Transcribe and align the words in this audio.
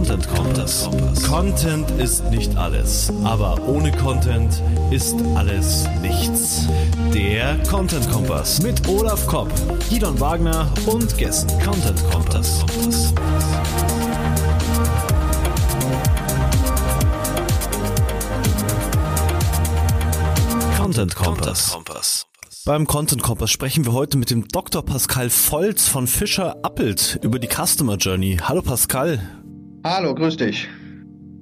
Content 0.00 0.28
Kompass. 0.34 0.88
Content 1.28 1.90
ist 1.90 2.24
nicht 2.30 2.56
alles, 2.56 3.12
aber 3.22 3.60
ohne 3.68 3.92
Content 3.92 4.62
ist 4.90 5.14
alles 5.34 5.86
nichts. 6.00 6.66
Der 7.12 7.62
Content 7.68 8.10
Kompass 8.10 8.62
mit 8.62 8.88
Olaf 8.88 9.26
Kopp, 9.26 9.52
Gidon 9.90 10.18
Wagner 10.18 10.72
und 10.86 11.18
Gästen. 11.18 11.52
Content 11.62 12.02
Kompass. 12.10 12.64
Content 20.78 21.14
Kompass. 21.14 22.26
Beim 22.64 22.86
Content 22.86 23.22
Kompass 23.22 23.50
sprechen 23.50 23.84
wir 23.84 23.92
heute 23.92 24.16
mit 24.16 24.30
dem 24.30 24.48
Dr. 24.48 24.82
Pascal 24.82 25.28
Volz 25.28 25.88
von 25.88 26.06
Fischer 26.06 26.56
Appelt 26.62 27.18
über 27.20 27.38
die 27.38 27.48
Customer 27.48 27.96
Journey. 27.96 28.38
Hallo 28.42 28.62
Pascal. 28.62 29.39
Hallo, 29.82 30.14
grüß 30.14 30.36
dich. 30.36 30.68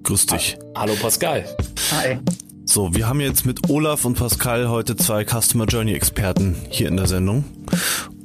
Grüß 0.04 0.26
dich. 0.26 0.56
Hallo 0.76 0.94
Pascal. 1.00 1.44
Hi. 1.90 2.18
So, 2.64 2.94
wir 2.94 3.08
haben 3.08 3.20
jetzt 3.20 3.44
mit 3.46 3.68
Olaf 3.68 4.04
und 4.04 4.14
Pascal 4.16 4.68
heute 4.68 4.94
zwei 4.94 5.24
Customer 5.24 5.64
Journey 5.64 5.92
Experten 5.92 6.54
hier 6.68 6.88
in 6.88 6.96
der 6.96 7.06
Sendung. 7.06 7.44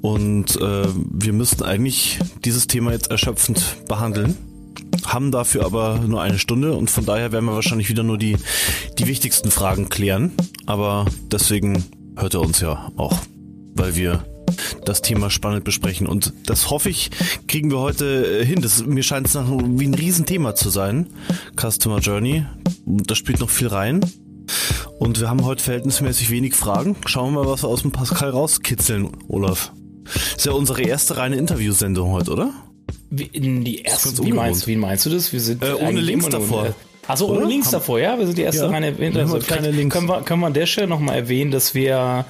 Und 0.01 0.55
äh, 0.57 0.85
wir 0.93 1.33
müssten 1.33 1.63
eigentlich 1.63 2.19
dieses 2.45 2.67
Thema 2.67 2.91
jetzt 2.91 3.09
erschöpfend 3.09 3.87
behandeln 3.87 4.37
haben 5.05 5.31
dafür 5.31 5.65
aber 5.65 5.99
nur 5.99 6.21
eine 6.21 6.39
Stunde 6.39 6.73
und 6.73 6.89
von 6.89 7.05
daher 7.05 7.31
werden 7.31 7.45
wir 7.45 7.55
wahrscheinlich 7.55 7.89
wieder 7.89 8.03
nur 8.03 8.17
die, 8.17 8.37
die 8.97 9.07
wichtigsten 9.07 9.51
Fragen 9.51 9.89
klären. 9.89 10.31
Aber 10.65 11.05
deswegen 11.31 11.83
hört 12.15 12.33
er 12.33 12.41
uns 12.41 12.61
ja 12.61 12.89
auch, 12.95 13.19
weil 13.75 13.95
wir 13.95 14.25
das 14.85 15.01
Thema 15.01 15.29
spannend 15.29 15.63
besprechen. 15.63 16.07
Und 16.07 16.33
das 16.45 16.69
hoffe 16.69 16.89
ich, 16.89 17.11
kriegen 17.47 17.71
wir 17.71 17.79
heute 17.79 18.41
äh, 18.41 18.45
hin. 18.45 18.61
Das, 18.61 18.85
mir 18.85 19.03
scheint 19.03 19.27
es 19.27 19.35
wie 19.35 19.87
ein 19.87 19.93
Riesenthema 19.93 20.55
zu 20.55 20.69
sein. 20.69 21.07
Customer 21.59 21.99
Journey. 21.99 22.45
Da 22.85 23.15
spielt 23.15 23.39
noch 23.39 23.49
viel 23.49 23.67
rein. 23.67 24.01
Und 24.99 25.19
wir 25.19 25.29
haben 25.29 25.43
heute 25.45 25.63
verhältnismäßig 25.63 26.29
wenig 26.29 26.55
Fragen. 26.55 26.95
Schauen 27.05 27.33
wir 27.33 27.43
mal, 27.43 27.49
was 27.49 27.63
wir 27.63 27.69
aus 27.69 27.81
dem 27.81 27.91
Pascal 27.91 28.29
rauskitzeln, 28.29 29.09
Olaf. 29.27 29.71
Ist 30.35 30.45
ja 30.45 30.51
unsere 30.51 30.81
erste 30.81 31.17
reine 31.17 31.37
Interviewsendung 31.37 32.11
heute, 32.11 32.31
oder? 32.31 32.51
Wie, 33.09 33.29
die 33.29 33.81
erste, 33.81 34.23
wie 34.23 34.31
meinst, 34.31 34.67
wie 34.67 34.75
meinst 34.75 35.05
du 35.05 35.09
das? 35.09 35.31
Wir 35.31 35.39
sind 35.39 35.63
äh, 35.63 35.73
ohne 35.73 36.01
Links 36.01 36.27
davor. 36.29 36.75
Achso, 37.07 37.27
ohne 37.27 37.45
Links 37.45 37.69
davor, 37.69 37.99
ja? 37.99 38.17
Wir 38.17 38.25
sind 38.25 38.37
die 38.37 38.43
erste 38.43 38.63
ja, 38.63 38.69
reine 38.69 38.95
also 39.15 39.39
keine 39.39 39.71
Links. 39.71 39.93
Können 39.93 40.07
wir, 40.07 40.21
können 40.21 40.41
wir 40.41 40.47
an 40.47 40.53
der 40.53 40.65
Stelle 40.65 40.87
nochmal 40.87 41.15
erwähnen, 41.17 41.51
dass 41.51 41.75
wir 41.75 42.25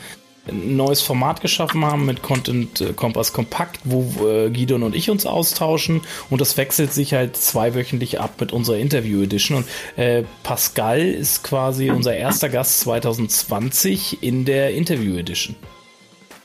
ein 0.48 0.76
neues 0.76 1.02
Format 1.02 1.42
geschaffen 1.42 1.86
haben 1.86 2.06
mit 2.06 2.22
Content 2.22 2.82
äh, 2.82 2.94
Kompass 2.94 3.34
Kompakt, 3.34 3.80
wo 3.86 4.28
äh, 4.28 4.74
und 4.74 4.96
ich 4.96 5.10
uns 5.10 5.26
austauschen 5.26 6.02
und 6.30 6.42
das 6.42 6.58
wechselt 6.58 6.94
sich 6.94 7.14
halt 7.14 7.38
zweiwöchentlich 7.38 8.20
ab 8.20 8.34
mit 8.40 8.52
unserer 8.52 8.78
Interview 8.78 9.22
Edition 9.22 9.58
und 9.58 9.68
äh, 9.98 10.24
Pascal 10.44 11.02
ist 11.02 11.44
quasi 11.44 11.92
unser 11.92 12.16
erster 12.16 12.50
Gast 12.50 12.82
2020 12.82 14.22
in 14.22 14.46
der 14.46 14.74
Interview 14.74 15.16
Edition. 15.16 15.56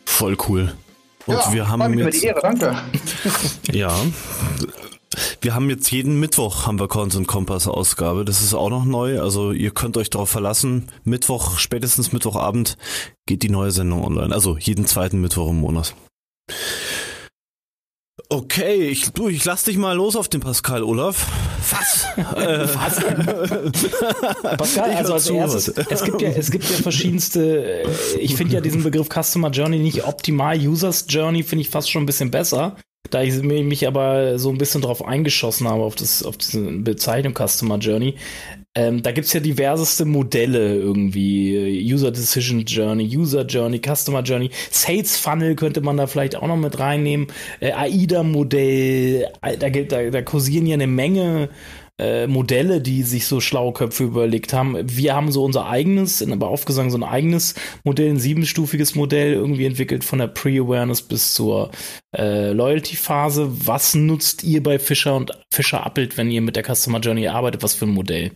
Voll 0.04 0.36
cool. 0.48 0.74
Und 1.26 1.36
ja, 1.36 1.52
wir 1.52 1.68
haben 1.68 1.94
mir 1.94 2.06
jetzt, 2.06 2.22
die 2.22 2.26
Ehre, 2.26 2.40
danke. 2.40 2.76
ja, 3.72 3.94
wir 5.40 5.54
haben 5.54 5.70
jetzt 5.70 5.90
jeden 5.90 6.20
Mittwoch 6.20 6.66
haben 6.66 6.78
wir 6.78 6.88
Content 6.88 7.26
Kompass 7.26 7.66
Ausgabe. 7.66 8.24
Das 8.24 8.42
ist 8.42 8.54
auch 8.54 8.70
noch 8.70 8.84
neu. 8.84 9.20
Also 9.20 9.52
ihr 9.52 9.70
könnt 9.70 9.96
euch 9.96 10.10
darauf 10.10 10.30
verlassen. 10.30 10.88
Mittwoch, 11.04 11.58
spätestens 11.58 12.12
Mittwochabend 12.12 12.76
geht 13.26 13.42
die 13.42 13.50
neue 13.50 13.70
Sendung 13.70 14.04
online. 14.04 14.34
Also 14.34 14.58
jeden 14.58 14.86
zweiten 14.86 15.20
Mittwoch 15.20 15.50
im 15.50 15.60
Monat. 15.60 15.94
Okay, 18.30 18.88
ich, 18.88 19.10
du, 19.12 19.28
ich 19.28 19.42
lass 19.46 19.64
dich 19.64 19.78
mal 19.78 19.96
los 19.96 20.14
auf 20.14 20.28
den 20.28 20.40
Pascal, 20.40 20.82
Olaf. 20.82 21.26
Was? 21.70 22.06
äh, 22.36 22.68
Was? 22.74 24.56
Pascal, 24.58 24.90
also 24.92 25.14
als 25.14 25.30
erstes, 25.30 25.68
es 25.68 26.04
gibt 26.04 26.20
ja, 26.20 26.28
es 26.28 26.50
gibt 26.50 26.68
ja 26.68 26.76
verschiedenste, 26.76 27.84
äh, 27.84 28.18
ich 28.18 28.34
finde 28.34 28.52
ja 28.54 28.60
diesen 28.60 28.82
Begriff 28.82 29.08
Customer 29.08 29.48
Journey 29.48 29.78
nicht 29.78 30.04
optimal. 30.04 30.58
Users 30.58 31.06
Journey 31.08 31.42
finde 31.42 31.62
ich 31.62 31.70
fast 31.70 31.90
schon 31.90 32.02
ein 32.02 32.06
bisschen 32.06 32.30
besser. 32.30 32.76
Da 33.10 33.22
ich 33.22 33.42
mich 33.42 33.86
aber 33.86 34.38
so 34.38 34.50
ein 34.50 34.58
bisschen 34.58 34.82
drauf 34.82 35.04
eingeschossen 35.04 35.66
habe, 35.66 35.82
auf, 35.82 35.94
das, 35.94 36.22
auf 36.22 36.36
diese 36.36 36.60
Bezeichnung 36.60 37.34
Customer 37.34 37.78
Journey, 37.78 38.16
ähm, 38.74 39.02
da 39.02 39.12
gibt's 39.12 39.32
ja 39.32 39.40
diverseste 39.40 40.04
Modelle 40.04 40.76
irgendwie. 40.76 41.82
User 41.92 42.10
Decision 42.10 42.64
Journey, 42.66 43.16
User 43.16 43.46
Journey, 43.46 43.80
Customer 43.84 44.22
Journey, 44.22 44.50
Sales 44.70 45.16
Funnel 45.16 45.56
könnte 45.56 45.80
man 45.80 45.96
da 45.96 46.06
vielleicht 46.06 46.36
auch 46.36 46.46
noch 46.46 46.56
mit 46.56 46.78
reinnehmen. 46.78 47.28
Äh, 47.60 47.72
AIDA-Modell, 47.72 49.28
da, 49.58 49.70
da, 49.70 50.10
da 50.10 50.22
kursieren 50.22 50.66
ja 50.66 50.74
eine 50.74 50.86
Menge 50.86 51.48
äh, 51.98 52.26
Modelle, 52.26 52.80
die 52.80 53.02
sich 53.02 53.26
so 53.26 53.40
schlaue 53.40 53.72
Köpfe 53.72 54.04
überlegt 54.04 54.52
haben. 54.52 54.76
Wir 54.84 55.14
haben 55.14 55.32
so 55.32 55.44
unser 55.44 55.66
eigenes, 55.66 56.20
in 56.20 56.32
aber 56.32 56.48
aufgesagt, 56.48 56.90
so 56.90 56.98
ein 56.98 57.02
eigenes 57.02 57.54
Modell, 57.84 58.10
ein 58.10 58.18
siebenstufiges 58.18 58.94
Modell 58.94 59.32
irgendwie 59.32 59.66
entwickelt 59.66 60.04
von 60.04 60.20
der 60.20 60.28
Pre-Awareness 60.28 61.02
bis 61.02 61.34
zur 61.34 61.70
äh, 62.16 62.52
Loyalty-Phase. 62.52 63.66
Was 63.66 63.94
nutzt 63.94 64.44
ihr 64.44 64.62
bei 64.62 64.78
Fischer 64.78 65.16
und 65.16 65.32
Fischer 65.52 65.84
Appelt, 65.84 66.16
wenn 66.16 66.30
ihr 66.30 66.40
mit 66.40 66.56
der 66.56 66.64
Customer 66.64 67.00
Journey 67.00 67.28
arbeitet? 67.28 67.62
Was 67.62 67.74
für 67.74 67.86
ein 67.86 67.90
Modell? 67.90 68.30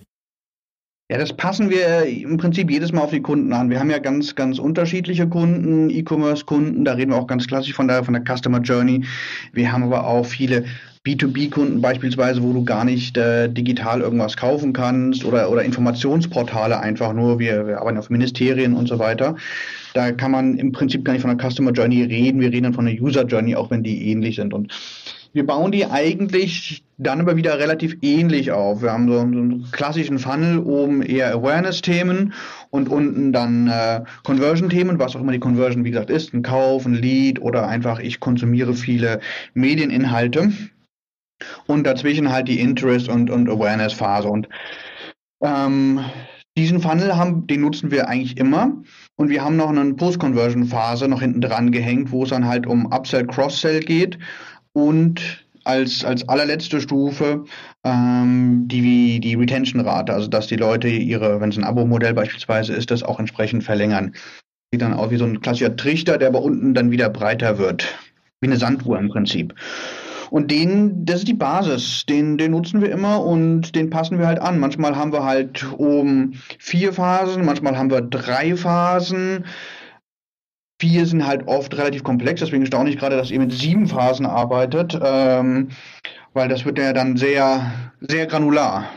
Ja, 1.12 1.18
das 1.18 1.36
passen 1.36 1.68
wir 1.68 2.06
im 2.06 2.38
Prinzip 2.38 2.70
jedes 2.70 2.90
Mal 2.90 3.02
auf 3.02 3.10
die 3.10 3.20
Kunden 3.20 3.52
an. 3.52 3.68
Wir 3.68 3.78
haben 3.78 3.90
ja 3.90 3.98
ganz, 3.98 4.34
ganz 4.34 4.58
unterschiedliche 4.58 5.28
Kunden, 5.28 5.90
E-Commerce-Kunden, 5.90 6.86
da 6.86 6.94
reden 6.94 7.10
wir 7.10 7.18
auch 7.18 7.26
ganz 7.26 7.46
klassisch 7.46 7.74
von 7.74 7.86
der, 7.86 8.02
von 8.02 8.14
der 8.14 8.24
Customer 8.24 8.60
Journey. 8.60 9.04
Wir 9.52 9.70
haben 9.70 9.82
aber 9.82 10.06
auch 10.06 10.24
viele 10.24 10.64
B2B-Kunden 11.04 11.80
beispielsweise, 11.80 12.42
wo 12.44 12.52
du 12.52 12.64
gar 12.64 12.84
nicht 12.84 13.16
äh, 13.16 13.48
digital 13.48 14.02
irgendwas 14.02 14.36
kaufen 14.36 14.72
kannst 14.72 15.24
oder, 15.24 15.50
oder 15.50 15.64
Informationsportale 15.64 16.78
einfach 16.78 17.12
nur. 17.12 17.40
Wir, 17.40 17.66
wir 17.66 17.80
arbeiten 17.80 17.98
auf 17.98 18.08
Ministerien 18.08 18.74
und 18.74 18.86
so 18.86 19.00
weiter. 19.00 19.34
Da 19.94 20.12
kann 20.12 20.30
man 20.30 20.58
im 20.58 20.70
Prinzip 20.70 21.04
gar 21.04 21.12
nicht 21.12 21.22
von 21.22 21.36
der 21.36 21.50
Customer 21.50 21.72
Journey 21.72 22.04
reden. 22.04 22.40
Wir 22.40 22.52
reden 22.52 22.64
dann 22.64 22.74
von 22.74 22.86
der 22.86 22.94
User 22.94 23.24
Journey, 23.24 23.56
auch 23.56 23.70
wenn 23.70 23.82
die 23.82 24.10
ähnlich 24.10 24.36
sind. 24.36 24.54
Und 24.54 24.72
wir 25.32 25.44
bauen 25.44 25.72
die 25.72 25.86
eigentlich 25.86 26.84
dann 26.98 27.20
aber 27.20 27.36
wieder 27.36 27.58
relativ 27.58 27.96
ähnlich 28.02 28.52
auf. 28.52 28.82
Wir 28.82 28.92
haben 28.92 29.08
so 29.08 29.18
einen 29.18 29.66
klassischen 29.72 30.20
Funnel, 30.20 30.58
oben 30.58 31.02
eher 31.02 31.34
Awareness-Themen 31.34 32.32
und 32.70 32.88
unten 32.88 33.32
dann 33.32 33.66
äh, 33.66 34.02
Conversion-Themen, 34.22 35.00
was 35.00 35.16
auch 35.16 35.20
immer 35.20 35.32
die 35.32 35.40
Conversion, 35.40 35.84
wie 35.84 35.90
gesagt, 35.90 36.10
ist, 36.10 36.32
ein 36.32 36.42
Kauf, 36.42 36.86
ein 36.86 36.94
Lead 36.94 37.40
oder 37.40 37.66
einfach 37.66 37.98
ich 37.98 38.20
konsumiere 38.20 38.74
viele 38.74 39.20
Medieninhalte. 39.54 40.52
Und 41.66 41.84
dazwischen 41.84 42.30
halt 42.30 42.48
die 42.48 42.60
Interest- 42.60 43.08
und, 43.08 43.30
und 43.30 43.48
Awareness-Phase. 43.48 44.28
Und 44.28 44.48
ähm, 45.42 46.00
diesen 46.56 46.80
Funnel 46.80 47.16
haben, 47.16 47.46
den 47.46 47.62
nutzen 47.62 47.90
wir 47.90 48.08
eigentlich 48.08 48.36
immer. 48.36 48.72
Und 49.16 49.30
wir 49.30 49.44
haben 49.44 49.56
noch 49.56 49.70
eine 49.70 49.94
Post-Conversion-Phase 49.94 51.08
noch 51.08 51.20
hinten 51.20 51.40
dran 51.40 51.72
gehängt, 51.72 52.12
wo 52.12 52.24
es 52.24 52.30
dann 52.30 52.46
halt 52.46 52.66
um 52.66 52.86
Upsell, 52.86 53.26
Cross-Sell 53.26 53.80
geht 53.80 54.18
und 54.72 55.44
als, 55.64 56.04
als 56.04 56.28
allerletzte 56.28 56.80
Stufe 56.80 57.44
ähm, 57.84 58.64
die, 58.66 59.20
die 59.20 59.34
Retention-Rate, 59.34 60.12
also 60.12 60.28
dass 60.28 60.46
die 60.48 60.56
Leute 60.56 60.88
ihre, 60.88 61.40
wenn 61.40 61.50
es 61.50 61.56
ein 61.56 61.64
Abo-Modell 61.64 62.14
beispielsweise 62.14 62.72
ist, 62.74 62.90
das 62.90 63.02
auch 63.02 63.20
entsprechend 63.20 63.64
verlängern. 63.64 64.14
Sieht 64.72 64.82
dann 64.82 64.94
aus 64.94 65.10
wie 65.10 65.18
so 65.18 65.24
ein 65.24 65.40
klassischer 65.40 65.76
Trichter, 65.76 66.18
der 66.18 66.28
aber 66.28 66.42
unten 66.42 66.74
dann 66.74 66.90
wieder 66.90 67.10
breiter 67.10 67.58
wird. 67.58 67.94
Wie 68.40 68.48
eine 68.48 68.56
Sanduhr 68.56 68.98
im 68.98 69.08
Prinzip. 69.08 69.54
Und 70.32 70.50
den, 70.50 71.04
das 71.04 71.18
ist 71.18 71.28
die 71.28 71.34
Basis, 71.34 72.06
den, 72.06 72.38
den 72.38 72.52
nutzen 72.52 72.80
wir 72.80 72.90
immer 72.90 73.22
und 73.22 73.74
den 73.74 73.90
passen 73.90 74.18
wir 74.18 74.26
halt 74.26 74.38
an. 74.38 74.58
Manchmal 74.58 74.96
haben 74.96 75.12
wir 75.12 75.24
halt 75.24 75.70
oben 75.76 76.40
vier 76.58 76.94
Phasen, 76.94 77.44
manchmal 77.44 77.76
haben 77.76 77.90
wir 77.90 78.00
drei 78.00 78.56
Phasen. 78.56 79.44
Vier 80.80 81.04
sind 81.04 81.26
halt 81.26 81.46
oft 81.48 81.76
relativ 81.76 82.02
komplex, 82.02 82.40
deswegen 82.40 82.64
staune 82.64 82.88
ich 82.88 82.96
gerade, 82.96 83.18
dass 83.18 83.30
ihr 83.30 83.40
mit 83.40 83.52
sieben 83.52 83.88
Phasen 83.88 84.24
arbeitet, 84.24 84.98
ähm, 85.02 85.68
weil 86.32 86.48
das 86.48 86.64
wird 86.64 86.78
ja 86.78 86.94
dann 86.94 87.18
sehr, 87.18 87.70
sehr 88.00 88.26
granular. 88.26 88.88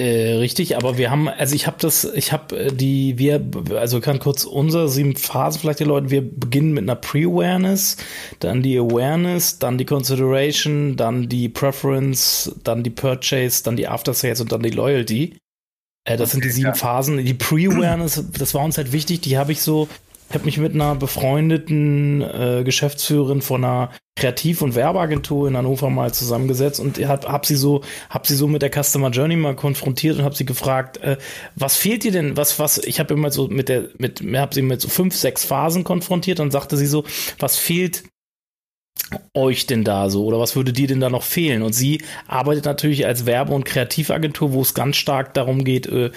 Äh, 0.00 0.36
richtig, 0.36 0.78
aber 0.78 0.96
wir 0.96 1.10
haben, 1.10 1.28
also 1.28 1.54
ich 1.54 1.66
habe 1.66 1.76
das, 1.78 2.04
ich 2.04 2.32
habe 2.32 2.72
die, 2.72 3.18
wir, 3.18 3.44
also 3.76 4.00
kann 4.00 4.18
kurz 4.18 4.44
unsere 4.44 4.88
sieben 4.88 5.14
Phasen 5.14 5.60
vielleicht 5.60 5.80
die 5.80 5.84
Leute, 5.84 6.08
wir 6.08 6.22
beginnen 6.22 6.72
mit 6.72 6.84
einer 6.84 6.96
Pre-Awareness, 6.96 7.98
dann 8.38 8.62
die 8.62 8.78
Awareness, 8.78 9.58
dann 9.58 9.76
die 9.76 9.84
Consideration, 9.84 10.96
dann 10.96 11.28
die 11.28 11.50
Preference, 11.50 12.50
dann 12.64 12.82
die 12.82 12.88
Purchase, 12.88 13.62
dann 13.62 13.76
die 13.76 13.88
After 13.88 14.14
Sales 14.14 14.40
und 14.40 14.52
dann 14.52 14.62
die 14.62 14.70
Loyalty. 14.70 15.36
Äh, 16.04 16.16
das 16.16 16.30
okay, 16.30 16.30
sind 16.30 16.44
die 16.44 16.50
sieben 16.50 16.68
ja. 16.68 16.74
Phasen. 16.74 17.22
Die 17.22 17.34
Pre-Awareness, 17.34 18.24
das 18.38 18.54
war 18.54 18.64
uns 18.64 18.78
halt 18.78 18.92
wichtig, 18.92 19.20
die 19.20 19.36
habe 19.36 19.52
ich 19.52 19.60
so 19.60 19.86
ich 20.30 20.34
habe 20.34 20.44
mich 20.44 20.58
mit 20.58 20.74
einer 20.74 20.94
befreundeten 20.94 22.22
äh, 22.22 22.62
Geschäftsführerin 22.64 23.42
von 23.42 23.64
einer 23.64 23.90
Kreativ- 24.14 24.62
und 24.62 24.76
Werbeagentur 24.76 25.48
in 25.48 25.56
Hannover 25.56 25.90
mal 25.90 26.14
zusammengesetzt 26.14 26.78
und 26.78 26.98
hab, 27.04 27.26
hab 27.26 27.46
sie 27.46 27.56
so, 27.56 27.82
hab 28.08 28.28
sie 28.28 28.36
so 28.36 28.46
mit 28.46 28.62
der 28.62 28.70
Customer 28.70 29.10
Journey 29.10 29.34
mal 29.34 29.56
konfrontiert 29.56 30.18
und 30.18 30.24
habe 30.24 30.36
sie 30.36 30.44
gefragt, 30.44 30.98
äh, 30.98 31.16
was 31.56 31.76
fehlt 31.76 32.04
dir 32.04 32.12
denn? 32.12 32.36
Was, 32.36 32.60
was? 32.60 32.78
Ich 32.78 33.00
habe 33.00 33.14
immer 33.14 33.32
so 33.32 33.48
mit 33.48 33.68
der, 33.68 33.88
mit, 33.98 34.22
habe 34.36 34.54
sie 34.54 34.62
mit 34.62 34.80
so 34.80 34.88
fünf, 34.88 35.16
sechs 35.16 35.44
Phasen 35.44 35.82
konfrontiert 35.82 36.38
und 36.38 36.52
sagte 36.52 36.76
sie 36.76 36.86
so, 36.86 37.02
was 37.40 37.56
fehlt 37.56 38.04
euch 39.34 39.66
denn 39.66 39.82
da 39.82 40.10
so 40.10 40.26
oder 40.26 40.38
was 40.38 40.54
würde 40.54 40.72
dir 40.72 40.86
denn 40.86 41.00
da 41.00 41.10
noch 41.10 41.24
fehlen? 41.24 41.62
Und 41.62 41.72
sie 41.72 42.02
arbeitet 42.28 42.66
natürlich 42.66 43.04
als 43.04 43.26
Werbe- 43.26 43.54
und 43.54 43.64
Kreativagentur, 43.64 44.52
wo 44.52 44.62
es 44.62 44.74
ganz 44.74 44.96
stark 44.96 45.34
darum 45.34 45.64
geht, 45.64 45.88
äh, 45.88 46.12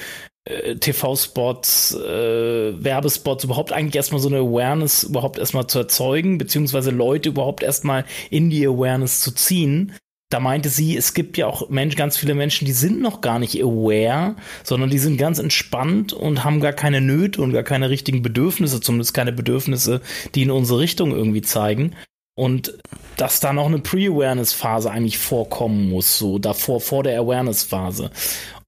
TV-Spots, 0.45 1.95
äh, 1.95 2.83
Werbespots, 2.83 3.45
überhaupt 3.45 3.71
eigentlich 3.71 3.95
erstmal 3.95 4.19
so 4.19 4.27
eine 4.27 4.39
Awareness 4.39 5.03
überhaupt 5.03 5.39
erstmal 5.39 5.67
zu 5.67 5.79
erzeugen, 5.79 6.37
beziehungsweise 6.37 6.91
Leute 6.91 7.29
überhaupt 7.29 7.63
erstmal 7.63 8.03
in 8.29 8.49
die 8.49 8.65
Awareness 8.67 9.21
zu 9.21 9.31
ziehen. 9.31 9.93
Da 10.29 10.39
meinte 10.39 10.69
sie, 10.69 10.97
es 10.97 11.13
gibt 11.13 11.37
ja 11.37 11.45
auch 11.45 11.69
Mensch, 11.69 11.95
ganz 11.95 12.17
viele 12.17 12.33
Menschen, 12.33 12.65
die 12.65 12.73
sind 12.73 12.99
noch 12.99 13.21
gar 13.21 13.39
nicht 13.39 13.61
aware, 13.61 14.35
sondern 14.63 14.89
die 14.89 14.97
sind 14.97 15.17
ganz 15.17 15.37
entspannt 15.39 16.11
und 16.11 16.43
haben 16.43 16.59
gar 16.59 16.73
keine 16.73 17.01
Nöte 17.01 17.41
und 17.41 17.53
gar 17.53 17.63
keine 17.63 17.89
richtigen 17.89 18.21
Bedürfnisse, 18.23 18.81
zumindest 18.81 19.13
keine 19.13 19.31
Bedürfnisse, 19.31 20.01
die 20.33 20.41
in 20.41 20.51
unsere 20.51 20.79
Richtung 20.79 21.11
irgendwie 21.11 21.43
zeigen. 21.43 21.95
Und 22.35 22.79
dass 23.15 23.41
da 23.41 23.53
noch 23.53 23.67
eine 23.67 23.77
Pre-Awareness-Phase 23.77 24.89
eigentlich 24.89 25.19
vorkommen 25.19 25.89
muss, 25.91 26.17
so 26.17 26.39
davor, 26.39 26.81
vor 26.81 27.03
der 27.03 27.19
Awareness-Phase. 27.19 28.09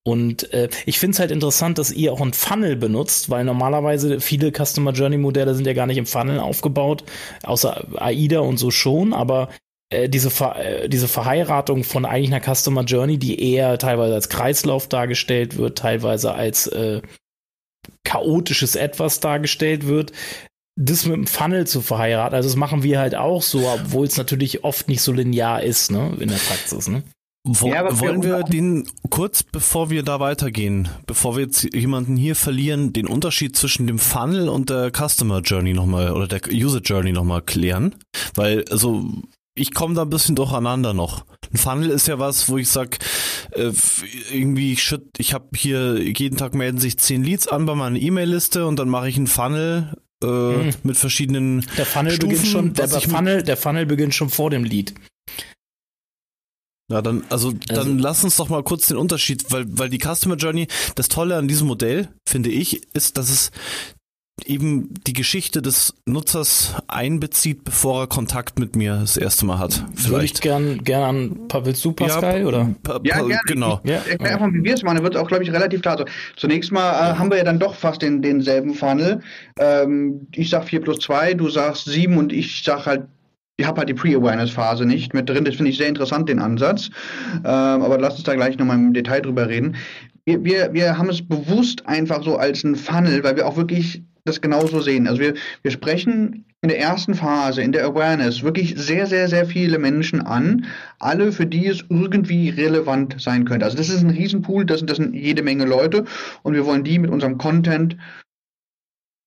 Und 0.07 0.53
äh, 0.53 0.69
ich 0.85 0.99
finde 0.99 1.15
es 1.15 1.19
halt 1.19 1.31
interessant, 1.31 1.79
dass 1.79 1.91
ihr 1.91 2.13
auch 2.13 2.21
ein 2.21 2.33
Funnel 2.33 2.75
benutzt, 2.75 3.31
weil 3.31 3.43
normalerweise 3.43 4.19
viele 4.19 4.51
Customer 4.51 4.91
Journey 4.91 5.17
Modelle 5.17 5.55
sind 5.55 5.65
ja 5.65 5.73
gar 5.73 5.87
nicht 5.87 5.97
im 5.97 6.05
Funnel 6.05 6.39
aufgebaut, 6.39 7.03
außer 7.43 7.87
AIDA 7.95 8.39
und 8.39 8.57
so 8.57 8.69
schon, 8.69 9.13
aber 9.13 9.49
äh, 9.89 10.07
diese, 10.07 10.29
Ver 10.29 10.57
äh, 10.57 10.89
diese 10.89 11.07
Verheiratung 11.07 11.83
von 11.83 12.05
eigentlich 12.05 12.31
einer 12.31 12.55
Customer 12.55 12.83
Journey, 12.83 13.17
die 13.17 13.53
eher 13.53 13.79
teilweise 13.79 14.13
als 14.13 14.29
Kreislauf 14.29 14.87
dargestellt 14.87 15.57
wird, 15.57 15.79
teilweise 15.79 16.33
als 16.33 16.67
äh, 16.67 17.01
chaotisches 18.03 18.75
Etwas 18.75 19.19
dargestellt 19.21 19.87
wird, 19.87 20.11
das 20.77 21.05
mit 21.05 21.15
dem 21.15 21.27
Funnel 21.27 21.65
zu 21.65 21.81
verheiraten. 21.81 22.35
Also 22.35 22.49
das 22.49 22.55
machen 22.55 22.83
wir 22.83 22.99
halt 22.99 23.15
auch 23.15 23.41
so, 23.41 23.67
obwohl 23.67 24.05
es 24.05 24.17
natürlich 24.17 24.63
oft 24.63 24.87
nicht 24.87 25.01
so 25.01 25.11
linear 25.11 25.63
ist, 25.63 25.89
ne, 25.89 26.15
in 26.19 26.29
der 26.29 26.35
Praxis, 26.35 26.87
ne? 26.87 27.01
Wo, 27.47 27.67
ja, 27.67 27.99
wollen 27.99 28.23
wir 28.23 28.41
den 28.41 28.87
kurz, 29.11 29.43
bevor 29.43 29.91
wir 29.91 30.01
da 30.01 30.19
weitergehen, 30.19 30.89
bevor 31.05 31.35
wir 31.35 31.43
jetzt 31.43 31.75
jemanden 31.75 32.17
hier 32.17 32.35
verlieren, 32.35 32.91
den 32.91 33.05
Unterschied 33.05 33.55
zwischen 33.55 33.85
dem 33.85 33.99
Funnel 33.99 34.49
und 34.49 34.71
der 34.71 34.91
Customer 34.91 35.41
Journey 35.41 35.73
nochmal 35.73 36.11
oder 36.11 36.27
der 36.27 36.41
User 36.51 36.79
Journey 36.79 37.11
nochmal 37.11 37.43
klären? 37.43 37.93
Weil, 38.33 38.65
also, 38.71 39.05
ich 39.53 39.75
komme 39.75 39.93
da 39.93 40.01
ein 40.01 40.09
bisschen 40.09 40.35
durcheinander 40.35 40.95
noch. 40.95 41.23
Ein 41.53 41.57
Funnel 41.57 41.91
ist 41.91 42.07
ja 42.07 42.17
was, 42.17 42.49
wo 42.49 42.57
ich 42.57 42.67
sag, 42.67 42.97
äh, 43.51 43.71
irgendwie, 44.31 44.73
ich, 44.73 44.95
ich 45.17 45.33
habe 45.35 45.49
hier 45.55 46.01
jeden 46.01 46.37
Tag 46.37 46.55
melden 46.55 46.79
sich 46.79 46.97
zehn 46.97 47.23
Leads 47.23 47.47
an 47.47 47.67
bei 47.67 47.75
meiner 47.75 47.99
E-Mail-Liste 47.99 48.65
und 48.65 48.79
dann 48.79 48.89
mache 48.89 49.07
ich 49.07 49.17
einen 49.17 49.27
Funnel 49.27 49.93
äh, 50.23 50.27
hm. 50.27 50.69
mit 50.81 50.97
verschiedenen 50.97 51.63
Der 51.77 51.85
Funnel 51.85 52.13
Stufen, 52.13 52.29
beginnt 52.29 52.47
schon, 52.47 52.73
der 52.73 52.89
Funnel, 52.89 53.43
der 53.43 53.57
Funnel 53.57 53.85
beginnt 53.85 54.15
schon 54.15 54.29
vor 54.29 54.49
dem 54.49 54.63
Lead. 54.63 54.95
Ja, 56.91 57.01
dann, 57.01 57.23
also, 57.29 57.51
dann 57.51 57.77
also, 57.77 57.93
lass 57.93 58.23
uns 58.23 58.35
doch 58.35 58.49
mal 58.49 58.63
kurz 58.63 58.87
den 58.87 58.97
Unterschied, 58.97 59.51
weil, 59.51 59.65
weil 59.67 59.89
die 59.89 59.97
Customer 59.97 60.35
Journey, 60.35 60.67
das 60.93 61.07
Tolle 61.09 61.35
an 61.35 61.47
diesem 61.47 61.67
Modell, 61.67 62.09
finde 62.29 62.49
ich, 62.51 62.93
ist, 62.93 63.17
dass 63.17 63.29
es 63.29 63.51
eben 64.45 64.93
die 65.07 65.13
Geschichte 65.13 65.61
des 65.61 65.93
Nutzers 66.05 66.75
einbezieht, 66.87 67.63
bevor 67.63 68.01
er 68.01 68.07
Kontakt 68.07 68.59
mit 68.59 68.75
mir 68.75 68.97
das 68.97 69.17
erste 69.17 69.45
Mal 69.45 69.59
hat. 69.59 69.85
Vielleicht. 69.95 70.09
Würde 70.09 70.25
ich 70.25 70.33
gern, 70.41 70.83
gern 70.83 71.03
an 71.03 71.47
Pavel 71.47 71.73
Pascal, 71.73 72.41
ja, 72.41 72.45
oder? 72.45 72.75
Pa, 72.83 72.99
pa, 72.99 73.01
ja, 73.03 73.21
gerne. 73.21 73.39
genau. 73.47 73.79
Ja, 73.83 74.01
ich 74.05 74.11
erkläre 74.11 74.33
einfach, 74.33 74.53
wie 74.53 74.63
wir 74.63 74.73
es 74.73 74.83
machen, 74.83 74.95
dann 74.95 75.03
wird 75.03 75.15
es 75.15 75.21
auch, 75.21 75.27
glaube 75.27 75.43
ich, 75.43 75.51
relativ 75.51 75.81
klar. 75.81 75.97
Also, 75.97 76.05
zunächst 76.35 76.71
mal 76.71 76.91
äh, 76.91 77.15
haben 77.17 77.31
wir 77.31 77.37
ja 77.37 77.43
dann 77.43 77.59
doch 77.59 77.75
fast 77.75 78.01
den, 78.01 78.21
denselben 78.21 78.75
Funnel. 78.75 79.21
Ähm, 79.57 80.27
ich 80.33 80.49
sag 80.49 80.65
4 80.65 80.81
plus 80.81 80.99
2, 80.99 81.33
du 81.35 81.49
sagst 81.49 81.85
7 81.85 82.17
und 82.17 82.33
ich 82.33 82.61
sag 82.63 82.85
halt 82.85 83.07
ich 83.57 83.65
habe 83.65 83.79
halt 83.79 83.89
die 83.89 83.93
Pre-Awareness-Phase 83.93 84.85
nicht 84.85 85.13
mit 85.13 85.29
drin. 85.29 85.45
Das 85.45 85.55
finde 85.55 85.71
ich 85.71 85.77
sehr 85.77 85.87
interessant, 85.87 86.27
den 86.27 86.39
Ansatz. 86.39 86.89
Ähm, 87.37 87.43
aber 87.43 87.97
lass 87.97 88.15
uns 88.15 88.23
da 88.23 88.35
gleich 88.35 88.57
nochmal 88.57 88.77
im 88.77 88.93
Detail 88.93 89.21
drüber 89.21 89.47
reden. 89.47 89.75
Wir, 90.25 90.43
wir, 90.43 90.73
wir 90.73 90.97
haben 90.97 91.09
es 91.09 91.25
bewusst 91.25 91.87
einfach 91.87 92.23
so 92.23 92.37
als 92.37 92.63
ein 92.63 92.75
Funnel, 92.75 93.23
weil 93.23 93.35
wir 93.35 93.47
auch 93.47 93.57
wirklich 93.57 94.03
das 94.25 94.41
genauso 94.41 94.81
sehen. 94.81 95.07
Also 95.07 95.21
wir, 95.21 95.35
wir 95.61 95.71
sprechen 95.71 96.45
in 96.61 96.69
der 96.69 96.79
ersten 96.79 97.13
Phase, 97.13 97.61
in 97.61 97.71
der 97.71 97.85
Awareness, 97.85 98.41
wirklich 98.41 98.73
sehr, 98.75 99.05
sehr, 99.05 99.27
sehr 99.27 99.45
viele 99.45 99.77
Menschen 99.77 100.19
an, 100.19 100.65
alle, 100.97 101.31
für 101.31 101.45
die 101.45 101.67
es 101.67 101.85
irgendwie 101.89 102.49
relevant 102.49 103.15
sein 103.19 103.45
könnte. 103.45 103.65
Also 103.65 103.77
das 103.77 103.89
ist 103.89 104.01
ein 104.01 104.09
Riesenpool, 104.09 104.65
das 104.65 104.83
das 104.83 104.97
sind 104.97 105.13
jede 105.13 105.43
Menge 105.43 105.65
Leute 105.65 106.05
und 106.41 106.55
wir 106.55 106.65
wollen 106.65 106.83
die 106.83 106.97
mit 106.97 107.11
unserem 107.11 107.37
Content 107.37 107.97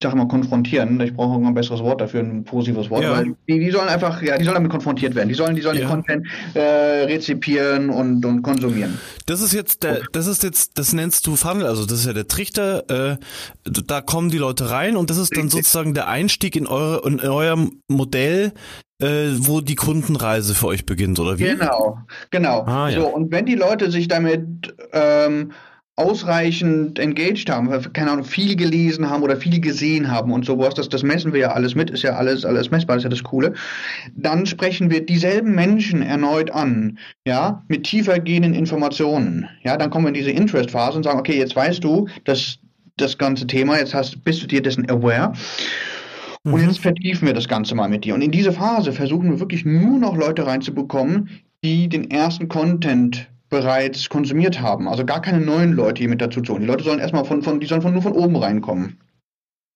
ich 0.01 0.05
sage 0.05 0.17
mal 0.17 0.29
konfrontieren, 0.29 1.01
ich 1.01 1.13
brauche 1.13 1.45
ein 1.45 1.55
besseres 1.55 1.81
Wort 1.81 2.01
dafür, 2.01 2.21
ein 2.21 2.45
positives 2.45 2.89
Wort, 2.89 3.03
ja. 3.03 3.17
weil 3.17 3.35
die, 3.49 3.59
die, 3.59 3.71
sollen 3.73 3.89
einfach, 3.89 4.23
ja, 4.23 4.39
die 4.39 4.45
sollen 4.45 4.55
damit 4.55 4.71
konfrontiert 4.71 5.17
werden. 5.17 5.29
Die 5.29 5.35
sollen, 5.35 5.57
die 5.57 5.61
sollen 5.61 5.77
ja. 5.77 5.87
den 5.87 5.91
Content 5.91 6.27
äh, 6.55 6.61
rezipieren 7.07 7.91
und, 7.91 8.25
und 8.25 8.43
konsumieren. 8.43 8.97
Das 9.27 9.41
ist 9.41 9.53
jetzt 9.53 9.83
der, 9.83 10.03
das 10.13 10.29
ist 10.29 10.45
jetzt, 10.45 10.79
das 10.79 10.93
nennst 10.93 11.27
du 11.27 11.35
Funnel, 11.35 11.67
also 11.67 11.85
das 11.85 11.99
ist 11.99 12.07
ja 12.07 12.13
der 12.13 12.29
Trichter, 12.29 13.17
äh, 13.17 13.17
da 13.65 14.01
kommen 14.01 14.31
die 14.31 14.39
Leute 14.39 14.71
rein 14.71 14.97
und 14.97 15.11
das 15.11 15.17
ist 15.17 15.37
dann 15.37 15.49
sozusagen 15.49 15.95
der 15.95 16.07
Einstieg 16.07 16.55
in 16.55 16.69
eure, 16.69 17.05
in 17.05 17.19
euer 17.19 17.57
Modell, 17.89 18.53
äh, 19.03 19.31
wo 19.39 19.61
die 19.61 19.75
Kundenreise 19.75 20.55
für 20.55 20.69
euch 20.69 20.87
beginnt, 20.87 21.19
oder 21.19 21.41
wie? 21.41 21.45
Genau, 21.45 21.99
genau. 22.31 22.63
Ah, 22.67 22.89
ja. 22.89 23.01
So, 23.01 23.09
und 23.09 23.33
wenn 23.33 23.47
die 23.47 23.57
Leute 23.57 23.91
sich 23.91 24.07
damit 24.07 24.77
ähm, 24.93 25.51
ausreichend 25.99 26.99
engaged 26.99 27.51
haben, 27.51 27.69
keine 27.93 28.13
Ahnung, 28.13 28.25
viel 28.25 28.55
gelesen 28.55 29.11
haben 29.11 29.23
oder 29.23 29.37
viel 29.37 29.61
gesehen 29.61 30.11
haben 30.11 30.33
und 30.33 30.45
sowas, 30.45 30.75
das, 30.75 30.89
das 30.89 31.03
messen 31.03 31.33
wir 31.33 31.41
ja 31.41 31.53
alles 31.53 31.75
mit, 31.75 31.91
ist 31.91 32.03
ja 32.03 32.15
alles, 32.15 32.45
alles 32.45 32.71
messbar, 32.71 32.97
ist 32.97 33.03
ja 33.03 33.09
das 33.09 33.25
Coole, 33.25 33.53
dann 34.15 34.47
sprechen 34.47 34.91
wir 34.91 35.05
dieselben 35.05 35.55
Menschen 35.55 36.03
erneut 36.03 36.51
an, 36.53 36.99
ja, 37.27 37.65
mit 37.69 37.85
tiefer 37.85 38.21
gehenden 38.21 38.55
Informationen. 38.55 39.49
Ja, 39.65 39.77
dann 39.77 39.91
kommen 39.91 40.05
wir 40.05 40.11
in 40.11 40.15
diese 40.15 40.31
Interest-Phase 40.31 40.97
und 40.97 41.03
sagen, 41.03 41.19
okay, 41.19 41.37
jetzt 41.37 41.57
weißt 41.57 41.83
du, 41.83 42.07
dass 42.25 42.59
das 42.97 43.19
ganze 43.19 43.47
Thema, 43.47 43.79
jetzt 43.79 43.95
hast, 43.95 44.23
bist 44.25 44.43
du 44.43 44.47
dir 44.47 44.63
dessen 44.63 44.89
aware. 44.89 45.33
Und 46.45 46.63
mhm. 46.63 46.69
jetzt 46.69 46.79
vertiefen 46.79 47.27
wir 47.27 47.35
das 47.35 47.49
Ganze 47.49 47.75
mal 47.75 47.89
mit 47.89 48.05
dir. 48.05 48.15
Und 48.15 48.23
in 48.23 48.31
diese 48.31 48.53
Phase 48.53 48.93
versuchen 48.93 49.31
wir 49.31 49.41
wirklich 49.41 49.65
nur 49.65 49.99
noch 49.99 50.17
Leute 50.17 50.47
reinzubekommen, 50.47 51.29
die 51.65 51.89
den 51.89 52.11
ersten 52.11 52.49
Content 52.49 53.29
bereits 53.49 54.09
konsumiert 54.09 54.61
haben. 54.61 54.89
Also 54.89 55.05
gar 55.05 55.23
keine 55.23 55.41
neuen 55.41 55.73
Leute 55.73 56.01
hier 56.01 56.09
mit 56.09 56.21
dazu 56.21 56.41
zu 56.41 56.53
holen. 56.53 56.63
Die 56.63 56.69
Leute 56.69 56.85
sollen 56.85 56.99
erstmal 56.99 57.25
von, 57.25 57.43
von, 57.43 57.61
die 57.61 57.67
sollen 57.67 57.83
von, 57.83 57.93
nur 57.93 58.03
von 58.03 58.13
oben 58.13 58.37
reinkommen. 58.37 58.99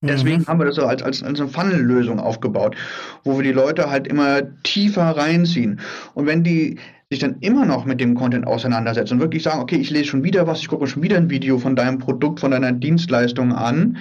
Deswegen 0.03 0.43
mhm. 0.43 0.47
haben 0.49 0.59
wir 0.59 0.67
das 0.67 0.75
so 0.75 0.85
als, 0.85 1.03
als, 1.03 1.23
als 1.23 1.41
eine 1.41 1.49
Funnel-Lösung 1.49 2.19
aufgebaut, 2.19 2.77
wo 3.23 3.37
wir 3.37 3.45
die 3.45 3.53
Leute 3.53 3.89
halt 3.89 4.09
immer 4.09 4.43
tiefer 4.65 5.17
reinziehen. 5.17 5.81
Und 6.15 6.27
wenn 6.27 6.43
die 6.43 6.79
sich 7.13 7.21
dann 7.21 7.37
immer 7.41 7.67
noch 7.67 7.85
mit 7.85 8.01
dem 8.01 8.15
Content 8.15 8.47
auseinandersetzen 8.47 9.15
und 9.15 9.21
wirklich 9.21 9.43
sagen, 9.43 9.61
okay, 9.61 9.77
ich 9.77 9.91
lese 9.91 10.07
schon 10.07 10.25
wieder 10.25 10.47
was, 10.47 10.61
ich 10.61 10.69
gucke 10.69 10.83
mir 10.83 10.89
schon 10.89 11.03
wieder 11.03 11.19
ein 11.19 11.29
Video 11.29 11.59
von 11.59 11.77
deinem 11.77 11.99
Produkt, 11.99 12.41
von 12.41 12.51
deiner 12.51 12.73
Dienstleistung 12.73 13.53
an, 13.53 13.99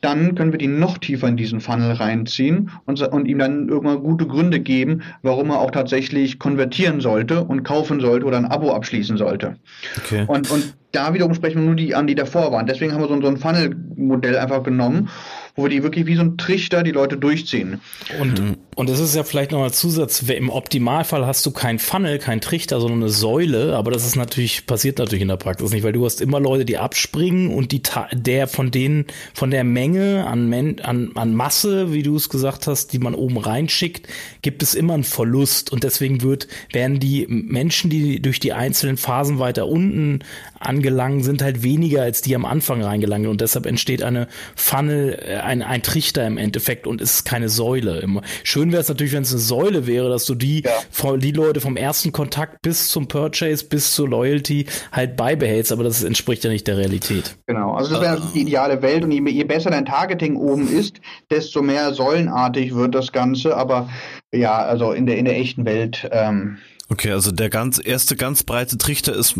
dann 0.00 0.34
können 0.34 0.52
wir 0.52 0.58
die 0.58 0.68
noch 0.68 0.98
tiefer 0.98 1.28
in 1.28 1.36
diesen 1.36 1.60
Funnel 1.60 1.92
reinziehen 1.92 2.70
und, 2.86 3.00
und 3.02 3.26
ihm 3.26 3.38
dann 3.38 3.68
irgendwann 3.68 4.02
gute 4.02 4.26
Gründe 4.26 4.60
geben, 4.60 5.02
warum 5.22 5.50
er 5.50 5.60
auch 5.60 5.72
tatsächlich 5.72 6.38
konvertieren 6.38 7.00
sollte 7.00 7.44
und 7.44 7.64
kaufen 7.64 8.00
sollte 8.00 8.26
oder 8.26 8.36
ein 8.36 8.46
Abo 8.46 8.72
abschließen 8.72 9.16
sollte. 9.16 9.56
Okay. 9.98 10.24
Und, 10.28 10.50
und 10.50 10.74
da 10.92 11.14
wiederum 11.14 11.34
sprechen 11.34 11.60
wir 11.60 11.66
nur 11.66 11.74
die 11.74 11.94
an, 11.94 12.06
die 12.06 12.14
davor 12.14 12.52
waren. 12.52 12.66
Deswegen 12.66 12.92
haben 12.92 13.00
wir 13.00 13.08
so, 13.08 13.20
so 13.20 13.28
ein 13.28 13.38
Funnel-Modell 13.38 14.36
einfach 14.36 14.62
genommen 14.62 15.08
wo 15.54 15.64
wir 15.64 15.68
die 15.68 15.82
wirklich 15.82 16.06
wie 16.06 16.16
so 16.16 16.22
ein 16.22 16.38
Trichter 16.38 16.82
die 16.82 16.92
Leute 16.92 17.18
durchziehen. 17.18 17.80
Und, 18.18 18.40
mhm. 18.40 18.56
und 18.74 18.88
das 18.88 19.00
ist 19.00 19.14
ja 19.14 19.22
vielleicht 19.22 19.50
noch 19.52 19.62
ein 19.62 19.72
Zusatz, 19.72 20.22
im 20.22 20.48
Optimalfall 20.48 21.26
hast 21.26 21.44
du 21.44 21.50
kein 21.50 21.78
Funnel, 21.78 22.18
kein 22.18 22.40
Trichter, 22.40 22.80
sondern 22.80 23.02
eine 23.02 23.10
Säule, 23.10 23.76
aber 23.76 23.90
das 23.90 24.06
ist 24.06 24.16
natürlich, 24.16 24.66
passiert 24.66 24.98
natürlich 24.98 25.20
in 25.20 25.28
der 25.28 25.36
Praxis 25.36 25.70
nicht, 25.70 25.82
weil 25.82 25.92
du 25.92 26.06
hast 26.06 26.22
immer 26.22 26.40
Leute, 26.40 26.64
die 26.64 26.78
abspringen 26.78 27.50
und 27.50 27.70
die 27.72 27.82
der 28.12 28.46
von 28.46 28.70
denen, 28.70 29.06
von 29.34 29.50
der 29.50 29.64
Menge 29.64 30.26
an, 30.26 30.48
Men 30.48 30.80
an, 30.80 31.10
an 31.16 31.34
Masse, 31.34 31.92
wie 31.92 32.02
du 32.02 32.16
es 32.16 32.30
gesagt 32.30 32.66
hast, 32.66 32.94
die 32.94 32.98
man 32.98 33.14
oben 33.14 33.36
reinschickt, 33.36 34.08
gibt 34.40 34.62
es 34.62 34.74
immer 34.74 34.94
einen 34.94 35.04
Verlust 35.04 35.70
und 35.70 35.84
deswegen 35.84 36.22
wird, 36.22 36.48
werden 36.72 36.98
die 36.98 37.26
Menschen, 37.28 37.90
die 37.90 38.22
durch 38.22 38.40
die 38.40 38.54
einzelnen 38.54 38.96
Phasen 38.96 39.38
weiter 39.38 39.66
unten 39.66 40.20
angelangen, 40.66 41.22
sind 41.22 41.42
halt 41.42 41.62
weniger 41.62 42.02
als 42.02 42.22
die 42.22 42.34
am 42.34 42.44
Anfang 42.44 42.82
reingelangen 42.82 43.28
und 43.28 43.40
deshalb 43.40 43.66
entsteht 43.66 44.02
eine 44.02 44.28
Funnel, 44.56 45.18
äh, 45.26 45.36
ein, 45.36 45.62
ein 45.62 45.82
Trichter 45.82 46.26
im 46.26 46.38
Endeffekt 46.38 46.86
und 46.86 47.00
es 47.00 47.14
ist 47.14 47.24
keine 47.24 47.48
Säule. 47.48 48.06
Schön 48.44 48.72
wäre 48.72 48.82
es 48.82 48.88
natürlich, 48.88 49.12
wenn 49.12 49.22
es 49.22 49.32
eine 49.32 49.40
Säule 49.40 49.86
wäre, 49.86 50.08
dass 50.08 50.26
du 50.26 50.34
die, 50.34 50.62
ja. 50.62 51.16
die 51.16 51.32
Leute 51.32 51.60
vom 51.60 51.76
ersten 51.76 52.12
Kontakt 52.12 52.62
bis 52.62 52.88
zum 52.88 53.08
Purchase, 53.08 53.64
bis 53.64 53.94
zur 53.94 54.08
Loyalty 54.08 54.66
halt 54.90 55.16
beibehältst, 55.16 55.72
aber 55.72 55.84
das 55.84 56.02
entspricht 56.02 56.44
ja 56.44 56.50
nicht 56.50 56.66
der 56.66 56.78
Realität. 56.78 57.36
Genau, 57.46 57.74
also 57.74 57.94
das 57.94 58.00
wäre 58.00 58.18
uh. 58.18 58.32
die 58.34 58.42
ideale 58.42 58.82
Welt 58.82 59.04
und 59.04 59.10
je, 59.10 59.22
je 59.28 59.44
besser 59.44 59.70
dein 59.70 59.86
Targeting 59.86 60.36
oben 60.36 60.68
ist, 60.68 61.00
desto 61.30 61.62
mehr 61.62 61.94
säulenartig 61.94 62.74
wird 62.74 62.94
das 62.94 63.12
Ganze, 63.12 63.56
aber 63.56 63.88
ja, 64.32 64.56
also 64.58 64.92
in 64.92 65.06
der, 65.06 65.18
in 65.18 65.24
der 65.24 65.36
echten 65.36 65.64
Welt 65.64 66.08
ähm, 66.10 66.58
Okay, 66.92 67.10
also 67.10 67.32
der 67.32 67.48
ganz 67.48 67.80
erste 67.82 68.16
ganz 68.16 68.42
breite 68.42 68.76
Trichter 68.76 69.14
ist, 69.14 69.34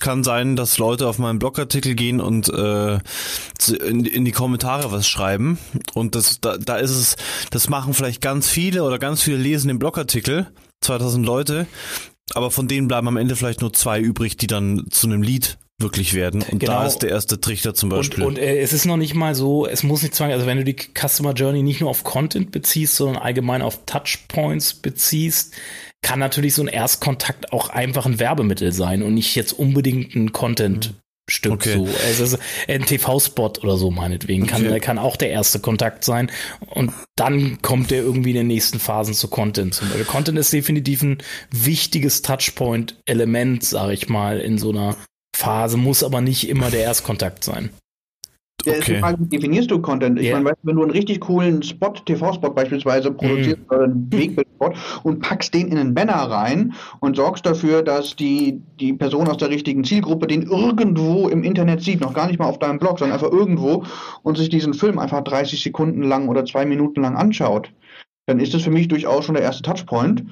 kann 0.00 0.24
sein, 0.24 0.56
dass 0.56 0.78
Leute 0.78 1.06
auf 1.06 1.18
meinen 1.18 1.38
Blogartikel 1.38 1.94
gehen 1.94 2.18
und 2.18 2.48
äh, 2.48 2.94
in, 2.94 4.06
in 4.06 4.24
die 4.24 4.32
Kommentare 4.32 4.90
was 4.90 5.06
schreiben. 5.06 5.58
Und 5.92 6.14
das, 6.14 6.40
da, 6.40 6.56
da 6.56 6.76
ist 6.76 6.92
es, 6.92 7.16
das 7.50 7.68
machen 7.68 7.92
vielleicht 7.92 8.22
ganz 8.22 8.48
viele 8.48 8.84
oder 8.84 8.98
ganz 8.98 9.20
viele 9.20 9.36
lesen 9.36 9.68
den 9.68 9.78
Blogartikel, 9.78 10.46
2000 10.80 11.26
Leute, 11.26 11.66
aber 12.32 12.50
von 12.50 12.68
denen 12.68 12.88
bleiben 12.88 13.06
am 13.06 13.18
Ende 13.18 13.36
vielleicht 13.36 13.60
nur 13.60 13.74
zwei 13.74 14.00
übrig, 14.00 14.38
die 14.38 14.46
dann 14.46 14.86
zu 14.88 15.06
einem 15.06 15.20
Lied 15.20 15.58
wirklich 15.78 16.14
werden. 16.14 16.40
Und 16.40 16.60
genau. 16.60 16.72
da 16.72 16.86
ist 16.86 17.00
der 17.00 17.10
erste 17.10 17.38
Trichter 17.38 17.74
zum 17.74 17.90
Beispiel. 17.90 18.24
Und, 18.24 18.38
und 18.38 18.38
äh, 18.38 18.60
es 18.60 18.72
ist 18.72 18.86
noch 18.86 18.96
nicht 18.96 19.14
mal 19.14 19.34
so, 19.34 19.66
es 19.66 19.82
muss 19.82 20.00
nicht 20.00 20.14
zwanghaft, 20.14 20.36
also 20.36 20.46
wenn 20.46 20.56
du 20.56 20.64
die 20.64 20.76
Customer 20.76 21.34
Journey 21.34 21.62
nicht 21.62 21.82
nur 21.82 21.90
auf 21.90 22.02
Content 22.02 22.50
beziehst, 22.50 22.96
sondern 22.96 23.20
allgemein 23.20 23.60
auf 23.60 23.84
Touchpoints 23.84 24.72
beziehst, 24.72 25.52
kann 26.04 26.18
natürlich 26.20 26.54
so 26.54 26.62
ein 26.62 26.68
Erstkontakt 26.68 27.52
auch 27.52 27.70
einfach 27.70 28.06
ein 28.06 28.20
Werbemittel 28.20 28.72
sein 28.72 29.02
und 29.02 29.14
nicht 29.14 29.34
jetzt 29.34 29.52
unbedingt 29.52 30.14
ein 30.14 30.32
Content. 30.32 30.94
Stück 31.26 31.52
okay. 31.52 31.72
so. 31.72 31.88
Also 32.06 32.36
ein 32.68 32.84
TV-Spot 32.84 33.54
oder 33.62 33.78
so 33.78 33.90
meinetwegen 33.90 34.46
kann, 34.46 34.66
okay. 34.66 34.78
kann 34.78 34.98
auch 34.98 35.16
der 35.16 35.30
erste 35.30 35.58
Kontakt 35.58 36.04
sein. 36.04 36.30
Und 36.66 36.92
dann 37.16 37.62
kommt 37.62 37.90
der 37.90 38.02
irgendwie 38.02 38.30
in 38.30 38.36
den 38.36 38.46
nächsten 38.48 38.78
Phasen 38.78 39.14
zu 39.14 39.28
Content. 39.28 39.80
Beispiel. 39.80 40.04
Content 40.04 40.38
ist 40.38 40.52
definitiv 40.52 41.02
ein 41.02 41.18
wichtiges 41.50 42.20
Touchpoint-Element, 42.20 43.64
sage 43.64 43.94
ich 43.94 44.10
mal, 44.10 44.38
in 44.38 44.58
so 44.58 44.68
einer 44.68 44.96
Phase, 45.34 45.78
muss 45.78 46.02
aber 46.02 46.20
nicht 46.20 46.46
immer 46.50 46.70
der 46.70 46.82
Erstkontakt 46.82 47.42
sein. 47.42 47.70
Ja, 48.64 48.74
okay. 48.74 48.98
Frage, 48.98 49.18
wie 49.20 49.26
definierst 49.26 49.70
du 49.70 49.80
Content? 49.80 50.18
Ich 50.18 50.26
yeah. 50.26 50.40
meine, 50.40 50.56
wenn 50.62 50.76
du 50.76 50.82
einen 50.82 50.90
richtig 50.90 51.20
coolen 51.20 51.62
Spot, 51.62 51.92
TV-Spot 52.04 52.50
beispielsweise 52.50 53.10
produzierst 53.10 53.60
mm. 53.60 53.74
oder 53.74 53.84
einen 53.84 54.12
Wegbildspot 54.12 54.76
und 55.02 55.20
packst 55.20 55.54
den 55.54 55.68
in 55.68 55.78
einen 55.78 55.94
Banner 55.94 56.14
rein 56.14 56.74
und 57.00 57.16
sorgst 57.16 57.46
dafür, 57.46 57.82
dass 57.82 58.16
die, 58.16 58.60
die 58.80 58.92
Person 58.92 59.28
aus 59.28 59.38
der 59.38 59.50
richtigen 59.50 59.84
Zielgruppe 59.84 60.26
den 60.26 60.42
irgendwo 60.42 61.28
im 61.28 61.44
Internet 61.44 61.82
sieht, 61.82 62.00
noch 62.00 62.14
gar 62.14 62.26
nicht 62.26 62.38
mal 62.38 62.46
auf 62.46 62.58
deinem 62.58 62.78
Blog, 62.78 62.98
sondern 62.98 63.18
einfach 63.18 63.32
irgendwo 63.32 63.84
und 64.22 64.38
sich 64.38 64.48
diesen 64.48 64.74
Film 64.74 64.98
einfach 64.98 65.22
30 65.22 65.62
Sekunden 65.62 66.02
lang 66.02 66.28
oder 66.28 66.44
zwei 66.44 66.64
Minuten 66.64 67.02
lang 67.02 67.16
anschaut, 67.16 67.70
dann 68.26 68.40
ist 68.40 68.54
das 68.54 68.62
für 68.62 68.70
mich 68.70 68.88
durchaus 68.88 69.24
schon 69.24 69.34
der 69.34 69.44
erste 69.44 69.62
Touchpoint. 69.62 70.24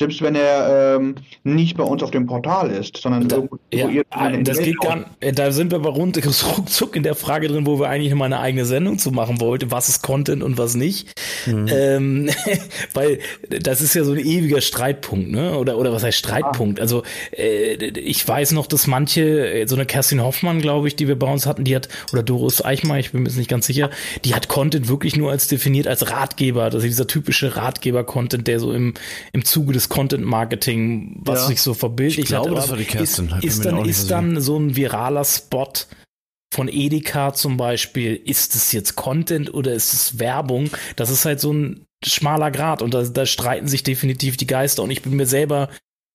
Selbst 0.00 0.22
wenn 0.22 0.36
er 0.36 0.96
ähm, 0.96 1.16
nicht 1.42 1.76
bei 1.76 1.82
uns 1.82 2.04
auf 2.04 2.12
dem 2.12 2.26
Portal 2.26 2.70
ist, 2.70 2.98
sondern 2.98 3.26
da, 3.26 3.36
irgendwo 3.36 3.58
ja, 3.72 4.02
ah, 4.10 4.30
das 4.30 4.60
geht 4.60 4.78
gar, 4.78 5.04
äh, 5.18 5.32
Da 5.32 5.50
sind 5.50 5.72
wir 5.72 5.78
aber 5.78 5.90
rund, 5.90 6.16
ruckzuck 6.56 6.94
in 6.94 7.02
der 7.02 7.16
Frage 7.16 7.48
drin, 7.48 7.66
wo 7.66 7.80
wir 7.80 7.88
eigentlich 7.88 8.14
mal 8.14 8.26
eine 8.26 8.38
eigene 8.38 8.64
Sendung 8.64 8.98
zu 8.98 9.10
machen 9.10 9.40
wollten. 9.40 9.72
Was 9.72 9.88
ist 9.88 10.02
Content 10.04 10.44
und 10.44 10.56
was 10.56 10.76
nicht? 10.76 11.20
Mhm. 11.46 11.66
Ähm, 11.68 12.30
weil 12.94 13.18
das 13.48 13.80
ist 13.80 13.94
ja 13.94 14.04
so 14.04 14.12
ein 14.12 14.20
ewiger 14.20 14.60
Streitpunkt, 14.60 15.32
ne? 15.32 15.58
Oder, 15.58 15.76
oder 15.76 15.92
was 15.92 16.04
heißt 16.04 16.18
Streitpunkt? 16.18 16.78
Ah. 16.78 16.82
Also 16.82 17.02
äh, 17.36 17.74
ich 17.98 18.26
weiß 18.26 18.52
noch, 18.52 18.68
dass 18.68 18.86
manche, 18.86 19.52
äh, 19.52 19.66
so 19.66 19.74
eine 19.74 19.84
Kerstin 19.84 20.22
Hoffmann, 20.22 20.60
glaube 20.60 20.86
ich, 20.86 20.94
die 20.94 21.08
wir 21.08 21.18
bei 21.18 21.30
uns 21.30 21.44
hatten, 21.44 21.64
die 21.64 21.74
hat, 21.74 21.88
oder 22.12 22.22
Doris 22.22 22.64
Eichmar, 22.64 23.00
ich 23.00 23.10
bin 23.10 23.24
mir 23.24 23.30
jetzt 23.30 23.36
nicht 23.38 23.50
ganz 23.50 23.66
sicher, 23.66 23.90
die 24.24 24.36
hat 24.36 24.46
Content 24.46 24.86
wirklich 24.86 25.16
nur 25.16 25.32
als 25.32 25.48
definiert 25.48 25.88
als 25.88 26.08
Ratgeber. 26.08 26.62
Also 26.62 26.78
dieser 26.78 27.08
typische 27.08 27.56
Ratgeber-Content, 27.56 28.46
der 28.46 28.60
so 28.60 28.72
im, 28.72 28.94
im 29.32 29.44
Zuge 29.44 29.72
des 29.72 29.87
Content 29.88 30.24
Marketing, 30.24 31.20
was 31.24 31.42
ja. 31.42 31.46
sich 31.48 31.62
so 31.62 31.74
verbildlicht 31.74 32.18
ich 32.18 32.26
glaube, 32.26 32.50
hat. 32.50 32.58
Das 32.58 32.70
war 32.70 32.76
die 32.76 32.84
Kerstin. 32.84 33.28
Ist, 33.40 33.44
ist 33.44 33.64
dann, 33.64 33.84
ist 33.84 34.10
dann 34.10 34.40
so 34.40 34.58
ein 34.58 34.76
viraler 34.76 35.24
Spot 35.24 35.72
von 36.52 36.68
Edeka 36.68 37.34
zum 37.34 37.56
Beispiel, 37.56 38.16
ist 38.16 38.54
es 38.54 38.72
jetzt 38.72 38.96
Content 38.96 39.52
oder 39.52 39.72
ist 39.74 39.92
es 39.92 40.18
Werbung? 40.18 40.70
Das 40.96 41.10
ist 41.10 41.24
halt 41.24 41.40
so 41.40 41.52
ein 41.52 41.86
schmaler 42.04 42.50
Grad 42.50 42.80
und 42.80 42.94
da, 42.94 43.02
da 43.02 43.26
streiten 43.26 43.68
sich 43.68 43.82
definitiv 43.82 44.36
die 44.36 44.46
Geister 44.46 44.82
und 44.82 44.90
ich 44.90 45.02
bin 45.02 45.16
mir 45.16 45.26
selber 45.26 45.68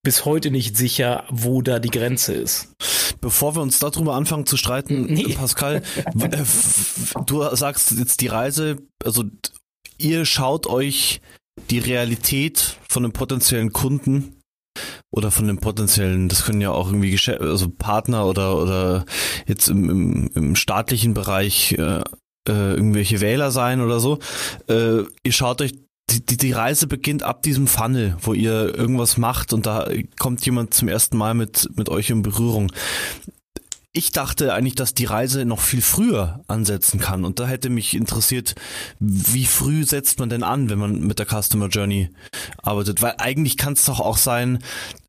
bis 0.04 0.26
heute 0.26 0.52
nicht 0.52 0.76
sicher, 0.76 1.24
wo 1.30 1.62
da 1.62 1.80
die 1.80 1.90
Grenze 1.90 2.34
ist. 2.34 2.74
Bevor 3.22 3.56
wir 3.56 3.62
uns 3.62 3.80
darüber 3.80 4.16
anfangen 4.16 4.46
zu 4.46 4.58
streiten, 4.58 5.06
nee. 5.06 5.34
Pascal, 5.34 5.82
äh, 6.20 6.44
du 7.26 7.56
sagst 7.56 7.92
jetzt 7.92 8.20
die 8.20 8.28
Reise, 8.28 8.78
also 9.04 9.24
ihr 9.98 10.26
schaut 10.26 10.68
euch 10.68 11.22
die 11.70 11.80
Realität 11.80 12.78
von 12.90 13.04
einem 13.04 13.14
potenziellen 13.14 13.72
Kunden 13.72 14.40
oder 15.12 15.30
von 15.30 15.48
dem 15.48 15.60
potenziellen, 15.60 16.30
das 16.30 16.46
können 16.46 16.62
ja 16.62 16.72
auch 16.72 16.88
irgendwie 16.88 17.12
Geschäft, 17.12 17.42
also 17.42 17.70
Partner 17.70 18.26
oder 18.26 18.58
oder 18.58 19.06
jetzt 19.46 19.68
im, 19.68 19.90
im, 19.90 20.30
im 20.34 20.56
staatlichen 20.56 21.14
Bereich 21.14 21.74
äh, 21.74 22.02
äh, 22.48 22.74
irgendwelche 22.74 23.22
Wähler 23.22 23.52
sein 23.52 23.82
oder 23.82 24.00
so. 24.00 24.20
Äh, 24.68 25.04
ihr 25.24 25.32
schaut 25.32 25.62
euch 25.62 25.74
die, 26.10 26.26
die, 26.26 26.38
die 26.38 26.52
Reise 26.52 26.88
beginnt 26.88 27.24
ab 27.24 27.44
diesem 27.44 27.68
Funnel, 27.68 28.18
wo 28.20 28.34
ihr 28.34 28.76
irgendwas 28.76 29.18
macht 29.18 29.54
und 29.54 29.66
da 29.66 29.90
kommt 30.20 30.46
jemand 30.46 30.74
zum 30.74 30.88
ersten 30.88 31.18
Mal 31.18 31.34
mit, 31.34 31.70
mit 31.76 31.90
euch 31.90 32.10
in 32.10 32.24
Berührung 32.24 32.72
ich 33.94 34.12
dachte 34.12 34.54
eigentlich, 34.54 34.76
dass 34.76 34.96
die 34.96 35.06
Reise 35.06 35.46
noch 35.46 35.60
viel 35.60 35.82
früher 35.82 36.44
ansetzen 36.48 37.00
kann. 37.00 37.26
Und 37.26 37.40
da 37.40 37.48
hätte 37.48 37.70
mich 37.70 37.96
interessiert, 37.96 38.56
wie 39.00 39.46
früh 39.46 39.84
setzt 39.84 40.20
man 40.20 40.30
denn 40.30 40.42
an, 40.42 40.70
wenn 40.72 40.80
man 40.80 41.00
mit 41.02 41.20
der 41.20 41.28
Customer 41.28 41.68
Journey 41.68 42.10
arbeitet? 42.62 43.04
Weil 43.04 43.16
eigentlich 43.20 43.56
kann 43.56 43.74
es 43.74 43.86
doch 43.86 44.00
auch 44.00 44.18
sein, 44.18 44.60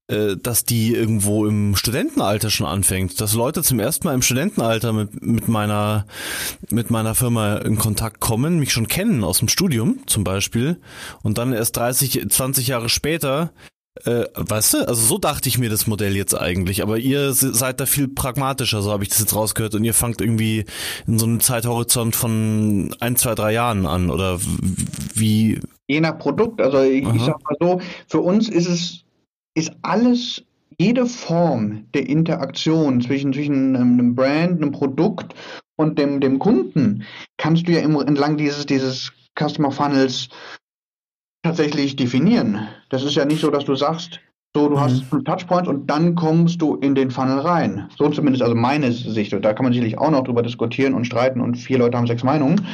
äh, 0.08 0.36
dass 0.36 0.66
die 0.66 0.92
irgendwo 0.92 1.46
im 1.46 1.76
Studentenalter 1.76 2.50
schon 2.50 2.66
anfängt, 2.66 3.22
dass 3.22 3.32
Leute 3.32 3.62
zum 3.62 3.80
ersten 3.80 4.06
Mal 4.06 4.12
im 4.12 4.20
Studentenalter 4.20 4.92
mit, 4.92 5.24
mit 5.24 5.48
meiner 5.48 6.04
mit 6.68 6.90
meiner 6.90 7.14
Firma 7.14 7.56
in 7.56 7.78
Kontakt 7.78 8.20
kommen, 8.20 8.58
mich 8.58 8.70
schon 8.70 8.86
kennen 8.86 9.24
aus 9.24 9.38
dem 9.38 9.48
Studium 9.48 10.00
zum 10.06 10.22
Beispiel 10.22 10.78
und 11.22 11.38
dann 11.38 11.54
erst 11.54 11.78
30, 11.78 12.26
20 12.28 12.66
Jahre 12.66 12.90
später 12.90 13.50
äh, 14.02 14.24
weißt 14.34 14.74
du, 14.74 14.88
also 14.88 15.00
so 15.00 15.18
dachte 15.18 15.48
ich 15.48 15.58
mir 15.58 15.70
das 15.70 15.86
Modell 15.86 16.16
jetzt 16.16 16.34
eigentlich, 16.34 16.82
aber 16.82 16.98
ihr 16.98 17.32
seid 17.32 17.80
da 17.80 17.86
viel 17.86 18.08
pragmatischer, 18.08 18.82
so 18.82 18.90
habe 18.90 19.04
ich 19.04 19.10
das 19.10 19.20
jetzt 19.20 19.36
rausgehört 19.36 19.74
und 19.76 19.84
ihr 19.84 19.94
fangt 19.94 20.20
irgendwie 20.20 20.64
in 21.06 21.18
so 21.18 21.26
einem 21.26 21.40
Zeithorizont 21.40 22.16
von 22.16 22.94
ein, 22.98 23.16
zwei, 23.16 23.36
drei 23.36 23.52
Jahren 23.52 23.86
an 23.86 24.10
oder 24.10 24.40
wie? 25.14 25.60
Je 25.86 26.00
nach 26.00 26.18
Produkt, 26.18 26.60
also 26.60 26.82
ich, 26.82 27.06
ich 27.06 27.22
sag 27.22 27.40
mal 27.44 27.56
so, 27.60 27.80
für 28.08 28.20
uns 28.20 28.48
ist 28.48 28.68
es, 28.68 29.04
ist 29.54 29.72
alles, 29.82 30.42
jede 30.80 31.06
Form 31.06 31.86
der 31.94 32.08
Interaktion 32.08 33.00
zwischen, 33.00 33.32
zwischen 33.32 33.76
einem 33.76 34.16
Brand, 34.16 34.60
einem 34.60 34.72
Produkt 34.72 35.34
und 35.76 36.00
dem, 36.00 36.20
dem 36.20 36.40
Kunden 36.40 37.04
kannst 37.36 37.68
du 37.68 37.72
ja 37.72 37.80
im, 37.80 37.94
entlang 38.00 38.36
dieses, 38.36 38.66
dieses 38.66 39.12
Customer 39.38 39.70
Funnels 39.70 40.28
tatsächlich 41.44 41.94
definieren. 41.94 42.66
Das 42.88 43.04
ist 43.04 43.14
ja 43.14 43.24
nicht 43.24 43.40
so, 43.40 43.50
dass 43.50 43.64
du 43.64 43.76
sagst, 43.76 44.20
so, 44.56 44.68
du 44.68 44.76
mhm. 44.76 44.80
hast 44.80 45.12
einen 45.12 45.24
Touchpoint 45.24 45.68
und 45.68 45.88
dann 45.90 46.14
kommst 46.14 46.62
du 46.62 46.76
in 46.76 46.94
den 46.94 47.10
Funnel 47.10 47.40
rein. 47.40 47.88
So 47.96 48.08
zumindest 48.08 48.42
also 48.42 48.54
meine 48.54 48.92
Sicht. 48.92 49.34
Und 49.34 49.44
da 49.44 49.52
kann 49.52 49.64
man 49.64 49.72
sicherlich 49.72 49.98
auch 49.98 50.10
noch 50.10 50.24
drüber 50.24 50.42
diskutieren 50.42 50.94
und 50.94 51.06
streiten 51.06 51.40
und 51.40 51.56
vier 51.56 51.78
Leute 51.78 51.98
haben 51.98 52.06
sechs 52.06 52.22
Meinungen. 52.22 52.66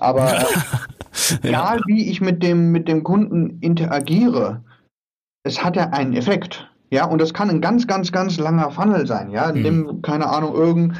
Aber 0.00 0.32
äh, 1.42 1.48
egal 1.48 1.80
wie 1.86 2.10
ich 2.10 2.20
mit 2.20 2.42
dem, 2.42 2.72
mit 2.72 2.88
dem 2.88 3.04
Kunden 3.04 3.58
interagiere, 3.60 4.62
es 5.44 5.62
hat 5.62 5.76
ja 5.76 5.90
einen 5.90 6.14
Effekt. 6.14 6.68
Ja, 6.90 7.06
und 7.06 7.20
das 7.20 7.32
kann 7.32 7.50
ein 7.50 7.60
ganz, 7.60 7.86
ganz, 7.86 8.10
ganz 8.10 8.38
langer 8.38 8.70
Funnel 8.72 9.06
sein. 9.06 9.30
Ja, 9.30 9.52
mhm. 9.52 9.62
nimm, 9.62 10.02
keine 10.02 10.28
Ahnung, 10.28 10.54
irgend, 10.54 10.96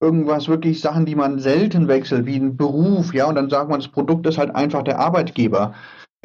irgendwas 0.00 0.48
wirklich 0.48 0.80
Sachen, 0.80 1.06
die 1.06 1.14
man 1.14 1.38
selten 1.38 1.86
wechselt, 1.86 2.26
wie 2.26 2.36
ein 2.36 2.56
Beruf. 2.56 3.14
Ja, 3.14 3.26
und 3.26 3.36
dann 3.36 3.50
sagt 3.50 3.70
man, 3.70 3.78
das 3.78 3.88
Produkt 3.88 4.26
ist 4.26 4.36
halt 4.36 4.54
einfach 4.54 4.82
der 4.82 4.98
Arbeitgeber. 4.98 5.74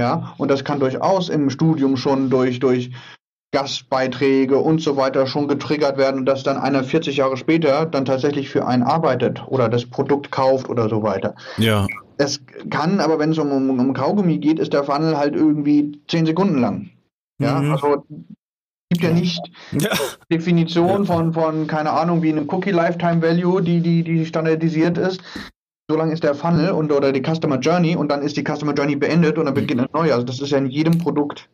Ja, 0.02 0.34
und 0.40 0.50
das 0.50 0.64
kann 0.64 0.80
durchaus 0.80 1.30
im 1.30 1.52
Studium 1.52 1.96
schon 1.96 2.32
durch, 2.32 2.60
durch 2.60 2.90
Gastbeiträge 3.52 4.58
und 4.58 4.82
so 4.82 4.98
weiter 4.98 5.28
schon 5.28 5.48
getriggert 5.48 6.00
werden, 6.00 6.26
dass 6.26 6.42
dann 6.42 6.58
einer 6.58 6.84
40 6.84 7.18
Jahre 7.18 7.38
später 7.38 7.86
dann 7.86 8.06
tatsächlich 8.06 8.50
für 8.50 8.66
einen 8.66 8.82
arbeitet 8.82 9.44
oder 9.48 9.70
das 9.70 9.86
Produkt 9.86 10.32
kauft 10.32 10.70
oder 10.70 10.90
so 10.90 11.04
weiter. 11.04 11.36
Ja. 11.58 11.86
Es 12.18 12.42
kann, 12.72 13.00
aber 13.00 13.20
wenn 13.20 13.30
es 13.30 13.38
um, 13.38 13.52
um, 13.52 13.70
um 13.80 13.94
Kaugummi 13.94 14.40
geht, 14.40 14.58
ist 14.58 14.74
der 14.74 14.86
Funnel 14.86 15.16
halt 15.18 15.36
irgendwie 15.36 16.00
10 16.08 16.26
Sekunden 16.26 16.58
lang. 16.60 16.90
Ja, 17.40 17.62
mhm. 17.62 17.74
also 17.74 18.04
gibt 18.90 19.04
ja 19.04 19.12
nicht 19.12 19.40
ja. 19.72 19.90
Definition 20.32 21.06
ja. 21.06 21.14
von, 21.14 21.34
von, 21.34 21.68
keine 21.68 21.92
Ahnung, 21.92 22.24
wie 22.24 22.30
einem 22.30 22.50
Cookie 22.50 22.72
Lifetime 22.72 23.22
Value, 23.22 23.62
die, 23.62 23.82
die, 23.82 24.04
die 24.04 24.26
standardisiert 24.26 24.98
ist 24.98 25.22
so 25.92 25.98
lange 25.98 26.14
ist 26.14 26.24
der 26.24 26.36
Funnel 26.36 26.72
und 26.72 26.92
oder 26.92 27.12
die 27.12 27.22
Customer 27.22 27.60
Journey 27.60 27.96
und 27.96 28.10
dann 28.10 28.22
ist 28.22 28.38
die 28.38 28.44
Customer 28.44 28.74
Journey 28.74 28.96
beendet 28.96 29.38
und 29.38 29.46
dann 29.46 29.54
beginnt 29.54 29.82
ein 29.82 29.90
neuer. 29.94 30.16
Also 30.16 30.26
das 30.26 30.40
ist 30.40 30.52
ja 30.52 30.58
in 30.58 30.68
jedem 30.68 30.98
Produkt 30.98 31.50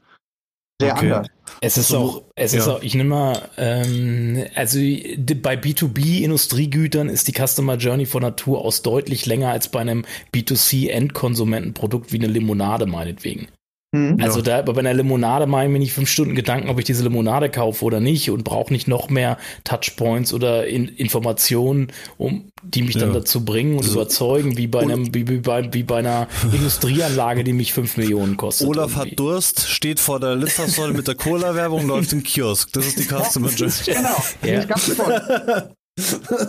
sehr 0.79 0.93
okay. 0.93 1.11
anders. 1.11 1.27
Es 1.59 1.77
ist 1.77 1.93
auch, 1.93 2.21
es 2.35 2.53
ja. 2.53 2.59
ist 2.59 2.67
auch, 2.67 2.81
ich 2.83 2.93
nehme 2.93 3.09
mal, 3.09 3.49
ähm, 3.57 4.45
also 4.53 4.77
bei 4.77 5.55
B2B-Industriegütern 5.55 7.09
ist 7.09 7.27
die 7.27 7.33
Customer 7.33 7.77
Journey 7.77 8.05
von 8.05 8.21
Natur 8.21 8.63
aus 8.63 8.83
deutlich 8.83 9.25
länger 9.25 9.49
als 9.49 9.69
bei 9.69 9.79
einem 9.79 10.05
B2C-Endkonsumentenprodukt 10.33 12.13
wie 12.13 12.19
eine 12.19 12.27
Limonade 12.27 12.85
meinetwegen. 12.85 13.47
Mhm, 13.93 14.17
also 14.21 14.39
ja. 14.39 14.61
da 14.61 14.71
bei 14.73 14.79
einer 14.79 14.93
Limonade 14.93 15.47
mache 15.47 15.63
ich 15.63 15.69
mir 15.69 15.79
nicht 15.79 15.93
fünf 15.93 16.09
Stunden 16.09 16.35
Gedanken, 16.35 16.69
ob 16.69 16.77
ich 16.77 16.83
diese 16.83 17.03
Limonade 17.03 17.49
kaufe 17.49 17.85
oder 17.85 18.01
nicht 18.01 18.29
und 18.29 18.43
brauche 18.43 18.73
nicht 18.73 18.89
noch 18.89 19.09
mehr 19.09 19.37
Touchpoints 19.63 20.33
oder 20.33 20.67
in, 20.67 20.89
Informationen, 20.89 21.87
um 22.17 22.51
die 22.63 22.81
mich 22.81 22.95
ja. 22.95 23.01
dann 23.01 23.13
dazu 23.13 23.45
bringen 23.45 23.77
und 23.77 23.83
so. 23.83 23.93
überzeugen, 23.93 24.57
wie 24.57 24.67
bei 24.67 24.81
einem 24.81 25.13
wie, 25.13 25.29
wie, 25.29 25.37
bei, 25.37 25.73
wie 25.73 25.83
bei 25.83 25.99
einer 25.99 26.27
Industrieanlage, 26.51 27.45
die 27.45 27.53
mich 27.53 27.71
fünf 27.71 27.95
Millionen 27.95 28.35
kostet. 28.35 28.67
Olaf 28.67 28.91
irgendwie. 28.91 29.11
hat 29.11 29.19
Durst, 29.19 29.69
steht 29.69 30.01
vor 30.01 30.19
der 30.19 30.35
Litfaßsäule 30.35 30.93
mit 30.93 31.07
der 31.07 31.15
Cola-Werbung, 31.15 31.87
läuft 31.87 32.11
im 32.11 32.23
Kiosk. 32.23 32.73
Das 32.73 32.85
ist 32.85 32.99
die 32.99 33.03
Customer 33.03 33.49
Journey. 33.49 33.73
Genau. 33.85 34.23
Das 34.41 34.59
ist 34.59 34.67
ganz 34.67 34.95
toll. 34.97 35.69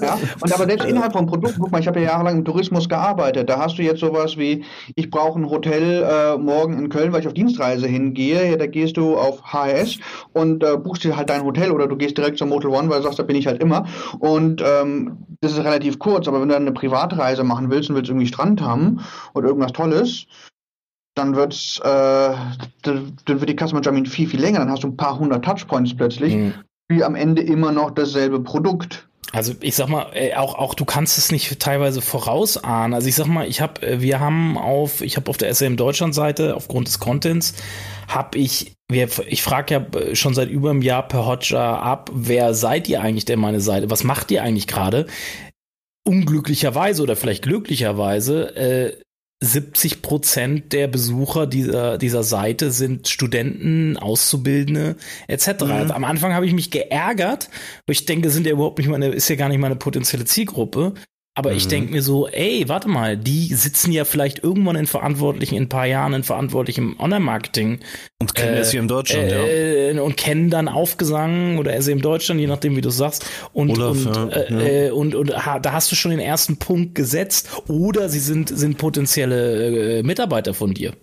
Ja, 0.02 0.18
und 0.40 0.52
aber 0.52 0.66
selbst 0.66 0.86
innerhalb 0.86 1.12
vom 1.12 1.26
Produkt, 1.26 1.56
guck 1.58 1.70
mal, 1.72 1.80
ich 1.80 1.86
habe 1.86 2.00
ja 2.00 2.06
jahrelang 2.12 2.38
im 2.38 2.44
Tourismus 2.44 2.88
gearbeitet. 2.88 3.48
Da 3.48 3.58
hast 3.58 3.78
du 3.78 3.82
jetzt 3.82 4.00
sowas 4.00 4.36
wie, 4.36 4.64
ich 4.94 5.10
brauche 5.10 5.38
ein 5.38 5.48
Hotel 5.48 6.02
äh, 6.02 6.36
morgen 6.36 6.78
in 6.78 6.88
Köln, 6.90 7.12
weil 7.12 7.20
ich 7.20 7.26
auf 7.26 7.34
Dienstreise 7.34 7.86
hingehe. 7.86 8.50
Ja, 8.50 8.56
da 8.56 8.66
gehst 8.66 8.96
du 8.98 9.16
auf 9.16 9.42
HS 9.42 9.98
und 10.32 10.62
äh, 10.62 10.76
buchst 10.76 11.04
dir 11.04 11.16
halt 11.16 11.30
dein 11.30 11.44
Hotel 11.44 11.70
oder 11.70 11.86
du 11.86 11.96
gehst 11.96 12.18
direkt 12.18 12.38
zum 12.38 12.50
Motel 12.50 12.70
One, 12.70 12.90
weil 12.90 12.98
du 12.98 13.04
sagst, 13.04 13.18
da 13.18 13.22
bin 13.22 13.36
ich 13.36 13.46
halt 13.46 13.62
immer. 13.62 13.86
Und 14.18 14.62
ähm, 14.64 15.18
das 15.40 15.52
ist 15.52 15.64
relativ 15.64 15.98
kurz, 15.98 16.28
aber 16.28 16.40
wenn 16.40 16.48
du 16.48 16.54
dann 16.54 16.62
eine 16.62 16.72
Privatreise 16.72 17.44
machen 17.44 17.70
willst 17.70 17.88
und 17.88 17.96
willst 17.96 18.10
irgendwie 18.10 18.26
Strand 18.26 18.60
haben 18.60 19.00
oder 19.34 19.48
irgendwas 19.48 19.72
Tolles, 19.72 20.26
dann 21.14 21.34
wird's, 21.34 21.80
äh, 21.80 22.34
dann 22.82 23.14
wird 23.26 23.48
die 23.48 23.56
Customer 23.56 23.80
Journey 23.80 24.06
viel, 24.06 24.28
viel 24.28 24.40
länger. 24.40 24.60
Dann 24.60 24.70
hast 24.70 24.84
du 24.84 24.88
ein 24.88 24.96
paar 24.96 25.18
hundert 25.18 25.44
Touchpoints 25.44 25.96
plötzlich, 25.96 26.34
mhm. 26.34 26.54
wie 26.88 27.02
am 27.02 27.14
Ende 27.14 27.42
immer 27.42 27.72
noch 27.72 27.90
dasselbe 27.90 28.40
Produkt. 28.40 29.07
Also 29.32 29.54
ich 29.60 29.74
sag 29.74 29.88
mal, 29.88 30.10
äh, 30.14 30.34
auch, 30.34 30.54
auch 30.54 30.74
du 30.74 30.84
kannst 30.84 31.18
es 31.18 31.30
nicht 31.30 31.60
teilweise 31.60 32.00
vorausahnen. 32.00 32.94
Also 32.94 33.08
ich 33.08 33.14
sag 33.14 33.26
mal, 33.26 33.46
ich 33.46 33.60
habe, 33.60 33.82
äh, 33.82 34.00
wir 34.00 34.20
haben 34.20 34.56
auf, 34.56 35.02
ich 35.02 35.16
habe 35.16 35.28
auf 35.28 35.36
der 35.36 35.54
SM 35.54 35.76
Deutschland 35.76 36.14
Seite 36.14 36.56
aufgrund 36.56 36.88
des 36.88 36.98
Contents 36.98 37.54
habe 38.08 38.38
ich, 38.38 38.72
wir, 38.90 39.08
ich 39.26 39.42
frage 39.42 39.74
ja 39.74 40.00
äh, 40.00 40.16
schon 40.16 40.34
seit 40.34 40.48
über 40.48 40.70
einem 40.70 40.82
Jahr 40.82 41.06
per 41.06 41.26
Hotjar 41.26 41.82
ab, 41.82 42.10
wer 42.12 42.54
seid 42.54 42.88
ihr 42.88 43.02
eigentlich 43.02 43.26
denn 43.26 43.38
meine 43.38 43.60
Seite? 43.60 43.90
Was 43.90 44.02
macht 44.02 44.30
ihr 44.30 44.42
eigentlich 44.42 44.66
gerade? 44.66 45.06
Unglücklicherweise 46.06 47.02
oder 47.02 47.16
vielleicht 47.16 47.42
glücklicherweise 47.42 48.56
äh, 48.56 49.02
70 49.40 50.02
Prozent 50.02 50.72
der 50.72 50.88
Besucher 50.88 51.46
dieser, 51.46 51.96
dieser 51.96 52.24
Seite 52.24 52.72
sind 52.72 53.06
Studenten, 53.06 53.96
Auszubildende 53.96 54.96
etc. 55.28 55.64
Mhm. 55.64 55.90
Am 55.92 56.04
Anfang 56.04 56.32
habe 56.34 56.46
ich 56.46 56.52
mich 56.52 56.70
geärgert, 56.70 57.48
weil 57.86 57.92
ich 57.92 58.04
denke, 58.04 58.30
sind 58.30 58.46
ja 58.46 58.52
überhaupt 58.52 58.78
nicht 58.78 58.88
meine, 58.88 59.08
ist 59.08 59.28
ja 59.28 59.36
gar 59.36 59.48
nicht 59.48 59.60
meine 59.60 59.76
potenzielle 59.76 60.24
Zielgruppe. 60.24 60.94
Aber 61.38 61.50
mhm. 61.50 61.56
ich 61.56 61.68
denke 61.68 61.92
mir 61.92 62.02
so, 62.02 62.26
ey, 62.26 62.64
warte 62.66 62.88
mal, 62.88 63.16
die 63.16 63.54
sitzen 63.54 63.92
ja 63.92 64.04
vielleicht 64.04 64.42
irgendwann 64.42 64.74
in 64.74 64.88
Verantwortlichen, 64.88 65.54
in 65.54 65.62
ein 65.62 65.68
paar 65.68 65.86
Jahren 65.86 66.12
in 66.12 66.24
Verantwortlichen 66.24 66.96
Online-Marketing. 66.98 67.78
Und 68.20 68.34
kennen 68.34 68.56
äh, 68.56 68.64
SEO 68.64 68.80
in 68.80 68.88
Deutschland, 68.88 69.30
äh, 69.30 69.94
ja. 69.94 70.02
Und 70.02 70.16
kennen 70.16 70.50
dann 70.50 70.66
Aufgesang 70.66 71.58
oder 71.58 71.76
in 71.76 72.00
Deutschland, 72.00 72.40
je 72.40 72.48
nachdem, 72.48 72.74
wie 72.74 72.80
du 72.80 72.90
sagst. 72.90 73.24
Und, 73.52 73.70
Olaf, 73.70 74.04
und, 74.04 74.16
ja, 74.16 74.26
äh, 74.36 74.86
ja. 74.86 74.92
und, 74.92 75.14
und 75.14 75.46
ha, 75.46 75.60
da 75.60 75.70
hast 75.70 75.92
du 75.92 75.94
schon 75.94 76.10
den 76.10 76.18
ersten 76.18 76.56
Punkt 76.56 76.96
gesetzt. 76.96 77.48
Oder 77.68 78.08
sie 78.08 78.18
sind, 78.18 78.48
sind 78.48 78.76
potenzielle 78.76 79.98
äh, 79.98 80.02
Mitarbeiter 80.02 80.54
von 80.54 80.74
dir. 80.74 80.94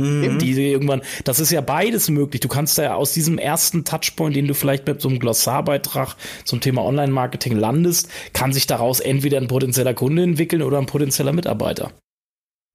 Mhm. 0.00 0.38
Die 0.38 0.70
irgendwann, 0.70 1.02
das 1.24 1.40
ist 1.40 1.50
ja 1.50 1.60
beides 1.60 2.08
möglich. 2.08 2.40
Du 2.40 2.48
kannst 2.48 2.78
ja 2.78 2.94
aus 2.94 3.12
diesem 3.12 3.38
ersten 3.38 3.84
Touchpoint, 3.84 4.36
den 4.36 4.46
du 4.46 4.54
vielleicht 4.54 4.86
mit 4.86 5.00
so 5.00 5.08
einem 5.08 5.18
Glossarbeitrag 5.18 6.16
zum 6.44 6.60
Thema 6.60 6.84
Online-Marketing 6.84 7.56
landest, 7.56 8.08
kann 8.32 8.52
sich 8.52 8.66
daraus 8.66 9.00
entweder 9.00 9.38
ein 9.38 9.48
potenzieller 9.48 9.94
Kunde 9.94 10.22
entwickeln 10.22 10.62
oder 10.62 10.78
ein 10.78 10.86
potenzieller 10.86 11.32
Mitarbeiter. 11.32 11.92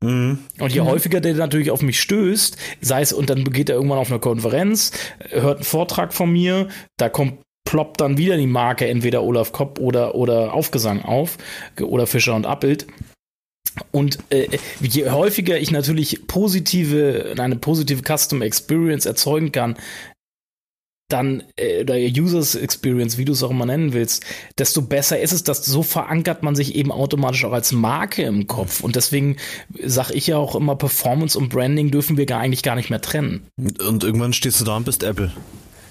Mhm. 0.04 0.40
Und 0.60 0.74
je 0.74 0.82
mhm. 0.82 0.88
häufiger 0.88 1.22
der 1.22 1.36
natürlich 1.36 1.72
auf 1.72 1.82
mich 1.82 2.00
stößt, 2.00 2.58
sei 2.82 3.02
es, 3.02 3.14
und 3.14 3.30
dann 3.30 3.44
geht 3.46 3.70
er 3.70 3.76
irgendwann 3.76 4.00
auf 4.00 4.10
einer 4.10 4.20
Konferenz, 4.20 4.92
hört 5.30 5.58
einen 5.58 5.66
Vortrag 5.66 6.14
von 6.14 6.32
mir, 6.32 6.68
da 6.98 7.10
kommt 7.10 7.40
ploppt 7.66 8.02
dann 8.02 8.18
wieder 8.18 8.38
die 8.38 8.48
Marke 8.48 8.88
entweder 8.88 9.24
Olaf 9.24 9.52
Kopp 9.52 9.80
oder, 9.80 10.16
oder 10.16 10.54
Aufgesang 10.54 11.02
auf 11.02 11.38
oder 11.82 12.06
Fischer 12.06 12.36
und 12.36 12.46
Appelt 12.46 12.86
und 13.92 14.20
äh, 14.30 14.58
je 14.80 15.10
häufiger 15.10 15.60
ich 15.60 15.72
natürlich 15.72 16.28
positive, 16.28 17.36
eine 17.38 17.58
positive 17.58 18.02
Custom 18.04 18.42
Experience 18.42 19.06
erzeugen 19.06 19.52
kann, 19.52 19.76
dann, 21.10 21.44
äh, 21.56 21.82
oder 21.82 21.96
Users 21.96 22.56
Experience, 22.56 23.18
wie 23.18 23.26
du 23.26 23.34
es 23.34 23.44
auch 23.44 23.52
immer 23.52 23.66
nennen 23.66 23.94
willst, 23.94 24.26
desto 24.58 24.82
besser 24.82 25.20
ist 25.20 25.34
es, 25.34 25.44
dass 25.44 25.64
so 25.66 25.84
verankert 25.84 26.42
man 26.42 26.56
sich 26.56 26.76
eben 26.76 26.92
automatisch 26.92 27.46
auch 27.46 27.52
als 27.52 27.72
Marke 27.72 28.24
im 28.24 28.48
Kopf. 28.48 28.82
Und 28.82 28.96
deswegen 28.96 29.38
sage 29.84 30.14
ich 30.14 30.28
ja 30.28 30.38
auch 30.38 30.56
immer, 30.56 30.76
Performance 30.76 31.38
und 31.38 31.50
Branding 31.50 31.92
dürfen 31.92 32.18
wir 32.18 32.26
gar 32.26 32.40
eigentlich 32.40 32.64
gar 32.64 32.76
nicht 32.76 32.90
mehr 32.90 33.02
trennen. 33.02 33.46
Und 33.58 34.04
irgendwann 34.04 34.34
stehst 34.34 34.60
du 34.62 34.66
da 34.66 34.78
und 34.78 34.86
bist 34.86 35.04
Apple. 35.04 35.32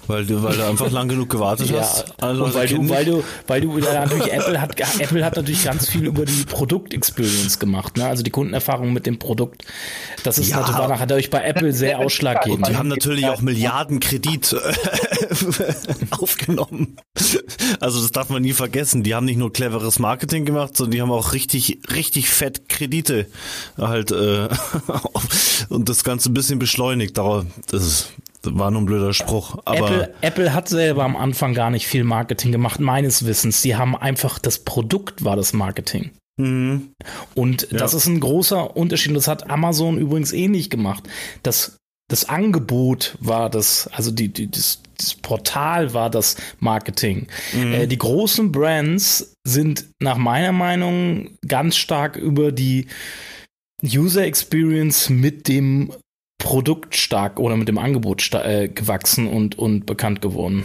Weil 0.07 0.25
du, 0.25 0.43
weil 0.43 0.55
du 0.55 0.65
einfach 0.65 0.91
lang 0.91 1.07
genug 1.07 1.29
gewartet 1.29 1.69
ja, 1.69 1.79
hast. 1.79 2.13
und 2.21 2.53
weil 2.53 2.67
du, 2.67 2.89
weil 2.89 3.05
du, 3.05 3.23
weil 3.47 3.61
du, 3.61 3.77
ja, 3.79 4.05
natürlich 4.05 4.31
Apple 4.31 4.61
hat, 4.61 4.79
Apple 4.99 5.25
hat 5.25 5.35
natürlich 5.35 5.63
ganz 5.63 5.89
viel 5.89 6.05
über 6.05 6.25
die 6.25 6.43
Produktexperience 6.43 7.59
gemacht, 7.59 7.97
ne? 7.97 8.05
Also 8.05 8.23
die 8.23 8.29
Kundenerfahrung 8.29 8.93
mit 8.93 9.05
dem 9.05 9.19
Produkt. 9.19 9.63
Das 10.23 10.37
ist 10.37 10.49
ja. 10.49 10.57
natürlich, 10.57 10.79
war 10.79 10.87
natürlich 10.87 11.29
bei 11.29 11.43
Apple 11.43 11.73
sehr 11.73 11.99
ausschlaggebend. 11.99 12.67
Die 12.67 12.75
haben 12.75 12.87
natürlich 12.87 13.25
auch 13.27 13.41
Milliarden 13.41 13.99
Kredit 13.99 14.53
äh, 14.53 16.05
aufgenommen. 16.11 16.97
Also 17.79 18.01
das 18.01 18.11
darf 18.11 18.29
man 18.29 18.41
nie 18.41 18.53
vergessen. 18.53 19.03
Die 19.03 19.15
haben 19.15 19.25
nicht 19.25 19.37
nur 19.37 19.51
cleveres 19.51 19.99
Marketing 19.99 20.45
gemacht, 20.45 20.77
sondern 20.77 20.91
die 20.91 21.01
haben 21.01 21.11
auch 21.11 21.33
richtig, 21.33 21.79
richtig 21.93 22.29
fett 22.29 22.69
Kredite 22.69 23.27
halt 23.77 24.11
äh, 24.11 24.47
und 25.69 25.89
das 25.89 26.03
Ganze 26.03 26.31
ein 26.31 26.33
bisschen 26.33 26.59
beschleunigt. 26.59 27.17
Aber 27.19 27.45
das 27.67 27.83
ist 27.83 28.09
war 28.53 28.71
nur 28.71 28.81
ein 28.81 28.85
blöder 28.85 29.13
Spruch. 29.13 29.57
Aber 29.65 29.77
Apple, 29.77 30.13
Apple 30.21 30.53
hat 30.53 30.69
selber 30.69 31.03
am 31.03 31.15
Anfang 31.15 31.53
gar 31.53 31.69
nicht 31.69 31.87
viel 31.87 32.03
Marketing 32.03 32.51
gemacht, 32.51 32.79
meines 32.79 33.25
Wissens. 33.25 33.61
Sie 33.61 33.75
haben 33.75 33.95
einfach, 33.95 34.39
das 34.39 34.59
Produkt 34.59 35.23
war 35.23 35.35
das 35.35 35.53
Marketing. 35.53 36.11
Mhm. 36.37 36.91
Und 37.33 37.67
ja. 37.71 37.77
das 37.77 37.93
ist 37.93 38.07
ein 38.07 38.19
großer 38.19 38.75
Unterschied. 38.75 39.15
Das 39.15 39.27
hat 39.27 39.49
Amazon 39.49 39.97
übrigens 39.97 40.33
ähnlich 40.33 40.69
gemacht. 40.69 41.03
Das, 41.43 41.77
das 42.09 42.27
Angebot 42.27 43.17
war 43.19 43.49
das, 43.49 43.87
also 43.87 44.11
die, 44.11 44.29
die, 44.29 44.49
das, 44.49 44.81
das 44.97 45.15
Portal 45.15 45.93
war 45.93 46.09
das 46.09 46.35
Marketing. 46.59 47.27
Mhm. 47.53 47.73
Äh, 47.73 47.87
die 47.87 47.97
großen 47.97 48.51
Brands 48.51 49.33
sind 49.45 49.87
nach 50.01 50.17
meiner 50.17 50.51
Meinung 50.51 51.37
ganz 51.47 51.77
stark 51.77 52.15
über 52.17 52.51
die 52.51 52.87
User 53.83 54.23
Experience 54.23 55.09
mit 55.09 55.47
dem 55.47 55.91
Produkt 56.45 56.95
stark 56.95 57.39
oder 57.39 57.57
mit 57.57 57.67
dem 57.67 57.79
Angebot 57.79 58.31
äh, 58.35 58.67
gewachsen 58.67 59.27
und, 59.27 59.57
und 59.57 59.87
bekannt 59.87 60.21
geworden. 60.21 60.63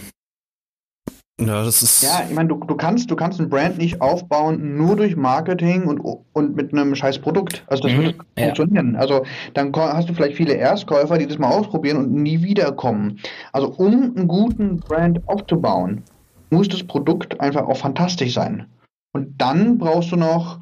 Ja, 1.41 1.65
das 1.65 1.83
ist. 1.83 2.03
Ja, 2.03 2.23
ich 2.29 2.35
meine, 2.35 2.51
du, 2.51 2.57
du 2.57 2.77
kannst, 2.77 3.11
du 3.11 3.17
kannst 3.17 3.41
ein 3.41 3.49
Brand 3.49 3.79
nicht 3.79 4.03
aufbauen 4.03 4.77
nur 4.77 4.97
durch 4.97 5.17
Marketing 5.17 5.85
und, 5.85 5.99
und 6.01 6.55
mit 6.55 6.75
einem 6.75 6.95
scheiß 6.95 7.21
Produkt. 7.21 7.65
Also 7.67 7.85
das 7.85 7.93
mhm, 7.93 7.97
würde 7.97 8.19
ja. 8.37 8.45
funktionieren. 8.45 8.95
Also 8.95 9.25
dann 9.55 9.75
hast 9.75 10.11
du 10.11 10.13
vielleicht 10.13 10.37
viele 10.37 10.53
Erstkäufer, 10.53 11.17
die 11.17 11.27
das 11.27 11.39
mal 11.39 11.49
ausprobieren 11.49 11.97
und 11.97 12.13
nie 12.13 12.43
wiederkommen. 12.43 13.19
Also 13.53 13.69
um 13.69 14.13
einen 14.15 14.29
guten 14.29 14.81
Brand 14.81 15.27
aufzubauen, 15.29 16.03
muss 16.51 16.69
das 16.69 16.83
Produkt 16.83 17.41
einfach 17.41 17.63
auch 17.63 17.79
fantastisch 17.79 18.35
sein. 18.35 18.67
Und 19.15 19.41
dann 19.41 19.79
brauchst 19.79 20.13
du 20.13 20.17
noch 20.17 20.61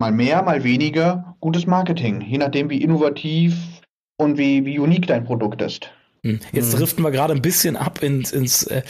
mal 0.00 0.10
mehr, 0.10 0.42
mal 0.42 0.64
weniger 0.64 1.36
gutes 1.38 1.68
Marketing, 1.68 2.20
je 2.20 2.38
nachdem 2.38 2.68
wie 2.68 2.82
innovativ 2.82 3.73
und 4.16 4.38
wie, 4.38 4.64
wie 4.64 4.78
unique 4.78 5.06
dein 5.06 5.24
Produkt 5.24 5.62
ist. 5.62 5.90
Hm. 6.22 6.40
Jetzt 6.52 6.72
hm. 6.72 6.78
driften 6.78 7.04
wir 7.04 7.10
gerade 7.10 7.34
ein 7.34 7.42
bisschen 7.42 7.76
ab 7.76 8.02
ins, 8.02 8.32
ins 8.32 8.64
äh, 8.64 8.82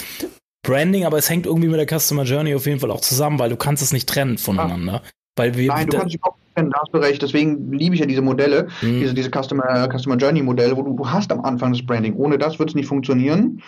Branding, 0.62 1.04
aber 1.04 1.18
es 1.18 1.28
hängt 1.28 1.46
irgendwie 1.46 1.68
mit 1.68 1.78
der 1.78 1.98
Customer 1.98 2.24
Journey 2.24 2.54
auf 2.54 2.66
jeden 2.66 2.80
Fall 2.80 2.90
auch 2.90 3.00
zusammen, 3.00 3.38
weil 3.38 3.50
du 3.50 3.56
kannst 3.56 3.82
es 3.82 3.92
nicht 3.92 4.08
trennen 4.08 4.38
voneinander. 4.38 5.02
Ah. 5.04 5.08
Weil 5.36 5.56
wir, 5.56 5.68
Nein, 5.68 5.88
du 5.88 5.98
kannst 5.98 6.14
dich 6.14 6.22
auch 6.24 6.36
trennen, 6.54 6.70
da 6.70 6.80
hast 6.80 6.92
du 6.92 6.98
recht. 6.98 7.20
Deswegen 7.22 7.72
liebe 7.72 7.94
ich 7.94 8.00
ja 8.00 8.06
diese 8.06 8.22
Modelle, 8.22 8.68
mhm. 8.82 9.00
diese, 9.00 9.14
diese 9.14 9.30
Customer, 9.30 9.88
Customer 9.92 10.16
Journey 10.16 10.42
Modelle, 10.42 10.76
wo 10.76 10.82
du, 10.82 10.94
du 10.94 11.08
hast 11.08 11.32
am 11.32 11.44
Anfang 11.44 11.72
das 11.72 11.84
Branding. 11.84 12.14
Ohne 12.14 12.38
das 12.38 12.58
wird 12.58 12.70
es 12.70 12.74
nicht 12.74 12.86
funktionieren. 12.86 13.62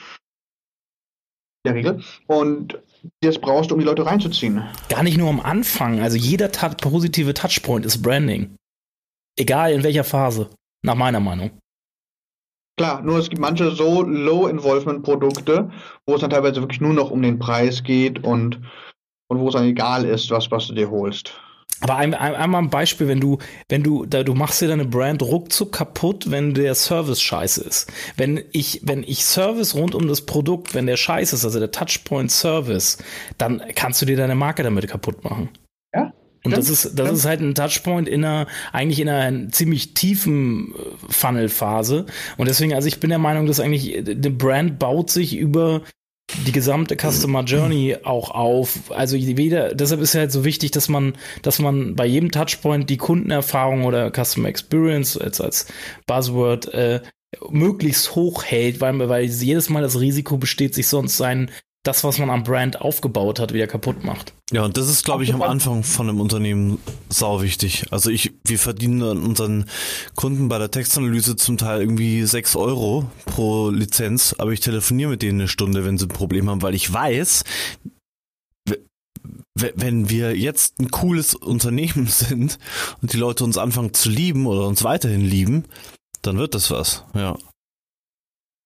In 1.65 1.73
der 1.73 1.75
Regel. 1.75 2.01
Und 2.27 2.79
das 3.21 3.39
brauchst 3.39 3.71
du, 3.71 3.75
um 3.75 3.81
die 3.81 3.87
Leute 3.87 4.07
reinzuziehen. 4.07 4.63
Gar 4.89 5.03
nicht 5.03 5.19
nur 5.19 5.29
am 5.29 5.41
Anfang. 5.41 6.01
Also 6.01 6.17
jeder 6.17 6.49
positive 6.49 7.35
Touchpoint 7.35 7.85
ist 7.85 8.03
Branding. 8.03 8.57
Egal 9.37 9.73
in 9.73 9.83
welcher 9.83 10.05
Phase. 10.05 10.49
Nach 10.87 10.95
meiner 10.95 11.19
Meinung. 11.19 11.51
Klar, 12.79 13.03
nur 13.03 13.19
es 13.19 13.29
gibt 13.29 13.41
manche 13.41 13.73
so 13.73 14.03
Low-Involvement-Produkte, 14.03 15.71
wo 16.07 16.15
es 16.15 16.21
dann 16.21 16.31
teilweise 16.31 16.61
wirklich 16.61 16.81
nur 16.81 16.93
noch 16.93 17.11
um 17.11 17.23
den 17.23 17.41
Preis 17.41 17.83
geht 17.83 18.23
und, 18.23 18.61
und 19.29 19.41
wo 19.41 19.49
es 19.49 19.55
dann 19.55 19.65
egal 19.65 20.05
ist, 20.05 20.31
was, 20.31 20.51
was 20.53 20.69
du 20.69 20.75
dir 20.75 20.89
holst. 20.89 21.41
Aber 21.81 21.97
ein, 21.97 22.15
ein, 22.15 22.35
einmal 22.37 22.63
ein 22.63 22.71
Beispiel, 22.71 23.09
wenn 23.09 23.21
du, 23.21 23.39
wenn 23.69 23.83
du, 23.83 24.07
da, 24.07 24.23
du 24.23 24.35
machst 24.35 24.63
dir 24.63 24.69
deine 24.69 24.85
Brand 24.85 25.23
ruckzuck 25.23 25.73
kaputt, 25.73 26.31
wenn 26.31 26.55
der 26.55 26.75
Service 26.77 27.21
scheiße 27.21 27.65
ist. 27.65 27.93
Wenn 28.17 28.45
ich, 28.53 28.81
wenn 28.85 29.03
ich 29.03 29.25
Service 29.25 29.75
rund 29.75 29.95
um 29.95 30.07
das 30.07 30.25
Produkt, 30.25 30.75
wenn 30.75 30.87
der 30.87 30.97
scheiße 30.97 31.35
ist, 31.35 31.45
also 31.45 31.59
der 31.59 31.73
Touchpoint 31.73 32.31
Service, 32.31 32.99
dann 33.39 33.61
kannst 33.75 34.01
du 34.01 34.07
dir 34.07 34.17
deine 34.17 34.37
Marke 34.37 34.63
damit 34.63 34.87
kaputt 34.89 35.25
machen. 35.25 35.49
Ja, 35.93 36.13
Und 36.47 36.53
ja, 36.53 36.59
das 36.59 36.71
ist, 36.71 36.97
das 36.97 37.11
ist 37.11 37.25
halt 37.25 37.41
ein 37.41 37.57
Touchpoint 37.57 38.09
in 38.09 38.25
einer, 38.25 38.47
eigentlich 38.73 39.01
in 39.01 39.09
einer 39.09 39.51
ziemlich 39.51 39.95
tiefen 39.95 40.75
äh, 40.75 41.13
Funnel-Phase. 41.13 42.07
Und 42.37 42.49
deswegen, 42.49 42.73
also 42.73 42.87
ich 42.87 43.01
bin 43.01 43.11
der 43.11 43.19
Meinung, 43.19 43.47
dass 43.47 43.59
eigentlich 43.59 43.97
eine 43.97 44.31
Brand 44.31 44.79
baut 44.79 45.11
sich 45.11 45.37
über 45.37 45.83
die 46.47 46.53
gesamte 46.53 46.97
Customer 46.97 47.43
Journey 47.43 47.97
auch 48.05 48.31
auf. 48.31 48.93
Also 48.93 49.17
weder, 49.17 49.75
deshalb 49.75 50.01
ist 50.01 50.15
ja 50.15 50.21
halt 50.21 50.33
so 50.33 50.45
wichtig, 50.45 50.71
dass 50.71 50.89
man, 50.89 51.17
dass 51.43 51.59
man 51.59 51.97
bei 51.97 52.07
jedem 52.07 52.31
Touchpoint 52.31 52.89
die 52.89 52.97
Kundenerfahrung 52.97 53.85
oder 53.85 54.13
Customer 54.13 54.49
Experience 54.49 55.19
als, 55.19 55.41
als 55.41 55.67
Buzzword 56.07 56.73
äh, 56.75 57.01
möglichst 57.51 58.15
hoch 58.15 58.45
hält, 58.45 58.81
weil, 58.81 59.09
weil 59.09 59.25
jedes 59.25 59.69
Mal 59.69 59.83
das 59.83 59.99
Risiko 59.99 60.37
besteht, 60.37 60.75
sich 60.75 60.87
sonst 60.87 61.17
sein 61.17 61.51
das, 61.87 62.05
was 62.05 62.19
man 62.19 62.31
am 62.31 62.43
Brand 62.43 62.81
aufgebaut 62.81 63.39
hat, 63.39 63.53
wieder 63.53 63.67
kaputt 63.67 64.05
macht. 64.05 64.33
Ja, 64.51 64.65
und 64.65 64.77
das 64.77 64.89
ist, 64.89 65.05
glaube 65.05 65.25
ich, 65.25 65.33
am 65.33 65.43
Anfang 65.43 65.83
von 65.83 66.09
einem 66.09 66.21
Unternehmen 66.21 66.79
sau 67.09 67.43
wichtig. 67.43 67.87
Also 67.91 68.11
ich, 68.11 68.33
wir 68.45 68.59
verdienen 68.59 69.03
an 69.03 69.23
unseren 69.23 69.67
Kunden 70.15 70.49
bei 70.49 70.59
der 70.59 70.71
Textanalyse 70.71 71.37
zum 71.37 71.59
Teil 71.59 71.81
irgendwie 71.81 72.25
sechs 72.25 72.57
Euro 72.57 73.11
pro 73.25 73.71
Lizenz, 73.71 74.35
aber 74.39 74.53
ich 74.53 74.61
telefoniere 74.61 75.11
mit 75.11 75.23
denen 75.23 75.41
eine 75.41 75.49
Stunde, 75.49 75.85
wenn 75.85 75.99
sie 75.99 76.07
ein 76.07 76.11
Problem 76.11 76.51
haben, 76.51 76.63
weil 76.63 76.75
ich 76.75 76.93
weiß, 76.93 77.45
wenn 79.55 80.11
wir 80.11 80.37
jetzt 80.37 80.79
ein 80.81 80.91
cooles 80.91 81.35
Unternehmen 81.35 82.07
sind 82.09 82.59
und 83.03 83.13
die 83.13 83.19
Leute 83.19 83.45
uns 83.45 83.59
anfangen 83.59 83.95
zu 83.95 84.09
lieben 84.11 84.47
oder 84.47 84.67
uns 84.67 84.85
weiterhin 84.85 85.25
lieben, 85.25 85.65
dann 86.23 86.39
wird 86.39 86.55
das 86.55 86.71
was, 86.71 87.05
ja. 87.15 87.37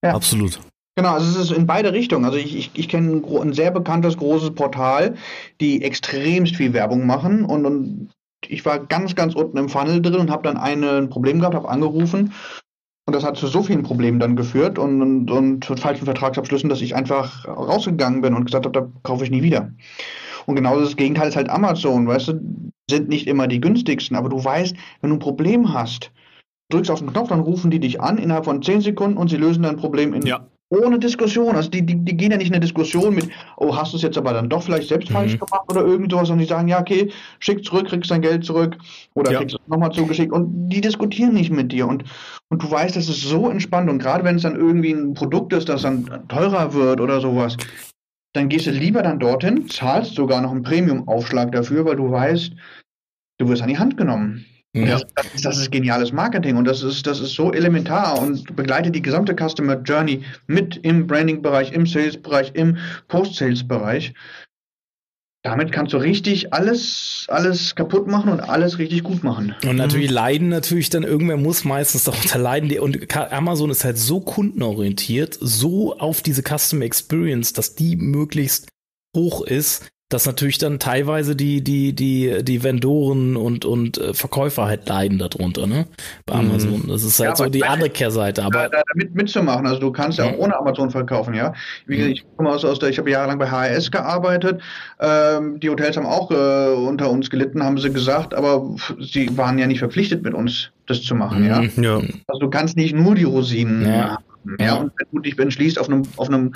Ja. 0.02 0.14
Absolut. 0.14 0.60
Genau, 0.96 1.14
also 1.14 1.30
es 1.30 1.50
ist 1.50 1.56
in 1.56 1.66
beide 1.66 1.92
Richtungen. 1.92 2.24
Also 2.24 2.36
ich, 2.36 2.56
ich, 2.56 2.70
ich 2.74 2.88
kenne 2.88 3.12
ein, 3.12 3.24
ein, 3.24 3.52
sehr 3.52 3.70
bekanntes, 3.70 4.16
großes 4.16 4.54
Portal, 4.54 5.14
die 5.60 5.82
extremst 5.82 6.56
viel 6.56 6.72
Werbung 6.72 7.06
machen 7.06 7.44
und, 7.44 7.64
und 7.64 8.10
ich 8.46 8.64
war 8.64 8.78
ganz, 8.78 9.14
ganz 9.14 9.34
unten 9.34 9.58
im 9.58 9.68
Funnel 9.68 10.02
drin 10.02 10.20
und 10.20 10.30
habe 10.30 10.42
dann 10.42 10.56
eine, 10.56 10.98
ein 10.98 11.10
Problem 11.10 11.38
gehabt, 11.40 11.54
habe 11.54 11.68
angerufen 11.68 12.32
und 13.06 13.14
das 13.14 13.24
hat 13.24 13.36
zu 13.36 13.46
so 13.46 13.62
vielen 13.62 13.82
Problemen 13.82 14.20
dann 14.20 14.36
geführt 14.36 14.78
und, 14.78 15.02
und, 15.02 15.30
und 15.30 15.64
zu 15.64 15.74
falschen 15.76 16.04
Vertragsabschlüssen, 16.04 16.68
dass 16.68 16.80
ich 16.80 16.94
einfach 16.94 17.46
rausgegangen 17.46 18.20
bin 18.20 18.34
und 18.34 18.44
gesagt 18.44 18.66
habe, 18.66 18.80
da 18.80 18.88
kaufe 19.02 19.24
ich 19.24 19.30
nie 19.30 19.42
wieder. 19.42 19.72
Und 20.46 20.56
genau 20.56 20.78
das 20.78 20.96
Gegenteil 20.96 21.28
ist 21.28 21.36
halt 21.36 21.48
Amazon, 21.48 22.06
weißt 22.06 22.28
du, 22.28 22.40
sind 22.90 23.08
nicht 23.08 23.26
immer 23.26 23.46
die 23.46 23.60
günstigsten, 23.60 24.16
aber 24.16 24.28
du 24.28 24.42
weißt, 24.42 24.74
wenn 25.00 25.10
du 25.10 25.16
ein 25.16 25.20
Problem 25.20 25.72
hast, 25.72 26.12
drückst 26.70 26.90
auf 26.90 27.00
den 27.00 27.12
Knopf, 27.12 27.28
dann 27.28 27.40
rufen 27.40 27.70
die 27.70 27.80
dich 27.80 28.00
an 28.00 28.18
innerhalb 28.18 28.44
von 28.44 28.62
10 28.62 28.80
Sekunden 28.80 29.16
und 29.16 29.28
sie 29.28 29.36
lösen 29.36 29.62
dein 29.62 29.76
Problem 29.76 30.14
in 30.14 30.22
ja. 30.22 30.46
Ohne 30.72 31.00
Diskussion. 31.00 31.56
Also 31.56 31.68
die, 31.68 31.84
die, 31.84 31.96
die 31.96 32.16
gehen 32.16 32.30
ja 32.30 32.36
nicht 32.36 32.46
in 32.46 32.54
eine 32.54 32.60
Diskussion 32.60 33.14
mit, 33.14 33.28
oh, 33.56 33.76
hast 33.76 33.92
du 33.92 33.96
es 33.96 34.02
jetzt 34.02 34.16
aber 34.16 34.32
dann 34.32 34.48
doch 34.48 34.62
vielleicht 34.62 34.88
selbst 34.88 35.10
mhm. 35.10 35.14
falsch 35.14 35.38
gemacht 35.38 35.64
oder 35.68 35.84
irgend 35.84 36.12
sowas, 36.12 36.28
sondern 36.28 36.44
die 36.46 36.48
sagen, 36.48 36.68
ja, 36.68 36.80
okay, 36.80 37.10
schick 37.40 37.64
zurück, 37.64 37.88
kriegst 37.88 38.10
dein 38.10 38.22
Geld 38.22 38.44
zurück 38.44 38.76
oder 39.14 39.32
ja. 39.32 39.38
kriegst 39.38 39.56
es 39.56 39.68
nochmal 39.68 39.90
zugeschickt 39.90 40.32
und 40.32 40.68
die 40.68 40.80
diskutieren 40.80 41.34
nicht 41.34 41.50
mit 41.50 41.72
dir 41.72 41.88
und, 41.88 42.04
und 42.50 42.62
du 42.62 42.70
weißt, 42.70 42.94
das 42.94 43.08
ist 43.08 43.22
so 43.22 43.50
entspannt 43.50 43.90
und 43.90 43.98
gerade 43.98 44.22
wenn 44.22 44.36
es 44.36 44.42
dann 44.42 44.54
irgendwie 44.54 44.92
ein 44.92 45.14
Produkt 45.14 45.52
ist, 45.52 45.68
das 45.68 45.82
dann 45.82 46.28
teurer 46.28 46.72
wird 46.72 47.00
oder 47.00 47.20
sowas, 47.20 47.56
dann 48.32 48.48
gehst 48.48 48.66
du 48.66 48.70
lieber 48.70 49.02
dann 49.02 49.18
dorthin, 49.18 49.68
zahlst 49.68 50.14
sogar 50.14 50.40
noch 50.40 50.52
einen 50.52 50.62
Premium-Aufschlag 50.62 51.50
dafür, 51.50 51.84
weil 51.84 51.96
du 51.96 52.12
weißt, 52.12 52.52
du 53.38 53.48
wirst 53.48 53.62
an 53.62 53.68
die 53.68 53.78
Hand 53.78 53.96
genommen. 53.96 54.46
Ja. 54.72 55.00
Das, 55.16 55.26
ist, 55.34 55.44
das, 55.44 55.58
ist, 55.58 55.72
geniales 55.72 56.12
Marketing 56.12 56.56
und 56.56 56.64
das 56.64 56.84
ist, 56.84 57.04
das 57.04 57.18
ist 57.18 57.34
so 57.34 57.52
elementar 57.52 58.20
und 58.20 58.54
begleitet 58.54 58.94
die 58.94 59.02
gesamte 59.02 59.34
Customer 59.34 59.74
Journey 59.74 60.22
mit 60.46 60.76
im 60.84 61.08
Branding-Bereich, 61.08 61.72
im 61.72 61.86
Sales-Bereich, 61.86 62.52
im 62.54 62.76
Post-Sales-Bereich. 63.08 64.14
Damit 65.42 65.72
kannst 65.72 65.94
du 65.94 65.96
richtig 65.96 66.52
alles, 66.52 67.24
alles 67.28 67.74
kaputt 67.74 68.06
machen 68.06 68.30
und 68.30 68.40
alles 68.40 68.78
richtig 68.78 69.02
gut 69.02 69.24
machen. 69.24 69.54
Und 69.64 69.76
natürlich 69.76 70.10
mhm. 70.10 70.14
leiden 70.14 70.48
natürlich 70.50 70.90
dann 70.90 71.02
irgendwer 71.02 71.38
muss 71.38 71.64
meistens 71.64 72.04
darunter 72.04 72.38
leiden. 72.38 72.68
Die, 72.68 72.78
und 72.78 73.16
Amazon 73.16 73.70
ist 73.70 73.84
halt 73.84 73.96
so 73.98 74.20
kundenorientiert, 74.20 75.36
so 75.40 75.98
auf 75.98 76.20
diese 76.20 76.42
Customer 76.42 76.84
Experience, 76.84 77.54
dass 77.54 77.74
die 77.74 77.96
möglichst 77.96 78.68
hoch 79.16 79.42
ist, 79.42 79.90
dass 80.10 80.26
natürlich 80.26 80.58
dann 80.58 80.80
teilweise 80.80 81.36
die, 81.36 81.62
die, 81.62 81.94
die, 81.94 82.42
die 82.42 82.64
Vendoren 82.64 83.36
und, 83.36 83.64
und 83.64 83.96
äh, 83.96 84.12
Verkäufer 84.12 84.66
halt 84.66 84.88
leiden 84.88 85.18
darunter, 85.18 85.68
ne? 85.68 85.86
Bei 86.26 86.34
mhm. 86.34 86.50
Amazon. 86.50 86.84
Das 86.88 87.04
ist 87.04 87.20
halt 87.20 87.30
ja, 87.30 87.36
so 87.36 87.46
die 87.46 87.64
andere 87.64 87.90
Kehrseite. 87.90 88.42
Aber 88.42 88.68
da, 88.68 88.68
da 88.68 88.82
mit, 88.94 89.14
mitzumachen, 89.14 89.66
also 89.68 89.78
du 89.78 89.92
kannst 89.92 90.18
ja 90.18 90.24
auch 90.24 90.32
mhm. 90.32 90.40
ohne 90.40 90.58
Amazon 90.58 90.90
verkaufen, 90.90 91.32
ja. 91.34 91.54
Wie 91.86 91.96
gesagt, 91.96 92.12
ich 92.16 92.24
komme 92.36 92.50
aus, 92.50 92.64
aus 92.64 92.80
der, 92.80 92.88
ich 92.88 92.98
habe 92.98 93.08
jahrelang 93.08 93.38
bei 93.38 93.48
HRS 93.48 93.92
gearbeitet. 93.92 94.60
Ähm, 94.98 95.60
die 95.60 95.70
Hotels 95.70 95.96
haben 95.96 96.06
auch 96.06 96.32
äh, 96.32 96.74
unter 96.74 97.08
uns 97.08 97.30
gelitten, 97.30 97.62
haben 97.62 97.78
sie 97.78 97.92
gesagt, 97.92 98.34
aber 98.34 98.68
sie 98.98 99.36
waren 99.38 99.58
ja 99.58 99.68
nicht 99.68 99.78
verpflichtet 99.78 100.24
mit 100.24 100.34
uns 100.34 100.72
das 100.86 101.02
zu 101.02 101.14
machen, 101.14 101.46
ja. 101.46 101.62
Mhm, 101.62 101.84
ja. 101.84 102.00
Also 102.26 102.40
du 102.40 102.50
kannst 102.50 102.76
nicht 102.76 102.96
nur 102.96 103.14
die 103.14 103.22
Rosinen 103.22 103.86
ja. 103.86 104.10
haben. 104.10 104.24
Ja, 104.58 104.66
ja. 104.66 104.74
und 104.74 104.92
wenn 104.96 105.06
du 105.12 105.20
dich 105.20 105.38
entschließt, 105.38 105.78
auf 105.78 105.88
einem, 105.88 106.02
auf 106.16 106.28
einem 106.28 106.52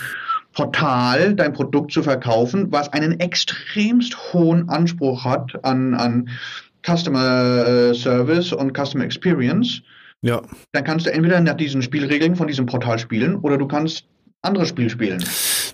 Portal 0.55 1.35
dein 1.35 1.53
Produkt 1.53 1.93
zu 1.93 2.03
verkaufen, 2.03 2.71
was 2.71 2.93
einen 2.93 3.21
extremst 3.21 4.33
hohen 4.33 4.69
Anspruch 4.69 5.25
hat 5.25 5.65
an, 5.65 5.95
an 5.95 6.29
Customer 6.87 7.67
äh, 7.67 7.95
Service 7.95 8.53
und 8.53 8.77
Customer 8.77 9.05
Experience, 9.05 9.83
ja. 10.23 10.43
dann 10.73 10.85
kannst 10.85 11.07
du 11.07 11.13
entweder 11.13 11.41
nach 11.41 11.57
diesen 11.57 11.83
Spielregeln 11.83 12.37
von 12.37 12.47
diesem 12.47 12.67
Portal 12.67 12.99
spielen 12.99 13.37
oder 13.37 13.59
du 13.59 13.67
kannst 13.67 14.05
anderes 14.43 14.69
Spiel 14.69 14.91
spielen. 14.91 15.25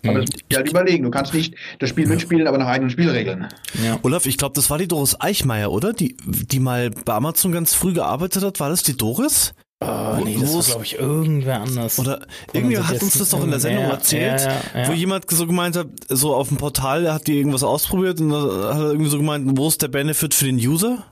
Aber 0.07 0.21
das 0.21 0.31
musst 0.31 0.45
du 0.49 0.57
halt 0.57 0.71
überlegen. 0.71 1.05
Du 1.05 1.11
kannst 1.11 1.35
nicht 1.35 1.55
das 1.79 1.90
Spiel 1.90 2.07
mitspielen, 2.07 2.47
aber 2.47 2.57
nach 2.57 2.69
eigenen 2.69 2.90
Spielregeln. 2.90 3.49
Ja. 3.85 3.99
Olaf, 4.03 4.27
ich 4.27 4.38
glaube, 4.38 4.55
das 4.55 4.71
war 4.71 4.79
die 4.79 4.88
Doris 4.88 5.21
Eichmeier, 5.21 5.71
oder? 5.71 5.93
Die, 5.93 6.16
die 6.25 6.61
mal 6.61 6.90
bei 6.90 7.12
Amazon 7.12 7.53
ganz 7.53 7.75
früh 7.75 7.93
gearbeitet 7.93 8.43
hat. 8.45 8.61
War 8.61 8.71
das 8.71 8.83
die 8.83 8.97
Doris? 8.97 9.53
Oh, 9.83 10.19
nee, 10.23 10.37
das 10.38 10.53
war, 10.53 10.62
glaube 10.62 10.85
ich, 10.85 10.99
irgendwer 10.99 11.62
anders. 11.62 11.99
Oder 11.99 12.27
irgendwer 12.53 12.87
hat 12.87 13.03
uns 13.03 13.19
das 13.19 13.31
doch 13.31 13.43
in 13.43 13.51
der 13.51 13.61
Sendung 13.61 13.85
ja, 13.85 13.90
erzählt, 13.90 14.40
ja, 14.43 14.81
ja, 14.83 14.88
wo 14.88 14.93
jemand 14.93 15.31
so 15.31 15.47
gemeint 15.47 15.75
hat, 15.75 15.87
so 16.09 16.35
auf 16.35 16.49
dem 16.49 16.59
Portal 16.59 17.11
hat 17.11 17.27
die 17.27 17.38
irgendwas 17.38 17.62
ausprobiert 17.62 18.21
und 18.21 18.29
da 18.29 18.75
hat 18.75 18.83
er 18.83 18.90
irgendwie 18.90 19.11
so 19.11 19.16
gemeint, 19.16 19.47
wo 19.57 19.69
ist 19.69 19.81
der 19.81 19.88
Benefit 19.88 20.35
für 20.35 20.45
den 20.45 20.57
User? 20.57 21.07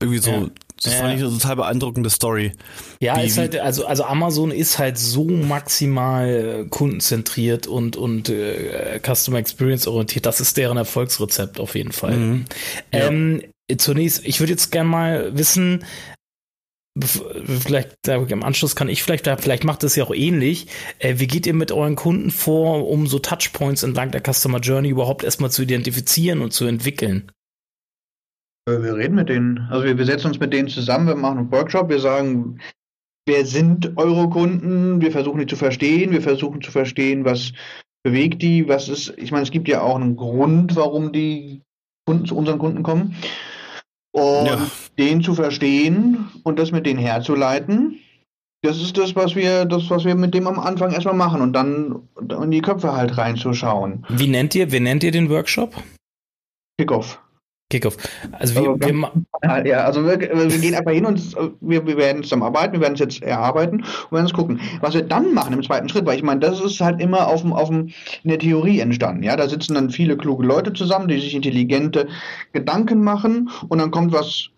Irgendwie 0.00 0.18
so, 0.18 0.50
das 0.82 0.94
fand 0.94 1.14
ich 1.14 1.24
eine 1.24 1.32
total 1.32 1.56
beeindruckende 1.56 2.10
Story. 2.10 2.52
Ja, 3.00 3.16
wie, 3.20 3.26
ist 3.26 3.38
halt, 3.38 3.56
also, 3.58 3.86
also 3.86 4.04
Amazon 4.04 4.50
ist 4.50 4.78
halt 4.78 4.98
so 4.98 5.24
maximal 5.24 6.66
kundenzentriert 6.70 7.68
und, 7.68 7.96
und 7.96 8.28
äh, 8.28 9.00
Customer 9.00 9.38
Experience 9.38 9.86
orientiert. 9.86 10.26
Das 10.26 10.40
ist 10.40 10.56
deren 10.56 10.76
Erfolgsrezept 10.76 11.60
auf 11.60 11.76
jeden 11.76 11.92
Fall. 11.92 12.16
Mhm. 12.16 12.44
Ähm, 12.90 13.42
zunächst, 13.78 14.24
ich 14.24 14.40
würde 14.40 14.52
jetzt 14.52 14.72
gerne 14.72 14.88
mal 14.88 15.38
wissen, 15.38 15.84
vielleicht 17.00 18.06
im 18.06 18.42
Anschluss 18.42 18.76
kann 18.76 18.88
ich 18.88 19.02
vielleicht, 19.02 19.26
vielleicht 19.40 19.64
macht 19.64 19.82
es 19.82 19.96
ja 19.96 20.04
auch 20.04 20.14
ähnlich. 20.14 20.66
Äh, 20.98 21.14
wie 21.18 21.26
geht 21.26 21.46
ihr 21.46 21.54
mit 21.54 21.72
euren 21.72 21.96
Kunden 21.96 22.30
vor, 22.30 22.88
um 22.88 23.06
so 23.06 23.18
Touchpoints 23.18 23.82
entlang 23.82 24.10
der 24.10 24.22
Customer 24.22 24.58
Journey 24.58 24.90
überhaupt 24.90 25.24
erstmal 25.24 25.50
zu 25.50 25.62
identifizieren 25.62 26.40
und 26.40 26.52
zu 26.52 26.66
entwickeln? 26.66 27.32
Äh, 28.68 28.82
wir 28.82 28.94
reden 28.96 29.14
mit 29.14 29.28
denen. 29.28 29.58
Also 29.70 29.84
wir, 29.84 30.04
setzen 30.04 30.28
uns 30.28 30.40
mit 30.40 30.52
denen 30.52 30.68
zusammen, 30.68 31.06
wir 31.06 31.14
machen 31.14 31.38
einen 31.38 31.52
Workshop, 31.52 31.88
wir 31.88 32.00
sagen, 32.00 32.60
wer 33.26 33.46
sind 33.46 33.96
eure 33.96 34.28
Kunden? 34.28 35.00
Wir 35.00 35.12
versuchen 35.12 35.40
die 35.40 35.46
zu 35.46 35.56
verstehen, 35.56 36.12
wir 36.12 36.22
versuchen 36.22 36.60
zu 36.60 36.70
verstehen, 36.70 37.24
was 37.24 37.52
bewegt 38.04 38.42
die, 38.42 38.68
was 38.68 38.88
ist, 38.88 39.14
ich 39.16 39.30
meine, 39.30 39.44
es 39.44 39.50
gibt 39.50 39.68
ja 39.68 39.80
auch 39.80 39.96
einen 39.96 40.16
Grund, 40.16 40.76
warum 40.76 41.12
die 41.12 41.62
Kunden 42.06 42.26
zu 42.26 42.36
unseren 42.36 42.58
Kunden 42.58 42.82
kommen. 42.82 43.14
Und 44.12 44.46
ja. 44.46 44.70
den 44.98 45.22
zu 45.22 45.34
verstehen 45.34 46.28
und 46.42 46.58
das 46.58 46.70
mit 46.70 46.84
denen 46.84 46.98
herzuleiten, 46.98 47.98
das 48.62 48.80
ist 48.80 48.98
das, 48.98 49.16
was 49.16 49.34
wir, 49.34 49.64
das, 49.64 49.88
was 49.90 50.04
wir 50.04 50.14
mit 50.14 50.34
dem 50.34 50.46
am 50.46 50.58
Anfang 50.58 50.92
erstmal 50.92 51.14
machen 51.14 51.40
und 51.40 51.52
dann 51.54 52.08
in 52.16 52.50
die 52.50 52.60
Köpfe 52.60 52.92
halt 52.92 53.16
reinzuschauen. 53.16 54.06
Wie 54.08 54.28
nennt 54.28 54.54
ihr, 54.54 54.70
wie 54.70 54.80
nennt 54.80 55.02
ihr 55.02 55.12
den 55.12 55.30
Workshop? 55.30 55.74
Kickoff. 56.78 57.21
Kickoff. 57.72 57.96
Also, 58.32 58.54
wir, 58.54 58.70
also, 58.70 58.80
wir 59.42 59.66
ja, 59.66 59.84
also 59.84 60.04
wir, 60.04 60.20
wir, 60.20 60.58
gehen 60.58 60.74
einfach 60.74 60.92
hin 60.92 61.06
und 61.06 61.34
wir, 61.60 61.86
wir 61.86 61.96
werden 61.96 62.22
zusammenarbeiten, 62.22 62.74
wir 62.74 62.80
werden 62.80 62.94
es 62.94 63.00
jetzt 63.00 63.22
erarbeiten 63.22 63.80
und 63.80 64.12
werden 64.12 64.26
es 64.26 64.32
gucken. 64.32 64.60
Was 64.80 64.94
wir 64.94 65.02
dann 65.02 65.32
machen 65.32 65.54
im 65.54 65.62
zweiten 65.62 65.88
Schritt, 65.88 66.04
weil 66.04 66.16
ich 66.16 66.22
meine, 66.22 66.40
das 66.40 66.60
ist 66.60 66.80
halt 66.80 67.00
immer 67.00 67.26
auf 67.26 67.40
dem, 67.40 67.52
auf 67.52 67.68
dem, 67.68 67.88
in 68.22 68.28
der 68.28 68.38
Theorie 68.38 68.80
entstanden. 68.80 69.22
Ja, 69.22 69.36
da 69.36 69.48
sitzen 69.48 69.74
dann 69.74 69.90
viele 69.90 70.16
kluge 70.16 70.44
Leute 70.44 70.72
zusammen, 70.72 71.08
die 71.08 71.18
sich 71.18 71.34
intelligente 71.34 72.08
Gedanken 72.52 73.02
machen 73.02 73.50
und 73.68 73.78
dann 73.78 73.90
kommt 73.90 74.12
was 74.12 74.50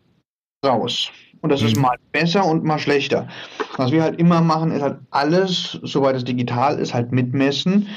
raus. 0.66 1.10
Und 1.40 1.50
das 1.50 1.60
mhm. 1.60 1.66
ist 1.68 1.76
mal 1.76 1.96
besser 2.10 2.44
und 2.44 2.64
mal 2.64 2.78
schlechter. 2.78 3.28
Was 3.76 3.92
wir 3.92 4.02
halt 4.02 4.18
immer 4.18 4.40
machen, 4.40 4.72
ist 4.72 4.82
halt 4.82 4.98
alles, 5.10 5.78
soweit 5.82 6.16
es 6.16 6.24
digital 6.24 6.78
ist, 6.78 6.94
halt 6.94 7.12
mitmessen, 7.12 7.88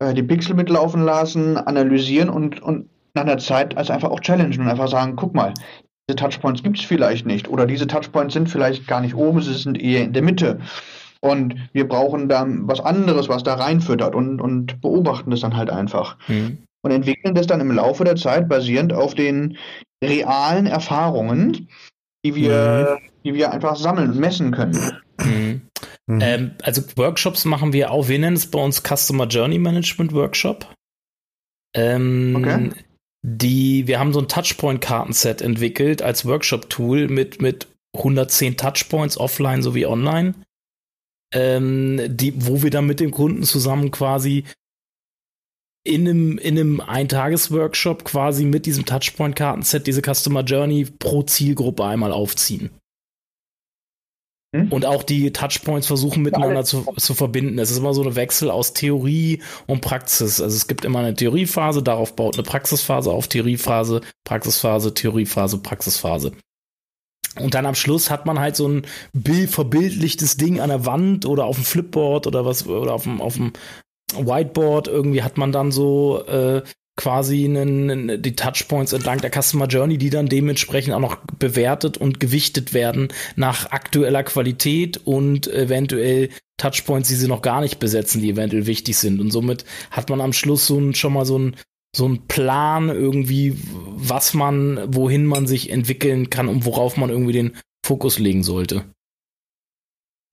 äh, 0.00 0.12
die 0.12 0.22
Pixel 0.22 0.56
mitlaufen 0.56 1.04
lassen, 1.04 1.56
analysieren 1.56 2.28
und, 2.28 2.60
und 2.62 2.88
nach 3.16 3.22
einer 3.22 3.38
Zeit 3.38 3.76
also 3.76 3.92
einfach 3.92 4.10
auch 4.10 4.20
challengen 4.20 4.60
und 4.60 4.68
einfach 4.68 4.88
sagen, 4.88 5.16
guck 5.16 5.34
mal, 5.34 5.52
diese 6.08 6.16
Touchpoints 6.16 6.62
gibt 6.62 6.78
es 6.78 6.84
vielleicht 6.84 7.26
nicht 7.26 7.48
oder 7.48 7.66
diese 7.66 7.86
Touchpoints 7.86 8.34
sind 8.34 8.48
vielleicht 8.48 8.86
gar 8.86 9.00
nicht 9.00 9.16
oben, 9.16 9.42
sie 9.42 9.54
sind 9.54 9.80
eher 9.80 10.04
in 10.04 10.12
der 10.12 10.22
Mitte. 10.22 10.60
Und 11.20 11.56
wir 11.72 11.88
brauchen 11.88 12.28
dann 12.28 12.68
was 12.68 12.78
anderes, 12.78 13.28
was 13.28 13.42
da 13.42 13.54
reinfüttert 13.54 14.14
und, 14.14 14.40
und 14.40 14.80
beobachten 14.80 15.30
das 15.30 15.40
dann 15.40 15.56
halt 15.56 15.70
einfach. 15.70 16.16
Mhm. 16.28 16.58
und 16.82 16.92
entwickeln 16.92 17.34
das 17.34 17.48
dann 17.48 17.60
im 17.60 17.72
Laufe 17.72 18.04
der 18.04 18.14
Zeit 18.14 18.48
basierend 18.48 18.92
auf 18.92 19.14
den 19.16 19.58
realen 20.04 20.66
Erfahrungen, 20.66 21.68
die 22.24 22.36
wir, 22.36 22.98
mhm. 23.00 23.08
die 23.24 23.34
wir 23.34 23.50
einfach 23.50 23.74
sammeln 23.74 24.12
und 24.12 24.20
messen 24.20 24.52
können. 24.52 24.78
Mhm. 25.20 25.62
Mhm. 26.06 26.20
Ähm, 26.20 26.50
also 26.62 26.82
Workshops 26.94 27.44
machen 27.44 27.72
wir 27.72 27.90
auch. 27.90 28.08
Wir 28.08 28.20
nennen 28.20 28.36
es 28.36 28.48
bei 28.48 28.60
uns 28.60 28.82
Customer 28.82 29.26
Journey 29.26 29.58
Management 29.58 30.12
Workshop. 30.12 30.72
Ähm, 31.74 32.36
okay. 32.38 32.70
Die, 33.28 33.88
wir 33.88 33.98
haben 33.98 34.12
so 34.12 34.20
ein 34.20 34.28
Touchpoint-Kartenset 34.28 35.42
entwickelt 35.42 36.00
als 36.00 36.26
Workshop-Tool 36.26 37.08
mit, 37.08 37.42
mit 37.42 37.66
110 37.96 38.56
Touchpoints 38.56 39.18
offline 39.18 39.62
sowie 39.62 39.86
online. 39.86 40.34
Ähm, 41.34 42.00
die, 42.06 42.46
wo 42.46 42.62
wir 42.62 42.70
dann 42.70 42.86
mit 42.86 43.00
dem 43.00 43.10
Kunden 43.10 43.42
zusammen 43.42 43.90
quasi 43.90 44.44
in 45.82 46.08
einem, 46.08 46.38
in 46.38 46.56
einem 46.56 46.80
Eintages-Workshop 46.80 48.04
quasi 48.04 48.44
mit 48.44 48.64
diesem 48.64 48.86
Touchpoint-Kartenset 48.86 49.88
diese 49.88 50.02
Customer 50.02 50.44
Journey 50.44 50.84
pro 50.84 51.24
Zielgruppe 51.24 51.84
einmal 51.84 52.12
aufziehen. 52.12 52.70
Hm? 54.56 54.72
Und 54.72 54.86
auch 54.86 55.02
die 55.02 55.32
Touchpoints 55.32 55.86
versuchen 55.86 56.22
miteinander 56.22 56.64
zu, 56.64 56.86
zu 56.96 57.14
verbinden. 57.14 57.58
Es 57.58 57.70
ist 57.70 57.78
immer 57.78 57.94
so 57.94 58.02
ein 58.02 58.16
Wechsel 58.16 58.50
aus 58.50 58.72
Theorie 58.72 59.42
und 59.66 59.80
Praxis. 59.80 60.40
Also 60.40 60.56
es 60.56 60.66
gibt 60.66 60.84
immer 60.84 61.00
eine 61.00 61.14
Theoriephase, 61.14 61.82
darauf 61.82 62.16
baut 62.16 62.34
eine 62.34 62.42
Praxisphase 62.42 63.10
auf, 63.10 63.28
Theoriephase, 63.28 64.00
Praxisphase, 64.24 64.94
Theoriephase, 64.94 65.58
Praxisphase. 65.58 66.32
Und 67.38 67.54
dann 67.54 67.66
am 67.66 67.74
Schluss 67.74 68.10
hat 68.10 68.24
man 68.24 68.38
halt 68.38 68.56
so 68.56 68.66
ein 68.66 68.86
Bild, 69.12 69.50
verbildlichtes 69.50 70.36
Ding 70.36 70.60
an 70.60 70.70
der 70.70 70.86
Wand 70.86 71.26
oder 71.26 71.44
auf 71.44 71.56
dem 71.56 71.64
Flipboard 71.64 72.26
oder 72.26 72.46
was, 72.46 72.66
oder 72.66 72.94
auf 72.94 73.02
dem, 73.02 73.20
auf 73.20 73.34
dem 73.34 73.52
Whiteboard. 74.14 74.88
Irgendwie 74.88 75.22
hat 75.22 75.36
man 75.36 75.52
dann 75.52 75.70
so 75.70 76.24
äh, 76.26 76.62
quasi 76.96 77.44
einen, 77.44 78.22
die 78.22 78.34
Touchpoints 78.34 78.92
entlang 78.92 79.20
der 79.20 79.30
Customer 79.30 79.66
Journey, 79.66 79.98
die 79.98 80.10
dann 80.10 80.28
dementsprechend 80.28 80.94
auch 80.94 81.00
noch 81.00 81.18
bewertet 81.38 81.98
und 81.98 82.20
gewichtet 82.20 82.72
werden 82.74 83.08
nach 83.36 83.70
aktueller 83.70 84.22
Qualität 84.22 84.98
und 85.04 85.46
eventuell 85.46 86.30
Touchpoints, 86.56 87.08
die 87.08 87.14
sie 87.14 87.28
noch 87.28 87.42
gar 87.42 87.60
nicht 87.60 87.78
besetzen, 87.78 88.22
die 88.22 88.30
eventuell 88.30 88.66
wichtig 88.66 88.96
sind. 88.96 89.20
Und 89.20 89.30
somit 89.30 89.66
hat 89.90 90.08
man 90.08 90.22
am 90.22 90.32
Schluss 90.32 90.66
so 90.66 90.78
ein, 90.78 90.94
schon 90.94 91.12
mal 91.12 91.26
so 91.26 91.38
ein 91.38 91.56
so 91.94 92.06
ein 92.06 92.26
Plan 92.26 92.90
irgendwie, 92.90 93.56
was 93.56 94.34
man, 94.34 94.94
wohin 94.94 95.24
man 95.24 95.46
sich 95.46 95.70
entwickeln 95.70 96.28
kann 96.28 96.48
und 96.48 96.66
worauf 96.66 96.98
man 96.98 97.08
irgendwie 97.08 97.32
den 97.32 97.56
Fokus 97.84 98.18
legen 98.18 98.42
sollte. 98.42 98.84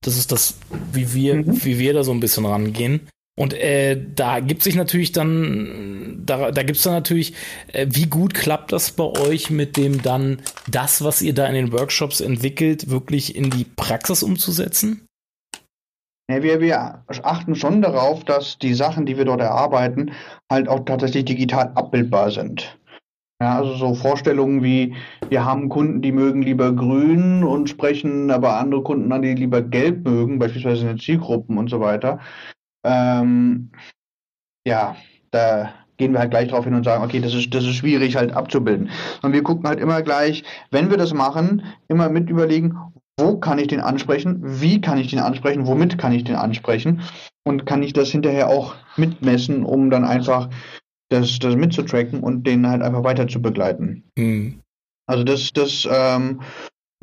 Das 0.04 0.18
ist 0.18 0.34
das, 0.34 0.56
wie 0.92 1.14
wir, 1.14 1.36
mhm. 1.36 1.64
wie 1.64 1.80
wir 1.80 1.94
da 1.94 2.04
so 2.04 2.12
ein 2.12 2.20
bisschen 2.20 2.46
rangehen. 2.46 3.08
Und 3.36 3.54
äh, 3.56 4.00
da 4.16 4.40
gibt 4.42 4.62
sich 4.62 4.76
natürlich 4.76 5.12
dann, 5.12 6.22
da, 6.24 6.52
da 6.52 6.62
gibt 6.62 6.78
es 6.78 6.84
dann 6.84 6.94
natürlich, 6.94 7.34
äh, 7.72 7.88
wie 7.90 8.06
gut 8.06 8.36
klappt 8.36 8.72
das 8.72 8.92
bei 8.92 9.06
euch 9.06 9.50
mit 9.50 9.76
dem 9.76 10.04
dann, 10.04 10.38
das, 10.70 11.04
was 11.04 11.22
ihr 11.24 11.34
da 11.34 11.48
in 11.48 11.56
den 11.56 11.72
Workshops 11.72 12.22
entwickelt, 12.22 12.92
wirklich 12.92 13.36
in 13.36 13.50
die 13.50 13.66
Praxis 13.66 14.22
umzusetzen? 14.22 15.08
Ja, 16.30 16.44
wir, 16.44 16.62
wir 16.62 17.04
achten 17.24 17.56
schon 17.56 17.82
darauf, 17.82 18.24
dass 18.24 18.60
die 18.60 18.76
Sachen, 18.76 19.06
die 19.08 19.18
wir 19.18 19.26
dort 19.26 19.42
erarbeiten, 19.42 20.12
halt 20.50 20.70
auch 20.70 20.86
tatsächlich 20.86 21.26
digital 21.26 21.72
abbildbar 21.74 22.30
sind. 22.30 22.78
Ja, 23.42 23.58
also 23.58 23.76
so 23.76 23.94
Vorstellungen 23.96 24.64
wie, 24.64 24.96
wir 25.28 25.44
haben 25.44 25.68
Kunden, 25.70 26.02
die 26.02 26.12
mögen 26.12 26.44
lieber 26.44 26.72
grün 26.72 27.44
und 27.44 27.68
sprechen 27.68 28.32
aber 28.32 28.58
andere 28.58 28.84
Kunden 28.84 29.12
an, 29.12 29.24
die 29.24 29.34
lieber 29.34 29.62
gelb 29.62 30.06
mögen, 30.06 30.40
beispielsweise 30.40 30.84
in 30.84 30.88
den 30.90 31.00
Zielgruppen 31.00 31.58
und 31.58 31.70
so 31.70 31.80
weiter. 31.80 32.20
Ähm, 32.84 33.72
ja, 34.66 34.96
da 35.32 35.74
gehen 35.98 36.14
wir 36.14 36.20
halt 36.20 36.32
gleich 36.32 36.50
drauf 36.50 36.66
hin 36.66 36.74
und 36.74 36.84
sagen, 36.84 37.04
okay, 37.04 37.20
das 37.20 37.34
ist, 37.34 37.54
das 37.54 37.64
ist 37.64 37.76
schwierig 37.76 38.16
halt 38.16 38.34
abzubilden. 38.34 38.90
Und 39.22 39.34
wir 39.34 39.44
gucken 39.44 39.68
halt 39.68 39.80
immer 39.80 40.02
gleich, 40.02 40.44
wenn 40.72 40.90
wir 40.90 40.98
das 40.98 41.14
machen, 41.14 41.64
immer 41.88 42.10
mit 42.10 42.30
überlegen, 42.30 42.78
wo 43.20 43.38
kann 43.38 43.60
ich 43.60 43.68
den 43.68 43.80
ansprechen, 43.80 44.40
wie 44.42 44.82
kann 44.82 44.98
ich 44.98 45.10
den 45.10 45.20
ansprechen, 45.20 45.68
womit 45.68 45.98
kann 45.98 46.14
ich 46.14 46.24
den 46.24 46.36
ansprechen 46.36 47.02
und 47.44 47.66
kann 47.66 47.84
ich 47.84 47.94
das 47.94 48.10
hinterher 48.10 48.50
auch 48.50 48.76
mitmessen, 48.98 49.64
um 49.64 49.90
dann 49.90 50.04
einfach 50.04 50.50
das, 51.10 51.38
das 51.40 51.56
mitzutracken 51.56 52.22
und 52.22 52.48
den 52.48 52.68
halt 52.68 52.82
einfach 52.82 53.04
weiter 53.04 53.28
zu 53.28 53.42
begleiten. 53.42 54.04
Mhm. 54.18 54.62
Also 55.06 55.24
das, 55.24 55.54
das 55.54 55.88
ähm, 55.90 56.42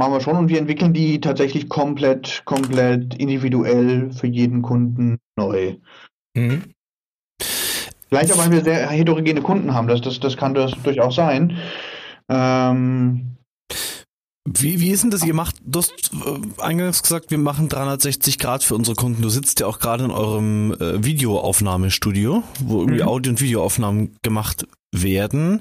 machen 0.01 0.15
wir 0.15 0.21
schon 0.23 0.37
und 0.37 0.49
wir 0.49 0.59
entwickeln 0.59 0.95
die 0.95 1.21
tatsächlich 1.21 1.69
komplett, 1.69 2.43
komplett 2.47 3.15
individuell 3.17 4.11
für 4.13 4.27
jeden 4.27 4.63
Kunden 4.63 5.19
neu. 5.37 5.77
Mhm. 6.35 6.63
Vielleicht 8.09 8.33
auch, 8.33 8.39
weil 8.39 8.51
wir 8.51 8.65
sehr 8.65 8.89
heterogene 8.89 9.43
Kunden 9.43 9.75
haben, 9.75 9.89
das, 9.89 10.01
das, 10.01 10.19
das 10.19 10.39
kann 10.39 10.55
das 10.55 10.73
durchaus 10.83 11.17
sein. 11.17 11.59
Ähm, 12.31 13.37
wie, 14.49 14.81
wie 14.81 14.91
ist 14.91 15.03
denn 15.03 15.11
das? 15.11 15.23
Ihr 15.23 15.35
macht, 15.35 15.57
du 15.67 15.81
hast 15.81 15.93
äh, 16.15 16.63
eingangs 16.63 17.03
gesagt, 17.03 17.31
wir 17.31 17.37
machen 17.37 17.69
360 17.69 18.39
Grad 18.39 18.65
für 18.65 18.77
unsere 18.77 18.97
Kunden. 18.97 19.21
Du 19.21 19.29
sitzt 19.29 19.61
ja 19.61 19.67
auch 19.67 19.81
gerade 19.81 20.05
in 20.05 20.11
eurem 20.11 20.73
äh, 20.81 21.05
Videoaufnahmestudio, 21.05 22.43
wo 22.65 22.81
irgendwie 22.81 23.03
mhm. 23.03 23.09
Audio- 23.09 23.33
und 23.33 23.41
Videoaufnahmen 23.43 24.17
gemacht 24.23 24.67
werden. 24.93 25.61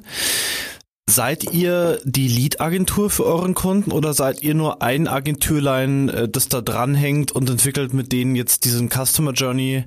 Seid 1.09 1.55
ihr 1.55 1.99
die 2.03 2.27
Lead-Agentur 2.27 3.09
für 3.09 3.25
euren 3.25 3.55
Kunden 3.55 3.91
oder 3.91 4.13
seid 4.13 4.43
ihr 4.43 4.53
nur 4.53 4.83
ein 4.83 5.07
Agenturlein, 5.07 6.07
äh, 6.09 6.29
das 6.29 6.49
da 6.49 6.61
dranhängt 6.61 7.31
und 7.31 7.49
entwickelt 7.49 7.95
mit 7.95 8.11
denen 8.11 8.35
jetzt 8.35 8.63
diesen 8.63 8.89
Customer 8.89 9.31
Journey 9.31 9.85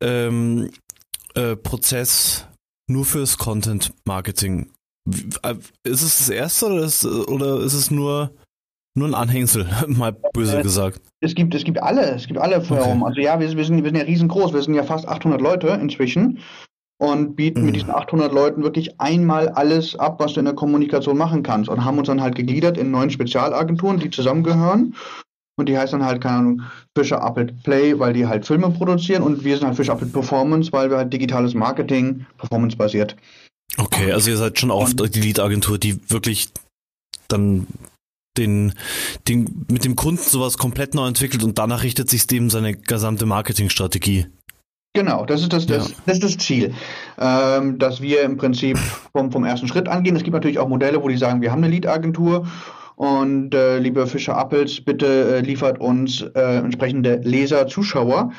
ähm, 0.00 0.70
äh, 1.34 1.56
Prozess 1.56 2.46
nur 2.88 3.04
fürs 3.04 3.38
Content 3.38 3.92
Marketing? 4.04 4.70
Äh, 5.42 5.56
ist 5.82 6.02
es 6.02 6.18
das 6.18 6.28
erste 6.28 6.66
oder 6.66 6.84
ist, 6.84 7.04
oder 7.04 7.60
ist 7.60 7.74
es 7.74 7.90
nur, 7.90 8.30
nur 8.96 9.08
ein 9.08 9.14
Anhängsel, 9.14 9.66
mal 9.88 10.12
böse 10.32 10.60
äh, 10.60 10.62
gesagt? 10.62 11.00
Es 11.20 11.34
gibt, 11.34 11.56
es 11.56 11.64
gibt 11.64 11.82
alle, 11.82 12.12
es 12.12 12.28
gibt 12.28 12.38
alle 12.38 12.62
Firmen. 12.62 13.02
Okay. 13.02 13.08
Also 13.08 13.20
ja, 13.20 13.40
wir, 13.40 13.56
wir, 13.56 13.64
sind, 13.64 13.82
wir 13.82 13.90
sind 13.90 13.98
ja 13.98 14.04
riesengroß, 14.04 14.52
wir 14.52 14.62
sind 14.62 14.74
ja 14.74 14.84
fast 14.84 15.08
800 15.08 15.40
Leute 15.40 15.68
inzwischen 15.82 16.38
und 17.02 17.34
bieten 17.34 17.60
mhm. 17.60 17.66
mit 17.66 17.74
diesen 17.74 17.90
800 17.90 18.32
Leuten 18.32 18.62
wirklich 18.62 19.00
einmal 19.00 19.48
alles 19.48 19.96
ab, 19.96 20.20
was 20.20 20.34
du 20.34 20.38
in 20.38 20.44
der 20.44 20.54
Kommunikation 20.54 21.18
machen 21.18 21.42
kannst 21.42 21.68
und 21.68 21.84
haben 21.84 21.98
uns 21.98 22.06
dann 22.06 22.22
halt 22.22 22.36
gegliedert 22.36 22.78
in 22.78 22.92
neun 22.92 23.10
Spezialagenturen, 23.10 23.98
die 23.98 24.08
zusammengehören. 24.08 24.94
Und 25.56 25.68
die 25.68 25.76
heißen 25.76 25.98
dann 25.98 26.08
halt, 26.08 26.22
keine 26.22 26.36
Ahnung, 26.36 26.62
Fischer 26.96 27.20
Appelt 27.20 27.60
Play, 27.64 27.98
weil 27.98 28.12
die 28.12 28.28
halt 28.28 28.46
Filme 28.46 28.70
produzieren 28.70 29.24
und 29.24 29.42
wir 29.42 29.56
sind 29.56 29.66
halt 29.66 29.76
Fischer 29.76 29.94
Appelt 29.94 30.12
Performance, 30.12 30.70
weil 30.72 30.90
wir 30.90 30.96
halt 30.96 31.12
digitales 31.12 31.54
Marketing, 31.54 32.24
Performance 32.38 32.76
basiert. 32.76 33.16
Okay, 33.78 34.12
also 34.12 34.30
ihr 34.30 34.36
seid 34.36 34.60
schon 34.60 34.70
auch 34.70 34.88
die 34.92 35.20
Lead-Agentur, 35.20 35.78
die 35.78 35.98
wirklich 36.08 36.50
dann 37.26 37.66
den, 38.38 38.74
den, 39.26 39.66
mit 39.68 39.84
dem 39.84 39.96
Kunden 39.96 40.22
sowas 40.22 40.56
komplett 40.56 40.94
neu 40.94 41.08
entwickelt 41.08 41.42
und 41.42 41.58
danach 41.58 41.82
richtet 41.82 42.08
sich 42.08 42.28
dem 42.28 42.48
seine 42.48 42.76
gesamte 42.76 43.26
Marketingstrategie. 43.26 44.26
Genau, 44.94 45.24
das 45.24 45.40
ist 45.40 45.52
das, 45.52 45.66
das, 45.66 45.90
ja. 45.90 45.96
das, 46.04 46.18
ist 46.18 46.24
das 46.24 46.38
Ziel, 46.38 46.74
ähm, 47.18 47.78
dass 47.78 48.02
wir 48.02 48.22
im 48.22 48.36
Prinzip 48.36 48.78
vom, 49.12 49.32
vom 49.32 49.44
ersten 49.44 49.66
Schritt 49.66 49.88
angehen. 49.88 50.16
Es 50.16 50.22
gibt 50.22 50.34
natürlich 50.34 50.58
auch 50.58 50.68
Modelle, 50.68 51.02
wo 51.02 51.08
die 51.08 51.16
sagen, 51.16 51.40
wir 51.40 51.50
haben 51.50 51.64
eine 51.64 51.72
Lead-Agentur 51.72 52.46
und 52.96 53.54
äh, 53.54 53.78
liebe 53.78 54.06
Fischer 54.06 54.36
Appels, 54.36 54.84
bitte 54.84 55.36
äh, 55.36 55.40
liefert 55.40 55.80
uns 55.80 56.20
äh, 56.20 56.58
entsprechende 56.58 57.20
Leser, 57.24 57.66
Zuschauer. 57.68 58.32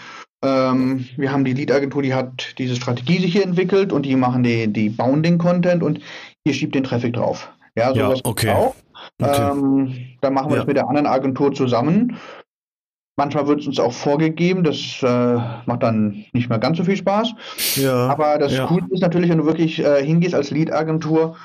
Ähm, 0.44 1.06
wir 1.18 1.32
haben 1.32 1.44
die 1.44 1.54
Lead-Agentur, 1.54 2.04
die 2.04 2.14
hat 2.14 2.54
diese 2.60 2.76
Strategie 2.76 3.20
sich 3.20 3.34
hier 3.34 3.44
entwickelt 3.44 3.92
und 3.92 4.06
die 4.06 4.16
machen 4.16 4.44
die, 4.44 4.72
die 4.72 4.90
bauen 4.90 5.24
den 5.24 5.40
Content 5.40 5.82
und 5.82 6.02
hier 6.46 6.54
schiebt 6.54 6.76
den 6.76 6.84
Traffic 6.84 7.14
drauf. 7.14 7.52
Ja, 7.76 7.96
sowas 7.96 8.22
ja, 8.24 8.30
okay. 8.30 8.50
auch. 8.52 8.76
Okay. 9.20 9.52
Ähm, 9.52 9.96
dann 10.22 10.34
machen 10.34 10.50
wir 10.50 10.58
ja. 10.58 10.62
das 10.62 10.68
mit 10.68 10.78
der 10.78 10.88
anderen 10.88 11.08
Agentur 11.08 11.52
zusammen 11.54 12.18
Manchmal 13.16 13.46
wird 13.48 13.62
es 13.62 13.68
uns 13.68 13.80
auch 13.80 13.94
vorgegeben, 13.94 14.64
das 14.64 15.00
äh, 15.04 15.36
macht 15.66 15.84
dann 15.84 16.26
nicht 16.34 16.50
mehr 16.50 16.58
ganz 16.58 16.78
so 16.78 16.84
viel 16.84 16.96
Spaß. 16.96 17.34
Ja, 17.76 18.08
Aber 18.08 18.40
das 18.40 18.54
ja. 18.54 18.66
Coole 18.66 18.86
ist 18.90 19.02
natürlich, 19.02 19.30
wenn 19.30 19.38
du 19.38 19.46
wirklich 19.46 19.80
äh, 19.80 20.04
hingehst 20.04 20.34
als 20.34 20.50
Lead-Agentur 20.50 21.36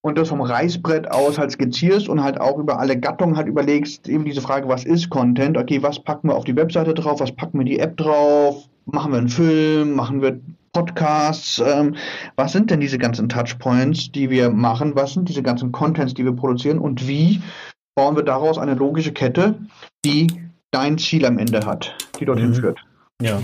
und 0.00 0.16
das 0.16 0.30
vom 0.30 0.40
Reißbrett 0.40 1.10
aus 1.10 1.36
halt 1.36 1.50
skizzierst 1.50 2.08
und 2.08 2.22
halt 2.22 2.40
auch 2.40 2.58
über 2.58 2.78
alle 2.78 2.98
Gattungen 2.98 3.36
halt 3.36 3.46
überlegst, 3.46 4.08
eben 4.08 4.24
diese 4.24 4.40
Frage, 4.40 4.68
was 4.68 4.84
ist 4.84 5.10
Content? 5.10 5.58
Okay, 5.58 5.82
was 5.82 6.02
packen 6.02 6.28
wir 6.28 6.34
auf 6.34 6.44
die 6.44 6.56
Webseite 6.56 6.94
drauf? 6.94 7.20
Was 7.20 7.32
packen 7.32 7.58
wir 7.58 7.66
die 7.66 7.78
App 7.78 7.98
drauf? 7.98 8.66
Machen 8.86 9.12
wir 9.12 9.18
einen 9.18 9.28
Film? 9.28 9.94
Machen 9.94 10.22
wir 10.22 10.40
Podcasts? 10.72 11.58
Ähm, 11.58 11.96
was 12.36 12.52
sind 12.52 12.70
denn 12.70 12.80
diese 12.80 12.98
ganzen 12.98 13.28
Touchpoints, 13.28 14.12
die 14.12 14.30
wir 14.30 14.48
machen? 14.48 14.94
Was 14.94 15.12
sind 15.12 15.28
diese 15.28 15.42
ganzen 15.42 15.72
Contents, 15.72 16.14
die 16.14 16.24
wir 16.24 16.32
produzieren? 16.32 16.78
Und 16.78 17.06
wie 17.06 17.42
bauen 17.96 18.14
wir 18.14 18.22
daraus 18.22 18.58
eine 18.58 18.74
logische 18.74 19.12
Kette, 19.12 19.58
die 20.04 20.28
dein 20.70 20.98
Ziel 20.98 21.24
am 21.24 21.38
Ende 21.38 21.64
hat, 21.64 21.96
die 22.20 22.24
dorthin 22.24 22.50
mhm. 22.50 22.54
führt. 22.54 22.78
Ja. 23.22 23.42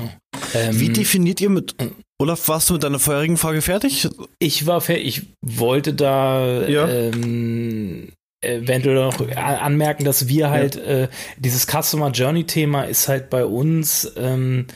Ähm, 0.55 0.81
Wie 0.81 0.91
definiert 0.91 1.41
ihr 1.41 1.49
mit 1.49 1.75
Olaf, 2.19 2.47
warst 2.49 2.69
du 2.71 2.75
mit 2.75 2.85
deiner 2.85 2.99
vorherigen 2.99 3.37
Frage 3.37 3.63
fertig? 3.63 4.09
Ich 4.39 4.67
war 4.67 4.81
fertig. 4.81 5.07
Ich 5.07 5.59
wollte 5.59 5.93
da 5.93 6.63
ja. 6.69 6.87
ähm, 6.89 8.13
eventuell 8.41 8.95
noch 8.95 9.37
anmerken, 9.37 10.05
dass 10.05 10.29
wir 10.29 10.51
halt 10.51 10.77
ja. 10.77 10.83
äh, 10.83 11.09
dieses 11.39 11.67
Customer 11.67 12.11
Journey 12.11 12.45
Thema 12.45 12.85
ist 12.85 13.09
halt 13.09 13.29
bei 13.31 13.45
uns 13.45 14.13
ähm, 14.17 14.67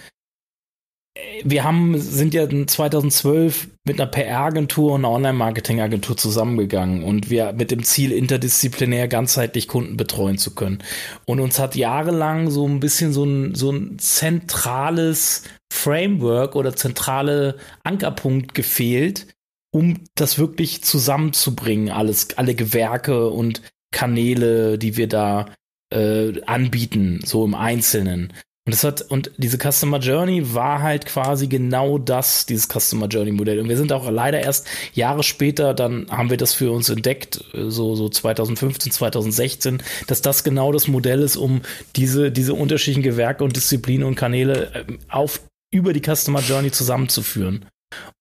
wir 1.44 1.64
haben, 1.64 1.98
sind 1.98 2.34
ja 2.34 2.48
2012 2.48 3.68
mit 3.84 4.00
einer 4.00 4.10
PR-Agentur 4.10 4.92
und 4.92 5.04
einer 5.04 5.14
Online-Marketing-Agentur 5.14 6.16
zusammengegangen 6.16 7.04
und 7.04 7.30
wir 7.30 7.52
mit 7.52 7.70
dem 7.70 7.82
Ziel, 7.84 8.12
interdisziplinär 8.12 9.08
ganzheitlich 9.08 9.68
Kunden 9.68 9.96
betreuen 9.96 10.38
zu 10.38 10.54
können. 10.54 10.82
Und 11.24 11.40
uns 11.40 11.58
hat 11.58 11.76
jahrelang 11.76 12.50
so 12.50 12.66
ein 12.66 12.80
bisschen 12.80 13.12
so 13.12 13.24
ein, 13.24 13.54
so 13.54 13.70
ein 13.70 13.98
zentrales 13.98 15.44
Framework 15.72 16.56
oder 16.56 16.74
zentrale 16.74 17.56
Ankerpunkt 17.84 18.54
gefehlt, 18.54 19.26
um 19.70 20.00
das 20.14 20.38
wirklich 20.38 20.82
zusammenzubringen, 20.84 21.90
alles, 21.90 22.36
alle 22.38 22.54
Gewerke 22.54 23.28
und 23.28 23.62
Kanäle, 23.92 24.78
die 24.78 24.96
wir 24.96 25.08
da 25.08 25.46
äh, 25.92 26.40
anbieten, 26.42 27.20
so 27.24 27.44
im 27.44 27.54
Einzelnen. 27.54 28.32
Und 28.66 28.74
das 28.74 28.82
hat, 28.82 29.02
und 29.02 29.30
diese 29.36 29.58
Customer 29.58 30.00
Journey 30.00 30.52
war 30.52 30.82
halt 30.82 31.06
quasi 31.06 31.46
genau 31.46 31.98
das, 31.98 32.46
dieses 32.46 32.66
Customer 32.66 33.06
Journey 33.06 33.30
Modell. 33.30 33.60
Und 33.60 33.68
wir 33.68 33.76
sind 33.76 33.92
auch 33.92 34.10
leider 34.10 34.40
erst 34.40 34.66
Jahre 34.92 35.22
später, 35.22 35.72
dann 35.72 36.08
haben 36.10 36.30
wir 36.30 36.36
das 36.36 36.52
für 36.52 36.72
uns 36.72 36.88
entdeckt, 36.88 37.44
so, 37.54 37.94
so 37.94 38.08
2015, 38.08 38.90
2016, 38.90 39.82
dass 40.08 40.20
das 40.20 40.42
genau 40.42 40.72
das 40.72 40.88
Modell 40.88 41.22
ist, 41.22 41.36
um 41.36 41.62
diese, 41.94 42.32
diese 42.32 42.54
unterschiedlichen 42.54 43.04
Gewerke 43.04 43.44
und 43.44 43.54
Disziplinen 43.54 44.04
und 44.04 44.16
Kanäle 44.16 44.72
ähm, 44.74 44.98
auf, 45.08 45.42
über 45.70 45.92
die 45.92 46.02
Customer 46.02 46.40
Journey 46.40 46.72
zusammenzuführen. 46.72 47.66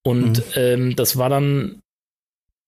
Und 0.04 0.38
mhm. 0.38 0.44
ähm, 0.56 0.96
das 0.96 1.18
war 1.18 1.30
dann 1.30 1.82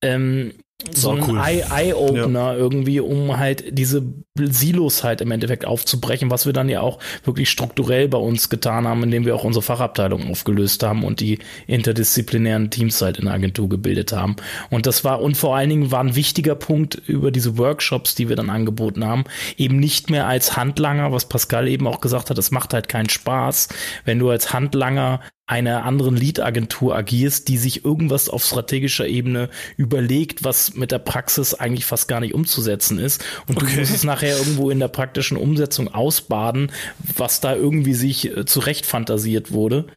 ähm, 0.02 0.54
so 0.94 1.12
ein 1.12 1.24
cool. 1.28 1.40
Eye-Opener 1.40 2.54
ja. 2.54 2.56
irgendwie, 2.56 3.00
um 3.00 3.38
halt 3.38 3.66
diese 3.76 4.04
Silos 4.38 5.04
halt 5.04 5.22
im 5.22 5.32
Endeffekt 5.32 5.66
aufzubrechen, 5.66 6.30
was 6.30 6.46
wir 6.46 6.54
dann 6.54 6.70
ja 6.70 6.82
auch 6.82 7.00
wirklich 7.24 7.50
strukturell 7.50 8.08
bei 8.08 8.20
uns 8.20 8.50
getan 8.50 8.88
haben, 8.88 9.02
indem 9.02 9.26
wir 9.26 9.36
auch 9.36 9.44
unsere 9.44 9.64
Fachabteilung 9.64 10.30
aufgelöst 10.30 10.84
haben 10.84 11.04
und 11.04 11.20
die 11.20 11.40
interdisziplinären 11.66 12.70
Teams 12.70 13.02
halt 13.02 13.18
in 13.18 13.26
der 13.26 13.34
Agentur 13.34 13.68
gebildet 13.68 14.12
haben. 14.12 14.36
Und 14.70 14.86
das 14.86 15.04
war, 15.04 15.20
und 15.22 15.36
vor 15.36 15.56
allen 15.56 15.70
Dingen 15.70 15.90
war 15.90 16.02
ein 16.02 16.16
wichtiger 16.16 16.54
Punkt 16.54 17.02
über 17.08 17.32
diese 17.32 17.58
Workshops, 17.58 18.14
die 18.14 18.30
wir 18.30 18.36
dann 18.36 18.52
angeboten 18.52 19.04
haben, 19.04 19.24
eben 19.58 19.80
nicht 19.80 20.12
mehr 20.12 20.28
als 20.28 20.56
Handlanger, 20.56 21.12
was 21.12 21.28
Pascal 21.28 21.68
eben 21.68 21.88
auch 21.88 22.02
gesagt 22.02 22.30
hat, 22.30 22.38
es 22.38 22.52
macht 22.52 22.76
halt 22.76 22.88
keinen 22.88 23.10
Spaß, 23.10 23.70
wenn 24.06 24.20
du 24.20 24.30
als 24.30 24.54
Handlanger 24.54 25.22
einer 25.48 25.86
anderen 25.86 26.18
Lead-Agentur 26.18 26.96
agierst, 26.96 27.48
die 27.48 27.58
sich 27.58 27.86
irgendwas 27.86 28.28
auf 28.30 28.44
strategischer 28.44 29.08
Ebene 29.08 29.50
überlegt, 29.78 30.44
was 30.44 30.76
mit 30.76 30.92
der 30.92 31.00
Praxis 31.00 31.54
eigentlich 31.54 31.86
fast 31.86 32.10
gar 32.10 32.20
nicht 32.20 32.34
umzusetzen 32.34 33.00
ist. 33.00 33.24
Und 33.48 33.58
okay. 33.58 33.74
du 33.74 33.80
musst 33.80 33.96
es 33.96 34.04
nachher 34.04 34.38
irgendwo 34.38 34.70
in 34.70 34.80
der 34.80 34.90
praktischen 34.90 35.38
Umsetzung 35.38 35.88
ausbaden, 35.94 36.72
was 37.16 37.40
da 37.40 37.56
irgendwie 37.56 37.94
sich 37.94 38.38
äh, 38.38 38.46
zurecht 38.46 38.86
fantasiert 38.86 39.54
wurde. 39.54 39.88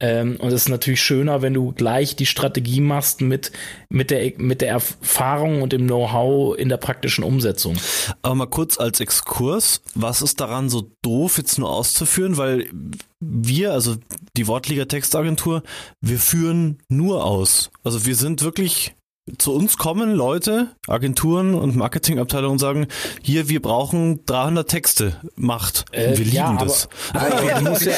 Ähm, 0.00 0.36
und 0.40 0.48
es 0.48 0.62
ist 0.62 0.68
natürlich 0.68 1.02
schöner, 1.02 1.42
wenn 1.42 1.54
du 1.54 1.72
gleich 1.72 2.16
die 2.16 2.26
Strategie 2.26 2.80
machst 2.80 3.20
mit, 3.20 3.52
mit, 3.90 4.10
der, 4.10 4.32
mit 4.38 4.62
der 4.62 4.70
Erfahrung 4.70 5.60
und 5.60 5.72
dem 5.72 5.86
Know-how 5.86 6.56
in 6.56 6.70
der 6.70 6.78
praktischen 6.78 7.22
Umsetzung. 7.22 7.76
Aber 8.22 8.34
mal 8.34 8.46
kurz 8.46 8.78
als 8.78 9.00
Exkurs, 9.00 9.82
was 9.94 10.22
ist 10.22 10.40
daran 10.40 10.70
so 10.70 10.90
doof, 11.02 11.36
jetzt 11.36 11.58
nur 11.58 11.70
auszuführen? 11.70 12.38
Weil 12.38 12.68
wir, 13.20 13.72
also 13.72 13.96
die 14.36 14.46
Wortliga 14.46 14.86
Textagentur, 14.86 15.62
wir 16.00 16.18
führen 16.18 16.78
nur 16.88 17.24
aus. 17.24 17.70
Also 17.84 18.06
wir 18.06 18.16
sind 18.16 18.42
wirklich 18.42 18.94
zu 19.38 19.54
uns 19.54 19.76
kommen 19.76 20.14
Leute, 20.14 20.68
Agenturen 20.88 21.54
und 21.54 21.76
Marketingabteilungen 21.76 22.52
und 22.52 22.58
sagen, 22.58 22.86
hier, 23.22 23.48
wir 23.48 23.60
brauchen 23.62 24.24
300 24.26 24.68
Texte, 24.68 25.16
macht. 25.36 25.84
Äh, 25.92 26.16
wir 26.16 26.26
ja, 26.26 26.46
lieben 26.46 26.58
aber, 26.58 26.66
das. 26.66 26.88
Aber, 27.14 27.70
muss 27.70 27.84
ja 27.84 27.92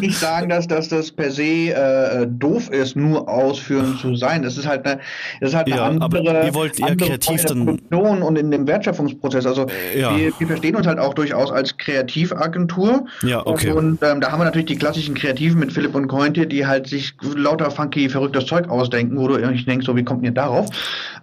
nicht 0.00 0.18
sagen, 0.18 0.48
dass, 0.48 0.66
dass 0.68 0.88
das 0.88 1.10
per 1.10 1.30
se 1.30 1.72
äh, 1.72 2.26
doof 2.28 2.70
ist, 2.70 2.96
nur 2.96 3.28
ausführend 3.28 3.98
zu 3.98 4.14
sein. 4.14 4.42
Das 4.42 4.56
ist 4.56 4.66
halt 4.66 4.86
eine, 4.86 5.00
das 5.40 5.50
ist 5.50 5.56
halt 5.56 5.66
eine 5.68 5.76
ja, 5.76 5.86
andere, 5.86 6.46
ihr 6.46 6.54
wollt 6.54 6.78
eher 6.78 6.96
kreativ 6.96 7.44
dann 7.44 7.78
und 7.90 8.36
in 8.36 8.50
dem 8.50 8.66
Wertschöpfungsprozess. 8.66 9.46
Also 9.46 9.66
ja. 9.96 10.16
wir, 10.16 10.32
wir, 10.38 10.46
verstehen 10.46 10.76
uns 10.76 10.86
halt 10.86 10.98
auch 10.98 11.14
durchaus 11.14 11.50
als 11.50 11.76
Kreativagentur. 11.76 13.06
Ja, 13.22 13.44
okay. 13.46 13.72
Und 13.72 14.02
ähm, 14.02 14.20
da 14.20 14.32
haben 14.32 14.40
wir 14.40 14.44
natürlich 14.44 14.66
die 14.66 14.76
klassischen 14.76 15.14
Kreativen 15.14 15.58
mit 15.58 15.72
Philipp 15.72 15.94
und 15.94 16.08
Cointe, 16.08 16.46
die 16.46 16.66
halt 16.66 16.88
sich 16.88 17.14
lauter 17.22 17.70
funky, 17.70 18.08
verrücktes 18.08 18.46
Zeug 18.46 18.68
ausdenken, 18.68 19.18
wo 19.18 19.28
du 19.28 19.36
irgendwie 19.36 19.64
denkst, 19.64 19.86
so 19.86 19.96
wie 19.96 20.04
kommt 20.04 20.24
ihr 20.24 20.32
darauf? 20.32 20.57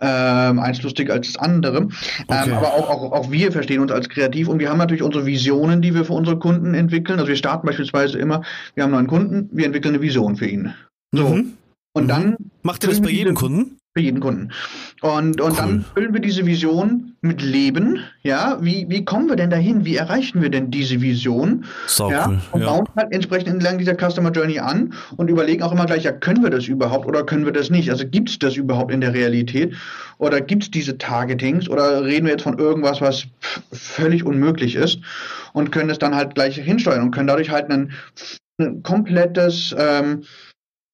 Ähm, 0.02 0.60
eins 0.60 0.82
lustig 0.84 1.10
als 1.10 1.34
das 1.34 1.38
andere. 1.42 1.78
Ähm, 1.78 1.90
okay. 2.28 2.50
Ähm, 2.50 2.54
aber 2.54 2.74
auch, 2.74 2.90
auch, 2.90 3.12
auch 3.12 3.32
wir 3.32 3.52
verstehen 3.52 3.82
uns 3.82 3.92
als 3.92 4.10
kreativ 4.10 4.48
und 4.48 4.60
wir 4.60 4.70
haben 4.70 4.78
natürlich 4.78 5.04
unsere 5.04 5.26
Visionen, 5.26 5.82
die 5.82 5.94
wir 5.94 6.06
für 6.06 6.14
unsere 6.14 6.38
Kunden 6.38 6.74
entwickeln. 6.74 7.20
Also 7.20 7.30
wir 7.30 7.36
starten 7.36 7.66
beispielsweise 7.68 8.18
immer, 8.18 8.44
wir 8.74 8.84
haben 8.84 8.94
einen 8.94 9.08
neuen 9.08 9.08
Kunden, 9.08 9.50
wir 9.52 9.66
entwickeln 9.66 9.96
eine 9.96 10.02
Vision 10.04 10.36
für 10.36 10.48
ihn. 10.48 10.74
So. 11.12 11.30
Mhm. 11.30 11.54
Und 11.94 12.04
mhm. 12.04 12.08
dann. 12.08 12.36
Macht 12.62 12.84
ihr 12.84 12.90
das 12.90 13.02
bei 13.02 13.10
jedem 13.10 13.36
Kunden? 13.36 13.78
Für 13.98 14.04
jeden 14.04 14.20
Kunden. 14.20 14.52
Und, 15.02 15.40
und 15.40 15.52
cool. 15.52 15.56
dann 15.56 15.86
füllen 15.94 16.14
wir 16.14 16.20
diese 16.20 16.46
Vision 16.46 17.16
mit 17.22 17.42
Leben. 17.42 18.00
Ja, 18.24 18.58
wie, 18.60 18.86
wie 18.90 19.06
kommen 19.06 19.30
wir 19.30 19.38
denn 19.38 19.50
dahin? 19.50 19.86
Wie 19.86 19.96
erreichen 19.96 20.42
wir 20.42 20.50
denn 20.50 20.70
diese 20.70 21.00
Vision? 21.00 21.64
So 21.88 22.12
ja, 22.12 22.28
cool. 22.28 22.40
Und 22.52 22.62
ja. 22.62 22.68
bauen 22.68 22.90
halt 22.98 23.14
entsprechend 23.14 23.48
entlang 23.48 23.78
dieser 23.78 23.96
Customer 23.96 24.32
Journey 24.32 24.60
an 24.60 24.94
und 25.16 25.30
überlegen 25.30 25.64
auch 25.64 25.72
immer 25.72 25.86
gleich, 25.86 26.04
ja, 26.04 26.12
können 26.12 26.44
wir 26.44 26.50
das 26.50 26.68
überhaupt 26.68 27.06
oder 27.06 27.24
können 27.24 27.46
wir 27.46 27.54
das 27.54 27.70
nicht? 27.70 27.90
Also 27.90 28.06
gibt 28.06 28.28
es 28.28 28.38
das 28.38 28.58
überhaupt 28.58 28.92
in 28.92 29.00
der 29.00 29.14
Realität? 29.14 29.74
Oder 30.18 30.42
gibt 30.42 30.64
es 30.64 30.72
diese 30.72 30.98
Targetings? 30.98 31.70
Oder 31.70 32.04
reden 32.04 32.26
wir 32.26 32.34
jetzt 32.34 32.44
von 32.44 32.60
irgendwas, 32.60 33.00
was 33.00 33.28
völlig 33.72 34.26
unmöglich 34.26 34.76
ist? 34.76 35.00
Und 35.54 35.72
können 35.72 35.90
es 35.90 36.00
dann 36.00 36.16
halt 36.16 36.36
gleich 36.36 36.56
hinsteuern 36.56 37.02
und 37.02 37.12
können 37.12 37.28
dadurch 37.28 37.50
halt 37.50 37.72
ein, 37.72 37.94
ein 38.60 38.84
komplettes 38.84 39.74
ähm, 39.80 40.24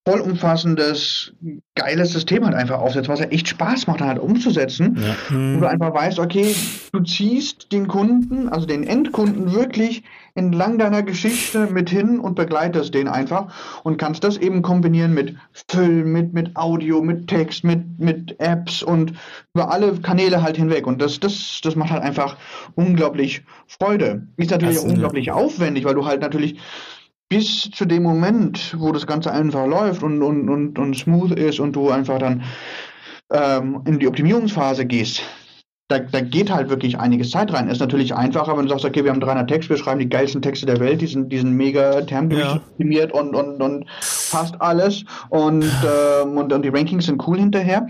vollumfassendes, 0.08 1.34
geiles 1.76 2.12
System 2.12 2.44
halt 2.44 2.56
einfach 2.56 2.80
aufsetzt, 2.80 3.08
was 3.08 3.20
ja 3.20 3.28
echt 3.28 3.48
Spaß 3.48 3.86
macht, 3.86 4.02
halt 4.02 4.18
umzusetzen. 4.18 4.98
Ja. 5.00 5.16
Wo 5.56 5.60
du 5.60 5.70
einfach 5.70 5.94
weißt, 5.94 6.18
okay, 6.18 6.56
du 6.92 7.02
ziehst 7.02 7.72
den 7.72 7.88
Kunden, 7.88 8.50
also 8.50 8.66
den 8.66 8.84
Endkunden 8.84 9.54
wirklich 9.54 10.04
entlang 10.34 10.78
deiner 10.80 11.04
Geschichte 11.04 11.68
mit 11.68 11.90
hin 11.90 12.20
und 12.20 12.36
begleitest 12.36 12.94
den 12.94 13.08
einfach 13.08 13.54
und 13.84 13.98
kannst 13.98 14.24
das 14.24 14.38
eben 14.38 14.62
kombinieren 14.62 15.14
mit 15.14 15.36
Film, 15.70 16.12
mit, 16.14 16.34
mit 16.34 16.56
Audio, 16.56 17.02
mit 17.02 17.28
Text, 17.28 17.64
mit, 17.64 18.00
mit 18.00 18.40
Apps 18.40 18.82
und 18.82 19.14
über 19.54 19.72
alle 19.72 19.94
Kanäle 19.98 20.42
halt 20.42 20.58
hinweg. 20.58 20.88
Und 20.88 21.02
das, 21.02 21.20
das, 21.20 21.60
das 21.64 21.76
macht 21.76 21.92
halt 21.92 22.02
einfach 22.02 22.38
unglaublich 22.76 23.44
Freude. 23.68 24.28
Ist 24.38 24.52
natürlich 24.52 24.78
also, 24.78 24.90
unglaublich 24.90 25.28
ja. 25.28 25.34
aufwendig, 25.34 25.86
weil 25.86 25.96
du 25.96 26.06
halt 26.06 26.22
natürlich 26.22 26.60
bis 27.32 27.72
zu 27.72 27.86
dem 27.86 28.04
Moment, 28.04 28.76
wo 28.78 28.91
das 28.91 29.08
Ganze 29.08 29.32
einfach 29.32 29.65
läuft 29.65 30.04
und, 30.04 30.22
und, 30.22 30.50
und, 30.50 30.78
und 30.78 30.98
smooth 30.98 31.32
ist 31.32 31.62
und 31.62 31.74
du 31.78 31.89
einfach 31.89 32.20
dann 32.20 32.44
ähm, 33.32 33.82
in 33.86 34.00
die 34.00 34.08
Optimierungsphase 34.10 34.86
gehst, 34.86 35.24
da, 35.88 36.00
da 36.00 36.20
geht 36.20 36.52
halt 36.52 36.67
wirklich 36.67 37.00
einiges 37.00 37.32
Zeit 37.32 37.54
rein. 37.54 37.70
Ist 37.70 37.80
natürlich 37.80 38.13
einfacher, 38.13 38.58
wenn 38.58 38.65
du 38.65 38.72
sagst, 38.72 38.84
okay, 38.84 39.06
wir 39.06 39.12
haben 39.12 39.22
300 39.22 39.50
Texte, 39.50 39.70
wir 39.70 39.78
schreiben 39.78 40.02
die 40.02 40.10
geilsten 40.10 40.41
Texte 40.41 40.65
der 40.65 40.82
Welt, 40.82 41.00
die 41.00 41.08
sind, 41.08 41.32
die 41.32 41.38
sind 41.38 41.54
mega 41.54 42.02
termdurchoptimiert 42.02 43.13
ja. 43.13 43.22
und, 43.22 43.34
und, 43.34 43.62
und 43.62 43.86
fast 44.02 44.60
alles 44.60 45.06
und, 45.30 45.63
ähm, 46.24 46.38
und, 46.38 46.52
und 46.52 46.63
die 46.63 46.70
Rankings 46.70 47.06
sind 47.06 47.26
cool 47.26 47.39
hinterher. 47.39 47.88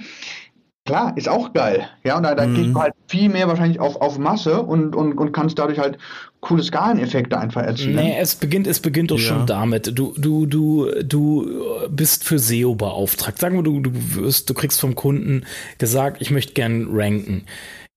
Klar, 0.85 1.13
ist 1.15 1.29
auch 1.29 1.51
geil. 1.53 1.89
Ja, 2.03 2.17
und 2.17 2.23
da, 2.23 2.35
da 2.35 2.45
mhm. 2.45 2.53
gehst 2.53 2.75
du 2.75 2.79
halt 2.79 2.90
viel 3.11 3.27
mehr 3.27 3.49
wahrscheinlich 3.49 3.79
auf, 3.81 3.97
auf 3.97 4.17
Masse 4.17 4.61
und, 4.61 4.95
und, 4.95 5.17
und 5.17 5.33
kannst 5.33 5.59
dadurch 5.59 5.79
halt 5.79 5.97
coole 6.39 6.63
Skaleneffekte 6.63 7.37
einfach 7.37 7.61
erzielen. 7.61 7.95
Nee, 7.95 8.15
es 8.17 8.35
beginnt, 8.35 8.67
es 8.67 8.79
beginnt 8.79 9.11
doch 9.11 9.19
ja. 9.19 9.25
schon 9.25 9.45
damit. 9.45 9.97
Du, 9.97 10.13
du, 10.17 10.45
du, 10.45 10.89
du 11.03 11.45
bist 11.89 12.23
für 12.23 12.39
SEO 12.39 12.75
beauftragt. 12.75 13.37
Sagen 13.37 13.57
wir, 13.57 13.63
du, 13.63 13.81
du 13.81 13.91
wirst, 13.93 14.49
du 14.49 14.53
kriegst 14.53 14.79
vom 14.79 14.95
Kunden 14.95 15.45
gesagt, 15.77 16.21
ich 16.21 16.31
möchte 16.31 16.53
gern 16.53 16.87
ranken. 16.89 17.43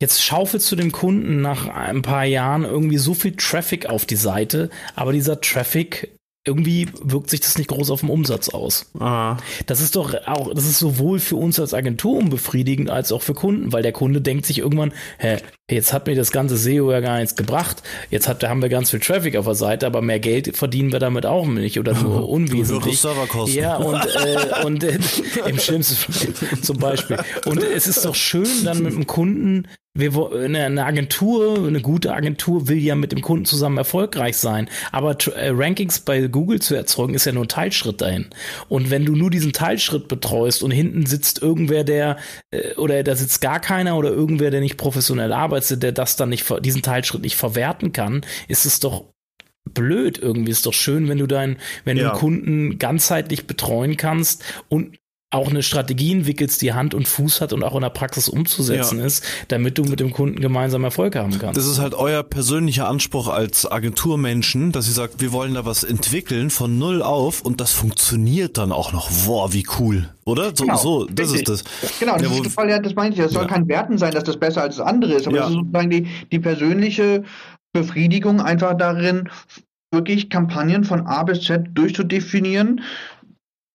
Jetzt 0.01 0.23
schaufelst 0.23 0.71
du 0.73 0.77
dem 0.77 0.91
Kunden 0.91 1.41
nach 1.41 1.69
ein 1.69 2.03
paar 2.03 2.25
Jahren 2.25 2.65
irgendwie 2.65 2.99
so 2.99 3.15
viel 3.15 3.37
Traffic 3.37 3.87
auf 3.87 4.07
die 4.07 4.17
Seite, 4.17 4.69
aber 4.97 5.13
dieser 5.13 5.41
Traffic 5.41 6.11
irgendwie 6.47 6.89
wirkt 7.03 7.31
sich 7.31 7.41
das 7.41 7.57
nicht 7.57 7.69
groß 7.69 7.91
auf 7.91 8.01
den 8.01 8.11
Umsatz 8.11 8.51
aus. 8.51 8.91
Ah. 9.01 9.39
Das 9.67 9.81
ist 9.81 9.97
doch 9.97 10.15
auch, 10.27 10.53
das 10.53 10.67
ist 10.67 10.79
sowohl 10.79 11.19
für 11.19 11.37
uns 11.37 11.59
als 11.59 11.73
Agentur 11.73 12.19
unbefriedigend 12.19 12.91
als 12.91 13.13
auch 13.13 13.23
für 13.23 13.33
Kunden, 13.33 13.73
weil 13.73 13.83
der 13.83 13.93
Kunde 13.93 14.21
denkt 14.21 14.45
sich 14.45 14.59
irgendwann, 14.59 14.93
hä, 15.19 15.39
jetzt 15.71 15.95
hat 15.95 16.07
mir 16.07 16.15
das 16.15 16.33
ganze 16.33 16.59
SEO 16.59 16.93
ja 16.93 17.01
gar 17.01 17.19
nichts 17.19 17.35
gebracht. 17.35 17.83
Jetzt 18.11 18.29
hat, 18.29 18.45
haben 18.45 18.61
wir 18.61 18.69
ganz 18.69 18.91
viel 18.91 19.01
Traffic 19.01 19.37
auf 19.37 19.47
der 19.47 19.55
Seite, 19.55 19.87
aber 19.87 20.03
mehr 20.03 20.21
Geld 20.21 20.55
verdienen 20.55 20.93
wir 20.93 20.99
damit 20.99 21.25
auch 21.25 21.47
nicht 21.47 21.79
oder 21.79 21.95
nur 22.03 22.29
unwesentlich. 22.29 23.03
Ja, 23.55 23.77
und, 23.77 24.05
äh, 24.25 24.65
und 24.67 24.85
äh, 24.85 24.99
im 25.47 25.59
schlimmsten 25.59 26.13
Fall 26.13 26.61
zum 26.61 26.77
Beispiel. 26.77 27.17
Und 27.47 27.63
es 27.63 27.87
ist 27.87 28.05
doch 28.05 28.15
schön, 28.15 28.65
dann 28.65 28.83
mit 28.83 28.93
dem 28.93 29.07
Kunden 29.07 29.67
wir, 29.97 30.33
eine 30.33 30.85
Agentur, 30.85 31.67
eine 31.67 31.81
gute 31.81 32.15
Agentur 32.15 32.67
will 32.67 32.79
ja 32.79 32.97
mit 32.97 33.13
dem 33.13 33.23
Kunden 33.23 33.45
zusammen 33.45 33.79
erfolgreich 33.79 34.37
sein. 34.37 34.69
Aber 34.91 35.17
äh, 35.37 35.51
Rankings 35.55 36.01
bei 36.01 36.27
Google 36.27 36.61
zu 36.61 36.75
erzeugen, 36.75 37.15
ist 37.15 37.27
ja 37.27 37.33
nur 37.33 37.45
ein 37.45 37.49
Teilschritt 37.49 38.01
dahin. 38.01 38.27
Und 38.69 38.91
wenn 38.91 39.05
du 39.05 39.15
nur 39.15 39.31
diesen 39.31 39.53
Teilschritt 39.53 40.09
betreust 40.09 40.65
und 40.65 40.73
hinten 40.73 41.07
sitzt 41.07 41.41
irgendwer, 41.41 41.85
der, 41.85 42.17
äh, 42.51 42.75
oder 42.75 43.05
da 43.05 43.15
sitzt 43.15 43.41
gar 43.41 43.61
keiner 43.61 43.97
oder 43.97 44.11
irgendwer, 44.11 44.51
der 44.51 44.61
nicht 44.61 44.79
professionell 44.79 45.33
arbeitet, 45.33 45.85
der 45.85 45.93
das 45.93 46.17
dann 46.17 46.31
nicht, 46.31 46.45
diesen 46.65 46.83
Teilschritt 46.83 47.23
nicht 47.23 47.37
verwerten 47.37 47.93
kann, 47.93 48.27
ist 48.49 48.67
es 48.67 48.81
doch 48.81 49.05
blöd 49.75 50.19
irgendwie. 50.19 50.51
Ist 50.51 50.67
doch 50.67 50.75
schön, 50.75 51.09
wenn 51.09 51.19
du 51.19 51.29
deinen, 51.29 51.59
wenn 51.85 51.97
ja. 51.97 52.11
du 52.11 52.19
Kunden 52.19 52.81
ganzheitlich 52.81 53.47
betreuen 53.47 53.97
kannst 53.97 54.43
und 54.69 54.99
auch 55.35 55.51
eine 55.51 55.63
Strategie 55.63 56.13
entwickelst, 56.13 56.63
die 56.63 56.73
Hand 56.73 56.95
und 56.95 57.09
Fuß 57.09 57.41
hat 57.41 57.53
und 57.53 57.63
auch 57.65 57.75
in 57.75 57.81
der 57.81 57.91
Praxis 57.91 58.29
umzusetzen 58.29 58.99
ja. 58.99 59.05
ist, 59.05 59.25
damit 59.49 59.77
du 59.79 59.85
mit 59.85 60.01
dem 60.01 60.13
Kunden 60.13 60.41
gemeinsam 60.41 60.85
Erfolg 60.85 61.17
haben 61.17 61.37
kannst. 61.39 61.57
Das 61.57 61.67
ist 61.67 61.81
halt 61.81 61.95
euer 61.95 62.23
persönlicher 62.23 62.89
Anspruch 62.89 63.29
als 63.29 63.71
Agenturmenschen, 63.71 64.73
dass 64.73 64.87
ihr 64.87 64.95
sagt, 64.95 65.21
wir 65.21 65.33
wollen 65.33 65.55
da 65.55 65.67
was 65.67 65.83
entwickeln 65.83 66.51
von 66.51 66.79
null 66.79 67.03
auf 67.03 67.41
und 67.41 67.61
das 67.61 67.73
funktioniert 67.73 68.59
dann 68.59 68.73
auch 68.73 68.93
noch. 68.93 69.11
Boah, 69.27 69.53
wie 69.53 69.67
cool. 69.79 70.09
Oder? 70.25 70.53
So, 70.55 70.65
genau, 70.65 70.77
so 70.77 71.05
das 71.07 71.33
richtig. 71.33 71.49
ist 71.49 71.65
das. 71.83 71.99
Genau, 71.99 72.17
das, 72.17 72.31
ja, 72.31 72.43
ist 72.45 72.53
Fall, 72.53 72.71
ja, 72.71 72.79
das 72.79 72.95
meine 72.95 73.15
ich. 73.15 73.21
Das 73.21 73.33
soll 73.33 73.43
ja. 73.43 73.49
kein 73.49 73.69
Werten 73.69 73.99
sein, 73.99 74.13
dass 74.13 74.25
das 74.25 74.39
besser 74.39 74.63
als 74.63 74.77
das 74.77 74.87
andere 74.87 75.15
ist, 75.15 75.27
aber 75.27 75.39
das 75.39 75.49
ist 75.49 75.55
sozusagen 75.55 75.91
die, 75.91 76.07
die 76.31 76.39
persönliche 76.39 77.25
Befriedigung 77.73 78.41
einfach 78.41 78.77
darin, 78.77 79.29
wirklich 79.93 80.29
Kampagnen 80.29 80.85
von 80.85 81.07
A 81.07 81.23
bis 81.23 81.43
Z 81.43 81.69
durchzudefinieren, 81.73 82.83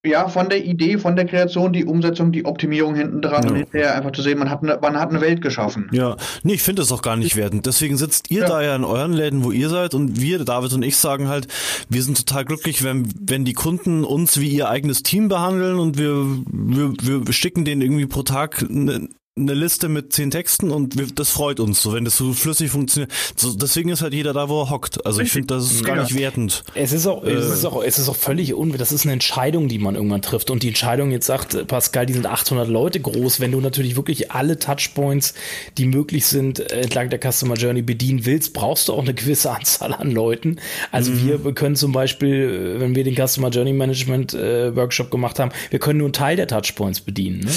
ja, 0.04 0.28
von 0.28 0.48
der 0.48 0.64
Idee, 0.64 0.96
von 0.96 1.14
der 1.14 1.26
Kreation, 1.26 1.74
die 1.74 1.84
Umsetzung, 1.84 2.32
die 2.32 2.46
Optimierung 2.46 2.94
hinten 2.94 3.20
dran 3.20 3.42
ja. 3.44 3.50
und 3.50 3.56
hinterher 3.56 3.94
einfach 3.94 4.12
zu 4.12 4.22
sehen, 4.22 4.38
man 4.38 4.50
hat 4.50 4.62
eine, 4.62 4.78
man 4.80 4.98
hat 4.98 5.10
eine 5.10 5.20
Welt 5.20 5.42
geschaffen. 5.42 5.88
Ja, 5.92 6.16
nee, 6.42 6.54
ich 6.54 6.62
finde 6.62 6.80
das 6.80 6.90
auch 6.90 7.02
gar 7.02 7.16
nicht 7.16 7.36
wertend. 7.36 7.66
Deswegen 7.66 7.98
sitzt 7.98 8.30
ihr 8.30 8.42
ja. 8.42 8.48
da 8.48 8.62
ja 8.62 8.74
in 8.74 8.84
euren 8.84 9.12
Läden, 9.12 9.44
wo 9.44 9.52
ihr 9.52 9.68
seid 9.68 9.92
und 9.94 10.18
wir, 10.20 10.42
David 10.44 10.72
und 10.72 10.82
ich, 10.82 10.96
sagen 10.96 11.28
halt, 11.28 11.48
wir 11.90 12.02
sind 12.02 12.16
total 12.16 12.46
glücklich, 12.46 12.82
wenn, 12.82 13.12
wenn 13.20 13.44
die 13.44 13.52
Kunden 13.52 14.04
uns 14.04 14.40
wie 14.40 14.48
ihr 14.48 14.70
eigenes 14.70 15.02
Team 15.02 15.28
behandeln 15.28 15.78
und 15.78 15.98
wir, 15.98 16.24
wir, 16.50 17.26
wir 17.26 17.32
schicken 17.32 17.66
denen 17.66 17.82
irgendwie 17.82 18.06
pro 18.06 18.22
Tag 18.22 18.62
eine, 18.62 19.08
eine 19.40 19.54
Liste 19.54 19.88
mit 19.88 20.12
zehn 20.12 20.30
Texten 20.30 20.70
und 20.70 20.98
wir, 20.98 21.06
das 21.14 21.30
freut 21.30 21.60
uns, 21.60 21.82
so 21.82 21.92
wenn 21.92 22.04
das 22.04 22.16
so 22.16 22.32
flüssig 22.32 22.70
funktioniert. 22.70 23.10
So, 23.36 23.52
deswegen 23.54 23.90
ist 23.90 24.02
halt 24.02 24.14
jeder 24.14 24.32
da, 24.32 24.48
wo 24.48 24.62
er 24.62 24.70
hockt. 24.70 25.04
Also 25.06 25.20
ich 25.20 25.32
finde, 25.32 25.54
das 25.54 25.70
ist 25.70 25.84
gar 25.84 25.96
ja. 25.96 26.02
nicht 26.02 26.14
wertend. 26.16 26.64
Es 26.74 26.92
ist 26.92 27.06
auch, 27.06 27.24
äh, 27.24 27.30
es 27.32 27.50
ist 27.50 27.64
auch, 27.64 27.82
es 27.82 27.98
ist 27.98 28.08
auch 28.08 28.16
völlig 28.16 28.54
un, 28.54 28.72
das 28.72 28.92
ist 28.92 29.04
eine 29.04 29.12
Entscheidung, 29.12 29.68
die 29.68 29.78
man 29.78 29.94
irgendwann 29.94 30.22
trifft. 30.22 30.50
Und 30.50 30.62
die 30.62 30.68
Entscheidung 30.68 31.10
jetzt 31.10 31.26
sagt, 31.26 31.66
Pascal, 31.66 32.06
die 32.06 32.12
sind 32.12 32.26
800 32.26 32.68
Leute 32.68 33.00
groß. 33.00 33.40
Wenn 33.40 33.52
du 33.52 33.60
natürlich 33.60 33.96
wirklich 33.96 34.30
alle 34.32 34.58
Touchpoints, 34.58 35.34
die 35.78 35.86
möglich 35.86 36.26
sind, 36.26 36.60
entlang 36.70 37.10
der 37.10 37.20
Customer 37.20 37.54
Journey 37.54 37.82
bedienen 37.82 38.26
willst, 38.26 38.52
brauchst 38.52 38.88
du 38.88 38.92
auch 38.92 39.02
eine 39.02 39.14
gewisse 39.14 39.50
Anzahl 39.56 39.94
an 39.94 40.10
Leuten. 40.10 40.56
Also 40.92 41.12
mhm. 41.12 41.42
wir 41.44 41.54
können 41.54 41.76
zum 41.76 41.92
Beispiel, 41.92 42.76
wenn 42.78 42.94
wir 42.94 43.04
den 43.04 43.14
Customer 43.14 43.48
Journey 43.48 43.72
Management 43.72 44.34
äh, 44.34 44.74
Workshop 44.76 45.10
gemacht 45.10 45.38
haben, 45.38 45.52
wir 45.70 45.78
können 45.78 45.98
nur 45.98 46.06
einen 46.06 46.12
Teil 46.12 46.36
der 46.36 46.46
Touchpoints 46.46 47.00
bedienen. 47.00 47.40
Ne? 47.40 47.50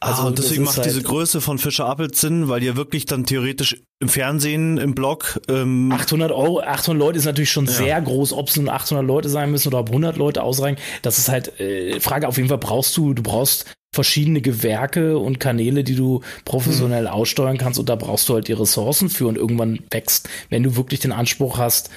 Also 0.00 0.22
ah, 0.22 0.26
und 0.26 0.38
deswegen 0.38 0.64
macht 0.64 0.76
halt, 0.76 0.86
diese 0.86 1.02
Größe 1.02 1.25
von 1.26 1.58
Fischer 1.58 1.86
Appelt 1.86 2.16
Sinn, 2.16 2.48
weil 2.48 2.62
ihr 2.62 2.76
wirklich 2.76 3.06
dann 3.06 3.26
theoretisch 3.26 3.82
im 4.00 4.08
Fernsehen, 4.08 4.78
im 4.78 4.94
Blog. 4.94 5.40
Ähm 5.48 5.90
800 5.92 6.30
Euro, 6.30 6.60
800 6.60 6.98
Leute 6.98 7.18
ist 7.18 7.24
natürlich 7.24 7.50
schon 7.50 7.66
ja. 7.66 7.72
sehr 7.72 8.00
groß, 8.00 8.32
ob 8.32 8.48
es 8.48 8.56
nun 8.56 8.68
800 8.68 9.04
Leute 9.04 9.28
sein 9.28 9.50
müssen 9.50 9.68
oder 9.68 9.80
ob 9.80 9.88
100 9.88 10.16
Leute 10.16 10.42
ausreichen. 10.42 10.78
Das 11.02 11.18
ist 11.18 11.28
halt 11.28 11.58
äh, 11.60 12.00
Frage. 12.00 12.28
Auf 12.28 12.36
jeden 12.36 12.48
Fall 12.48 12.58
brauchst 12.58 12.96
du, 12.96 13.14
du 13.14 13.22
brauchst 13.22 13.66
verschiedene 13.92 14.40
Gewerke 14.40 15.18
und 15.18 15.40
Kanäle, 15.40 15.82
die 15.82 15.94
du 15.94 16.20
professionell 16.44 17.04
mhm. 17.04 17.08
aussteuern 17.08 17.58
kannst 17.58 17.78
und 17.78 17.88
da 17.88 17.96
brauchst 17.96 18.28
du 18.28 18.34
halt 18.34 18.48
die 18.48 18.52
Ressourcen 18.52 19.08
für 19.08 19.26
und 19.26 19.36
irgendwann 19.36 19.80
wächst, 19.90 20.28
wenn 20.50 20.62
du 20.62 20.76
wirklich 20.76 21.00
den 21.00 21.12
Anspruch 21.12 21.58
hast, 21.58 21.90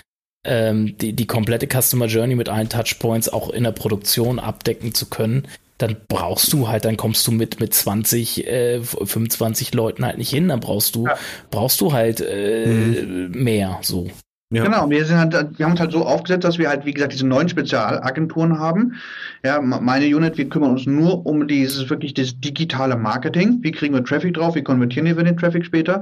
ähm, 0.45 0.97
die, 0.97 1.13
die 1.13 1.27
komplette 1.27 1.67
Customer 1.67 2.05
Journey 2.05 2.35
mit 2.35 2.47
allen 2.47 2.69
Touchpoints 2.69 3.29
auch 3.29 3.49
in 3.49 3.65
der 3.65 3.73
Produktion 3.73 4.39
abdecken 4.39 4.93
zu 4.93 5.07
können, 5.07 5.47
dann 5.79 5.95
brauchst 6.07 6.53
du 6.53 6.67
halt, 6.67 6.85
dann 6.85 6.97
kommst 6.97 7.25
du 7.25 7.31
mit, 7.31 7.59
mit 7.59 7.73
20, 7.73 8.45
äh, 8.45 8.81
25 8.81 9.73
Leuten 9.73 10.05
halt 10.05 10.17
nicht 10.17 10.29
hin, 10.29 10.49
dann 10.49 10.59
brauchst 10.59 10.95
du, 10.95 11.07
ja. 11.07 11.17
brauchst 11.49 11.81
du 11.81 11.93
halt 11.93 12.21
äh, 12.21 12.67
mhm. 12.67 13.31
mehr, 13.31 13.79
so. 13.81 14.07
Ja. 14.51 14.63
Genau, 14.63 14.89
wir, 14.89 15.05
sind 15.05 15.17
halt, 15.19 15.59
wir 15.59 15.63
haben 15.63 15.73
uns 15.73 15.79
halt 15.79 15.91
so 15.91 16.03
aufgesetzt, 16.03 16.43
dass 16.43 16.57
wir 16.57 16.69
halt, 16.69 16.83
wie 16.83 16.91
gesagt, 16.91 17.13
diese 17.13 17.27
neuen 17.27 17.47
Spezialagenturen 17.47 18.57
haben. 18.57 18.95
Ja, 19.45 19.61
meine 19.61 20.05
Unit, 20.07 20.39
wir 20.39 20.49
kümmern 20.49 20.71
uns 20.71 20.87
nur 20.87 21.23
um 21.27 21.47
dieses 21.47 21.87
wirklich 21.87 22.15
das 22.15 22.39
digitale 22.39 22.97
Marketing. 22.97 23.59
Wie 23.61 23.71
kriegen 23.71 23.93
wir 23.93 24.03
Traffic 24.03 24.33
drauf? 24.33 24.55
Wie 24.55 24.63
konvertieren 24.63 25.05
wir 25.05 25.23
den 25.23 25.37
Traffic 25.37 25.65
später? 25.65 26.01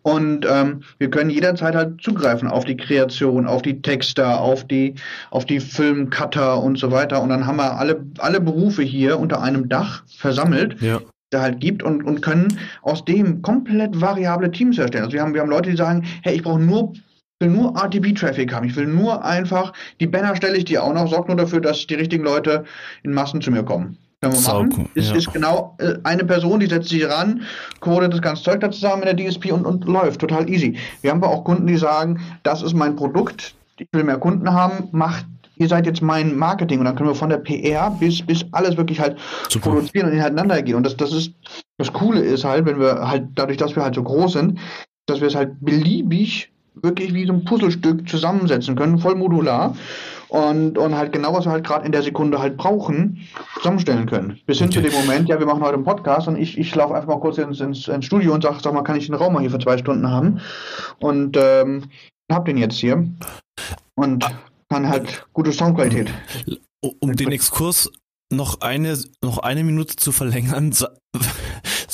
Und 0.00 0.46
ähm, 0.50 0.80
wir 0.96 1.10
können 1.10 1.28
jederzeit 1.28 1.74
halt 1.74 2.00
zugreifen 2.00 2.48
auf 2.48 2.64
die 2.64 2.78
Kreation, 2.78 3.46
auf 3.46 3.60
die 3.60 3.82
Texter, 3.82 4.40
auf 4.40 4.66
die, 4.66 4.94
auf 5.30 5.44
die 5.44 5.60
Filmcutter 5.60 6.62
und 6.62 6.78
so 6.78 6.90
weiter. 6.90 7.20
Und 7.20 7.28
dann 7.28 7.46
haben 7.46 7.56
wir 7.56 7.78
alle, 7.78 8.02
alle 8.16 8.40
Berufe 8.40 8.82
hier 8.82 9.18
unter 9.18 9.42
einem 9.42 9.68
Dach 9.68 10.04
versammelt. 10.06 10.80
Ja 10.80 11.00
da 11.30 11.42
halt 11.42 11.60
gibt 11.60 11.82
und, 11.82 12.04
und 12.04 12.22
können 12.22 12.58
aus 12.80 13.04
dem 13.04 13.42
komplett 13.42 14.00
variable 14.00 14.50
Teams 14.50 14.78
erstellen. 14.78 15.04
Also 15.04 15.12
wir 15.12 15.20
haben, 15.20 15.34
wir 15.34 15.42
haben 15.42 15.50
Leute, 15.50 15.68
die 15.68 15.76
sagen, 15.76 16.06
hey, 16.22 16.34
ich 16.34 16.42
brauche 16.42 16.58
nur 16.58 16.94
will 17.40 17.50
nur 17.50 17.76
RTB-Traffic 17.76 18.52
haben. 18.52 18.66
Ich 18.66 18.76
will 18.76 18.86
nur 18.86 19.24
einfach, 19.24 19.72
die 20.00 20.06
Banner 20.06 20.34
stelle 20.36 20.56
ich 20.56 20.64
dir 20.64 20.82
auch 20.82 20.92
noch, 20.92 21.08
sorgt 21.08 21.28
nur 21.28 21.36
dafür, 21.36 21.60
dass 21.60 21.86
die 21.86 21.94
richtigen 21.94 22.24
Leute 22.24 22.64
in 23.02 23.12
Massen 23.12 23.40
zu 23.40 23.50
mir 23.50 23.62
kommen. 23.62 23.96
Können 24.20 24.34
wir 24.34 24.40
machen. 24.40 24.70
Saugen, 24.70 24.90
ist, 24.94 25.10
ja. 25.10 25.16
ist 25.16 25.32
genau 25.32 25.76
äh, 25.78 25.94
eine 26.02 26.24
Person, 26.24 26.58
die 26.58 26.66
setzt 26.66 26.88
sich 26.88 27.08
ran, 27.08 27.42
codet 27.78 28.12
das 28.12 28.20
ganze 28.20 28.42
Zeug 28.42 28.60
da 28.60 28.70
zusammen 28.70 29.04
in 29.04 29.16
der 29.16 29.30
DSP 29.30 29.52
und, 29.52 29.64
und 29.64 29.84
läuft. 29.84 30.20
Total 30.20 30.48
easy. 30.50 30.76
Wir 31.02 31.12
haben 31.12 31.22
aber 31.22 31.32
auch 31.32 31.44
Kunden, 31.44 31.68
die 31.68 31.76
sagen, 31.76 32.20
das 32.42 32.62
ist 32.62 32.74
mein 32.74 32.96
Produkt, 32.96 33.54
ich 33.78 33.86
will 33.92 34.02
mehr 34.02 34.18
Kunden 34.18 34.52
haben, 34.52 34.88
macht 34.90 35.24
ihr 35.60 35.68
seid 35.68 35.86
jetzt 35.86 36.02
mein 36.02 36.36
Marketing 36.36 36.78
und 36.78 36.84
dann 36.84 36.94
können 36.94 37.08
wir 37.08 37.16
von 37.16 37.30
der 37.30 37.38
PR 37.38 37.90
bis, 37.90 38.22
bis 38.22 38.44
alles 38.52 38.76
wirklich 38.76 39.00
halt 39.00 39.18
Super. 39.48 39.70
produzieren 39.70 40.06
und 40.06 40.12
ineinander 40.12 40.62
gehen. 40.62 40.76
Und 40.76 40.84
das, 40.84 40.96
das 40.96 41.12
ist, 41.12 41.32
das 41.78 41.92
Coole 41.92 42.20
ist 42.20 42.44
halt, 42.44 42.64
wenn 42.64 42.78
wir 42.78 43.08
halt, 43.08 43.26
dadurch, 43.34 43.56
dass 43.56 43.74
wir 43.74 43.82
halt 43.82 43.96
so 43.96 44.04
groß 44.04 44.34
sind, 44.34 44.60
dass 45.06 45.20
wir 45.20 45.26
es 45.26 45.34
halt 45.34 45.54
beliebig 45.60 46.52
wirklich 46.82 47.14
wie 47.14 47.26
so 47.26 47.32
ein 47.32 47.44
Puzzlestück 47.44 48.08
zusammensetzen 48.08 48.76
können, 48.76 48.98
voll 48.98 49.14
modular 49.14 49.74
und, 50.28 50.76
und 50.76 50.94
halt 50.94 51.12
genau, 51.12 51.32
was 51.32 51.46
wir 51.46 51.52
halt 51.52 51.66
gerade 51.66 51.86
in 51.86 51.92
der 51.92 52.02
Sekunde 52.02 52.38
halt 52.38 52.56
brauchen, 52.56 53.26
zusammenstellen 53.56 54.06
können. 54.06 54.38
Bis 54.46 54.58
hin 54.58 54.68
okay. 54.68 54.76
zu 54.76 54.82
dem 54.82 54.92
Moment, 54.92 55.28
ja, 55.28 55.38
wir 55.38 55.46
machen 55.46 55.62
heute 55.62 55.74
einen 55.74 55.84
Podcast 55.84 56.28
und 56.28 56.36
ich, 56.36 56.58
ich 56.58 56.74
laufe 56.74 56.94
einfach 56.94 57.08
mal 57.08 57.20
kurz 57.20 57.38
ins, 57.38 57.60
ins, 57.60 57.88
ins 57.88 58.04
Studio 58.04 58.34
und 58.34 58.42
sage, 58.42 58.58
sag 58.62 58.74
mal, 58.74 58.82
kann 58.82 58.96
ich 58.96 59.06
den 59.06 59.14
Raum 59.14 59.32
mal 59.32 59.40
hier 59.40 59.50
für 59.50 59.58
zwei 59.58 59.78
Stunden 59.78 60.10
haben? 60.10 60.40
Und 61.00 61.36
ähm, 61.36 61.84
hab 62.30 62.44
den 62.44 62.58
jetzt 62.58 62.76
hier 62.76 63.08
und 63.94 64.26
kann 64.68 64.88
halt 64.88 65.26
gute 65.32 65.52
Soundqualität. 65.52 66.12
Um 67.00 67.16
den 67.16 67.32
Exkurs 67.32 67.90
noch 68.30 68.60
eine, 68.60 68.98
noch 69.22 69.38
eine 69.38 69.64
Minute 69.64 69.96
zu 69.96 70.12
verlängern, 70.12 70.72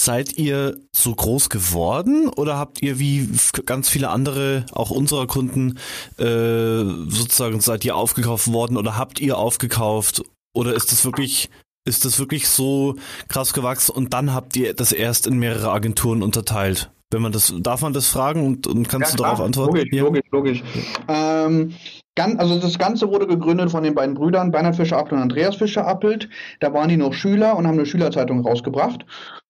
seid 0.04 0.36
ihr 0.36 0.76
so 0.92 1.14
groß 1.14 1.48
geworden 1.48 2.28
oder 2.28 2.58
habt 2.58 2.82
ihr 2.82 2.98
wie 2.98 3.28
ganz 3.66 3.88
viele 3.88 4.10
andere, 4.10 4.66
auch 4.72 4.90
unserer 4.90 5.26
Kunden, 5.26 5.78
äh, 6.18 6.84
sozusagen 7.08 7.60
seid 7.60 7.84
ihr 7.84 7.96
aufgekauft 7.96 8.52
worden 8.52 8.76
oder 8.76 8.96
habt 8.98 9.20
ihr 9.20 9.38
aufgekauft 9.38 10.22
oder 10.54 10.74
ist 10.74 10.92
das 10.92 11.04
wirklich, 11.04 11.50
ist 11.86 12.04
das 12.04 12.18
wirklich 12.18 12.48
so 12.48 12.96
krass 13.28 13.54
gewachsen 13.54 13.92
und 13.92 14.12
dann 14.12 14.34
habt 14.34 14.56
ihr 14.56 14.74
das 14.74 14.92
erst 14.92 15.26
in 15.26 15.38
mehrere 15.38 15.70
Agenturen 15.70 16.22
unterteilt? 16.22 16.90
Wenn 17.10 17.22
man 17.22 17.32
das, 17.32 17.54
darf 17.60 17.80
man 17.80 17.92
das 17.92 18.08
fragen 18.08 18.44
und, 18.44 18.66
und 18.66 18.88
kannst 18.88 19.12
ja, 19.12 19.16
du 19.16 19.22
darauf 19.22 19.40
antworten? 19.40 19.76
Logisch, 19.76 19.92
ja. 19.92 20.02
logisch, 20.02 20.30
logisch. 20.32 20.62
Ähm, 21.08 21.74
also 22.16 22.58
das 22.58 22.78
Ganze 22.78 23.08
wurde 23.08 23.26
gegründet 23.26 23.70
von 23.70 23.82
den 23.82 23.94
beiden 23.94 24.14
Brüdern 24.14 24.50
Bernhard 24.50 24.76
Fischer-Appelt 24.76 25.12
und 25.12 25.18
Andreas 25.18 25.56
Fischer-Appelt. 25.56 26.28
Da 26.60 26.72
waren 26.72 26.88
die 26.88 26.96
noch 26.96 27.12
Schüler 27.12 27.56
und 27.56 27.66
haben 27.66 27.74
eine 27.74 27.86
Schülerzeitung 27.86 28.40
rausgebracht 28.40 29.04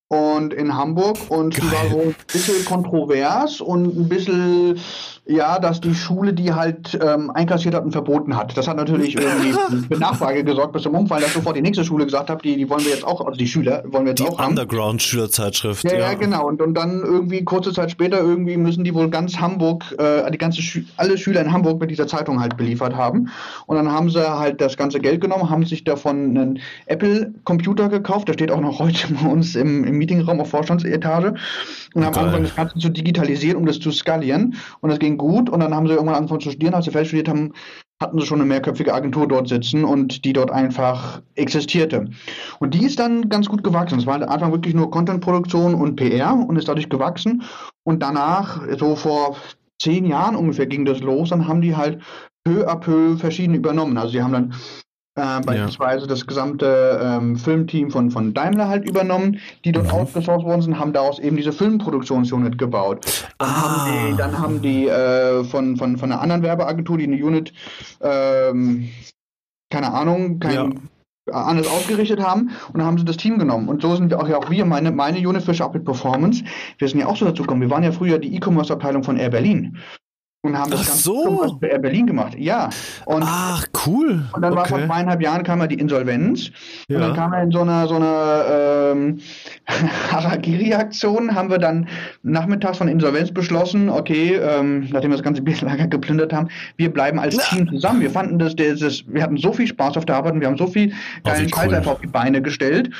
und 0.08 0.52
in 0.54 0.76
Hamburg 0.76 1.16
und 1.28 1.54
Geil. 1.54 1.62
die 1.62 1.72
war 1.72 1.88
so 1.90 2.00
ein 2.00 2.14
bisschen 2.32 2.64
kontrovers 2.64 3.60
und 3.60 3.96
ein 3.96 4.08
bisschen 4.08 4.78
ja, 5.26 5.58
dass 5.58 5.80
die 5.80 5.94
Schule 5.94 6.34
die 6.34 6.52
halt 6.52 6.98
ähm, 7.02 7.30
einkassiert 7.30 7.74
hat 7.74 7.84
und 7.84 7.92
verboten 7.92 8.36
hat. 8.36 8.56
Das 8.56 8.68
hat 8.68 8.76
natürlich 8.76 9.16
irgendwie 9.20 9.52
für 9.88 9.98
Nachfrage 9.98 10.44
gesorgt 10.44 10.72
bis 10.72 10.82
zum 10.82 10.94
Umfallen, 10.94 11.22
dass 11.22 11.32
sofort 11.32 11.56
die 11.56 11.62
nächste 11.62 11.84
Schule 11.84 12.04
gesagt 12.04 12.28
hat, 12.28 12.44
die, 12.44 12.56
die 12.56 12.68
wollen 12.68 12.84
wir 12.84 12.92
jetzt 12.92 13.04
auch, 13.04 13.24
also 13.24 13.38
die 13.38 13.46
Schüler 13.46 13.82
wollen 13.86 14.04
wir 14.04 14.10
jetzt 14.10 14.20
die 14.20 14.28
auch 14.28 14.46
Underground-Schülerzeitschrift. 14.46 15.84
Ja, 15.84 15.92
ja, 15.92 15.98
ja, 15.98 16.14
genau. 16.14 16.46
Und, 16.46 16.60
und 16.60 16.74
dann 16.74 17.00
irgendwie 17.02 17.42
kurze 17.42 17.72
Zeit 17.72 17.90
später 17.90 18.20
irgendwie 18.20 18.56
müssen 18.56 18.84
die 18.84 18.94
wohl 18.94 19.08
ganz 19.08 19.38
Hamburg, 19.38 19.94
äh, 19.98 20.30
die 20.30 20.38
ganze 20.38 20.60
Schü 20.60 20.84
alle 20.96 21.16
Schüler 21.16 21.40
in 21.40 21.52
Hamburg 21.52 21.80
mit 21.80 21.90
dieser 21.90 22.06
Zeitung 22.06 22.40
halt 22.40 22.56
beliefert 22.58 22.94
haben. 22.94 23.30
Und 23.66 23.76
dann 23.76 23.90
haben 23.90 24.10
sie 24.10 24.20
halt 24.20 24.60
das 24.60 24.76
ganze 24.76 25.00
Geld 25.00 25.22
genommen, 25.22 25.48
haben 25.48 25.64
sich 25.64 25.84
davon 25.84 26.36
einen 26.36 26.60
Apple-Computer 26.86 27.88
gekauft, 27.88 28.28
der 28.28 28.34
steht 28.34 28.50
auch 28.50 28.60
noch 28.60 28.78
heute 28.78 29.14
bei 29.14 29.28
uns 29.28 29.54
im, 29.54 29.84
im 29.84 29.96
Meetingraum 29.96 30.40
auf 30.40 30.50
Vorstandsetage 30.50 31.34
und 31.94 32.04
haben 32.04 32.14
angefangen, 32.16 32.44
das 32.44 32.56
Ganze 32.56 32.78
zu 32.78 32.88
digitalisieren, 32.90 33.56
um 33.56 33.66
das 33.66 33.78
zu 33.78 33.90
skalieren. 33.90 34.56
Und 34.80 34.90
das 34.90 34.98
ging 34.98 35.16
gut 35.16 35.48
und 35.48 35.60
dann 35.60 35.74
haben 35.74 35.86
sie 35.86 35.94
irgendwann 35.94 36.16
angefangen 36.16 36.40
zu 36.40 36.50
studieren. 36.50 36.74
Als 36.74 36.84
sie 36.84 36.90
fertig 36.90 37.08
studiert 37.08 37.28
haben, 37.28 37.52
hatten 38.00 38.18
sie 38.18 38.26
schon 38.26 38.40
eine 38.40 38.48
mehrköpfige 38.48 38.92
Agentur 38.92 39.28
dort 39.28 39.48
sitzen 39.48 39.84
und 39.84 40.24
die 40.24 40.32
dort 40.32 40.50
einfach 40.50 41.22
existierte. 41.36 42.10
Und 42.58 42.74
die 42.74 42.84
ist 42.84 42.98
dann 42.98 43.28
ganz 43.28 43.48
gut 43.48 43.62
gewachsen. 43.62 43.98
Es 43.98 44.06
war 44.06 44.14
halt 44.18 44.28
einfach 44.28 44.50
wirklich 44.50 44.74
nur 44.74 44.90
Contentproduktion 44.90 45.74
und 45.74 45.96
PR 45.96 46.34
und 46.34 46.56
ist 46.56 46.68
dadurch 46.68 46.88
gewachsen. 46.88 47.44
Und 47.84 48.02
danach, 48.02 48.60
so 48.78 48.96
vor 48.96 49.36
zehn 49.80 50.04
Jahren 50.04 50.36
ungefähr, 50.36 50.66
ging 50.66 50.84
das 50.84 51.00
los. 51.00 51.30
Dann 51.30 51.46
haben 51.46 51.60
die 51.60 51.76
halt 51.76 52.00
peu 52.44 52.68
à 52.68 52.76
peu 52.76 53.16
verschiedene 53.16 53.56
übernommen. 53.56 53.96
Also 53.96 54.12
sie 54.12 54.22
haben 54.22 54.32
dann 54.32 54.54
äh, 55.16 55.40
beispielsweise 55.40 56.02
ja. 56.02 56.06
das 56.08 56.26
gesamte 56.26 57.00
ähm, 57.02 57.36
Filmteam 57.36 57.90
von, 57.90 58.10
von 58.10 58.34
Daimler 58.34 58.68
halt 58.68 58.88
übernommen, 58.88 59.38
die 59.64 59.72
dort 59.72 59.86
mhm. 59.86 59.92
outgesourced 59.92 60.44
worden 60.44 60.62
sind, 60.62 60.78
haben 60.78 60.92
daraus 60.92 61.18
eben 61.18 61.36
diese 61.36 61.52
Filmproduktionsunit 61.52 62.58
gebaut. 62.58 63.06
Dann 63.38 63.48
ah. 63.48 63.62
haben 63.62 64.10
die, 64.10 64.16
dann 64.16 64.38
haben 64.38 64.62
die 64.62 64.88
äh, 64.88 65.44
von, 65.44 65.76
von, 65.76 65.96
von 65.98 66.10
einer 66.10 66.20
anderen 66.20 66.42
Werbeagentur, 66.42 66.98
die 66.98 67.04
eine 67.04 67.24
Unit, 67.24 67.52
ähm, 68.00 68.88
keine 69.70 69.92
Ahnung, 69.92 70.40
kein, 70.40 70.54
ja 70.54 70.70
anders 71.32 71.66
ausgerichtet 71.68 72.20
haben 72.20 72.50
und 72.68 72.78
dann 72.78 72.84
haben 72.84 72.98
sie 72.98 73.04
das 73.06 73.16
Team 73.16 73.38
genommen. 73.38 73.68
Und 73.68 73.80
so 73.80 73.96
sind 73.96 74.10
wir 74.10 74.20
auch 74.20 74.28
ja 74.28 74.36
auch 74.36 74.50
wir, 74.50 74.66
meine, 74.66 74.92
meine 74.92 75.26
Unit 75.26 75.42
für 75.42 75.54
Sharpit 75.54 75.84
Performance, 75.84 76.44
wir 76.78 76.86
sind 76.88 77.00
ja 77.00 77.06
auch 77.06 77.16
so 77.16 77.24
dazu 77.24 77.42
gekommen. 77.42 77.62
Wir 77.62 77.70
waren 77.70 77.82
ja 77.82 77.92
früher 77.92 78.18
die 78.18 78.34
E-Commerce-Abteilung 78.36 79.04
von 79.04 79.16
Air 79.16 79.30
Berlin 79.30 79.78
und 80.44 80.58
haben 80.58 80.70
das 80.70 80.80
Ach 80.80 80.86
Ganze 80.86 81.02
so. 81.02 81.58
Air 81.62 81.78
Berlin 81.78 82.06
gemacht. 82.06 82.34
Ja. 82.38 82.68
Und, 83.06 83.22
Ach, 83.24 83.66
cool. 83.86 84.24
Und 84.32 84.42
dann 84.42 84.52
okay. 84.52 84.60
war 84.60 84.66
vor 84.66 84.86
zweieinhalb 84.86 85.22
Jahren 85.22 85.42
kam 85.42 85.60
ja 85.60 85.66
die 85.66 85.76
Insolvenz. 85.76 86.50
Ja. 86.88 86.96
Und 86.96 87.02
dann 87.02 87.14
kam 87.14 87.32
er 87.32 87.42
in 87.42 87.50
so 87.50 87.60
einer 87.60 87.88
so 87.88 87.94
einer 87.94 88.92
ähm, 88.92 89.20
Harakiri-Aktion, 90.12 91.34
haben 91.34 91.50
wir 91.50 91.58
dann 91.58 91.88
nachmittags 92.22 92.78
von 92.78 92.88
Insolvenz 92.88 93.32
beschlossen, 93.32 93.88
okay, 93.88 94.34
ähm, 94.34 94.88
nachdem 94.92 95.10
wir 95.10 95.16
das 95.16 95.22
ganze 95.24 95.42
Bierlager 95.42 95.86
geplündert 95.86 96.32
haben, 96.32 96.48
wir 96.76 96.92
bleiben 96.92 97.18
als. 97.18 97.36
Team 97.48 97.68
zusammen. 97.68 98.00
Wir 98.00 98.10
fanden 98.10 98.38
das, 98.38 98.54
das, 98.56 98.80
das, 98.80 99.04
wir 99.06 99.22
hatten 99.22 99.36
so 99.36 99.52
viel 99.52 99.66
Spaß 99.66 99.96
auf 99.96 100.04
der 100.04 100.16
Arbeit 100.16 100.34
und 100.34 100.40
wir 100.40 100.48
haben 100.48 100.56
so 100.56 100.66
viel 100.66 100.92
geilen 101.24 101.48
Scheiß 101.48 101.66
cool. 101.66 101.74
einfach 101.74 101.92
auf 101.92 102.00
die 102.00 102.06
Beine 102.06 102.40
gestellt. 102.40 102.90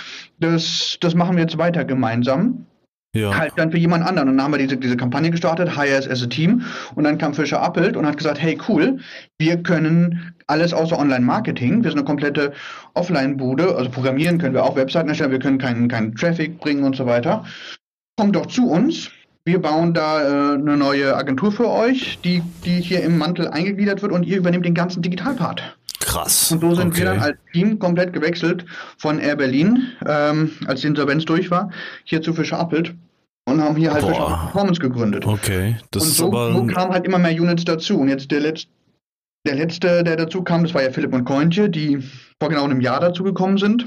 Das, 0.40 0.98
das 1.00 1.14
machen 1.14 1.36
wir 1.36 1.42
jetzt 1.42 1.58
weiter 1.58 1.84
gemeinsam 1.84 2.66
ja. 3.14 3.36
halt 3.36 3.52
dann 3.56 3.70
für 3.70 3.78
jemand 3.78 4.04
anderen. 4.04 4.28
Und 4.28 4.36
dann 4.36 4.44
haben 4.44 4.52
wir 4.52 4.58
diese, 4.58 4.76
diese 4.76 4.96
Kampagne 4.96 5.30
gestartet, 5.30 5.76
Hire 5.76 5.96
as 5.96 6.22
a 6.22 6.26
Team. 6.26 6.62
Und 6.94 7.04
dann 7.04 7.16
kam 7.18 7.32
Fischer 7.32 7.62
Appelt 7.62 7.96
und 7.96 8.06
hat 8.06 8.18
gesagt, 8.18 8.40
hey 8.40 8.58
cool, 8.68 8.98
wir 9.38 9.62
können 9.62 10.34
alles 10.46 10.74
außer 10.74 10.98
Online-Marketing. 10.98 11.82
Wir 11.82 11.90
sind 11.90 12.00
eine 12.00 12.06
komplette 12.06 12.52
Offline-Bude. 12.94 13.76
Also 13.76 13.90
programmieren 13.90 14.38
können 14.38 14.54
wir 14.54 14.64
auch 14.64 14.76
Webseiten 14.76 15.08
erstellen, 15.08 15.30
wir 15.30 15.38
können 15.38 15.58
keinen, 15.58 15.88
keinen 15.88 16.14
Traffic 16.14 16.58
bringen 16.60 16.84
und 16.84 16.96
so 16.96 17.06
weiter. 17.06 17.44
Kommt 18.16 18.36
doch 18.36 18.46
zu 18.46 18.68
uns. 18.68 19.10
Wir 19.46 19.60
bauen 19.60 19.92
da 19.92 20.22
äh, 20.22 20.54
eine 20.54 20.76
neue 20.76 21.14
Agentur 21.16 21.52
für 21.52 21.68
euch, 21.68 22.18
die, 22.24 22.42
die 22.64 22.80
hier 22.80 23.02
im 23.02 23.18
Mantel 23.18 23.48
eingegliedert 23.48 24.00
wird 24.00 24.12
und 24.12 24.24
ihr 24.24 24.38
übernehmt 24.38 24.64
den 24.64 24.74
ganzen 24.74 25.02
Digitalpart. 25.02 25.76
Krass. 26.04 26.52
Und 26.52 26.60
so 26.60 26.74
sind 26.74 26.88
okay. 26.88 26.98
wir 26.98 27.04
dann 27.06 27.20
als 27.20 27.38
Team 27.52 27.78
komplett 27.78 28.12
gewechselt 28.12 28.66
von 28.98 29.18
Air 29.18 29.36
Berlin, 29.36 29.92
ähm, 30.06 30.52
als 30.66 30.82
die 30.82 30.88
Insolvenz 30.88 31.24
durch 31.24 31.50
war, 31.50 31.70
hier 32.04 32.20
zu 32.20 32.34
Fischer 32.34 32.60
Appelt 32.60 32.94
und 33.46 33.62
haben 33.62 33.74
hier 33.74 33.90
halt 33.90 34.02
Boah. 34.02 34.10
Fischer 34.10 34.26
Performance 34.26 34.80
gegründet. 34.80 35.26
Okay, 35.26 35.76
das 35.90 36.02
und 36.02 36.08
so, 36.10 36.26
ist 36.26 36.28
aber. 36.28 36.52
So 36.52 36.66
kamen 36.66 36.92
halt 36.92 37.06
immer 37.06 37.18
mehr 37.18 37.32
Units 37.32 37.64
dazu. 37.64 37.98
Und 37.98 38.08
jetzt 38.08 38.30
der 38.30 38.40
letzte, 38.40 38.68
der 39.46 39.54
letzte, 39.54 40.04
der 40.04 40.16
dazu 40.16 40.42
kam, 40.42 40.64
das 40.64 40.74
war 40.74 40.82
ja 40.82 40.90
Philipp 40.90 41.14
und 41.14 41.24
Kointje, 41.24 41.70
die 41.70 42.02
vor 42.38 42.50
genau 42.50 42.64
einem 42.64 42.82
Jahr 42.82 43.00
dazu 43.00 43.24
gekommen 43.24 43.56
sind. 43.56 43.86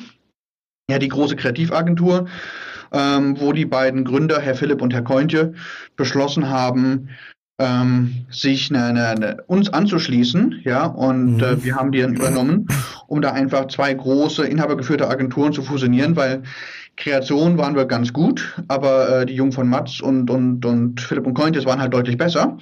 Ja, 0.89 0.97
die 0.97 1.09
große 1.09 1.35
Kreativagentur, 1.35 2.27
ähm, 2.93 3.39
wo 3.39 3.53
die 3.53 3.65
beiden 3.65 4.05
Gründer, 4.05 4.39
Herr 4.39 4.55
Philipp 4.55 4.81
und 4.81 4.93
Herr 4.93 5.03
Kointje, 5.03 5.53
beschlossen 5.95 6.49
haben, 6.49 7.09
ähm, 7.59 8.25
sich 8.29 8.69
eine, 8.69 8.83
eine, 8.83 9.07
eine, 9.07 9.43
uns 9.47 9.69
anzuschließen, 9.69 10.61
ja, 10.63 10.85
und 10.85 11.37
mhm. 11.37 11.43
äh, 11.43 11.63
wir 11.63 11.75
haben 11.75 11.91
die 11.91 12.01
dann 12.01 12.15
übernommen, 12.15 12.67
um 13.07 13.21
da 13.21 13.31
einfach 13.31 13.67
zwei 13.67 13.93
große 13.93 14.45
inhabergeführte 14.45 15.07
Agenturen 15.07 15.53
zu 15.53 15.63
fusionieren, 15.63 16.15
weil 16.15 16.43
Kreation 16.95 17.57
waren 17.57 17.75
wir 17.75 17.85
ganz 17.85 18.13
gut, 18.13 18.55
aber 18.67 19.21
äh, 19.21 19.25
die 19.25 19.35
Jungen 19.35 19.51
von 19.51 19.69
Matz 19.69 19.99
und, 19.99 20.29
und, 20.29 20.65
und 20.65 21.01
Philipp 21.01 21.25
und 21.25 21.33
Cointes 21.33 21.65
waren 21.65 21.79
halt 21.79 21.93
deutlich 21.93 22.17
besser 22.17 22.57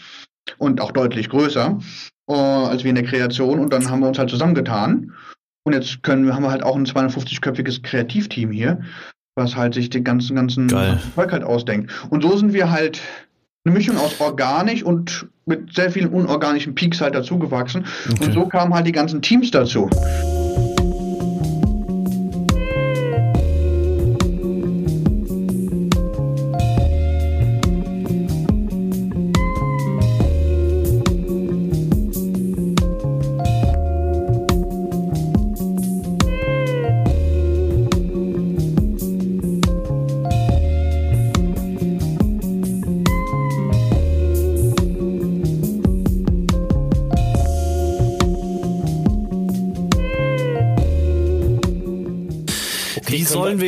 und 0.58 0.82
auch 0.82 0.92
deutlich 0.92 1.30
größer 1.30 1.78
äh, 2.28 2.34
als 2.34 2.84
wir 2.84 2.90
in 2.90 2.96
der 2.96 3.06
Kreation 3.06 3.60
und 3.60 3.72
dann 3.72 3.90
haben 3.90 4.02
wir 4.02 4.08
uns 4.08 4.20
halt 4.20 4.30
zusammengetan 4.30 5.14
und 5.64 5.74
jetzt 5.74 6.04
können 6.04 6.26
wir, 6.26 6.36
haben 6.36 6.44
wir 6.44 6.52
halt 6.52 6.64
auch 6.64 6.76
ein 6.76 6.86
250-köpfiges 6.86 7.82
Kreativteam 7.82 8.52
hier, 8.52 8.82
was 9.36 9.56
halt 9.56 9.74
sich 9.74 9.90
den 9.90 10.04
ganzen, 10.04 10.36
ganzen 10.36 10.70
Volk 10.70 11.32
halt 11.32 11.44
ausdenkt. 11.44 11.92
Und 12.10 12.22
so 12.22 12.38
sind 12.38 12.54
wir 12.54 12.70
halt 12.70 13.02
eine 13.66 13.74
Mischung 13.74 13.98
aus 13.98 14.20
organisch 14.20 14.84
und 14.84 15.28
mit 15.46 15.74
sehr 15.74 15.92
vielen 15.92 16.10
unorganischen 16.10 16.76
Peaks 16.76 17.02
halt 17.02 17.16
dazugewachsen. 17.16 17.86
Okay. 18.12 18.26
Und 18.26 18.34
so 18.34 18.46
kamen 18.46 18.74
halt 18.74 18.86
die 18.86 18.92
ganzen 18.92 19.22
Teams 19.22 19.52
dazu. 19.52 19.90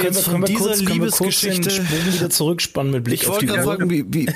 Jetzt 0.07 0.27
von 0.27 0.43
dieser 0.43 0.65
kurz, 0.65 0.81
Liebesgeschichte 0.81 1.69
Sprung 1.69 2.13
wieder 2.13 2.29
zurückspannen 2.29 2.91
mit 2.91 3.03
Blick 3.03 3.23
ich 3.23 3.27
auf 3.27 3.37
die 3.39 3.49
Uhr. 3.49 3.63
Sagen, 3.63 3.89
wie, 3.89 4.05
wie, 4.07 4.27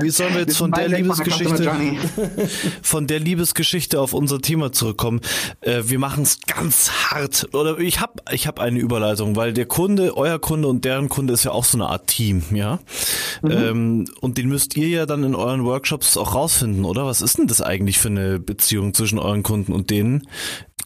wie 0.00 0.10
sollen 0.10 0.34
wir 0.34 0.40
jetzt 0.40 0.56
von 0.56 0.72
der 0.72 0.88
Liebesgeschichte 0.88 1.72
von 2.82 3.06
der 3.06 3.20
Liebesgeschichte 3.20 4.00
auf 4.00 4.12
unser 4.12 4.40
Thema 4.40 4.72
zurückkommen? 4.72 5.20
Äh, 5.60 5.82
wir 5.86 5.98
machen 5.98 6.22
es 6.22 6.40
ganz 6.40 6.90
hart. 6.90 7.48
Oder 7.54 7.78
ich 7.78 8.00
habe 8.00 8.14
ich 8.32 8.46
hab 8.46 8.60
eine 8.60 8.78
Überleitung, 8.78 9.36
weil 9.36 9.52
der 9.52 9.66
Kunde, 9.66 10.16
euer 10.16 10.38
Kunde 10.38 10.68
und 10.68 10.84
deren 10.84 11.08
Kunde 11.08 11.34
ist 11.34 11.44
ja 11.44 11.52
auch 11.52 11.64
so 11.64 11.76
eine 11.76 11.88
Art 11.88 12.06
Team, 12.06 12.42
ja. 12.52 12.78
Mhm. 13.42 13.50
Ähm, 13.50 14.04
und 14.20 14.38
den 14.38 14.48
müsst 14.48 14.76
ihr 14.76 14.88
ja 14.88 15.06
dann 15.06 15.24
in 15.24 15.34
euren 15.34 15.64
Workshops 15.64 16.16
auch 16.16 16.34
rausfinden, 16.34 16.84
oder? 16.84 17.06
Was 17.06 17.22
ist 17.22 17.38
denn 17.38 17.46
das 17.46 17.60
eigentlich 17.60 17.98
für 17.98 18.08
eine 18.08 18.38
Beziehung 18.38 18.94
zwischen 18.94 19.18
euren 19.18 19.42
Kunden 19.42 19.72
und 19.72 19.90
denen? 19.90 20.26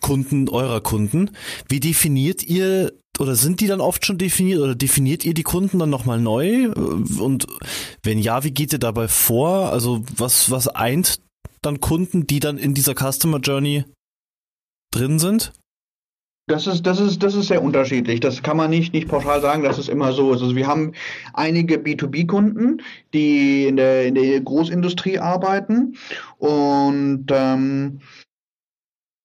Kunden 0.01 0.49
eurer 0.51 0.83
Kunden. 0.83 1.31
Wie 1.69 1.81
definiert 1.81 2.43
ihr 2.43 2.93
oder 3.21 3.35
sind 3.35 3.61
die 3.61 3.67
dann 3.67 3.81
oft 3.81 4.05
schon 4.05 4.19
definiert 4.19 4.61
oder 4.61 4.75
definiert 4.75 5.25
ihr 5.25 5.35
die 5.35 5.43
Kunden 5.43 5.79
dann 5.79 5.91
nochmal 5.91 6.21
neu? 6.21 6.71
Und 6.73 7.47
wenn 8.03 8.19
ja, 8.19 8.45
wie 8.45 8.51
geht 8.51 8.73
ihr 8.73 8.79
dabei 8.79 9.09
vor? 9.09 9.71
Also 9.71 10.03
was, 10.17 10.51
was 10.51 10.69
eint 10.69 11.21
dann 11.63 11.81
Kunden, 11.81 12.27
die 12.27 12.41
dann 12.41 12.59
in 12.59 12.75
dieser 12.75 12.95
Customer 12.95 13.39
Journey 13.39 13.85
drin 14.91 15.19
sind? 15.19 15.53
Das 16.47 16.67
ist, 16.67 16.85
das 16.85 17.01
ist, 17.01 17.23
das 17.23 17.35
ist 17.35 17.49
sehr 17.49 17.63
unterschiedlich. 17.63 18.21
Das 18.21 18.43
kann 18.43 18.59
man 18.59 18.69
nicht, 18.69 18.93
nicht 18.93 19.09
pauschal 19.09 19.41
sagen, 19.41 19.63
dass 19.63 19.79
es 19.79 19.89
immer 19.89 20.13
so 20.13 20.35
ist. 20.35 20.43
Also 20.43 20.55
wir 20.55 20.67
haben 20.67 20.93
einige 21.33 21.77
B2B-Kunden, 21.77 22.83
die 23.15 23.67
in 23.67 23.77
der, 23.77 24.07
in 24.07 24.15
der 24.15 24.43
Großindustrie 24.43 25.19
arbeiten 25.19 25.97
und 26.37 27.27
ähm, 27.31 28.01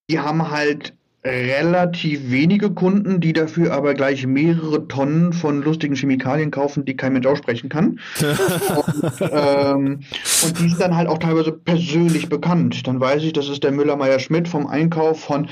die 0.09 0.19
haben 0.19 0.49
halt 0.49 0.93
relativ 1.23 2.31
wenige 2.31 2.71
Kunden, 2.71 3.19
die 3.19 3.33
dafür 3.33 3.73
aber 3.73 3.93
gleich 3.93 4.25
mehrere 4.25 4.87
Tonnen 4.87 5.33
von 5.33 5.61
lustigen 5.61 5.95
Chemikalien 5.95 6.49
kaufen, 6.49 6.85
die 6.85 6.95
kein 6.95 7.13
Mensch 7.13 7.27
aussprechen 7.27 7.69
kann. 7.69 7.99
und, 8.21 9.21
ähm, 9.21 9.99
und 10.43 10.59
die 10.59 10.69
sind 10.69 10.79
dann 10.79 10.95
halt 10.95 11.09
auch 11.09 11.17
teilweise 11.17 11.51
persönlich 11.51 12.29
bekannt. 12.29 12.87
Dann 12.87 13.01
weiß 13.01 13.23
ich, 13.23 13.33
das 13.33 13.49
ist 13.49 13.63
der 13.63 13.71
Müller-Meyer-Schmidt 13.71 14.47
vom 14.47 14.65
Einkauf 14.65 15.19
von 15.19 15.49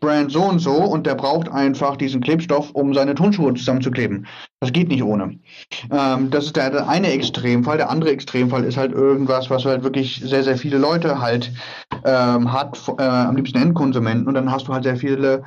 Brand 0.00 0.30
so 0.30 0.42
und 0.42 0.58
so 0.58 0.72
und 0.72 1.06
der 1.06 1.14
braucht 1.14 1.50
einfach 1.50 1.96
diesen 1.96 2.20
Klebstoff, 2.20 2.70
um 2.72 2.94
seine 2.94 3.14
Turnschuhe 3.14 3.54
zusammenzukleben. 3.54 4.26
Das 4.60 4.72
geht 4.72 4.88
nicht 4.88 5.02
ohne. 5.02 5.38
Ähm, 5.90 6.30
das 6.30 6.46
ist 6.46 6.56
der 6.56 6.88
eine 6.88 7.10
Extremfall. 7.10 7.76
Der 7.76 7.90
andere 7.90 8.10
Extremfall 8.10 8.64
ist 8.64 8.76
halt 8.76 8.92
irgendwas, 8.92 9.50
was 9.50 9.64
halt 9.64 9.82
wirklich 9.82 10.20
sehr, 10.24 10.42
sehr 10.42 10.56
viele 10.56 10.78
Leute 10.78 11.20
halt 11.20 11.52
ähm, 12.04 12.52
hat, 12.52 12.80
äh, 12.98 13.02
am 13.02 13.36
liebsten 13.36 13.58
Endkonsumenten. 13.58 14.26
Und 14.26 14.34
dann 14.34 14.50
hast 14.50 14.68
du 14.68 14.74
halt 14.74 14.84
sehr 14.84 14.96
viele, 14.96 15.42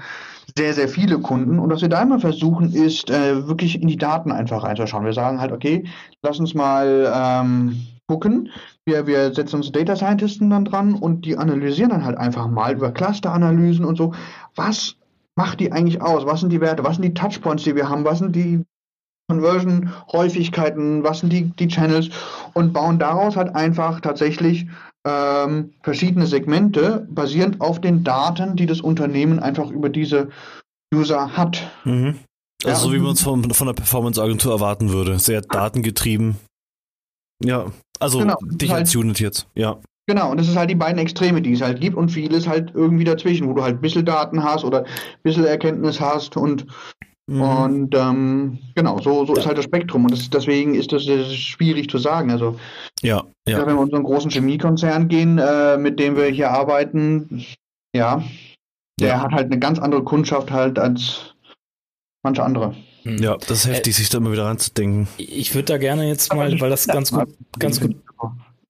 sehr, 0.57 0.73
sehr 0.73 0.87
viele 0.87 1.19
Kunden. 1.19 1.59
Und 1.59 1.69
was 1.69 1.81
wir 1.81 1.89
da 1.89 2.01
immer 2.01 2.19
versuchen, 2.19 2.73
ist 2.73 3.09
äh, 3.09 3.47
wirklich 3.47 3.81
in 3.81 3.87
die 3.87 3.97
Daten 3.97 4.31
einfach 4.31 4.63
reinzuschauen. 4.63 5.05
Wir 5.05 5.13
sagen 5.13 5.41
halt, 5.41 5.51
okay, 5.51 5.85
lass 6.21 6.39
uns 6.39 6.53
mal 6.53 7.11
ähm, 7.13 7.81
gucken. 8.11 8.49
Wir, 8.85 9.07
wir 9.07 9.33
setzen 9.33 9.55
uns 9.57 9.71
Data 9.71 9.95
Scientisten 9.95 10.49
dann 10.49 10.65
dran 10.65 10.93
und 10.93 11.25
die 11.25 11.37
analysieren 11.37 11.91
dann 11.91 12.03
halt 12.03 12.17
einfach 12.17 12.47
mal 12.47 12.73
über 12.73 12.91
Cluster-Analysen 12.91 13.85
und 13.85 13.97
so. 13.97 14.13
Was 14.55 14.97
macht 15.35 15.61
die 15.61 15.71
eigentlich 15.71 16.01
aus? 16.01 16.25
Was 16.25 16.41
sind 16.41 16.51
die 16.51 16.59
Werte? 16.59 16.83
Was 16.83 16.97
sind 16.97 17.05
die 17.05 17.13
Touchpoints, 17.13 17.63
die 17.63 17.75
wir 17.75 17.87
haben? 17.87 18.03
Was 18.03 18.19
sind 18.19 18.35
die 18.35 18.63
Conversion-Häufigkeiten? 19.29 21.03
Was 21.03 21.19
sind 21.19 21.31
die, 21.31 21.51
die 21.51 21.69
Channels? 21.69 22.09
Und 22.53 22.73
bauen 22.73 22.99
daraus 22.99 23.37
halt 23.37 23.55
einfach 23.55 24.01
tatsächlich 24.01 24.67
ähm, 25.07 25.73
verschiedene 25.81 26.27
Segmente 26.27 27.07
basierend 27.09 27.61
auf 27.61 27.79
den 27.79 28.03
Daten, 28.03 28.57
die 28.57 28.65
das 28.65 28.81
Unternehmen 28.81 29.39
einfach 29.39 29.71
über 29.71 29.87
diese 29.87 30.27
User 30.93 31.37
hat. 31.37 31.71
Mhm. 31.85 32.19
Also 32.63 32.69
ja, 32.69 32.75
so 32.75 32.93
wie 32.93 32.99
man 32.99 33.13
es 33.13 33.21
von, 33.21 33.49
von 33.51 33.67
der 33.67 33.73
Performance-Agentur 33.73 34.51
erwarten 34.51 34.91
würde. 34.91 35.17
Sehr 35.17 35.41
datengetrieben. 35.41 36.37
Ja, 37.43 37.71
also 37.99 38.19
genau, 38.19 38.37
dich 38.51 38.69
halt, 38.71 38.81
als 38.81 38.95
Unit 38.95 39.19
jetzt, 39.19 39.47
ja. 39.55 39.79
Genau, 40.07 40.31
und 40.31 40.39
das 40.39 40.49
ist 40.49 40.57
halt 40.57 40.69
die 40.69 40.75
beiden 40.75 40.97
Extreme, 40.97 41.41
die 41.41 41.53
es 41.53 41.61
halt 41.61 41.79
gibt 41.79 41.95
und 41.95 42.09
vieles 42.09 42.47
halt 42.47 42.71
irgendwie 42.73 43.03
dazwischen, 43.03 43.47
wo 43.47 43.53
du 43.53 43.61
halt 43.61 43.75
ein 43.75 43.81
bisschen 43.81 44.05
Daten 44.05 44.43
hast 44.43 44.63
oder 44.65 44.79
ein 44.79 45.21
bisschen 45.23 45.45
Erkenntnis 45.45 45.99
hast 45.99 46.37
und 46.37 46.65
Mhm. 47.31 47.41
Und 47.41 47.95
ähm, 47.95 48.59
genau, 48.75 48.99
so, 48.99 49.25
so 49.25 49.33
ist 49.35 49.45
halt 49.45 49.57
das 49.57 49.63
Spektrum. 49.65 50.03
Und 50.03 50.11
das, 50.11 50.29
deswegen 50.29 50.75
ist 50.75 50.91
das, 50.91 51.05
das 51.05 51.33
schwierig 51.33 51.89
zu 51.89 51.97
sagen. 51.97 52.29
Also, 52.29 52.59
ja, 53.01 53.23
ja. 53.47 53.59
wenn 53.59 53.67
wir 53.67 53.71
in 53.73 53.77
unseren 53.77 54.03
großen 54.03 54.31
Chemiekonzern 54.31 55.07
gehen, 55.07 55.37
äh, 55.37 55.77
mit 55.77 55.97
dem 55.97 56.17
wir 56.17 56.25
hier 56.25 56.51
arbeiten, 56.51 57.45
ja, 57.95 58.21
der 58.99 59.07
ja. 59.07 59.21
hat 59.21 59.31
halt 59.31 59.45
eine 59.45 59.59
ganz 59.59 59.79
andere 59.79 60.03
Kundschaft 60.03 60.51
halt 60.51 60.77
als 60.77 61.35
manche 62.21 62.43
andere. 62.43 62.75
Hm. 63.03 63.17
Ja, 63.17 63.37
das 63.37 63.65
ist 63.65 63.67
heftig, 63.67 63.95
äh, 63.95 63.97
sich 63.97 64.09
da 64.09 64.19
immer 64.19 64.31
wieder 64.31 64.45
reinzudenken. 64.45 65.07
Ich 65.17 65.55
würde 65.55 65.65
da 65.65 65.77
gerne 65.77 66.07
jetzt 66.07 66.33
mal, 66.33 66.59
weil 66.59 66.69
das 66.69 66.87
ganz 66.87 67.11
gut, 67.11 67.29
ganz 67.57 67.79
gut 67.79 67.95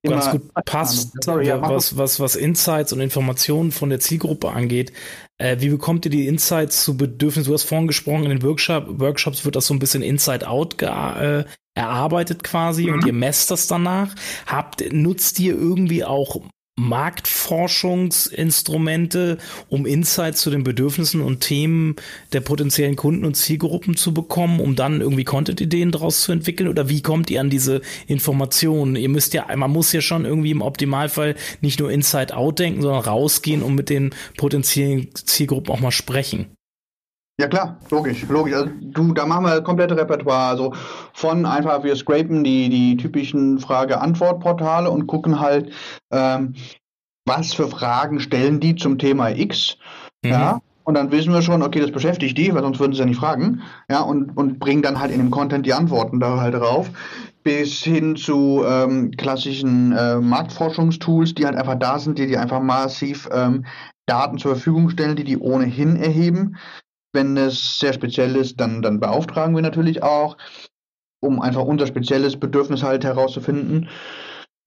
ganz 0.02 0.30
gut 0.30 0.42
passt, 0.64 1.12
ja, 1.26 1.60
was, 1.62 1.96
was, 1.96 2.18
was 2.18 2.34
Insights 2.34 2.92
und 2.92 3.00
Informationen 3.00 3.70
von 3.70 3.88
der 3.88 4.00
Zielgruppe 4.00 4.50
angeht. 4.50 4.92
Äh, 5.38 5.58
wie 5.60 5.68
bekommt 5.68 6.04
ihr 6.04 6.10
die 6.10 6.26
Insights 6.26 6.84
zu 6.84 6.96
Bedürfnissen? 6.96 7.50
Du 7.50 7.54
hast 7.54 7.64
vorhin 7.64 7.86
gesprochen, 7.86 8.24
in 8.24 8.30
den 8.30 8.42
Workshop, 8.42 9.00
Workshops 9.00 9.44
wird 9.44 9.56
das 9.56 9.66
so 9.66 9.74
ein 9.74 9.78
bisschen 9.78 10.02
Inside-Out 10.02 10.82
äh, 10.82 11.44
erarbeitet 11.74 12.42
quasi 12.42 12.86
mhm. 12.86 12.94
und 12.94 13.06
ihr 13.06 13.12
messt 13.12 13.50
das 13.50 13.66
danach. 13.66 14.14
Habt, 14.46 14.92
nutzt 14.92 15.38
ihr 15.38 15.54
irgendwie 15.54 16.04
auch 16.04 16.40
Marktforschungsinstrumente, 16.76 19.36
um 19.68 19.84
Insights 19.84 20.40
zu 20.40 20.50
den 20.50 20.64
Bedürfnissen 20.64 21.20
und 21.20 21.40
Themen 21.40 21.96
der 22.32 22.40
potenziellen 22.40 22.96
Kunden 22.96 23.26
und 23.26 23.36
Zielgruppen 23.36 23.94
zu 23.94 24.14
bekommen, 24.14 24.58
um 24.58 24.74
dann 24.74 25.02
irgendwie 25.02 25.24
Content-Ideen 25.24 25.92
daraus 25.92 26.22
zu 26.22 26.32
entwickeln? 26.32 26.68
Oder 26.68 26.88
wie 26.88 27.02
kommt 27.02 27.30
ihr 27.30 27.42
an 27.42 27.50
diese 27.50 27.82
Informationen? 28.06 28.96
Ihr 28.96 29.10
müsst 29.10 29.34
ja, 29.34 29.54
man 29.54 29.70
muss 29.70 29.92
ja 29.92 30.00
schon 30.00 30.24
irgendwie 30.24 30.52
im 30.52 30.62
Optimalfall 30.62 31.34
nicht 31.60 31.78
nur 31.78 31.90
Inside-Out 31.90 32.58
denken, 32.58 32.80
sondern 32.80 33.04
rausgehen 33.04 33.62
und 33.62 33.74
mit 33.74 33.90
den 33.90 34.14
potenziellen 34.38 35.14
Zielgruppen 35.14 35.74
auch 35.74 35.80
mal 35.80 35.90
sprechen. 35.90 36.56
Ja 37.40 37.48
klar, 37.48 37.78
logisch, 37.90 38.26
logisch. 38.28 38.54
Also 38.54 38.70
du, 38.80 39.12
da 39.14 39.26
machen 39.26 39.46
wir 39.46 39.62
komplette 39.62 39.96
Repertoire. 39.96 40.48
Also 40.50 40.74
von 41.14 41.46
einfach, 41.46 41.82
wir 41.82 41.96
scrapen 41.96 42.44
die, 42.44 42.68
die 42.68 42.96
typischen 42.96 43.58
Frage-Antwort-Portale 43.58 44.90
und 44.90 45.06
gucken 45.06 45.40
halt, 45.40 45.72
ähm, 46.12 46.54
was 47.24 47.54
für 47.54 47.68
Fragen 47.68 48.20
stellen 48.20 48.60
die 48.60 48.76
zum 48.76 48.98
Thema 48.98 49.30
X. 49.30 49.76
Mhm. 50.22 50.30
Ja. 50.30 50.60
Und 50.84 50.94
dann 50.94 51.12
wissen 51.12 51.32
wir 51.32 51.42
schon, 51.42 51.62
okay, 51.62 51.80
das 51.80 51.92
beschäftigt 51.92 52.36
die, 52.36 52.52
weil 52.52 52.62
sonst 52.62 52.80
würden 52.80 52.92
sie 52.92 52.98
ja 52.98 53.06
nicht 53.06 53.20
fragen. 53.20 53.62
Ja, 53.88 54.00
und, 54.00 54.36
und 54.36 54.58
bringen 54.58 54.82
dann 54.82 54.98
halt 54.98 55.12
in 55.12 55.18
dem 55.18 55.30
Content 55.30 55.64
die 55.64 55.72
Antworten 55.72 56.18
da 56.18 56.40
halt 56.40 56.54
drauf. 56.54 56.90
Bis 57.44 57.82
hin 57.82 58.16
zu 58.16 58.64
ähm, 58.66 59.12
klassischen 59.12 59.92
äh, 59.92 60.16
Marktforschungstools, 60.16 61.34
die 61.34 61.46
halt 61.46 61.56
einfach 61.56 61.76
da 61.78 61.98
sind, 61.98 62.18
die 62.18 62.26
die 62.26 62.36
einfach 62.36 62.60
massiv 62.60 63.28
ähm, 63.32 63.64
Daten 64.06 64.38
zur 64.38 64.56
Verfügung 64.56 64.90
stellen, 64.90 65.16
die 65.16 65.24
die 65.24 65.38
ohnehin 65.38 65.96
erheben. 65.96 66.56
Wenn 67.12 67.36
es 67.36 67.78
sehr 67.78 67.92
speziell 67.92 68.36
ist, 68.36 68.60
dann, 68.60 68.82
dann 68.82 69.00
beauftragen 69.00 69.54
wir 69.54 69.62
natürlich 69.62 70.02
auch, 70.02 70.36
um 71.20 71.40
einfach 71.40 71.64
unser 71.64 71.86
spezielles 71.86 72.38
Bedürfnis 72.38 72.82
halt 72.82 73.04
herauszufinden. 73.04 73.88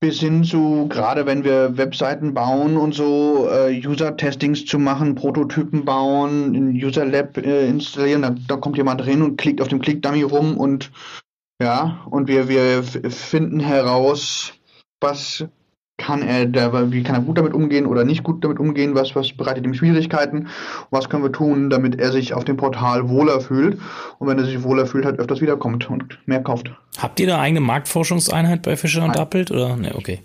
Bis 0.01 0.19
hin 0.19 0.43
zu, 0.43 0.87
gerade 0.89 1.25
wenn 1.25 1.43
wir 1.43 1.77
Webseiten 1.77 2.33
bauen 2.33 2.77
und 2.77 2.93
so, 2.93 3.47
äh, 3.49 3.81
User-Testings 3.85 4.65
zu 4.65 4.77
machen, 4.77 5.15
Prototypen 5.15 5.85
bauen, 5.85 6.53
in 6.53 6.71
User 6.71 7.05
Lab 7.05 7.37
äh, 7.37 7.67
installieren, 7.67 8.21
da, 8.21 8.35
da 8.47 8.57
kommt 8.57 8.77
jemand 8.77 9.01
drin 9.01 9.21
und 9.21 9.37
klickt 9.37 9.61
auf 9.61 9.69
dem 9.69 9.79
Click-Dummy 9.79 10.23
rum 10.23 10.57
und 10.57 10.91
ja, 11.61 12.05
und 12.09 12.27
wir, 12.27 12.49
wir 12.49 12.83
finden 12.83 13.61
heraus, 13.61 14.53
was 14.99 15.45
kann 16.05 16.21
er 16.21 16.45
da, 16.45 16.91
wie 16.91 17.03
kann 17.03 17.15
er 17.15 17.21
gut 17.21 17.37
damit 17.37 17.53
umgehen 17.53 17.85
oder 17.87 18.03
nicht 18.03 18.23
gut 18.23 18.43
damit 18.43 18.59
umgehen, 18.59 18.93
was, 18.93 19.15
was 19.15 19.31
bereitet 19.33 19.65
ihm 19.65 19.73
Schwierigkeiten, 19.73 20.47
was 20.91 21.09
können 21.09 21.23
wir 21.23 21.31
tun, 21.31 21.69
damit 21.69 21.99
er 21.99 22.11
sich 22.11 22.33
auf 22.33 22.45
dem 22.45 22.57
Portal 22.57 23.09
wohler 23.09 23.41
fühlt 23.41 23.79
und 24.19 24.27
wenn 24.27 24.37
er 24.37 24.45
sich 24.45 24.61
wohler 24.63 24.85
fühlt, 24.85 25.05
halt 25.05 25.19
öfters 25.19 25.41
wiederkommt 25.41 25.89
und 25.89 26.19
mehr 26.27 26.43
kauft. 26.43 26.69
Habt 26.97 27.19
ihr 27.19 27.27
da 27.27 27.39
eigene 27.39 27.61
Marktforschungseinheit 27.61 28.61
bei 28.61 28.77
Fischer 28.77 29.03
und 29.03 29.17
Appelt 29.17 29.51
oder? 29.51 29.75
Ne, 29.77 29.95
okay. 29.95 30.21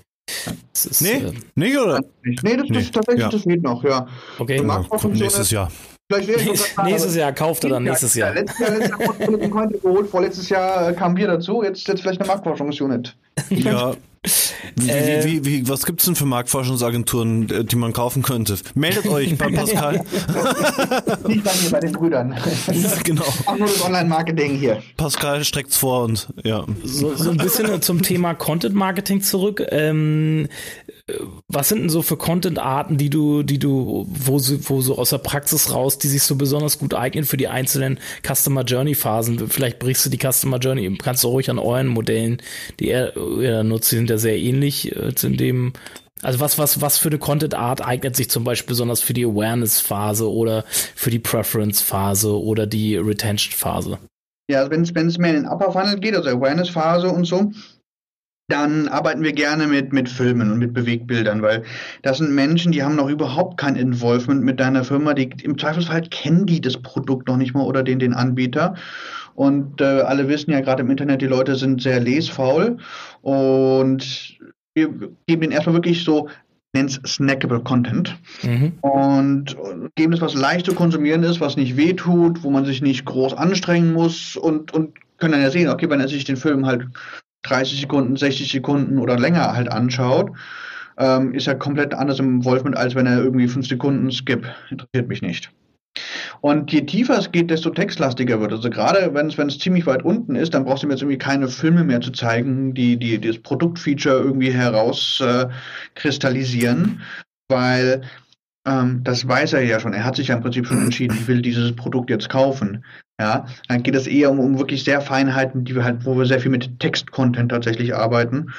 Das 0.72 0.86
ist, 0.86 1.02
nee, 1.02 1.14
äh, 1.14 1.32
nicht 1.54 1.76
oder? 1.76 2.00
Nee, 2.22 2.56
das, 2.56 2.68
nee. 2.68 2.78
ist 2.78 2.94
tatsächlich, 2.94 3.24
ja. 3.24 3.30
das 3.30 3.42
geht 3.42 3.62
noch, 3.62 3.82
ja. 3.82 4.06
Okay. 4.38 4.62
Ja, 4.64 4.84
nächstes 5.08 5.50
Jahr. 5.50 5.70
Nächstes, 6.10 6.76
nächstes 6.84 7.14
Jahr 7.16 7.32
kauft 7.32 7.64
er 7.64 7.70
dann 7.70 7.84
nächstes 7.84 8.14
Jahr. 8.14 8.34
Letztes 8.34 8.58
Jahr, 8.58 8.70
letztes 8.78 8.98
Jahr 9.28 9.66
geholt, 9.68 10.10
vorletztes 10.10 10.48
Jahr 10.48 10.92
kamen 10.92 11.16
wir 11.16 11.28
dazu, 11.28 11.62
jetzt, 11.62 11.86
jetzt 11.86 12.00
vielleicht 12.00 12.20
eine 12.20 12.28
Marktforschungsunit. 12.28 13.16
Ja, 13.50 13.94
wie, 14.76 14.90
äh, 14.90 15.24
wie, 15.24 15.44
wie, 15.46 15.68
was 15.68 15.86
gibt 15.86 16.00
es 16.00 16.06
denn 16.06 16.14
für 16.14 16.26
Marktforschungsagenturen, 16.26 17.48
äh, 17.48 17.64
die 17.64 17.76
man 17.76 17.94
kaufen 17.94 18.22
könnte? 18.22 18.58
Meldet 18.74 19.06
euch 19.06 19.36
bei 19.38 19.48
Pascal. 19.54 19.94
Nicht 21.26 21.44
bei 21.44 21.50
mir, 21.62 21.70
bei 21.70 21.80
den 21.80 21.92
Brüdern. 21.92 22.36
genau. 23.02 23.24
Auch 23.46 23.56
nur 23.56 23.66
das 23.66 23.82
Online-Marketing 23.82 24.56
hier. 24.56 24.82
Pascal 24.98 25.42
streckt's 25.44 25.78
vor 25.78 26.04
und 26.04 26.28
ja. 26.44 26.66
So, 26.84 27.14
so 27.14 27.30
ein 27.30 27.38
bisschen 27.38 27.80
zum 27.80 28.02
Thema 28.02 28.34
Content-Marketing 28.34 29.22
zurück. 29.22 29.62
Ähm, 29.70 30.48
was 31.48 31.68
sind 31.68 31.80
denn 31.80 31.88
so 31.88 32.02
für 32.02 32.16
Content-Arten, 32.16 32.96
die 32.96 33.10
du, 33.10 33.42
die 33.42 33.58
du, 33.58 34.06
wo, 34.08 34.34
wo 34.34 34.80
so 34.80 34.98
aus 34.98 35.10
der 35.10 35.18
Praxis 35.18 35.72
raus, 35.72 35.98
die 35.98 36.08
sich 36.08 36.22
so 36.22 36.36
besonders 36.36 36.78
gut 36.78 36.94
eignen 36.94 37.24
für 37.24 37.36
die 37.36 37.48
einzelnen 37.48 37.98
Customer 38.26 38.62
Journey-Phasen? 38.62 39.48
Vielleicht 39.48 39.78
brichst 39.78 40.06
du 40.06 40.10
die 40.10 40.18
Customer 40.18 40.58
Journey, 40.58 40.96
kannst 41.02 41.24
du 41.24 41.28
ruhig 41.28 41.50
an 41.50 41.58
euren 41.58 41.86
Modellen, 41.86 42.42
die 42.78 42.88
er, 42.88 43.16
er 43.16 43.64
nutzt, 43.64 43.92
die 43.92 43.96
sind 43.96 44.10
ja 44.10 44.18
sehr 44.18 44.38
ähnlich 44.38 44.94
äh, 44.94 45.12
in 45.22 45.36
dem, 45.36 45.72
also 46.22 46.40
was, 46.40 46.58
was, 46.58 46.80
was 46.80 46.98
für 46.98 47.08
eine 47.08 47.18
Content-Art 47.18 47.86
eignet 47.86 48.16
sich 48.16 48.30
zum 48.30 48.44
Beispiel 48.44 48.68
besonders 48.68 49.00
für 49.00 49.14
die 49.14 49.24
Awareness-Phase 49.24 50.30
oder 50.30 50.64
für 50.68 51.10
die 51.10 51.18
Preference-Phase 51.18 52.38
oder 52.38 52.66
die 52.66 52.96
Retention-Phase? 52.96 53.98
Ja, 54.50 54.68
wenn 54.68 54.82
es 54.82 55.18
mehr 55.18 55.30
in 55.30 55.42
den 55.42 55.46
Upper 55.46 55.72
Funnel 55.72 55.98
geht, 56.00 56.14
also 56.16 56.28
Awareness-Phase 56.28 57.08
und 57.08 57.24
so, 57.24 57.52
dann 58.50 58.88
arbeiten 58.88 59.22
wir 59.22 59.32
gerne 59.32 59.66
mit, 59.66 59.92
mit 59.92 60.08
Filmen 60.08 60.50
und 60.50 60.58
mit 60.58 60.74
Bewegbildern, 60.74 61.42
weil 61.42 61.62
das 62.02 62.18
sind 62.18 62.34
Menschen, 62.34 62.72
die 62.72 62.82
haben 62.82 62.96
noch 62.96 63.08
überhaupt 63.08 63.58
kein 63.58 63.76
Involvement 63.76 64.42
mit 64.42 64.60
deiner 64.60 64.84
Firma. 64.84 65.14
Die, 65.14 65.30
Im 65.42 65.58
Zweifelsfall 65.58 66.02
kennen 66.02 66.46
die 66.46 66.60
das 66.60 66.76
Produkt 66.76 67.28
noch 67.28 67.36
nicht 67.36 67.54
mal 67.54 67.64
oder 67.64 67.82
den, 67.82 67.98
den 67.98 68.14
Anbieter. 68.14 68.74
Und 69.34 69.80
äh, 69.80 69.84
alle 69.84 70.28
wissen 70.28 70.50
ja 70.50 70.60
gerade 70.60 70.82
im 70.82 70.90
Internet, 70.90 71.22
die 71.22 71.26
Leute 71.26 71.54
sind 71.54 71.80
sehr 71.80 72.00
lesfaul. 72.00 72.76
Und 73.22 74.38
wir 74.74 74.88
geben 75.26 75.42
ihnen 75.42 75.52
erstmal 75.52 75.76
wirklich 75.76 76.04
so, 76.04 76.28
nennt 76.72 77.00
snackable 77.06 77.60
Content. 77.60 78.16
Mhm. 78.42 78.72
Und 78.80 79.56
geben 79.94 80.12
es, 80.12 80.20
was 80.20 80.34
leicht 80.34 80.66
zu 80.66 80.74
konsumieren 80.74 81.22
ist, 81.22 81.40
was 81.40 81.56
nicht 81.56 81.76
wehtut, 81.76 82.42
wo 82.42 82.50
man 82.50 82.64
sich 82.64 82.82
nicht 82.82 83.04
groß 83.04 83.34
anstrengen 83.34 83.92
muss 83.92 84.36
und, 84.36 84.72
und 84.72 84.94
können 85.18 85.32
dann 85.32 85.42
ja 85.42 85.50
sehen, 85.50 85.68
okay, 85.68 85.88
wenn 85.90 86.00
er 86.00 86.08
sich 86.08 86.24
den 86.24 86.36
Film 86.36 86.66
halt 86.66 86.86
30 87.42 87.80
Sekunden, 87.80 88.16
60 88.16 88.50
Sekunden 88.50 88.98
oder 88.98 89.18
länger 89.18 89.54
halt 89.54 89.70
anschaut, 89.70 90.32
ähm, 90.98 91.34
ist 91.34 91.46
er 91.46 91.54
komplett 91.54 91.94
anders 91.94 92.18
im 92.18 92.36
Involvement, 92.36 92.76
als 92.76 92.94
wenn 92.94 93.06
er 93.06 93.22
irgendwie 93.22 93.48
5 93.48 93.66
Sekunden 93.66 94.12
skip. 94.12 94.46
Interessiert 94.70 95.08
mich 95.08 95.22
nicht. 95.22 95.50
Und 96.40 96.72
je 96.72 96.82
tiefer 96.82 97.18
es 97.18 97.32
geht, 97.32 97.50
desto 97.50 97.70
textlastiger 97.70 98.40
wird. 98.40 98.52
Also 98.52 98.70
gerade 98.70 99.12
wenn 99.12 99.26
es, 99.26 99.36
wenn 99.36 99.48
es 99.48 99.58
ziemlich 99.58 99.86
weit 99.86 100.04
unten 100.04 100.36
ist, 100.36 100.54
dann 100.54 100.64
brauchst 100.64 100.82
du 100.82 100.86
mir 100.86 100.94
jetzt 100.94 101.02
irgendwie 101.02 101.18
keine 101.18 101.48
Filme 101.48 101.84
mehr 101.84 102.00
zu 102.00 102.12
zeigen, 102.12 102.72
die, 102.74 102.96
die, 102.96 103.18
die 103.18 103.28
das 103.28 103.38
Produktfeature 103.38 104.20
irgendwie 104.20 104.52
herauskristallisieren, 104.52 107.00
äh, 107.00 107.04
weil 107.52 108.02
ähm, 108.66 109.02
das 109.04 109.26
weiß 109.26 109.54
er 109.54 109.62
ja 109.62 109.80
schon. 109.80 109.94
Er 109.94 110.04
hat 110.04 110.16
sich 110.16 110.28
ja 110.28 110.36
im 110.36 110.42
Prinzip 110.42 110.66
schon 110.66 110.78
entschieden, 110.84 111.16
ich 111.18 111.28
will 111.28 111.42
dieses 111.42 111.74
Produkt 111.74 112.10
jetzt 112.10 112.28
kaufen. 112.28 112.84
Ja, 113.20 113.46
dann 113.68 113.82
geht 113.82 113.94
es 113.94 114.06
eher 114.06 114.30
um, 114.30 114.40
um 114.40 114.58
wirklich 114.58 114.84
sehr 114.84 115.00
Feinheiten, 115.00 115.64
die 115.64 115.74
wir 115.74 115.84
halt, 115.84 116.06
wo 116.06 116.16
wir 116.16 116.24
sehr 116.24 116.40
viel 116.40 116.50
mit 116.50 116.80
Text-Content 116.80 117.50
tatsächlich 117.50 117.94
arbeiten 117.94 118.50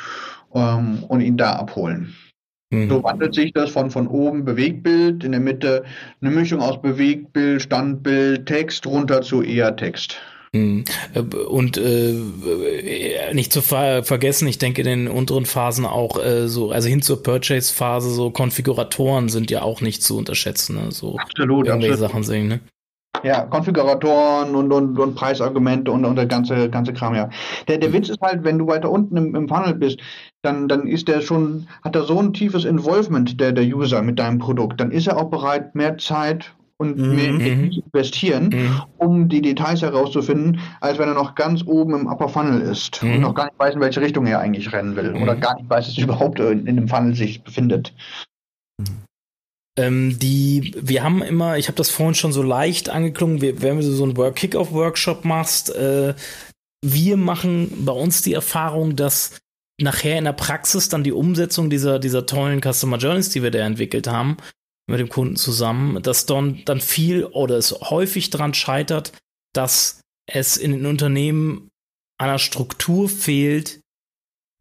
ähm, 0.53 1.03
und 1.07 1.21
ihn 1.21 1.37
da 1.37 1.53
abholen. 1.53 2.13
Mhm. 2.71 2.89
So 2.89 3.03
wandelt 3.03 3.35
sich 3.35 3.53
das 3.53 3.71
von, 3.71 3.91
von 3.91 4.07
oben 4.07 4.45
Bewegbild, 4.45 5.23
in 5.23 5.31
der 5.31 5.41
Mitte 5.41 5.83
eine 6.21 6.31
Mischung 6.31 6.61
aus 6.61 6.81
Bewegbild, 6.81 7.61
Standbild, 7.61 8.45
Text 8.45 8.85
runter 8.85 9.21
zu 9.21 9.41
eher 9.41 9.75
Text. 9.75 10.19
Mhm. 10.53 10.83
Und 11.49 11.77
äh, 11.77 12.13
nicht 13.33 13.53
zu 13.53 13.61
ver 13.61 14.03
vergessen, 14.03 14.47
ich 14.49 14.57
denke 14.57 14.81
in 14.81 14.87
den 14.87 15.07
unteren 15.07 15.45
Phasen 15.45 15.85
auch 15.85 16.21
äh, 16.21 16.49
so, 16.49 16.71
also 16.71 16.89
hin 16.89 17.01
zur 17.01 17.23
Purchase-Phase, 17.23 18.09
so 18.09 18.31
Konfiguratoren 18.31 19.29
sind 19.29 19.49
ja 19.49 19.61
auch 19.61 19.79
nicht 19.79 20.03
zu 20.03 20.17
unterschätzen. 20.17 20.75
Ne? 20.75 20.91
So 20.91 21.15
absolut, 21.17 21.67
irgendwelche 21.67 21.93
absolut. 21.93 22.11
Sachen 22.11 22.23
sehen, 22.23 22.47
ne? 22.49 22.59
Ja, 23.23 23.43
Konfiguratoren 23.43 24.55
und, 24.55 24.71
und, 24.71 24.97
und 24.97 25.15
Preisargumente 25.15 25.91
und, 25.91 26.05
und 26.05 26.15
der 26.15 26.25
ganze, 26.25 26.69
ganze 26.69 26.91
Kram, 26.91 27.13
ja. 27.13 27.29
Der, 27.67 27.77
der 27.77 27.93
Witz 27.93 28.09
ist 28.09 28.21
halt, 28.21 28.43
wenn 28.43 28.57
du 28.57 28.67
weiter 28.67 28.89
unten 28.89 29.15
im, 29.15 29.35
im 29.35 29.47
Funnel 29.47 29.75
bist, 29.75 29.99
dann, 30.41 30.67
dann 30.67 30.87
ist 30.87 31.07
der 31.07 31.21
schon, 31.21 31.67
hat 31.83 31.95
er 31.95 32.03
so 32.03 32.19
ein 32.19 32.33
tiefes 32.33 32.65
Involvement, 32.65 33.39
der, 33.39 33.51
der 33.51 33.65
User 33.65 34.01
mit 34.01 34.17
deinem 34.17 34.39
Produkt, 34.39 34.79
dann 34.81 34.91
ist 34.91 35.07
er 35.07 35.17
auch 35.17 35.29
bereit, 35.29 35.75
mehr 35.75 35.97
Zeit 35.97 36.53
und 36.81 36.97
mhm. 36.97 37.15
mehr 37.15 37.31
mhm. 37.31 37.71
investieren, 37.93 38.49
mhm. 38.51 38.81
um 38.97 39.29
die 39.29 39.41
Details 39.41 39.83
herauszufinden, 39.83 40.59
als 40.79 40.97
wenn 40.97 41.07
er 41.07 41.13
noch 41.13 41.35
ganz 41.35 41.61
oben 41.65 41.93
im 41.93 42.07
Upper 42.07 42.27
Funnel 42.27 42.59
ist 42.61 43.03
mhm. 43.03 43.13
und 43.13 43.21
noch 43.21 43.35
gar 43.35 43.45
nicht 43.45 43.59
weiß, 43.59 43.75
in 43.75 43.81
welche 43.81 44.01
Richtung 44.01 44.25
er 44.25 44.39
eigentlich 44.39 44.73
rennen 44.73 44.95
will 44.95 45.13
oder 45.13 45.35
mhm. 45.35 45.39
gar 45.39 45.55
nicht 45.55 45.69
weiß, 45.69 45.85
dass 45.85 45.97
er 45.97 46.05
überhaupt 46.05 46.39
in, 46.39 46.65
in 46.65 46.75
dem 46.77 46.87
Funnel 46.87 47.13
sich 47.13 47.43
befindet. 47.43 47.93
Ähm, 49.77 50.17
die, 50.17 50.73
wir 50.81 51.03
haben 51.03 51.21
immer, 51.21 51.57
ich 51.57 51.67
habe 51.67 51.77
das 51.77 51.91
vorhin 51.91 52.15
schon 52.15 52.33
so 52.33 52.41
leicht 52.41 52.89
angeklungen, 52.89 53.41
wenn 53.41 53.77
du 53.77 53.83
so 53.83 54.03
einen 54.03 54.17
Work 54.17 54.37
Kickoff-Workshop 54.37 55.23
machst, 55.23 55.73
äh, 55.75 56.15
wir 56.83 57.15
machen 57.15 57.85
bei 57.85 57.93
uns 57.93 58.23
die 58.23 58.33
Erfahrung, 58.33 58.95
dass 58.95 59.39
nachher 59.79 60.17
in 60.17 60.23
der 60.23 60.33
Praxis 60.33 60.89
dann 60.89 61.03
die 61.03 61.11
Umsetzung 61.11 61.69
dieser, 61.69 61.99
dieser 61.99 62.25
tollen 62.25 62.59
Customer 62.59 62.97
Journeys, 62.97 63.29
die 63.29 63.43
wir 63.43 63.51
da 63.51 63.59
entwickelt 63.59 64.07
haben, 64.07 64.37
mit 64.91 64.99
dem 64.99 65.09
Kunden 65.09 65.35
zusammen, 65.35 66.01
dass 66.03 66.25
dann, 66.25 66.63
dann 66.65 66.81
viel 66.81 67.25
oder 67.25 67.57
es 67.57 67.71
häufig 67.71 68.29
daran 68.29 68.53
scheitert, 68.53 69.13
dass 69.53 70.01
es 70.31 70.57
in 70.57 70.71
den 70.71 70.85
Unternehmen 70.85 71.69
einer 72.19 72.39
Struktur 72.39 73.09
fehlt, 73.09 73.79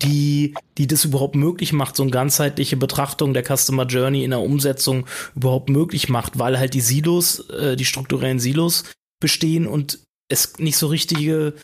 die, 0.02 0.54
die 0.78 0.86
das 0.86 1.04
überhaupt 1.04 1.34
möglich 1.34 1.72
macht, 1.74 1.96
so 1.96 2.02
eine 2.02 2.12
ganzheitliche 2.12 2.76
Betrachtung 2.76 3.34
der 3.34 3.44
Customer 3.44 3.84
Journey 3.84 4.24
in 4.24 4.30
der 4.30 4.40
Umsetzung 4.40 5.06
überhaupt 5.36 5.68
möglich 5.68 6.08
macht, 6.08 6.38
weil 6.38 6.58
halt 6.58 6.72
die 6.72 6.80
Silos, 6.80 7.40
äh, 7.50 7.76
die 7.76 7.84
strukturellen 7.84 8.40
Silos 8.40 8.84
bestehen 9.20 9.66
und 9.66 10.00
es 10.30 10.58
nicht 10.58 10.78
so 10.78 10.86
richtige 10.86 11.54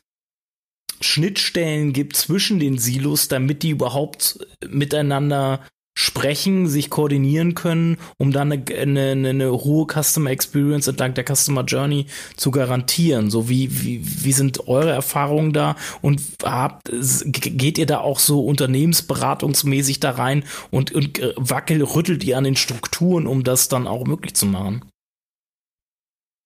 Schnittstellen 1.01 1.93
gibt 1.93 2.17
zwischen 2.17 2.59
den 2.59 2.79
Silos, 2.79 3.29
damit 3.29 3.63
die 3.63 3.71
überhaupt 3.71 4.39
miteinander 4.67 5.67
sprechen, 5.99 6.69
sich 6.69 6.91
koordinieren 6.91 7.55
können, 7.55 7.97
um 8.19 8.31
dann 8.31 8.53
eine, 8.53 8.63
eine, 8.77 9.31
eine 9.31 9.51
hohe 9.51 9.87
Customer 9.87 10.31
Experience 10.31 10.87
entlang 10.87 11.15
der 11.15 11.25
Customer 11.25 11.65
Journey 11.65 12.07
zu 12.37 12.51
garantieren. 12.51 13.31
So 13.31 13.49
wie, 13.49 13.83
wie, 13.83 14.03
wie 14.05 14.33
sind 14.33 14.69
eure 14.69 14.91
Erfahrungen 14.91 15.55
da 15.55 15.75
und 16.03 16.21
habt, 16.45 16.91
geht 16.93 17.79
ihr 17.79 17.87
da 17.87 17.99
auch 18.01 18.19
so 18.19 18.45
unternehmensberatungsmäßig 18.45 19.99
da 19.99 20.11
rein 20.11 20.45
und, 20.71 20.93
und 20.93 21.19
wackel, 21.37 21.83
rüttelt 21.83 22.23
ihr 22.25 22.37
an 22.37 22.45
den 22.45 22.57
Strukturen, 22.57 23.27
um 23.27 23.43
das 23.43 23.69
dann 23.69 23.89
auch 23.89 24.05
möglich 24.05 24.35
zu 24.35 24.45
machen? 24.45 24.85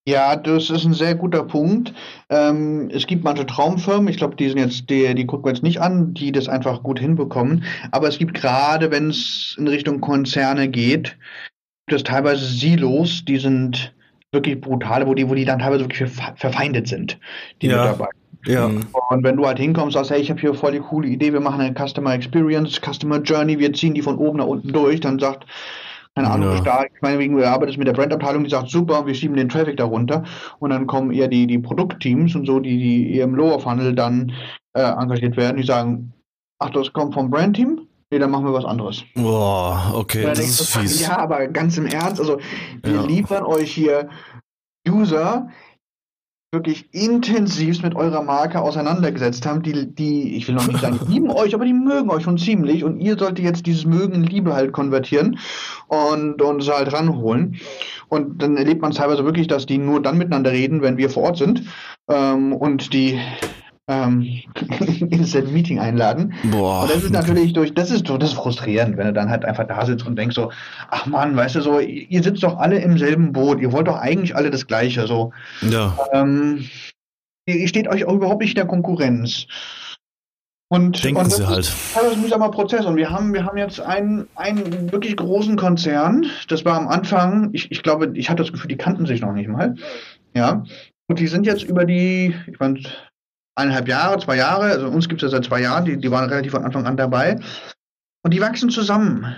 Ja, 0.07 0.35
das 0.35 0.71
ist 0.71 0.83
ein 0.83 0.93
sehr 0.93 1.13
guter 1.13 1.43
Punkt. 1.43 1.93
Ähm, 2.29 2.89
es 2.91 3.05
gibt 3.05 3.23
manche 3.23 3.45
Traumfirmen, 3.45 4.07
ich 4.07 4.17
glaube, 4.17 4.35
die 4.35 4.49
sind 4.49 4.57
jetzt, 4.57 4.89
die, 4.89 5.13
die 5.13 5.27
gucken 5.27 5.45
wir 5.45 5.51
jetzt 5.51 5.61
nicht 5.61 5.79
an, 5.79 6.15
die 6.15 6.31
das 6.31 6.49
einfach 6.49 6.81
gut 6.81 6.99
hinbekommen. 6.99 7.63
Aber 7.91 8.07
es 8.07 8.17
gibt 8.17 8.33
gerade, 8.33 8.89
wenn 8.89 9.11
es 9.11 9.55
in 9.59 9.67
Richtung 9.67 10.01
Konzerne 10.01 10.69
geht, 10.69 11.17
gibt 11.85 12.01
es 12.01 12.03
teilweise 12.03 12.45
Silos, 12.45 13.25
die 13.25 13.37
sind 13.37 13.93
wirklich 14.31 14.59
brutale, 14.59 15.05
wo 15.05 15.13
die, 15.13 15.29
wo 15.29 15.35
die 15.35 15.45
dann 15.45 15.59
teilweise 15.59 15.83
wirklich 15.83 16.09
verfeindet 16.09 16.87
sind, 16.87 17.19
die 17.61 17.67
ja. 17.67 17.77
Mitarbeiter. 17.77 18.11
Ja. 18.47 18.65
Und 18.65 19.23
wenn 19.23 19.37
du 19.37 19.45
halt 19.45 19.59
hinkommst, 19.59 19.93
sagst, 19.93 20.09
hey, 20.09 20.19
ich 20.19 20.31
habe 20.31 20.41
hier 20.41 20.55
voll 20.55 20.71
die 20.71 20.79
coole 20.79 21.07
Idee, 21.07 21.31
wir 21.31 21.41
machen 21.41 21.61
eine 21.61 21.75
Customer 21.75 22.13
Experience, 22.13 22.81
Customer 22.81 23.21
Journey, 23.21 23.59
wir 23.59 23.71
ziehen 23.73 23.93
die 23.93 24.01
von 24.01 24.17
oben 24.17 24.39
nach 24.39 24.47
unten 24.47 24.73
durch, 24.73 24.99
dann 24.99 25.19
sagt 25.19 25.45
keine 26.15 26.29
Ahnung, 26.29 26.51
ja. 26.51 26.57
stark. 26.57 26.91
Ich 26.93 27.01
meine, 27.01 27.19
wegen 27.19 27.37
du 27.37 27.47
arbeitest 27.47 27.77
mit 27.77 27.87
der 27.87 27.93
Brandabteilung, 27.93 28.43
die 28.43 28.49
sagt, 28.49 28.69
super, 28.69 29.05
wir 29.05 29.15
schieben 29.15 29.37
den 29.37 29.49
Traffic 29.49 29.77
darunter. 29.77 30.23
Und 30.59 30.71
dann 30.71 30.85
kommen 30.87 31.11
eher 31.11 31.27
die, 31.27 31.47
die 31.47 31.59
Produktteams 31.59 32.35
und 32.35 32.45
so, 32.45 32.59
die, 32.59 32.77
die 32.77 33.15
eher 33.15 33.23
im 33.23 33.35
Lower 33.35 33.59
Funnel 33.59 33.95
dann 33.95 34.33
äh, 34.73 34.81
engagiert 34.81 35.37
werden, 35.37 35.57
die 35.57 35.63
sagen, 35.63 36.13
ach, 36.59 36.69
das 36.71 36.91
kommt 36.91 37.13
vom 37.13 37.29
Brandteam? 37.29 37.87
Nee, 38.11 38.19
dann 38.19 38.29
machen 38.29 38.45
wir 38.45 38.53
was 38.53 38.65
anderes. 38.65 39.05
Boah, 39.15 39.93
okay, 39.95 40.23
das 40.23 40.39
ist 40.39 40.75
fies. 40.75 40.99
Ja, 40.99 41.17
aber 41.17 41.47
ganz 41.47 41.77
im 41.77 41.85
Ernst, 41.85 42.19
also 42.19 42.39
wir 42.83 42.93
ja. 42.93 43.01
liefern 43.03 43.45
euch 43.45 43.71
hier 43.71 44.09
User, 44.85 45.47
wirklich 46.53 46.93
intensiv 46.93 47.81
mit 47.81 47.95
eurer 47.95 48.21
Marke 48.21 48.59
auseinandergesetzt 48.59 49.45
haben, 49.45 49.63
die, 49.63 49.87
die, 49.95 50.35
ich 50.35 50.49
will 50.49 50.55
noch 50.55 50.67
nicht 50.67 50.81
sagen, 50.81 50.99
lieben 51.07 51.31
euch, 51.31 51.55
aber 51.55 51.63
die 51.63 51.73
mögen 51.73 52.09
euch 52.09 52.23
schon 52.23 52.37
ziemlich 52.37 52.83
und 52.83 52.99
ihr 52.99 53.17
solltet 53.17 53.45
jetzt 53.45 53.65
dieses 53.65 53.85
Mögen 53.85 54.13
in 54.15 54.23
Liebe 54.23 54.53
halt 54.53 54.73
konvertieren 54.73 55.39
und, 55.87 56.41
es 56.41 56.69
halt 56.69 56.91
ranholen. 56.91 57.55
Und 58.09 58.41
dann 58.41 58.57
erlebt 58.57 58.81
man 58.81 58.91
teilweise 58.91 59.23
wirklich, 59.23 59.47
dass 59.47 59.65
die 59.65 59.77
nur 59.77 60.01
dann 60.01 60.17
miteinander 60.17 60.51
reden, 60.51 60.81
wenn 60.81 60.97
wir 60.97 61.09
vor 61.09 61.23
Ort 61.23 61.37
sind 61.37 61.63
ähm, 62.09 62.51
und 62.51 62.91
die 62.91 63.17
ähm, 63.91 64.21
ins 65.09 65.33
Meeting 65.33 65.79
einladen. 65.79 66.33
Boah, 66.51 66.83
und 66.83 66.91
das 66.91 67.03
ist 67.03 67.11
natürlich 67.11 67.53
durch, 67.53 67.73
das 67.73 67.91
ist 67.91 68.07
so, 68.07 68.17
das 68.17 68.31
ist 68.31 68.35
frustrierend, 68.37 68.97
wenn 68.97 69.07
du 69.07 69.13
dann 69.13 69.29
halt 69.29 69.45
einfach 69.45 69.67
da 69.67 69.85
sitzt 69.85 70.05
und 70.07 70.15
denkst 70.15 70.35
so, 70.35 70.51
ach 70.89 71.05
man, 71.05 71.35
weißt 71.35 71.55
du 71.55 71.61
so, 71.61 71.79
ihr 71.79 72.23
sitzt 72.23 72.43
doch 72.43 72.57
alle 72.57 72.79
im 72.79 72.97
selben 72.97 73.33
Boot, 73.33 73.59
ihr 73.59 73.71
wollt 73.71 73.87
doch 73.87 73.97
eigentlich 73.97 74.35
alle 74.35 74.49
das 74.49 74.67
Gleiche, 74.67 75.07
so. 75.07 75.31
Ja. 75.61 75.97
Ähm, 76.13 76.65
ihr 77.45 77.67
steht 77.67 77.87
euch 77.87 78.05
auch 78.05 78.13
überhaupt 78.13 78.41
nicht 78.41 78.51
in 78.51 78.55
der 78.55 78.67
Konkurrenz. 78.67 79.47
Und, 80.71 81.03
Denken 81.03 81.19
und 81.19 81.33
Sie 81.33 81.45
halt. 81.45 81.59
Ist, 81.59 81.95
das 81.95 82.03
ist 82.03 82.13
ein 82.13 82.21
mühsamer 82.21 82.49
Prozess. 82.49 82.85
Und 82.85 82.95
wir 82.95 83.09
haben, 83.09 83.33
wir 83.33 83.43
haben 83.43 83.57
jetzt 83.57 83.81
einen, 83.81 84.29
einen 84.35 84.89
wirklich 84.89 85.17
großen 85.17 85.57
Konzern. 85.57 86.27
Das 86.47 86.63
war 86.63 86.77
am 86.77 86.87
Anfang, 86.87 87.49
ich, 87.51 87.69
ich 87.71 87.83
glaube, 87.83 88.13
ich 88.13 88.29
hatte 88.29 88.43
das 88.43 88.53
Gefühl, 88.53 88.69
die 88.69 88.77
kannten 88.77 89.05
sich 89.05 89.19
noch 89.19 89.33
nicht 89.33 89.49
mal. 89.49 89.75
Ja. 90.33 90.63
Und 91.07 91.19
die 91.19 91.27
sind 91.27 91.45
jetzt 91.45 91.63
über 91.63 91.83
die, 91.83 92.33
ich 92.47 92.57
meine, 92.57 92.79
eineinhalb 93.55 93.87
Jahre, 93.87 94.19
zwei 94.19 94.37
Jahre, 94.37 94.65
also 94.65 94.87
uns 94.87 95.07
gibt 95.07 95.21
es 95.21 95.31
ja 95.31 95.37
seit 95.37 95.45
zwei 95.45 95.61
Jahren, 95.61 95.85
die, 95.85 95.97
die 95.97 96.11
waren 96.11 96.29
relativ 96.29 96.51
von 96.51 96.63
Anfang 96.63 96.85
an 96.85 96.97
dabei. 96.97 97.39
Und 98.23 98.33
die 98.33 98.41
wachsen 98.41 98.69
zusammen. 98.69 99.35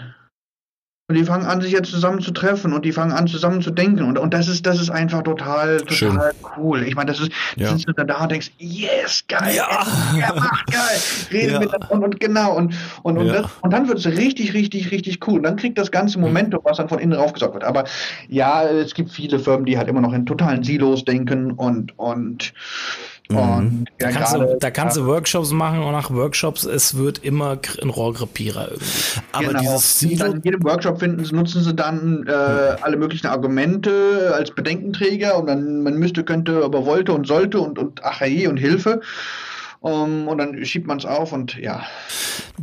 Und 1.10 1.16
die 1.16 1.26
fangen 1.26 1.46
an, 1.46 1.60
sich 1.60 1.74
jetzt 1.74 1.92
zusammen 1.92 2.22
zu 2.22 2.32
treffen 2.32 2.72
und 2.72 2.86
die 2.86 2.94
fangen 2.94 3.12
an, 3.12 3.28
zusammen 3.28 3.62
zu 3.62 3.72
denken. 3.72 4.06
Und, 4.06 4.18
und 4.18 4.34
das 4.34 4.48
ist, 4.48 4.66
das 4.66 4.80
ist 4.80 4.90
einfach 4.90 5.22
total, 5.24 5.78
total 5.80 5.94
Schön. 5.94 6.20
cool. 6.58 6.84
Ich 6.84 6.96
meine, 6.96 7.12
das 7.12 7.20
ist, 7.20 7.32
ja. 7.58 7.76
sind 7.76 7.86
du 7.86 8.06
da 8.06 8.24
und 8.24 8.32
denkst, 8.32 8.52
yes, 8.58 9.22
geil, 9.28 9.54
ja, 9.54 9.86
ja 10.18 10.34
mach 10.34 10.66
geil, 10.68 11.00
rede 11.30 11.54
ja. 11.54 11.60
mit 11.60 11.72
und, 11.90 12.04
und 12.04 12.20
genau. 12.22 12.56
Und, 12.56 12.74
und, 13.04 13.18
und, 13.18 13.28
ja. 13.28 13.42
das, 13.42 13.52
und 13.60 13.74
dann 13.74 13.90
wird 13.90 14.00
es 14.00 14.06
richtig, 14.06 14.54
richtig, 14.54 14.92
richtig 14.92 15.28
cool. 15.28 15.38
Und 15.38 15.44
dann 15.44 15.58
kriegt 15.58 15.78
das 15.78 15.92
ganze 15.92 16.20
Momentum, 16.20 16.62
was 16.64 16.78
dann 16.78 16.88
von 16.88 17.00
innen 17.00 17.14
raufgesaugt 17.20 17.54
wird. 17.54 17.66
Aber 17.66 17.84
ja, 18.30 18.64
es 18.64 18.94
gibt 18.94 19.12
viele 19.12 19.40
Firmen, 19.40 19.66
die 19.66 19.78
halt 19.78 19.90
immer 19.90 20.02
noch 20.02 20.14
in 20.14 20.26
totalen 20.26 20.64
Silos 20.64 21.04
denken 21.04 21.52
und, 21.52 22.00
und 22.00 22.54
Mhm. 23.34 23.58
Und 23.58 23.86
da, 24.00 24.12
kannst 24.12 24.36
du, 24.36 24.58
da 24.60 24.72
kannst 24.72 24.98
du 24.98 25.06
Workshops 25.06 25.52
machen 25.52 25.80
und 25.80 25.92
nach 25.92 26.12
Workshops, 26.12 26.64
es 26.64 26.98
wird 26.98 27.24
immer 27.24 27.58
ein 27.82 27.90
Rohrkrepierer 27.90 28.72
irgendwie. 28.72 29.22
Aber 29.32 29.48
genau. 29.48 29.60
dieses 29.60 30.00
Silo 30.00 30.26
in 30.26 30.42
jedem 30.44 30.64
Workshop 30.64 31.00
finden, 31.00 31.24
nutzen 31.36 31.64
sie 31.64 31.74
dann 31.74 32.26
äh, 32.28 32.32
alle 32.32 32.98
möglichen 32.98 33.28
Argumente 33.28 34.34
als 34.36 34.52
Bedenkenträger 34.52 35.38
und 35.38 35.48
dann 35.48 35.84
man 35.84 35.96
müsste, 35.96 36.24
könnte, 36.24 36.64
aber 36.64 36.86
wollte 36.86 37.14
und 37.14 37.28
sollte 37.28 37.60
und, 37.60 37.80
und 37.80 38.04
ach 38.04 38.22
hey 38.22 38.48
und 38.48 38.58
Hilfe. 38.58 39.02
Um, 39.84 40.30
und 40.30 40.38
dann 40.38 40.64
schiebt 40.64 40.88
man 40.88 40.98
es 40.98 41.06
auf 41.06 41.34
und 41.34 41.58
ja. 41.58 41.84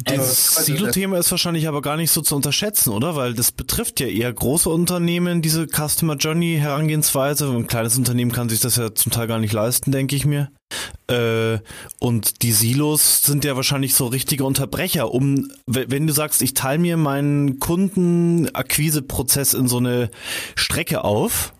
Dieses 0.08 0.56
also, 0.56 0.72
Silo-Thema 0.72 1.18
ist 1.18 1.30
wahrscheinlich 1.30 1.68
aber 1.68 1.82
gar 1.82 1.98
nicht 1.98 2.10
so 2.10 2.22
zu 2.22 2.34
unterschätzen, 2.34 2.94
oder? 2.94 3.14
Weil 3.14 3.34
das 3.34 3.52
betrifft 3.52 4.00
ja 4.00 4.06
eher 4.06 4.32
große 4.32 4.70
Unternehmen, 4.70 5.42
diese 5.42 5.66
Customer 5.66 6.16
Journey 6.16 6.56
Herangehensweise. 6.58 7.50
Ein 7.50 7.66
kleines 7.66 7.98
Unternehmen 7.98 8.32
kann 8.32 8.48
sich 8.48 8.60
das 8.60 8.76
ja 8.76 8.94
zum 8.94 9.12
Teil 9.12 9.26
gar 9.26 9.38
nicht 9.38 9.52
leisten, 9.52 9.92
denke 9.92 10.16
ich 10.16 10.24
mir. 10.24 10.50
Äh, 11.08 11.58
und 11.98 12.40
die 12.40 12.52
Silos 12.52 13.20
sind 13.20 13.44
ja 13.44 13.54
wahrscheinlich 13.54 13.94
so 13.94 14.06
richtige 14.06 14.44
Unterbrecher, 14.44 15.12
um, 15.12 15.52
wenn 15.66 16.06
du 16.06 16.14
sagst, 16.14 16.40
ich 16.40 16.54
teile 16.54 16.78
mir 16.78 16.96
meinen 16.96 17.58
Kundenakquiseprozess 17.58 19.52
in 19.52 19.68
so 19.68 19.76
eine 19.76 20.10
Strecke 20.56 21.04
auf, 21.04 21.52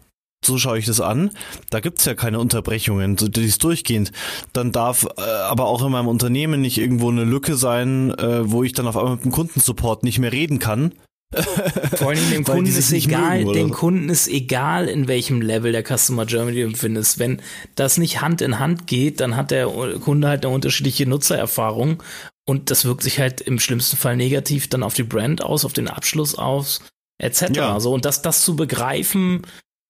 so 0.44 0.58
schaue 0.58 0.78
ich 0.78 0.86
das 0.86 1.00
an. 1.00 1.30
Da 1.70 1.80
gibt's 1.80 2.04
ja 2.04 2.14
keine 2.14 2.38
Unterbrechungen, 2.38 3.18
so, 3.18 3.28
die 3.28 3.44
ist 3.44 3.62
durchgehend. 3.62 4.12
Dann 4.52 4.72
darf 4.72 5.06
äh, 5.16 5.20
aber 5.20 5.66
auch 5.66 5.84
in 5.84 5.92
meinem 5.92 6.08
Unternehmen 6.08 6.60
nicht 6.60 6.78
irgendwo 6.78 7.10
eine 7.10 7.24
Lücke 7.24 7.56
sein, 7.56 8.10
äh, 8.18 8.50
wo 8.50 8.62
ich 8.62 8.72
dann 8.72 8.86
auf 8.86 8.96
einmal 8.96 9.16
mit 9.16 9.24
dem 9.24 9.32
Kundensupport 9.32 10.02
nicht 10.02 10.18
mehr 10.18 10.32
reden 10.32 10.58
kann. 10.58 10.94
Vor 11.96 12.08
allem 12.08 12.30
dem 12.30 12.42
Kunden 12.42 12.66
ist 12.66 12.92
egal, 12.92 13.44
mögen, 13.44 13.52
dem 13.52 13.70
Kunden 13.70 14.08
ist 14.08 14.26
egal, 14.26 14.88
in 14.88 15.06
welchem 15.06 15.40
Level 15.40 15.70
der 15.70 15.84
Customer 15.84 16.24
Journey 16.24 16.54
du 16.54 16.64
empfindest. 16.64 17.20
Wenn 17.20 17.40
das 17.76 17.98
nicht 17.98 18.20
Hand 18.20 18.40
in 18.40 18.58
Hand 18.58 18.88
geht, 18.88 19.20
dann 19.20 19.36
hat 19.36 19.52
der 19.52 19.68
Kunde 19.68 20.26
halt 20.26 20.44
eine 20.44 20.52
unterschiedliche 20.52 21.06
Nutzererfahrung 21.06 22.02
und 22.46 22.72
das 22.72 22.84
wirkt 22.84 23.04
sich 23.04 23.20
halt 23.20 23.40
im 23.40 23.60
schlimmsten 23.60 23.96
Fall 23.96 24.16
negativ 24.16 24.68
dann 24.68 24.82
auf 24.82 24.94
die 24.94 25.04
Brand 25.04 25.40
aus, 25.40 25.64
auf 25.64 25.72
den 25.72 25.86
Abschluss 25.86 26.34
aus, 26.34 26.80
etc. 27.18 27.50
Ja. 27.54 27.78
So, 27.78 27.92
und 27.92 28.04
das, 28.04 28.22
das 28.22 28.44
zu 28.44 28.56
begreifen, 28.56 29.42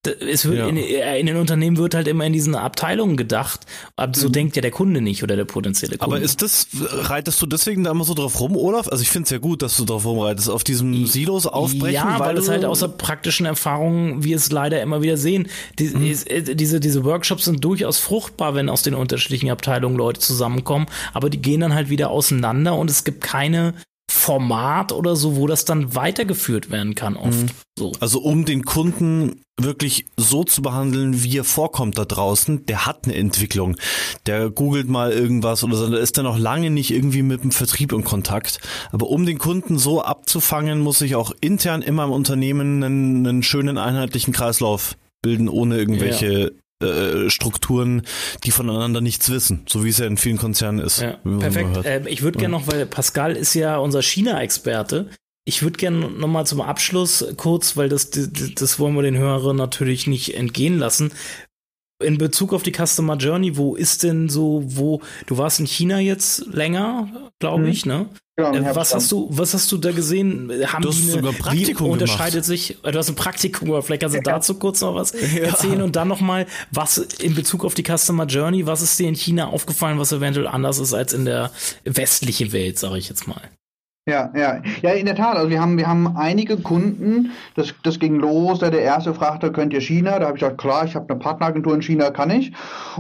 es 0.07 0.47
wird 0.47 0.57
ja. 0.57 0.67
in, 0.67 0.79
in, 0.79 1.27
den 1.27 1.37
Unternehmen 1.37 1.77
wird 1.77 1.95
halt 1.95 2.09
immer 2.09 2.25
in 2.25 2.33
diesen 2.33 2.55
Abteilungen 2.55 3.19
gedacht, 3.19 3.61
aber 3.97 4.15
so 4.15 4.29
mhm. 4.29 4.33
denkt 4.33 4.57
ja 4.57 4.63
der 4.63 4.71
Kunde 4.71 5.03
nicht 5.03 5.23
oder 5.23 5.37
der 5.37 5.45
potenzielle 5.45 5.99
Kunde. 5.99 6.17
Aber 6.17 6.25
ist 6.25 6.41
das, 6.41 6.69
reitest 6.81 7.43
du 7.43 7.47
deswegen 7.47 7.85
da 7.85 7.91
immer 7.91 8.05
so 8.05 8.15
drauf 8.15 8.41
rum, 8.41 8.57
Olaf? 8.57 8.89
Also 8.89 9.03
ich 9.03 9.11
finde 9.11 9.25
es 9.25 9.31
ja 9.31 9.37
gut, 9.37 9.61
dass 9.61 9.77
du 9.77 9.85
drauf 9.85 10.07
rumreitest, 10.07 10.49
auf 10.49 10.65
diesem 10.65 11.07
Silos 11.07 11.47
aufbrechen. 11.47 11.95
Ja, 11.95 12.19
weil, 12.19 12.29
weil 12.29 12.39
es 12.39 12.49
halt 12.49 12.65
außer 12.65 12.89
praktischen 12.89 13.45
Erfahrungen, 13.45 14.25
wie 14.25 14.33
es 14.33 14.51
leider 14.51 14.81
immer 14.81 15.03
wieder 15.03 15.19
sehen, 15.19 15.49
die, 15.79 15.89
mhm. 15.89 16.15
äh, 16.27 16.55
diese, 16.55 16.81
diese 16.81 17.05
Workshops 17.05 17.45
sind 17.45 17.63
durchaus 17.63 17.99
fruchtbar, 17.99 18.55
wenn 18.55 18.71
aus 18.71 18.83
den 18.83 18.95
unterschiedlichen 18.95 19.51
Abteilungen 19.51 19.97
Leute 19.97 20.21
zusammenkommen, 20.21 20.87
aber 21.13 21.29
die 21.29 21.43
gehen 21.43 21.61
dann 21.61 21.75
halt 21.75 21.91
wieder 21.91 22.11
auseinander 22.11 22.75
und 22.75 22.89
es 22.89 23.05
gibt 23.05 23.21
keine 23.21 23.75
Format 24.11 24.93
oder 24.93 25.15
so, 25.15 25.37
wo 25.37 25.47
das 25.47 25.65
dann 25.65 25.95
weitergeführt 25.95 26.71
werden 26.71 26.97
kann, 26.97 27.17
oft. 27.17 27.43
Mhm. 27.43 27.51
So. 27.79 27.93
Also 28.01 28.21
um 28.21 28.45
den 28.45 28.65
Kunden 28.65 29.43
wirklich 29.57 30.07
so 30.17 30.43
zu 30.43 30.63
behandeln, 30.63 31.23
wie 31.23 31.39
er 31.39 31.45
vorkommt 31.45 31.97
da 31.97 32.05
draußen, 32.05 32.67
der 32.67 32.87
hat 32.87 33.05
eine 33.05 33.15
Entwicklung. 33.15 33.77
Der 34.27 34.51
googelt 34.51 34.89
mal 34.89 35.13
irgendwas 35.13 35.63
oder 35.63 35.77
so, 35.77 35.89
da 35.89 35.99
ist 35.99 36.17
er 36.17 36.25
noch 36.25 36.39
lange 36.39 36.71
nicht 36.71 36.91
irgendwie 36.91 37.23
mit 37.23 37.45
dem 37.45 37.53
Vertrieb 37.53 37.93
in 37.93 38.03
Kontakt. 38.03 38.59
Aber 38.91 39.09
um 39.09 39.25
den 39.27 39.39
Kunden 39.39 39.79
so 39.79 40.03
abzufangen, 40.03 40.81
muss 40.81 41.01
ich 41.03 41.15
auch 41.15 41.33
intern 41.41 41.83
immer 41.83 42.05
im 42.05 42.11
Unternehmen 42.11 42.83
einen, 42.83 43.27
einen 43.27 43.43
schönen 43.45 43.79
einheitlichen 43.79 44.33
Kreislauf 44.33 44.97
bilden, 45.23 45.49
ohne 45.49 45.79
irgendwelche 45.79 46.41
ja. 46.41 46.51
Äh, 46.81 47.29
Strukturen, 47.29 48.03
die 48.45 48.51
voneinander 48.51 49.01
nichts 49.01 49.31
wissen, 49.31 49.65
so 49.69 49.85
wie 49.85 49.91
es 49.91 49.99
ja 49.99 50.07
in 50.07 50.17
vielen 50.17 50.39
Konzernen 50.39 50.79
ist. 50.79 51.01
Ja, 51.01 51.19
perfekt. 51.39 51.85
Äh, 51.85 52.09
ich 52.09 52.23
würde 52.23 52.39
gerne 52.39 52.53
noch, 52.53 52.67
weil 52.67 52.87
Pascal 52.87 53.37
ist 53.37 53.55
ja 53.55 53.77
unser 53.79 54.03
China-Experte. 54.03 55.11
Ich 55.45 55.63
würde 55.63 55.79
gerne 55.79 56.11
nochmal 56.11 56.47
zum 56.47 56.61
Abschluss 56.61 57.25
kurz, 57.37 57.77
weil 57.77 57.89
das, 57.89 58.11
das, 58.11 58.31
das 58.55 58.79
wollen 58.79 58.95
wir 58.95 59.03
den 59.03 59.17
Hörern 59.17 59.57
natürlich 59.57 60.07
nicht 60.07 60.35
entgehen 60.35 60.79
lassen. 60.79 61.13
In 62.01 62.19
Bezug 62.19 62.53
auf 62.53 62.63
die 62.63 62.73
Customer 62.73 63.17
Journey, 63.17 63.57
wo 63.57 63.75
ist 63.75 64.03
denn 64.03 64.29
so, 64.29 64.63
wo, 64.65 65.01
du 65.27 65.39
warst 65.39 65.61
in 65.61 65.67
China 65.67 65.99
jetzt 66.01 66.47
länger, 66.47 67.09
glaube 67.39 67.65
mhm. 67.65 67.71
ich, 67.71 67.87
ne? 67.87 68.07
Genau, 68.53 68.71
äh, 68.71 68.75
was 68.75 68.95
hast 68.95 69.13
du, 69.13 69.29
was 69.31 69.55
hast 69.55 69.71
du 69.71 69.77
da 69.77 69.93
gesehen? 69.93 70.51
Haben 70.67 70.83
du 70.83 70.89
hast 70.89 70.99
die 70.99 71.03
eine, 71.03 71.13
sogar 71.13 71.33
Praktikum 71.33 71.89
wie 71.89 71.91
unterscheidet 71.91 72.33
gemacht. 72.33 72.47
sich? 72.47 72.79
Du 72.83 72.99
hast 72.99 73.09
ein 73.09 73.15
Praktikum, 73.15 73.71
aber 73.71 73.83
vielleicht 73.83 74.03
kannst 74.03 74.15
du 74.15 74.19
ja. 74.19 74.23
dazu 74.23 74.55
kurz 74.55 74.81
noch 74.81 74.95
was 74.95 75.13
ja. 75.35 75.43
erzählen 75.45 75.83
und 75.83 75.97
dann 75.97 76.09
nochmal, 76.09 76.47
was 76.71 76.99
in 76.99 77.35
Bezug 77.35 77.65
auf 77.65 77.75
die 77.75 77.85
Customer 77.85 78.27
Journey, 78.27 78.67
was 78.67 78.83
ist 78.83 78.99
dir 78.99 79.09
in 79.09 79.15
China 79.15 79.49
aufgefallen, 79.49 79.99
was 79.99 80.13
eventuell 80.13 80.47
anders 80.47 80.79
ist 80.79 80.95
als 80.95 81.13
in 81.13 81.25
der 81.25 81.51
westlichen 81.85 82.53
Welt, 82.53 82.79
sage 82.79 82.99
ich 82.99 83.09
jetzt 83.09 83.27
mal? 83.29 83.43
Ja, 84.11 84.29
ja, 84.35 84.61
ja, 84.83 84.91
in 84.91 85.07
der 85.07 85.15
Tat. 85.15 85.37
Also 85.37 85.51
wir 85.51 85.61
haben, 85.61 85.79
wir 85.79 85.87
haben 85.87 86.17
einige 86.17 86.57
Kunden, 86.57 87.31
das, 87.55 87.73
das 87.85 88.01
ging 88.01 88.17
los, 88.17 88.59
der, 88.59 88.73
der 88.73 88.83
erste 88.83 89.15
fragte, 89.15 89.53
könnt 89.53 89.73
ihr 89.73 89.81
China? 89.81 90.19
Da 90.19 90.27
habe 90.27 90.37
ich 90.37 90.41
gesagt, 90.41 90.59
klar, 90.59 90.85
ich 90.85 90.97
habe 90.97 91.09
eine 91.09 91.21
Partneragentur 91.21 91.77
in 91.77 91.81
China, 91.81 92.11
kann 92.11 92.29
ich. 92.31 92.51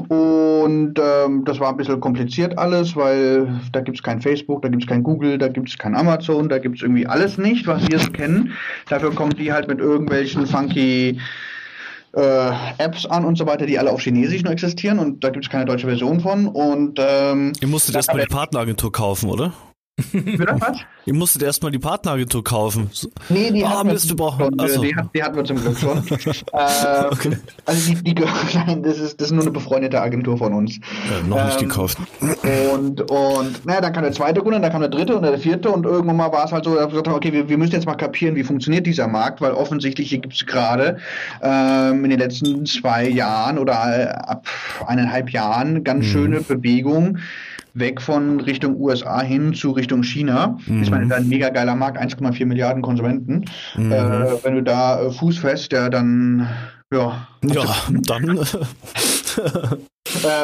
Und 0.06 0.94
ähm, 1.00 1.44
das 1.44 1.58
war 1.58 1.70
ein 1.70 1.76
bisschen 1.76 1.98
kompliziert 1.98 2.56
alles, 2.58 2.94
weil 2.94 3.60
da 3.72 3.80
gibt 3.80 3.98
es 3.98 4.04
kein 4.04 4.20
Facebook, 4.20 4.62
da 4.62 4.68
gibt 4.68 4.84
es 4.84 4.88
kein 4.88 5.02
Google, 5.02 5.36
da 5.36 5.48
gibt 5.48 5.68
es 5.68 5.78
kein 5.78 5.96
Amazon, 5.96 6.48
da 6.48 6.58
gibt 6.58 6.76
es 6.76 6.82
irgendwie 6.82 7.08
alles 7.08 7.38
nicht, 7.38 7.66
was 7.66 7.88
wir 7.88 7.98
so 7.98 8.12
kennen. 8.12 8.52
Dafür 8.88 9.12
kommen 9.12 9.34
die 9.34 9.52
halt 9.52 9.66
mit 9.66 9.80
irgendwelchen 9.80 10.46
funky 10.46 11.18
äh, 12.12 12.50
Apps 12.78 13.04
an 13.06 13.24
und 13.24 13.36
so 13.36 13.46
weiter, 13.46 13.66
die 13.66 13.80
alle 13.80 13.90
auf 13.90 14.00
Chinesisch 14.00 14.44
nur 14.44 14.52
existieren 14.52 15.00
und 15.00 15.24
da 15.24 15.30
gibt 15.30 15.44
es 15.44 15.50
keine 15.50 15.64
deutsche 15.64 15.88
Version 15.88 16.20
von. 16.20 16.46
Und 16.46 17.00
ähm, 17.00 17.52
Ihr 17.60 17.66
musstet 17.66 17.96
erstmal 17.96 18.20
die 18.20 18.26
Partneragentur 18.26 18.92
kaufen, 18.92 19.28
oder? 19.28 19.52
Was? 20.58 20.78
Ihr 21.06 21.14
musstet 21.14 21.42
erstmal 21.42 21.72
die 21.72 21.78
Partneragentur 21.78 22.44
kaufen. 22.44 22.90
Nee, 23.28 23.50
die, 23.50 23.64
oh, 23.64 23.68
hatten, 23.68 23.90
wir 23.90 23.98
schon, 23.98 24.60
also. 24.60 24.82
die, 24.82 24.94
die, 25.14 25.22
hatten 25.22 25.36
wir 25.36 25.44
zum 25.44 25.56
Glück 25.56 25.78
schon. 25.78 25.98
äh, 26.52 27.06
okay. 27.10 27.38
Also 27.64 27.94
die, 27.94 28.14
die 28.14 28.22
nein, 28.54 28.82
das 28.82 28.98
ist, 28.98 29.20
das 29.20 29.28
ist 29.28 29.32
nur 29.32 29.42
eine 29.42 29.50
befreundete 29.50 30.00
Agentur 30.00 30.36
von 30.36 30.52
uns. 30.52 30.76
Ja, 30.76 31.26
noch 31.26 31.38
ähm, 31.38 31.46
nicht 31.46 31.58
gekauft. 31.58 31.98
Und, 32.74 33.00
und 33.10 33.66
naja, 33.66 33.80
dann 33.80 33.92
kam 33.92 34.02
der 34.02 34.12
zweite 34.12 34.40
Kunde, 34.40 34.60
dann 34.60 34.70
kam 34.70 34.80
der 34.80 34.90
dritte 34.90 35.16
und 35.16 35.22
der 35.22 35.38
vierte 35.38 35.70
und 35.70 35.86
irgendwann 35.86 36.16
mal 36.16 36.32
war 36.32 36.44
es 36.44 36.52
halt 36.52 36.64
so, 36.64 36.74
wir 36.74 36.86
gesagt 36.86 37.08
okay, 37.08 37.32
wir, 37.32 37.48
wir 37.48 37.58
müssen 37.58 37.72
jetzt 37.72 37.86
mal 37.86 37.94
kapieren, 37.94 38.36
wie 38.36 38.44
funktioniert 38.44 38.86
dieser 38.86 39.08
Markt, 39.08 39.40
weil 39.40 39.52
offensichtlich 39.52 40.10
gibt 40.10 40.34
es 40.34 40.46
gerade 40.46 40.98
ähm, 41.42 42.04
in 42.04 42.10
den 42.10 42.18
letzten 42.18 42.66
zwei 42.66 43.08
Jahren 43.08 43.58
oder 43.58 44.28
ab 44.28 44.46
eineinhalb 44.86 45.30
Jahren 45.30 45.82
ganz 45.84 46.06
mhm. 46.06 46.10
schöne 46.10 46.40
Bewegung 46.40 47.18
weg 47.74 48.00
von 48.00 48.40
Richtung 48.40 48.76
USA 48.80 49.22
hin 49.22 49.54
zu 49.54 49.70
Richtung 49.72 50.02
China. 50.02 50.58
Mhm. 50.66 50.82
Ich 50.82 50.90
meine, 50.90 51.08
da 51.08 51.16
ein 51.16 51.28
mega 51.28 51.50
geiler 51.50 51.76
Markt, 51.76 52.00
1,4 52.00 52.46
Milliarden 52.46 52.82
Konsumenten. 52.82 53.44
Mhm. 53.76 53.92
Äh, 53.92 54.44
wenn 54.44 54.54
du 54.54 54.62
da 54.62 55.02
äh, 55.02 55.10
Fuß 55.10 55.38
fest, 55.38 55.72
ja, 55.72 55.88
dann 55.88 56.48
ja. 56.92 57.28
Ja, 57.44 57.76
dann. 57.88 58.38
äh, 58.38 58.42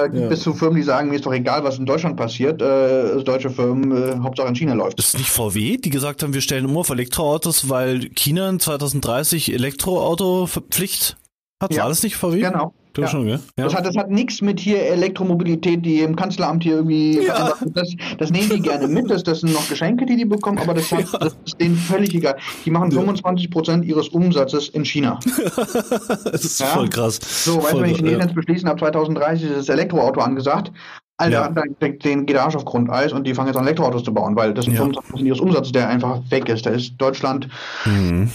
gibt 0.09 0.15
ja. 0.15 0.29
es 0.31 0.43
so 0.45 0.53
Firmen, 0.53 0.77
die 0.77 0.85
sagen, 0.85 1.09
mir 1.09 1.17
ist 1.17 1.27
doch 1.27 1.33
egal, 1.33 1.65
was 1.65 1.79
in 1.79 1.87
Deutschland 1.87 2.17
passiert. 2.17 2.63
Äh, 2.63 3.21
deutsche 3.25 3.51
Firmen, 3.51 3.91
äh, 3.91 4.17
Hauptsache 4.23 4.47
in 4.49 4.55
China 4.55 4.75
läuft. 4.75 4.99
Das 4.99 5.09
ist 5.09 5.19
nicht 5.19 5.31
VW, 5.31 5.77
die 5.77 5.91
gesagt 5.91 6.23
haben, 6.23 6.35
wir 6.35 6.41
stellen 6.41 6.67
um 6.67 6.77
auf 6.77 6.89
Elektroautos, 6.91 7.69
weil 7.69 8.11
China 8.11 8.49
in 8.49 8.61
2030 8.61 9.53
Elektroauto-Pflicht 9.53 11.17
hat. 11.61 11.75
Ja. 11.75 11.83
War 11.83 11.89
das 11.89 12.05
nicht 12.05 12.15
VW? 12.17 12.41
Genau. 12.41 12.73
Ja. 13.03 13.09
schon, 13.09 13.29
ja? 13.29 13.39
Das 13.57 13.75
hat, 13.75 13.87
das 13.87 13.97
hat 13.97 14.11
nichts 14.11 14.41
mit 14.41 14.61
hier 14.61 14.83
Elektromobilität, 14.83 15.85
die 15.85 16.01
im 16.01 16.17
Kanzleramt 16.17 16.63
hier 16.63 16.77
irgendwie. 16.77 17.27
Ja. 17.27 17.53
Das, 17.75 17.95
das 18.19 18.31
nehmen 18.31 18.49
die 18.51 18.61
gerne 18.61 18.89
mit. 18.89 19.11
Das, 19.11 19.23
das 19.23 19.41
sind 19.41 19.53
noch 19.53 19.69
Geschenke, 19.69 20.07
die 20.07 20.17
die 20.17 20.25
bekommen, 20.25 20.59
aber 20.59 20.75
das, 20.75 20.91
hat, 20.93 21.07
das 21.21 21.37
ist 21.45 21.61
denen 21.61 21.77
völlig 21.77 22.15
egal. 22.15 22.37
Die 22.65 22.71
machen 22.71 22.91
25 22.93 23.51
Prozent 23.51 23.85
ihres 23.85 24.09
Umsatzes 24.09 24.69
in 24.69 24.85
China. 24.85 25.19
das 26.25 26.45
ist 26.45 26.63
voll 26.63 26.89
krass. 26.89 27.19
So, 27.45 27.63
weißt 27.63 27.73
du, 27.75 27.81
wenn 27.81 27.91
ich 27.91 27.97
Chinesen 27.97 28.21
jetzt 28.21 28.35
beschließen, 28.35 28.69
ab 28.69 28.79
2030 28.79 29.51
ist 29.51 29.59
das 29.59 29.69
Elektroauto 29.69 30.21
angesagt. 30.21 30.73
Alter, 31.19 31.33
ja. 31.33 31.49
dann, 31.49 31.77
denen 31.81 32.27
geht 32.27 32.37
der 32.37 32.45
Arsch 32.45 32.57
auf 32.57 32.67
Grundeis 32.67 33.13
und 33.13 33.27
die 33.27 33.35
fangen 33.35 33.49
jetzt 33.49 33.57
an, 33.57 33.65
Elektroautos 33.65 34.05
zu 34.05 34.13
bauen, 34.13 34.37
weil 34.37 34.53
das 34.53 34.67
sind 34.67 34.75
ja. 34.75 34.81
25 34.81 35.11
Prozent 35.11 35.27
ihres 35.27 35.41
Umsatzes, 35.41 35.73
der 35.73 35.89
einfach 35.89 36.21
weg 36.31 36.49
ist. 36.49 36.67
Da 36.67 36.71
ist 36.71 36.95
Deutschland. 36.99 37.49
Mhm. 37.87 38.31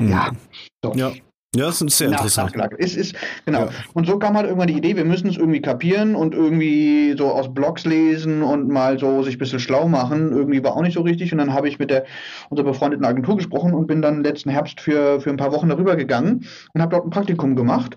Ja. 0.00 0.30
So. 0.84 0.92
Ja. 0.94 1.12
Ja, 1.54 1.66
das 1.66 1.80
ist 1.80 1.98
sehr 1.98 2.08
interessant. 2.08 2.54
Ist, 2.78 2.96
ist, 2.96 3.14
genau. 3.44 3.66
Ja. 3.66 3.68
Und 3.92 4.06
so 4.06 4.18
kam 4.18 4.36
halt 4.36 4.46
irgendwann 4.46 4.68
die 4.68 4.76
Idee, 4.76 4.96
wir 4.96 5.04
müssen 5.04 5.28
es 5.28 5.36
irgendwie 5.36 5.62
kapieren 5.62 6.14
und 6.14 6.34
irgendwie 6.34 7.14
so 7.16 7.30
aus 7.30 7.52
Blogs 7.52 7.84
lesen 7.84 8.42
und 8.42 8.68
mal 8.68 8.98
so 8.98 9.22
sich 9.22 9.36
ein 9.36 9.38
bisschen 9.38 9.60
schlau 9.60 9.88
machen. 9.88 10.32
Irgendwie 10.32 10.62
war 10.62 10.76
auch 10.76 10.82
nicht 10.82 10.94
so 10.94 11.02
richtig. 11.02 11.32
Und 11.32 11.38
dann 11.38 11.52
habe 11.52 11.68
ich 11.68 11.78
mit 11.78 11.90
der 11.90 12.04
unserer 12.50 12.66
befreundeten 12.66 13.04
Agentur 13.04 13.36
gesprochen 13.36 13.72
und 13.72 13.86
bin 13.86 14.02
dann 14.02 14.24
letzten 14.24 14.50
Herbst 14.50 14.80
für, 14.80 15.20
für 15.20 15.30
ein 15.30 15.36
paar 15.36 15.52
Wochen 15.52 15.68
darüber 15.68 15.96
gegangen 15.96 16.46
und 16.72 16.82
habe 16.82 16.96
dort 16.96 17.06
ein 17.06 17.10
Praktikum 17.10 17.56
gemacht 17.56 17.96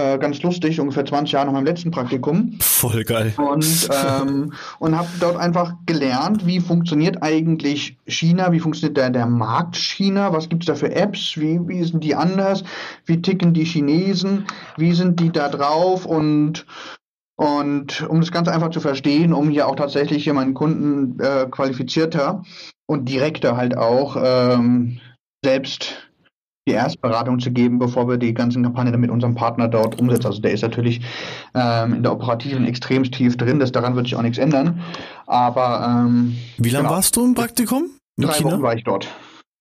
äh, 0.00 0.18
ganz 0.18 0.42
lustig, 0.42 0.80
ungefähr 0.80 1.04
20 1.04 1.32
Jahre 1.32 1.46
nach 1.46 1.52
meinem 1.52 1.66
letzten 1.66 1.90
Praktikum. 1.90 2.56
Voll 2.60 3.04
geil. 3.04 3.34
Und, 3.36 3.88
ähm, 3.92 4.52
und 4.78 4.96
habe 4.96 5.08
dort 5.20 5.36
einfach 5.36 5.74
gelernt, 5.86 6.46
wie 6.46 6.60
funktioniert 6.60 7.22
eigentlich 7.22 7.98
China, 8.06 8.52
wie 8.52 8.60
funktioniert 8.60 8.96
der, 8.96 9.10
der 9.10 9.26
Markt 9.26 9.76
China, 9.76 10.32
was 10.32 10.48
gibt 10.48 10.62
es 10.62 10.66
da 10.68 10.74
für 10.74 10.94
Apps, 10.94 11.36
wie, 11.36 11.60
wie 11.68 11.84
sind 11.84 12.02
die 12.02 12.14
anders, 12.14 12.64
wie 13.04 13.20
ticken 13.20 13.52
die 13.52 13.64
Chinesen, 13.64 14.46
wie 14.76 14.92
sind 14.92 15.20
die 15.20 15.30
da 15.30 15.48
drauf 15.48 16.06
und 16.06 16.66
und 17.36 18.06
um 18.06 18.20
das 18.20 18.32
Ganze 18.32 18.52
einfach 18.52 18.68
zu 18.68 18.80
verstehen, 18.80 19.32
um 19.32 19.48
hier 19.48 19.66
auch 19.66 19.76
tatsächlich 19.76 20.24
hier 20.24 20.34
meinen 20.34 20.52
Kunden 20.52 21.18
äh, 21.20 21.46
qualifizierter 21.50 22.42
und 22.86 23.08
direkter 23.08 23.56
halt 23.56 23.78
auch 23.78 24.18
ähm, 24.22 25.00
selbst 25.42 26.09
die 26.68 26.74
Erstberatung 26.74 27.38
zu 27.40 27.50
geben, 27.50 27.78
bevor 27.78 28.08
wir 28.08 28.18
die 28.18 28.34
ganzen 28.34 28.62
Kampagnen 28.62 29.00
mit 29.00 29.10
unserem 29.10 29.34
Partner 29.34 29.68
dort 29.68 29.98
umsetzen. 30.00 30.26
Also 30.26 30.40
der 30.40 30.52
ist 30.52 30.62
natürlich 30.62 31.00
ähm, 31.54 31.94
in 31.94 32.02
der 32.02 32.12
operativen 32.12 32.66
extrem 32.66 33.04
tief 33.04 33.36
drin, 33.36 33.58
das, 33.58 33.72
daran 33.72 33.96
wird 33.96 34.06
sich 34.06 34.16
auch 34.16 34.22
nichts 34.22 34.38
ändern. 34.38 34.80
Aber 35.26 35.84
ähm, 35.86 36.36
Wie 36.58 36.70
lange 36.70 36.84
genau. 36.84 36.96
warst 36.96 37.16
du 37.16 37.24
im 37.24 37.34
Praktikum? 37.34 37.90
In 38.16 38.24
Drei 38.24 38.34
China? 38.34 38.52
Wochen 38.52 38.62
war 38.62 38.74
ich 38.74 38.84
dort. 38.84 39.08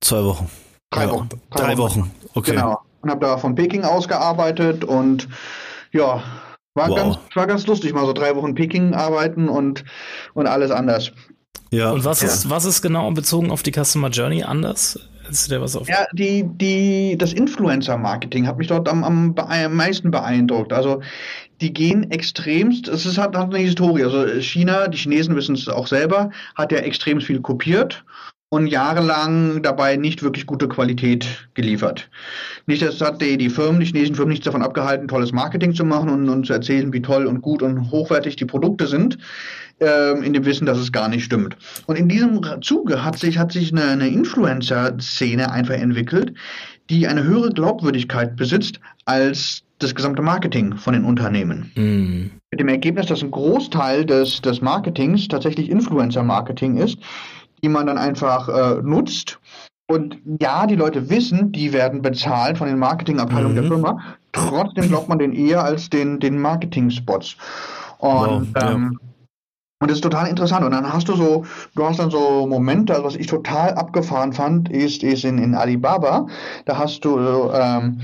Zwei 0.02 0.24
Wochen. 0.24 0.50
Drei 0.92 1.06
ja, 1.06 1.12
Wochen. 1.12 1.30
Drei, 1.52 1.64
Drei 1.64 1.78
Wochen. 1.78 2.00
Wochen. 2.02 2.12
Okay. 2.34 2.52
Genau. 2.52 2.80
Und 3.02 3.10
habe 3.10 3.26
da 3.26 3.38
von 3.38 3.56
Peking 3.56 3.84
aus 3.84 4.08
gearbeitet 4.08 4.84
und 4.84 5.30
ja, 5.92 6.22
war, 6.76 6.90
wow. 6.90 6.96
ganz, 6.96 7.18
war 7.34 7.48
ganz 7.48 7.66
lustig, 7.66 7.94
mal 7.94 8.06
so 8.06 8.14
drei 8.14 8.36
Wochen 8.36 8.56
Peking 8.56 8.94
arbeiten 8.94 9.48
und, 9.48 9.86
und 10.34 10.48
alles 10.48 10.72
anders. 10.72 11.12
Ja. 11.72 11.92
Und 11.92 12.04
was, 12.04 12.22
ja. 12.22 12.28
Ist, 12.28 12.50
was 12.50 12.66
ist 12.66 12.82
genau 12.82 13.10
bezogen 13.12 13.52
auf 13.52 13.64
die 13.64 13.72
Customer 13.72 14.10
Journey 14.10 14.44
anders? 14.44 15.00
Ist 15.30 15.52
der 15.52 15.62
was 15.62 15.76
auf? 15.76 15.88
Ja, 15.88 16.06
die, 16.14 16.44
die, 16.46 17.16
das 17.18 17.34
Influencer-Marketing 17.34 18.48
hat 18.48 18.58
mich 18.58 18.68
dort 18.68 18.90
am, 18.90 19.04
am, 19.04 19.36
am 19.38 19.76
meisten 19.76 20.12
beeindruckt. 20.12 20.74
Also 20.74 21.02
die 21.62 21.74
gehen 21.74 22.10
extremst, 22.12 22.88
es 22.88 23.06
ist, 23.06 23.18
hat, 23.18 23.36
hat 23.36 23.54
eine 23.54 23.64
Historie. 23.64 24.04
Also 24.04 24.28
China, 24.42 24.88
die 24.88 24.98
Chinesen 24.98 25.36
wissen 25.36 25.56
es 25.56 25.68
auch 25.68 25.88
selber, 25.88 26.32
hat 26.56 26.72
ja 26.72 26.80
extrem 26.80 27.22
viel 27.22 27.42
kopiert 27.42 28.04
und 28.50 28.66
jahrelang 28.68 29.62
dabei 29.62 29.96
nicht 29.96 30.24
wirklich 30.24 30.48
gute 30.48 30.68
Qualität 30.68 31.48
geliefert. 31.54 32.10
Nicht, 32.66 32.82
das 32.82 33.00
hat 33.00 33.22
die, 33.22 33.38
die 33.38 33.50
Firmen, 33.50 33.80
die 33.80 33.86
chinesischen 33.86 34.16
Firmen 34.16 34.32
nichts 34.32 34.46
davon 34.46 34.64
abgehalten, 34.64 35.08
tolles 35.08 35.32
Marketing 35.32 35.76
zu 35.76 35.86
machen 35.86 36.10
und, 36.10 36.28
und 36.30 36.48
zu 36.48 36.54
erzählen, 36.54 36.92
wie 36.92 37.02
toll 37.02 37.28
und 37.28 37.42
gut 37.42 37.62
und 37.62 37.92
hochwertig 37.92 38.36
die 38.38 38.46
Produkte 38.46 38.88
sind 38.88 39.18
ähm, 39.80 40.24
in 40.24 40.34
dem 40.34 40.46
Wissen, 40.46 40.66
dass 40.66 40.78
es 40.78 40.92
gar 40.92 41.08
nicht 41.08 41.24
stimmt. 41.24 41.56
Und 41.86 41.96
in 41.96 42.08
diesem 42.10 42.42
Zuge 42.62 43.04
hat 43.04 43.18
sich, 43.18 43.38
hat 43.38 43.52
sich 43.52 43.72
eine, 43.72 43.84
eine 43.84 44.10
Influencer-Szene 44.10 45.52
einfach 45.52 45.76
entwickelt, 45.76 46.34
die 46.90 47.08
eine 47.08 47.24
höhere 47.24 47.50
Glaubwürdigkeit 47.50 48.36
besitzt 48.36 48.80
als 49.06 49.64
das 49.80 49.96
gesamte 49.96 50.22
Marketing 50.22 50.76
von 50.76 50.94
den 50.94 51.06
Unternehmen. 51.06 51.72
Mm. 51.76 52.32
Mit 52.52 52.60
dem 52.60 52.68
Ergebnis, 52.68 53.06
dass 53.08 53.22
ein 53.22 53.32
Großteil 53.32 54.06
des, 54.06 54.42
des 54.42 54.62
Marketings 54.62 55.28
tatsächlich 55.28 55.70
Influencer-Marketing 55.70 56.78
ist, 56.78 56.98
die 57.64 57.70
man 57.70 57.88
dann 57.88 57.98
einfach 57.98 58.50
äh, 58.50 58.82
nutzt. 58.82 59.40
Und 59.88 60.18
ja, 60.40 60.68
die 60.68 60.76
Leute 60.76 61.10
wissen, 61.10 61.52
die 61.52 61.74
werden 61.74 62.02
bezahlt 62.02 62.58
von 62.58 62.68
den 62.68 62.78
Marketingabteilungen 62.78 63.58
mhm. 63.58 63.62
der 63.62 63.70
Firma. 63.70 64.00
Trotzdem 64.34 64.90
glaubt 64.90 65.10
man 65.10 65.20
den 65.20 65.34
eher 65.34 65.64
als 65.64 65.90
den, 65.90 66.20
den 66.20 66.40
Marketing-Spots. 66.40 67.38
Und 67.98 68.54
wow, 68.54 68.64
ähm, 68.64 69.00
Und 69.82 69.90
das 69.90 70.00
ist 70.00 70.04
total 70.04 70.28
interessant. 70.28 70.66
Und 70.66 70.72
dann 70.72 70.92
hast 70.92 71.08
du 71.08 71.16
so, 71.16 71.46
du 71.76 71.86
hast 71.86 72.00
dann 72.00 72.12
so 72.12 72.46
Momente, 72.46 72.94
also 72.94 73.06
was 73.06 73.16
ich 73.16 73.28
total 73.28 73.76
abgefahren 73.76 74.34
fand, 74.34 74.70
ist, 74.70 75.04
ist 75.04 75.24
in, 75.24 75.38
in 75.38 75.56
Alibaba, 75.56 76.28
da 76.66 76.78
hast 76.78 77.06
du 77.06 77.18
ähm, 77.54 78.02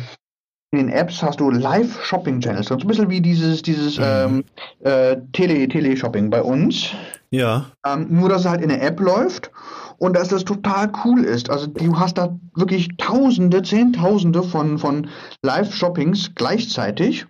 in 0.72 0.88
den 0.88 0.90
Apps 0.90 1.22
hast 1.22 1.40
du 1.40 1.50
Live-Shopping-Channels. 1.50 2.68
So 2.68 2.76
ein 2.76 2.88
bisschen 2.88 3.10
wie 3.10 3.22
dieses, 3.22 3.62
dieses 3.62 3.98
mhm. 3.98 4.04
ähm, 4.06 4.44
äh, 4.84 5.18
Tele, 5.34 5.68
Tele-Shopping 5.68 6.30
bei 6.30 6.42
uns. 6.42 6.92
Ja. 7.30 7.66
Ähm, 7.86 8.08
nur, 8.10 8.30
dass 8.30 8.42
es 8.42 8.48
halt 8.48 8.62
in 8.62 8.70
der 8.70 8.82
App 8.82 9.00
läuft 9.00 9.52
und 9.98 10.16
dass 10.16 10.30
das 10.30 10.44
total 10.44 10.92
cool 11.04 11.24
ist. 11.24 11.50
Also 11.50 11.68
du 11.68 11.98
hast 11.98 12.18
da 12.18 12.38
wirklich 12.56 12.90
Tausende, 12.98 13.62
Zehntausende 13.64 14.44
von, 14.44 14.78
von 14.78 15.10
Live-Shoppings 15.42 16.32
gleichzeitig 16.36 17.26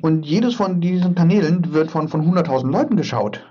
und 0.00 0.24
jedes 0.24 0.54
von 0.54 0.80
diesen 0.80 1.14
Kanälen 1.14 1.72
wird 1.72 1.90
von, 1.90 2.08
von 2.08 2.22
100.000 2.22 2.70
Leuten 2.70 2.96
geschaut 2.96 3.44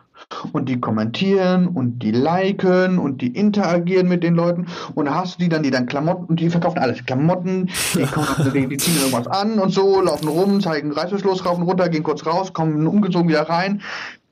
und 0.52 0.70
die 0.70 0.80
kommentieren 0.80 1.68
und 1.68 2.00
die 2.00 2.12
liken 2.12 2.98
und 3.00 3.22
die 3.22 3.28
interagieren 3.28 4.08
mit 4.08 4.24
den 4.24 4.36
Leuten 4.36 4.68
und 4.96 5.14
hast 5.14 5.36
du 5.36 5.44
die 5.44 5.50
dann, 5.50 5.64
die 5.64 5.72
dann 5.72 5.86
Klamotten 5.86 6.26
und 6.26 6.40
die 6.40 6.50
verkaufen 6.50 6.80
alles. 6.80 7.06
Klamotten, 7.06 7.70
die, 7.94 8.04
kommen, 8.04 8.28
die, 8.54 8.68
die 8.68 8.78
ziehen 8.78 8.98
irgendwas 8.98 9.28
an 9.28 9.60
und 9.60 9.72
so, 9.72 10.02
laufen 10.02 10.28
rum, 10.28 10.62
zeigen 10.62 10.92
Reißverschluss, 10.92 11.46
raufen 11.46 11.64
runter, 11.64 11.90
gehen 11.90 12.04
kurz 12.04 12.26
raus, 12.26 12.54
kommen 12.54 12.88
umgezogen 12.88 13.30
wieder 13.30 13.50
rein, 13.50 13.82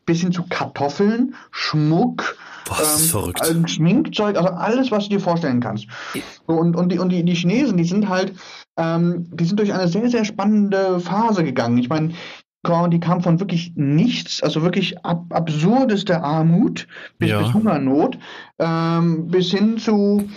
bis 0.05 0.21
hin 0.21 0.31
zu 0.31 0.43
Kartoffeln, 0.49 1.35
Schmuck, 1.51 2.37
Boah, 2.67 3.31
ähm. 3.47 3.67
Schminkzeug, 3.67 4.35
also 4.35 4.49
alles, 4.49 4.91
was 4.91 5.05
du 5.05 5.11
dir 5.11 5.19
vorstellen 5.19 5.61
kannst. 5.61 5.87
Und, 6.45 6.75
und, 6.75 6.91
die, 6.91 6.99
und 6.99 7.09
die, 7.09 7.23
die 7.23 7.33
Chinesen, 7.33 7.77
die 7.77 7.85
sind 7.85 8.09
halt, 8.09 8.33
ähm, 8.77 9.27
die 9.31 9.45
sind 9.45 9.59
durch 9.59 9.73
eine 9.73 9.87
sehr, 9.87 10.09
sehr 10.09 10.25
spannende 10.25 10.99
Phase 10.99 11.43
gegangen. 11.43 11.77
Ich 11.77 11.89
meine, 11.89 12.13
die 12.65 12.99
kam 12.99 13.21
von 13.21 13.39
wirklich 13.39 13.71
nichts, 13.75 14.43
also 14.43 14.61
wirklich 14.61 15.05
ab, 15.05 15.25
absurdeste 15.29 16.21
Armut 16.21 16.87
bis, 17.17 17.29
ja. 17.29 17.41
bis 17.41 17.53
Hungernot, 17.53 18.17
ähm, 18.59 19.27
bis 19.27 19.51
hin 19.51 19.77
zu 19.77 20.29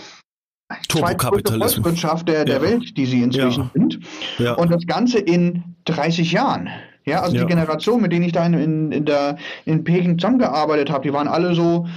Turbokapitalismus 0.87 1.73
Volkswirtschaft 1.73 2.27
der, 2.29 2.45
der 2.45 2.57
ja. 2.57 2.61
Welt, 2.61 2.97
die 2.97 3.05
sie 3.05 3.21
inzwischen 3.21 3.63
ja. 3.63 3.71
sind. 3.73 3.99
Ja. 4.37 4.53
Und 4.53 4.71
das 4.71 4.85
Ganze 4.85 5.19
in 5.19 5.75
30 5.85 6.31
Jahren. 6.31 6.69
Ja, 7.03 7.21
also 7.21 7.35
die 7.35 7.45
Generation, 7.45 8.01
mit 8.01 8.11
denen 8.11 8.25
ich 8.25 8.31
da 8.31 8.45
in, 8.45 8.53
in, 8.53 8.91
in, 8.91 9.05
der, 9.05 9.37
in 9.65 9.83
Peking 9.83 10.19
zusammengearbeitet 10.19 10.91
habe, 10.91 11.03
die 11.03 11.11
waren 11.11 11.27
alle 11.27 11.55
so 11.55 11.87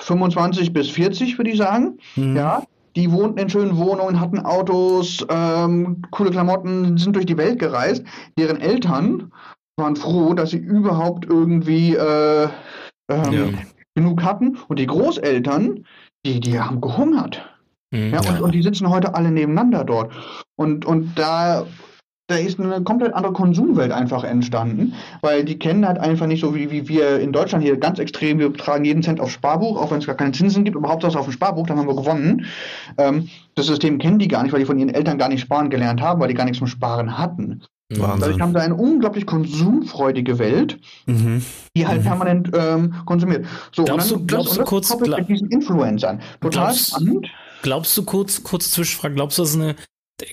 25 0.00 0.72
bis 0.72 0.90
40, 0.90 1.38
würde 1.38 1.50
ich 1.50 1.58
sagen. 1.58 1.98
Mhm. 2.14 2.36
Ja, 2.36 2.62
die 2.96 3.12
wohnten 3.12 3.38
in 3.38 3.50
schönen 3.50 3.76
Wohnungen, 3.76 4.18
hatten 4.18 4.40
Autos, 4.40 5.24
ähm, 5.28 6.02
coole 6.10 6.30
Klamotten, 6.30 6.96
sind 6.96 7.14
durch 7.14 7.26
die 7.26 7.36
Welt 7.36 7.58
gereist. 7.58 8.04
Deren 8.38 8.60
Eltern 8.60 9.30
waren 9.76 9.96
froh, 9.96 10.32
dass 10.32 10.50
sie 10.50 10.58
überhaupt 10.58 11.26
irgendwie 11.26 11.94
äh, 11.94 12.48
ähm, 13.10 13.32
ja. 13.32 13.48
genug 13.94 14.22
hatten. 14.22 14.58
Und 14.68 14.78
die 14.78 14.86
Großeltern, 14.86 15.84
die, 16.24 16.40
die 16.40 16.58
haben 16.58 16.80
gehungert. 16.80 17.46
Mhm, 17.90 18.14
ja, 18.14 18.18
und, 18.20 18.24
ja. 18.26 18.40
und 18.40 18.54
die 18.54 18.62
sitzen 18.62 18.88
heute 18.88 19.14
alle 19.14 19.30
nebeneinander 19.30 19.84
dort. 19.84 20.12
Und, 20.56 20.86
und 20.86 21.18
da 21.18 21.66
da 22.28 22.36
ist 22.36 22.58
eine 22.58 22.82
komplett 22.82 23.14
andere 23.14 23.32
Konsumwelt 23.32 23.92
einfach 23.92 24.24
entstanden, 24.24 24.94
weil 25.20 25.44
die 25.44 25.58
kennen 25.58 25.86
halt 25.86 25.98
einfach 25.98 26.26
nicht 26.26 26.40
so 26.40 26.54
wie, 26.54 26.70
wie 26.70 26.88
wir 26.88 27.20
in 27.20 27.32
Deutschland 27.32 27.62
hier 27.64 27.76
ganz 27.76 28.00
extrem, 28.00 28.38
wir 28.40 28.52
tragen 28.52 28.84
jeden 28.84 29.02
Cent 29.02 29.20
aufs 29.20 29.32
Sparbuch, 29.32 29.80
auch 29.80 29.92
wenn 29.92 29.98
es 29.98 30.06
gar 30.06 30.16
keine 30.16 30.32
Zinsen 30.32 30.64
gibt, 30.64 30.76
aber 30.76 30.88
Hauptsache 30.88 31.18
auf 31.18 31.26
dem 31.26 31.32
Sparbuch, 31.32 31.66
dann 31.66 31.78
haben 31.78 31.86
wir 31.86 31.94
gewonnen. 31.94 32.46
Ähm, 32.98 33.28
das 33.54 33.66
System 33.66 33.98
kennen 33.98 34.18
die 34.18 34.28
gar 34.28 34.42
nicht, 34.42 34.52
weil 34.52 34.60
die 34.60 34.66
von 34.66 34.78
ihren 34.78 34.92
Eltern 34.92 35.18
gar 35.18 35.28
nicht 35.28 35.40
sparen 35.40 35.70
gelernt 35.70 36.00
haben, 36.00 36.20
weil 36.20 36.28
die 36.28 36.34
gar 36.34 36.44
nichts 36.44 36.58
zum 36.58 36.66
Sparen 36.66 37.16
hatten. 37.16 37.62
Wahnsinn. 37.90 38.20
Dadurch 38.20 38.40
haben 38.40 38.52
sie 38.52 38.60
eine 38.60 38.74
unglaublich 38.74 39.26
konsumfreudige 39.26 40.40
Welt, 40.40 40.80
mhm. 41.06 41.44
die 41.76 41.86
halt 41.86 42.00
mhm. 42.00 42.04
permanent 42.04 42.50
ähm, 42.52 42.94
konsumiert. 43.04 43.46
So, 43.70 43.84
glaubst 43.84 44.10
und 44.10 44.18
dann, 44.18 44.26
du, 44.26 44.34
glaubst 44.34 44.50
das, 44.50 44.58
du 44.58 44.64
kurz, 44.64 44.88
glaub, 44.88 45.18
mit 45.18 45.28
diesen 45.28 45.48
Influencern. 45.50 46.20
Total 46.40 46.64
glaubst, 46.64 46.88
spannend. 46.88 47.28
Glaubst 47.62 47.96
du 47.96 48.04
kurz, 48.04 48.42
kurz 48.42 48.72
Zwischenfrage, 48.72 49.14
glaubst 49.14 49.38
du, 49.38 49.42
das 49.42 49.50
ist 49.50 49.60
eine 49.60 49.76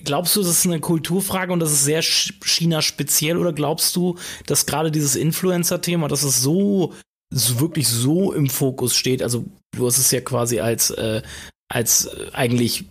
Glaubst 0.04 0.34
du, 0.34 0.40
das 0.40 0.50
ist 0.50 0.66
eine 0.66 0.80
Kulturfrage 0.80 1.52
und 1.52 1.60
das 1.60 1.72
ist 1.72 1.84
sehr 1.84 2.02
China 2.02 2.80
speziell 2.80 3.36
oder 3.36 3.52
glaubst 3.52 3.94
du, 3.96 4.16
dass 4.46 4.64
gerade 4.64 4.90
dieses 4.90 5.14
Influencer-Thema, 5.14 6.08
dass 6.08 6.22
es 6.22 6.40
so, 6.40 6.94
so, 7.30 7.60
wirklich 7.60 7.86
so 7.88 8.32
im 8.32 8.48
Fokus 8.48 8.96
steht? 8.96 9.22
Also 9.22 9.44
du 9.72 9.86
hast 9.86 9.98
es 9.98 10.10
ja 10.10 10.22
quasi 10.22 10.60
als 10.60 10.90
äh, 10.90 11.20
als 11.68 12.06
äh, 12.06 12.30
eigentlich 12.32 12.84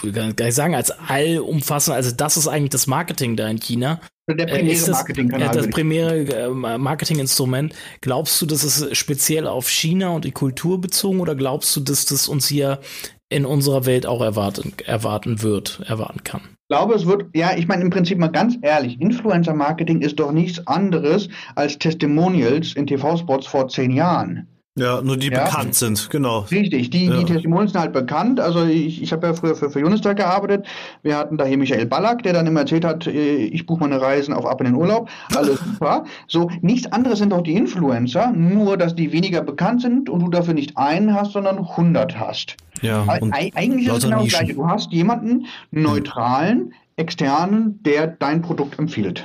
kann 0.00 0.34
ich 0.48 0.54
sagen, 0.54 0.74
als 0.74 0.90
allumfassend, 0.90 1.94
also 1.94 2.10
das 2.10 2.36
ist 2.36 2.48
eigentlich 2.48 2.70
das 2.70 2.88
Marketing 2.88 3.36
da 3.36 3.46
in 3.48 3.60
China. 3.60 4.00
Der 4.28 4.48
äh, 4.48 4.56
primäre 4.58 4.90
Marketingkanal. 4.90 5.54
Das 5.54 5.70
primäre 5.70 6.16
äh, 6.26 6.48
Marketinginstrument. 6.48 7.74
Glaubst 8.00 8.40
du, 8.40 8.46
das 8.46 8.64
ist 8.64 8.96
speziell 8.96 9.46
auf 9.46 9.68
China 9.68 10.10
und 10.10 10.24
die 10.24 10.32
Kultur 10.32 10.80
bezogen 10.80 11.20
oder 11.20 11.34
glaubst 11.34 11.76
du, 11.76 11.80
dass 11.80 12.06
das 12.06 12.26
uns 12.26 12.48
hier 12.48 12.80
in 13.32 13.44
unserer 13.44 13.86
Welt 13.86 14.06
auch 14.06 14.20
erwarten, 14.20 14.72
erwarten 14.84 15.42
wird, 15.42 15.80
erwarten 15.86 16.22
kann. 16.24 16.42
Ich 16.42 16.76
glaube, 16.76 16.94
es 16.94 17.06
wird, 17.06 17.26
ja, 17.34 17.56
ich 17.56 17.66
meine 17.68 17.82
im 17.82 17.90
Prinzip 17.90 18.18
mal 18.18 18.28
ganz 18.28 18.56
ehrlich, 18.62 19.00
Influencer-Marketing 19.00 20.00
ist 20.00 20.20
doch 20.20 20.32
nichts 20.32 20.66
anderes 20.66 21.28
als 21.54 21.78
Testimonials 21.78 22.74
in 22.74 22.86
TV-Spots 22.86 23.46
vor 23.46 23.68
zehn 23.68 23.90
Jahren. 23.90 24.48
Ja, 24.74 25.02
nur 25.02 25.18
die 25.18 25.28
ja? 25.28 25.44
bekannt 25.44 25.74
sind, 25.74 26.08
genau. 26.08 26.40
Richtig, 26.50 26.88
die, 26.88 27.06
ja. 27.06 27.18
die 27.18 27.24
Testimonials 27.26 27.72
sind 27.72 27.80
halt 27.82 27.92
bekannt. 27.92 28.40
Also 28.40 28.64
ich, 28.64 29.02
ich 29.02 29.12
habe 29.12 29.26
ja 29.26 29.34
früher 29.34 29.54
für, 29.54 29.68
für 29.68 29.84
Unistag 29.84 30.16
gearbeitet. 30.16 30.66
Wir 31.02 31.18
hatten 31.18 31.36
da 31.36 31.44
hier 31.44 31.58
Michael 31.58 31.84
Ballack, 31.84 32.22
der 32.22 32.32
dann 32.32 32.46
immer 32.46 32.60
erzählt 32.60 32.86
hat, 32.86 33.06
äh, 33.06 33.34
ich 33.36 33.66
buche 33.66 33.80
meine 33.80 34.00
Reisen 34.00 34.32
auf 34.32 34.46
ab 34.46 34.60
in 34.62 34.66
den 34.66 34.74
Urlaub. 34.74 35.10
Alles 35.36 35.60
super. 35.72 36.04
So, 36.26 36.50
nichts 36.62 36.90
anderes 36.90 37.18
sind 37.18 37.30
doch 37.30 37.42
die 37.42 37.54
Influencer, 37.54 38.32
nur 38.32 38.78
dass 38.78 38.94
die 38.94 39.12
weniger 39.12 39.42
bekannt 39.42 39.82
sind 39.82 40.08
und 40.08 40.20
du 40.20 40.30
dafür 40.30 40.54
nicht 40.54 40.78
einen 40.78 41.12
hast, 41.12 41.32
sondern 41.32 41.58
100 41.58 42.18
hast. 42.18 42.56
Ja, 42.80 43.02
und 43.20 43.32
eigentlich 43.32 43.86
ist 43.88 43.98
es 43.98 44.04
genau 44.04 44.22
das 44.22 44.28
Gleiche. 44.28 44.54
Du 44.54 44.66
hast 44.66 44.90
jemanden 44.90 45.46
neutralen, 45.70 46.72
externen, 46.96 47.82
der 47.82 48.06
dein 48.06 48.42
Produkt 48.42 48.78
empfiehlt. 48.78 49.24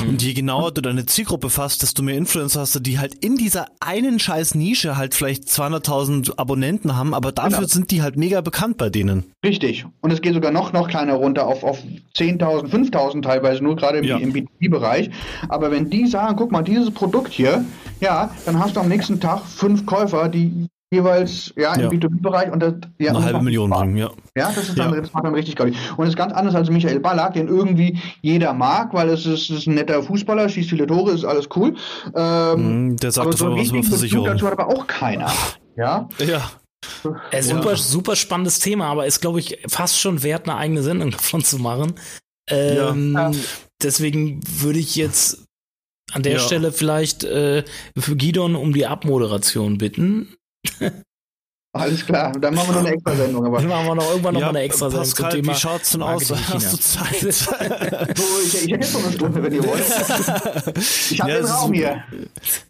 Und 0.00 0.22
je 0.22 0.32
genauer 0.32 0.72
du 0.72 0.80
deine 0.80 1.06
Zielgruppe 1.06 1.50
fasst, 1.50 1.82
desto 1.82 2.02
mehr 2.02 2.16
Influencer 2.16 2.60
hast 2.60 2.74
du, 2.74 2.80
die 2.80 2.98
halt 2.98 3.14
in 3.14 3.36
dieser 3.36 3.66
einen 3.80 4.18
scheiß 4.18 4.54
Nische 4.54 4.96
halt 4.96 5.14
vielleicht 5.14 5.44
200.000 5.44 6.38
Abonnenten 6.38 6.96
haben, 6.96 7.14
aber 7.14 7.32
dafür 7.32 7.58
genau. 7.58 7.68
sind 7.68 7.90
die 7.90 8.02
halt 8.02 8.16
mega 8.16 8.40
bekannt 8.40 8.76
bei 8.76 8.90
denen. 8.90 9.32
Richtig. 9.44 9.86
Und 10.00 10.12
es 10.12 10.20
geht 10.20 10.34
sogar 10.34 10.52
noch, 10.52 10.72
noch 10.72 10.88
kleiner 10.88 11.14
runter 11.14 11.46
auf, 11.46 11.64
auf 11.64 11.82
10.000, 12.16 12.68
5.000 12.68 13.22
teilweise, 13.22 13.62
nur 13.62 13.76
gerade 13.76 13.98
im, 13.98 14.04
ja. 14.04 14.18
im 14.18 14.32
B2B-Bereich. 14.32 15.10
Aber 15.48 15.70
wenn 15.70 15.90
die 15.90 16.06
sagen, 16.06 16.36
guck 16.36 16.52
mal, 16.52 16.62
dieses 16.62 16.90
Produkt 16.90 17.32
hier, 17.32 17.64
ja, 18.00 18.30
dann 18.46 18.58
hast 18.58 18.76
du 18.76 18.80
am 18.80 18.88
nächsten 18.88 19.20
Tag 19.20 19.44
fünf 19.46 19.84
Käufer, 19.86 20.28
die 20.28 20.68
jeweils 20.90 21.52
ja, 21.56 21.74
im 21.74 21.80
ja. 21.82 21.88
B2B-Bereich 21.88 22.50
und 22.50 22.60
das 22.60 22.74
ja, 22.98 23.10
eine 23.10 23.22
halbe 23.22 23.42
Million 23.42 23.70
bringen, 23.70 23.96
ja. 23.96 24.10
Ja, 24.36 24.50
das 24.52 24.68
ist 24.68 24.78
dann, 24.78 24.94
ja. 24.94 25.00
das 25.00 25.12
macht 25.12 25.24
dann 25.24 25.34
richtig 25.34 25.56
geil. 25.56 25.74
Und 25.96 25.98
das 25.98 26.10
ist 26.10 26.16
ganz 26.16 26.32
anders 26.32 26.54
als 26.54 26.70
Michael 26.70 27.00
Ballack, 27.00 27.34
den 27.34 27.48
irgendwie 27.48 27.98
jeder 28.22 28.54
mag, 28.54 28.94
weil 28.94 29.08
es 29.10 29.26
ist, 29.26 29.50
ist 29.50 29.66
ein 29.66 29.74
netter 29.74 30.02
Fußballer, 30.02 30.48
schießt 30.48 30.70
viele 30.70 30.86
Tore, 30.86 31.12
ist 31.12 31.24
alles 31.24 31.48
cool. 31.56 31.74
Ähm, 32.14 32.96
der 32.96 33.10
sagt 33.10 33.26
aber 33.26 33.36
so 33.36 33.56
was 33.56 33.68
über 33.68 33.82
Versicherung. 33.82 34.26
Dazu 34.26 34.46
hat 34.46 34.58
aber 34.58 34.68
auch 34.68 34.86
keiner. 34.86 35.30
Ja. 35.76 36.08
Ja. 36.26 36.50
Äh, 37.30 37.42
super, 37.42 37.76
super 37.76 38.16
spannendes 38.16 38.60
Thema, 38.60 38.86
aber 38.86 39.06
ist, 39.06 39.20
glaube 39.20 39.40
ich, 39.40 39.58
fast 39.68 39.98
schon 39.98 40.22
wert, 40.22 40.48
eine 40.48 40.56
eigene 40.58 40.82
Sendung 40.82 41.10
davon 41.12 41.44
zu 41.44 41.58
machen. 41.58 41.94
Ähm, 42.48 43.14
ja. 43.14 43.30
Deswegen 43.82 44.40
würde 44.46 44.78
ich 44.78 44.96
jetzt 44.96 45.44
an 46.12 46.22
der 46.22 46.34
ja. 46.34 46.38
Stelle 46.38 46.72
vielleicht 46.72 47.24
äh, 47.24 47.64
für 47.96 48.16
Gidon 48.16 48.56
um 48.56 48.72
die 48.72 48.86
Abmoderation 48.86 49.76
bitten. 49.76 50.34
Alles 51.72 52.04
klar, 52.04 52.32
dann 52.32 52.54
machen 52.54 52.68
wir 52.68 52.74
noch 52.76 52.80
eine 52.80 52.94
extra 52.94 53.14
Sendung. 53.14 53.44
Aber 53.46 53.58
dann 53.58 53.68
machen 53.68 53.86
wir 53.86 53.94
noch 53.94 54.10
irgendwann 54.10 54.34
noch 54.34 54.40
ja, 54.40 54.46
mal 54.46 54.56
eine 54.56 54.64
extra 54.64 54.90
Sendung. 54.90 55.06
Pascal, 55.06 55.30
zum 55.30 55.40
Thema 55.40 55.52
wie 55.52 55.56
schaut's 55.58 55.90
denn 55.90 56.02
aus? 56.02 56.30
Hast 56.30 56.72
du 56.72 56.78
Zeit? 56.78 57.20
so, 58.16 58.24
ich, 58.42 58.64
ich 58.64 58.72
hätte 58.72 58.92
noch 58.92 59.04
eine 59.04 59.12
Stunde, 59.12 59.42
wenn 59.42 59.52
ihr 59.52 59.64
wollt. 59.64 59.84
Ich 61.10 61.20
habe 61.20 61.30
ja, 61.30 61.36
den 61.36 61.46
Raum 61.46 61.72
hier. 61.72 62.04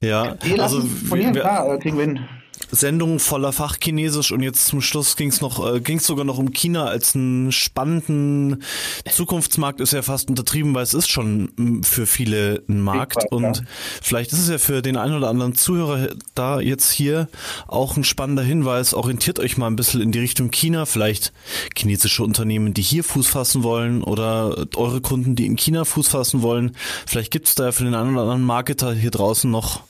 Ja, 0.03 0.37
also 0.59 0.81
von 0.81 1.19
hier, 1.19 1.31
klar, 1.31 1.79
kriegen 1.79 1.97
wir 1.97 2.05
hin. 2.07 2.29
Sendung 2.71 3.19
voller 3.19 3.53
Fachchinesisch 3.53 4.33
und 4.33 4.43
jetzt 4.43 4.67
zum 4.67 4.81
Schluss 4.81 5.17
ging 5.17 5.29
es 5.29 5.41
noch, 5.41 5.75
äh, 5.75 5.81
ging 5.81 5.99
es 5.99 6.07
sogar 6.07 6.25
noch 6.25 6.39
um 6.39 6.53
China 6.53 6.85
als 6.85 7.15
einen 7.15 7.53
spannenden 7.53 8.63
Zukunftsmarkt 9.11 9.81
ist 9.81 9.93
ja 9.93 10.03
fast 10.03 10.29
untertrieben, 10.29 10.75
weil 10.75 10.83
es 10.83 10.95
ist 10.95 11.09
schon 11.09 11.51
mm, 11.57 11.83
für 11.83 12.07
viele 12.07 12.63
ein 12.69 12.81
Markt 12.81 13.25
und 13.31 13.65
vielleicht 14.03 14.33
ist 14.33 14.41
es 14.41 14.49
ja 14.49 14.59
für 14.59 14.83
den 14.83 14.97
einen 14.97 15.15
oder 15.15 15.29
anderen 15.29 15.55
Zuhörer 15.55 16.09
da 16.35 16.61
jetzt 16.61 16.91
hier 16.91 17.29
auch 17.67 17.97
ein 17.97 18.05
spannender 18.05 18.43
Hinweis. 18.43 18.95
Orientiert 18.95 19.39
euch 19.41 19.57
mal 19.57 19.67
ein 19.67 19.77
bisschen 19.77 20.01
in 20.01 20.13
die 20.13 20.21
Richtung 20.21 20.51
China, 20.51 20.87
vielleicht 20.87 21.33
chinesische 21.77 22.23
Unternehmen, 22.23 22.75
die 22.75 22.83
hier 22.83 23.05
Fuß 23.05 23.27
fassen 23.29 23.63
wollen 23.63 24.03
oder 24.03 24.67
eure 24.77 25.01
Kunden, 25.01 25.37
die 25.37 25.47
in 25.47 25.57
China 25.57 25.85
Fuß 25.85 26.09
fassen 26.09 26.43
wollen. 26.43 26.77
Vielleicht 27.07 27.31
gibt 27.31 27.49
es 27.49 27.55
da 27.55 27.67
ja 27.67 27.73
für 27.73 27.85
den 27.85 27.95
einen 27.95 28.13
oder 28.13 28.23
anderen 28.23 28.43
Marketer 28.43 28.93
hier 28.95 29.11
draußen 29.11 29.51
noch 29.51 29.83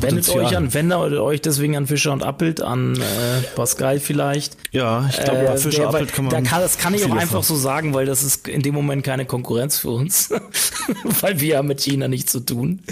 Wendet 0.00 0.28
euch 0.28 0.56
an, 0.56 0.74
wendet 0.74 0.98
euch 0.98 1.40
deswegen 1.40 1.76
an 1.76 1.86
Fischer 1.86 2.12
und 2.12 2.22
Appelt, 2.22 2.60
an 2.60 2.96
äh, 2.96 3.42
Pascal 3.56 3.98
vielleicht. 3.98 4.56
Ja, 4.70 5.08
ich 5.10 5.18
glaube, 5.18 5.40
äh, 5.40 5.56
Fischer 5.56 5.88
und 5.88 5.94
Appelt 5.94 6.12
kann 6.12 6.26
man. 6.26 6.44
Da 6.44 6.48
kann, 6.48 6.60
das 6.60 6.78
kann 6.78 6.94
ich 6.94 7.04
auch 7.04 7.16
einfach 7.16 7.42
so 7.42 7.56
sagen, 7.56 7.94
weil 7.94 8.06
das 8.06 8.22
ist 8.22 8.46
in 8.46 8.62
dem 8.62 8.74
Moment 8.74 9.04
keine 9.04 9.24
Konkurrenz 9.24 9.78
für 9.78 9.90
uns, 9.90 10.30
weil 11.20 11.40
wir 11.40 11.58
haben 11.58 11.68
mit 11.68 11.80
China 11.80 12.08
nichts 12.08 12.32
zu 12.32 12.40
tun. 12.40 12.82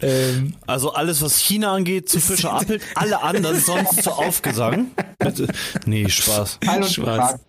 Ähm, 0.00 0.54
also 0.66 0.92
alles, 0.94 1.22
was 1.22 1.38
China 1.38 1.74
angeht, 1.74 2.08
zu 2.08 2.20
Fischer 2.20 2.52
Appelt, 2.54 2.82
alle 2.94 3.22
anderen 3.22 3.60
sonst 3.60 4.02
zu 4.02 4.10
Aufgesang. 4.10 4.90
Bitte. 5.24 5.46
Nee, 5.86 6.08
Spaß. 6.08 6.58
Spaß. 6.90 7.40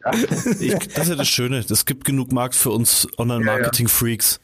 Ich, 0.59 0.73
das 0.73 1.03
ist 1.03 1.09
ja 1.09 1.15
das 1.15 1.27
Schöne. 1.27 1.57
Es 1.57 1.85
gibt 1.85 2.05
genug 2.05 2.31
Markt 2.31 2.55
für 2.55 2.71
uns 2.71 3.07
Online-Marketing-Freaks. 3.17 4.39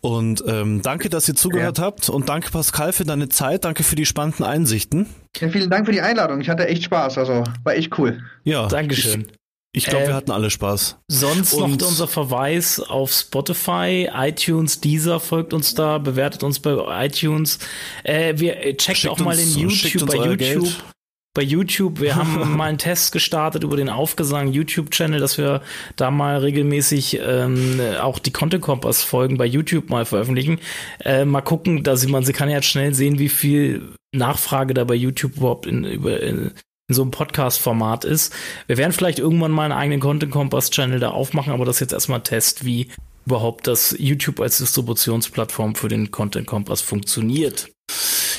Und 0.00 0.42
ähm, 0.46 0.80
danke, 0.82 1.08
dass 1.08 1.28
ihr 1.28 1.34
zugehört 1.34 1.78
ja. 1.78 1.84
habt 1.84 2.08
und 2.08 2.28
danke 2.28 2.50
Pascal 2.50 2.92
für 2.92 3.04
deine 3.04 3.28
Zeit, 3.28 3.64
danke 3.64 3.82
für 3.82 3.96
die 3.96 4.06
spannenden 4.06 4.44
Einsichten. 4.44 5.06
Ja, 5.38 5.48
vielen 5.48 5.68
Dank 5.68 5.86
für 5.86 5.92
die 5.92 6.00
Einladung. 6.00 6.40
Ich 6.40 6.48
hatte 6.48 6.66
echt 6.66 6.84
Spaß, 6.84 7.18
also 7.18 7.44
war 7.64 7.74
echt 7.74 7.98
cool. 7.98 8.22
Ja, 8.44 8.68
Dankeschön. 8.68 9.26
Ich 9.72 9.86
glaube, 9.86 10.04
äh, 10.04 10.08
wir 10.08 10.14
hatten 10.14 10.32
alle 10.32 10.50
Spaß. 10.50 10.98
Sonst 11.08 11.54
und 11.54 11.80
noch 11.80 11.88
unser 11.88 12.08
Verweis 12.08 12.80
auf 12.80 13.12
Spotify, 13.12 14.08
iTunes, 14.12 14.80
Deezer 14.80 15.20
folgt 15.20 15.52
uns 15.52 15.74
da, 15.74 15.98
bewertet 15.98 16.42
uns 16.42 16.58
bei 16.58 17.06
iTunes. 17.06 17.58
Äh, 18.02 18.34
wir 18.38 18.56
äh, 18.64 18.76
checkt 18.76 19.06
auch 19.06 19.18
mal 19.20 19.38
in 19.38 19.48
YouTube, 19.48 20.08
bei 20.08 20.16
YouTube. 20.16 20.38
Geld. 20.38 20.84
Bei 21.32 21.42
YouTube, 21.42 22.00
wir 22.00 22.16
haben 22.16 22.56
mal 22.56 22.68
einen 22.68 22.78
Test 22.78 23.12
gestartet 23.12 23.62
über 23.62 23.76
den 23.76 23.88
Aufgesang 23.88 24.52
YouTube-Channel, 24.52 25.20
dass 25.20 25.38
wir 25.38 25.62
da 25.94 26.10
mal 26.10 26.38
regelmäßig 26.38 27.20
ähm, 27.22 27.80
auch 28.00 28.18
die 28.18 28.32
Content 28.32 28.62
Kompass 28.62 29.04
Folgen 29.04 29.36
bei 29.36 29.46
YouTube 29.46 29.90
mal 29.90 30.04
veröffentlichen. 30.04 30.58
Äh, 31.04 31.24
mal 31.24 31.40
gucken, 31.40 31.84
da 31.84 31.96
sieht 31.96 32.10
man, 32.10 32.24
sie 32.24 32.32
kann 32.32 32.48
ja 32.48 32.56
jetzt 32.56 32.66
schnell 32.66 32.94
sehen, 32.94 33.20
wie 33.20 33.28
viel 33.28 33.94
Nachfrage 34.12 34.74
da 34.74 34.82
bei 34.82 34.94
YouTube 34.94 35.36
überhaupt 35.36 35.66
in, 35.66 35.84
über, 35.84 36.20
in, 36.20 36.50
in 36.88 36.94
so 36.94 37.02
einem 37.02 37.12
Podcast-Format 37.12 38.04
ist. 38.04 38.34
Wir 38.66 38.76
werden 38.76 38.92
vielleicht 38.92 39.20
irgendwann 39.20 39.52
mal 39.52 39.64
einen 39.64 39.72
eigenen 39.72 40.00
Content 40.00 40.32
Kompass-Channel 40.32 40.98
da 40.98 41.10
aufmachen, 41.10 41.52
aber 41.52 41.64
das 41.64 41.76
ist 41.76 41.80
jetzt 41.80 41.92
erstmal 41.92 42.22
Test, 42.22 42.64
wie 42.64 42.88
überhaupt 43.24 43.68
das 43.68 43.94
YouTube 43.96 44.40
als 44.40 44.58
Distributionsplattform 44.58 45.76
für 45.76 45.86
den 45.86 46.10
Content 46.10 46.48
Kompass 46.48 46.80
funktioniert. 46.80 47.70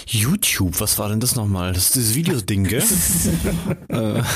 YouTube, 0.08 0.80
was 0.80 0.98
war 1.00 1.10
denn 1.10 1.20
das 1.20 1.36
nochmal? 1.36 1.74
Das 1.74 1.86
ist 1.86 1.96
dieses 1.96 2.16
Videoding, 2.16 2.64
gell? 2.66 2.82
äh, 3.90 3.94
gibt 3.94 4.28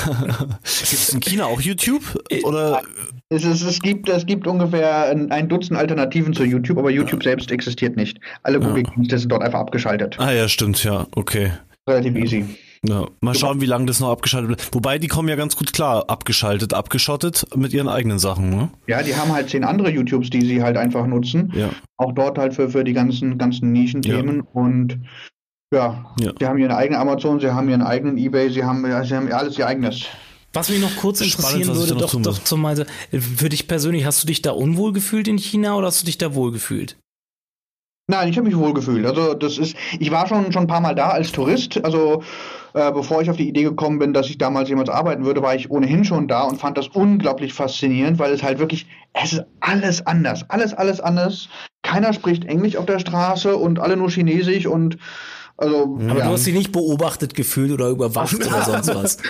es 0.64 1.08
in 1.10 1.20
China 1.20 1.46
auch 1.46 1.60
YouTube? 1.60 2.02
Oder? 2.44 2.82
Es, 3.28 3.44
ist, 3.44 3.62
es, 3.62 3.80
gibt, 3.80 4.08
es 4.08 4.26
gibt 4.26 4.46
ungefähr 4.46 5.10
ein, 5.10 5.30
ein, 5.32 5.48
Dutzend 5.48 5.78
Alternativen 5.78 6.32
zu 6.32 6.44
YouTube, 6.44 6.78
aber 6.78 6.90
YouTube 6.90 7.24
ja. 7.24 7.30
selbst 7.30 7.50
existiert 7.50 7.96
nicht. 7.96 8.18
Alle 8.42 8.60
Google-Dienste 8.60 9.14
ja. 9.14 9.18
sind 9.18 9.32
dort 9.32 9.42
einfach 9.42 9.60
abgeschaltet. 9.60 10.16
Ah 10.18 10.32
ja, 10.32 10.48
stimmt, 10.48 10.82
ja, 10.84 11.06
okay. 11.14 11.52
Relativ 11.88 12.16
easy. 12.16 12.44
Ja, 12.88 13.06
mal 13.20 13.34
schauen, 13.34 13.60
wie 13.60 13.66
lange 13.66 13.86
das 13.86 14.00
noch 14.00 14.10
abgeschaltet 14.10 14.50
wird. 14.50 14.74
Wobei, 14.74 14.98
die 14.98 15.08
kommen 15.08 15.28
ja 15.28 15.36
ganz 15.36 15.56
gut 15.56 15.72
klar, 15.72 16.04
abgeschaltet, 16.08 16.74
abgeschottet 16.74 17.46
mit 17.56 17.72
ihren 17.72 17.88
eigenen 17.88 18.18
Sachen, 18.18 18.50
ne? 18.50 18.70
Ja, 18.86 19.02
die 19.02 19.14
haben 19.16 19.32
halt 19.32 19.50
zehn 19.50 19.64
andere 19.64 19.90
YouTubes, 19.90 20.30
die 20.30 20.44
sie 20.44 20.62
halt 20.62 20.76
einfach 20.76 21.06
nutzen. 21.06 21.52
Ja. 21.54 21.70
Auch 21.96 22.12
dort 22.12 22.38
halt 22.38 22.54
für, 22.54 22.70
für 22.70 22.84
die 22.84 22.92
ganzen, 22.92 23.38
ganzen 23.38 23.72
Nischenthemen. 23.72 24.36
Ja. 24.36 24.44
Und 24.52 25.00
ja, 25.72 26.04
ja, 26.20 26.32
sie 26.38 26.46
haben 26.46 26.58
ihren 26.58 26.72
eigenen 26.72 27.00
Amazon, 27.00 27.40
sie 27.40 27.52
haben 27.52 27.68
ihren 27.68 27.82
eigenen 27.82 28.18
Ebay, 28.18 28.50
sie 28.50 28.64
haben, 28.64 28.84
sie 29.04 29.16
haben 29.16 29.32
alles 29.32 29.58
ihr 29.58 29.66
eigenes. 29.66 30.06
Was 30.52 30.70
mich 30.70 30.80
noch 30.80 30.96
kurz 30.96 31.20
interessieren 31.20 31.64
Spannend, 31.64 31.78
würde, 31.78 31.94
doch, 31.96 32.22
doch 32.22 32.42
zum 32.42 32.62
Beispiel, 32.62 32.86
für 33.20 33.48
dich 33.48 33.68
persönlich, 33.68 34.06
hast 34.06 34.22
du 34.22 34.26
dich 34.26 34.42
da 34.42 34.52
unwohl 34.52 34.92
gefühlt 34.92 35.28
in 35.28 35.38
China 35.38 35.76
oder 35.76 35.88
hast 35.88 36.02
du 36.02 36.06
dich 36.06 36.18
da 36.18 36.34
wohl 36.34 36.52
gefühlt? 36.52 36.96
Nein, 38.08 38.28
ich 38.28 38.36
habe 38.38 38.46
mich 38.46 38.56
wohl 38.56 38.72
gefühlt. 38.72 39.04
Also 39.04 39.34
das 39.34 39.58
ist, 39.58 39.76
ich 39.98 40.12
war 40.12 40.28
schon 40.28 40.52
schon 40.52 40.62
ein 40.62 40.68
paar 40.68 40.80
Mal 40.80 40.94
da 40.94 41.08
als 41.08 41.32
Tourist. 41.32 41.84
Also 41.84 42.22
äh, 42.72 42.92
bevor 42.92 43.20
ich 43.20 43.28
auf 43.28 43.36
die 43.36 43.48
Idee 43.48 43.64
gekommen 43.64 43.98
bin, 43.98 44.12
dass 44.12 44.30
ich 44.30 44.38
damals 44.38 44.68
jemals 44.68 44.88
arbeiten 44.88 45.24
würde, 45.24 45.42
war 45.42 45.56
ich 45.56 45.70
ohnehin 45.70 46.04
schon 46.04 46.28
da 46.28 46.44
und 46.44 46.60
fand 46.60 46.78
das 46.78 46.86
unglaublich 46.88 47.52
faszinierend, 47.52 48.20
weil 48.20 48.32
es 48.32 48.44
halt 48.44 48.60
wirklich, 48.60 48.86
es 49.12 49.32
ist 49.32 49.44
alles 49.58 50.06
anders, 50.06 50.48
alles 50.48 50.72
alles 50.72 51.00
anders. 51.00 51.48
Keiner 51.82 52.12
spricht 52.12 52.44
Englisch 52.44 52.76
auf 52.76 52.86
der 52.86 53.00
Straße 53.00 53.56
und 53.56 53.80
alle 53.80 53.96
nur 53.96 54.08
Chinesisch 54.08 54.66
und 54.66 54.98
also, 55.58 55.98
aber 56.08 56.18
ja. 56.18 56.26
du 56.26 56.32
hast 56.32 56.44
sie 56.44 56.52
nicht 56.52 56.70
beobachtet 56.70 57.34
gefühlt 57.34 57.72
oder 57.72 57.88
überwacht 57.88 58.34
oder 58.34 58.62
sonst 58.62 58.94
was. 58.94 59.16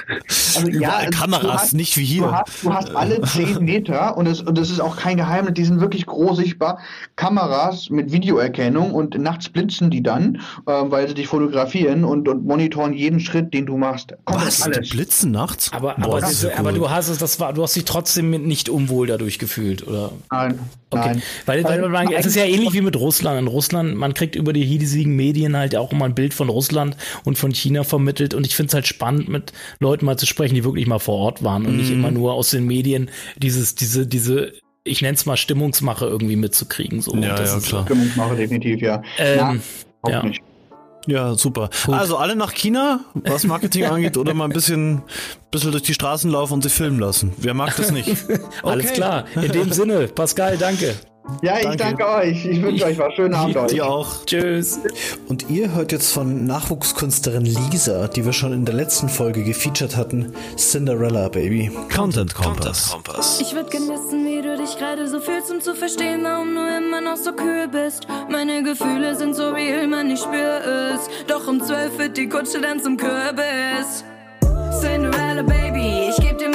Also, 0.57 0.68
Überall 0.68 1.05
ja, 1.05 1.11
Kameras, 1.11 1.62
hast, 1.62 1.72
nicht 1.74 1.99
wie 1.99 2.05
hier. 2.05 2.22
Du 2.22 2.33
hast, 2.33 2.64
du 2.64 2.72
hast 2.72 2.97
alle 2.97 3.20
zehn 3.22 3.62
Meter 3.62 4.16
und 4.16 4.27
es, 4.27 4.41
und 4.41 4.57
das 4.57 4.70
ist 4.70 4.81
auch 4.81 4.97
kein 4.97 5.18
Geheimnis, 5.18 5.53
die 5.53 5.64
sind 5.64 5.81
wirklich 5.81 6.07
groß 6.07 6.39
sichtbar. 6.39 6.79
Kameras 7.16 7.91
mit 7.91 8.11
Videoerkennung 8.11 8.93
und 8.93 9.18
nachts 9.18 9.51
blitzen 9.51 9.91
die 9.91 10.03
dann, 10.03 10.37
äh, 10.66 10.72
weil 10.72 11.09
sie 11.09 11.14
dich 11.14 11.29
fotografieren 11.29 12.05
und, 12.05 12.27
und 12.27 12.47
monitoren 12.47 12.95
jeden 12.95 13.20
Schritt, 13.20 13.53
den 13.53 13.66
du 13.66 13.77
machst. 13.77 14.14
Kommt 14.24 14.47
was? 14.47 14.62
Alles. 14.62 14.89
Die 14.89 14.97
blitzen 14.97 15.31
nachts? 15.31 15.70
Aber, 15.72 15.95
Boah, 15.97 16.16
aber, 16.16 16.20
diese, 16.22 16.57
aber 16.59 16.72
du 16.72 16.89
hast 16.89 17.09
es, 17.09 17.18
das 17.18 17.39
war, 17.39 17.53
du 17.53 17.62
hast 17.62 17.77
dich 17.77 17.85
trotzdem 17.85 18.31
nicht 18.31 18.70
unwohl 18.70 19.07
dadurch 19.07 19.39
gefühlt, 19.39 19.87
oder? 19.87 20.12
Nein. 20.31 20.59
Okay. 20.91 21.09
Nein. 21.09 21.22
Weil, 21.47 21.64
weil, 21.64 21.93
weil 21.93 22.12
es 22.12 22.27
ist 22.27 22.37
ja 22.37 22.45
ähnlich 22.45 22.72
wie 22.72 22.81
mit 22.81 22.97
Russland. 22.97 23.39
In 23.41 23.49
Russland, 23.49 23.97
man 23.97 24.14
kriegt 24.14 24.37
über 24.37 24.53
die 24.53 24.64
hiesigen 24.64 25.16
Medien 25.16 25.57
halt 25.57 25.74
auch 25.77 25.93
immer 25.93 26.05
ein 26.05 26.14
Bild 26.16 26.34
von 26.34 26.48
Russland 26.48 26.96
und 27.24 27.38
von 27.38 27.52
China 27.52 27.84
vermittelt. 27.84 28.34
Und 28.34 28.44
ich 28.44 28.56
finde 28.56 28.68
es 28.70 28.74
halt 28.74 28.88
spannend, 28.88 29.28
mit 29.28 29.52
Leuten 29.78 30.04
mal 30.04 30.18
zu 30.18 30.26
sprechen, 30.26 30.56
die 30.56 30.64
wirklich 30.64 30.88
mal 30.88 30.98
vor 30.98 31.18
Ort 31.18 31.44
waren 31.44 31.64
und 31.66 31.74
mm. 31.74 31.76
nicht 31.76 31.90
mhm. 31.90 31.98
immer 32.00 32.10
nur 32.10 32.32
aus 32.32 32.50
den 32.50 32.66
Medien 32.66 33.10
dieses, 33.36 33.76
diese, 33.76 34.08
diese 34.08 34.52
ich 34.82 35.02
nenne 35.02 35.14
es 35.14 35.26
mal 35.26 35.36
Stimmungsmache 35.36 36.06
irgendwie 36.06 36.36
mitzukriegen. 36.36 37.00
So. 37.00 37.14
Ja, 37.16 37.36
ja, 37.36 37.58
klar. 37.60 37.84
Stimmungsmache 37.84 38.36
definitiv, 38.36 38.80
ja. 38.80 39.02
Ähm, 39.18 39.60
ja, 40.06 40.10
ja. 40.10 40.22
Nicht. 40.22 40.42
Ja, 41.06 41.34
super. 41.34 41.70
Gut. 41.84 41.94
Also 41.94 42.16
alle 42.16 42.34
nach 42.34 42.52
China, 42.52 43.00
was 43.14 43.44
Marketing 43.44 43.84
angeht, 43.86 44.16
oder 44.16 44.34
mal 44.34 44.44
ein 44.44 44.52
bisschen, 44.52 45.02
bisschen 45.50 45.70
durch 45.70 45.84
die 45.84 45.94
Straßen 45.94 46.30
laufen 46.30 46.54
und 46.54 46.62
sich 46.62 46.72
filmen 46.72 46.98
lassen. 46.98 47.32
Wer 47.38 47.54
mag 47.54 47.76
das 47.76 47.92
nicht? 47.92 48.08
okay. 48.28 48.38
Alles 48.62 48.92
klar. 48.92 49.24
In 49.36 49.52
dem 49.52 49.72
Sinne, 49.72 50.08
Pascal, 50.08 50.56
danke. 50.56 50.94
Ja, 51.43 51.59
ich 51.59 51.64
danke, 51.64 51.79
danke 51.79 52.09
euch. 52.09 52.45
Ich 52.45 52.62
wünsche 52.62 52.85
euch 52.85 52.99
was. 52.99 53.14
Schönen 53.14 53.35
Abend 53.35 53.57
euch. 53.57 53.72
Dir 53.72 53.87
auch. 53.87 54.24
Tschüss. 54.27 54.81
Und 55.29 55.51
ihr 55.51 55.74
hört 55.74 55.93
jetzt 55.93 56.12
von 56.12 56.47
Nachwuchskünstlerin 56.47 57.45
Lisa, 57.45 58.09
die 58.09 58.24
wir 58.24 58.33
schon 58.33 58.53
in 58.53 58.64
der 58.64 58.74
letzten 58.74 59.09
Folge 59.09 59.43
gefeatured 59.43 59.97
hatten, 59.97 60.33
Cinderella 60.57 61.29
Baby. 61.29 61.70
Content 61.95 62.35
Kompass. 62.35 62.95
Ich 63.41 63.55
würde 63.55 63.70
gerne 63.70 63.89
wissen, 63.89 64.24
wie 64.24 64.41
du 64.43 64.57
dich 64.57 64.77
gerade 64.79 65.09
so 65.09 65.20
fühlst, 65.20 65.51
um 65.51 65.61
zu 65.61 65.74
verstehen, 65.74 66.20
warum 66.22 66.55
du 66.55 66.61
immer 66.79 67.01
noch 67.01 67.16
so 67.16 67.33
kühl 67.33 67.68
bist. 67.68 68.07
Meine 68.31 68.62
Gefühle 68.62 69.14
sind 69.16 69.35
so 69.35 69.51
real, 69.51 69.87
man, 69.87 70.11
ich 70.11 70.20
spür 70.20 70.61
es. 70.95 71.09
Doch 71.27 71.47
um 71.49 71.61
zwölf 71.61 71.99
wird 71.99 72.16
die 72.16 72.29
Kutsche 72.29 72.61
dann 72.61 72.81
zum 72.83 72.97
Kürbis. 72.97 74.05
Cinderella 74.81 75.43
Baby, 75.43 76.11
ich 76.11 76.16
geb 76.16 76.39
dir 76.39 76.45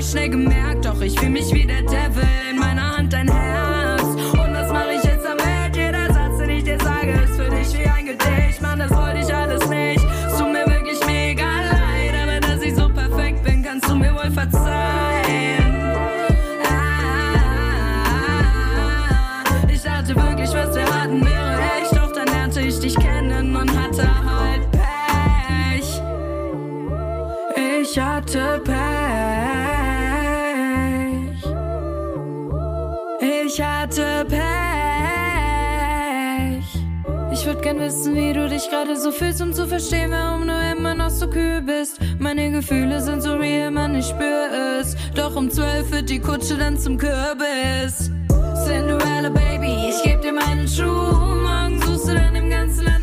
ich 0.00 0.10
schnell 0.10 0.30
gemerkt. 0.30 0.84
Doch 0.84 1.00
ich 1.00 1.18
fühl 1.18 1.30
mich 1.30 1.52
wie 1.52 1.66
der 1.66 1.82
Devil, 1.82 2.39
wissen, 37.90 38.14
wie 38.14 38.32
du 38.32 38.48
dich 38.48 38.70
gerade 38.70 38.96
so 38.96 39.10
fühlst, 39.10 39.42
um 39.42 39.52
zu 39.52 39.66
verstehen, 39.66 40.12
warum 40.12 40.46
du 40.46 40.54
immer 40.76 40.94
noch 40.94 41.10
so 41.10 41.28
kühl 41.28 41.60
bist. 41.60 41.98
Meine 42.20 42.52
Gefühle 42.52 43.00
sind 43.00 43.20
so 43.20 43.34
real, 43.34 43.72
man, 43.72 43.96
ich 43.96 44.06
spür 44.06 44.78
es. 44.78 44.96
Doch 45.16 45.34
um 45.34 45.50
zwölf 45.50 45.90
wird 45.90 46.08
die 46.08 46.20
Kutsche 46.20 46.56
dann 46.56 46.78
zum 46.78 46.96
Kürbis. 46.96 48.12
Cinderella 48.64 49.30
Baby, 49.30 49.90
ich 49.90 50.02
geb 50.04 50.22
dir 50.22 50.32
meinen 50.32 50.68
Schuh. 50.68 50.84
Morgen 50.84 51.80
suchst 51.82 52.08
du 52.08 52.14
dann 52.14 52.36
im 52.36 52.48
ganzen 52.48 52.84
Land 52.84 52.99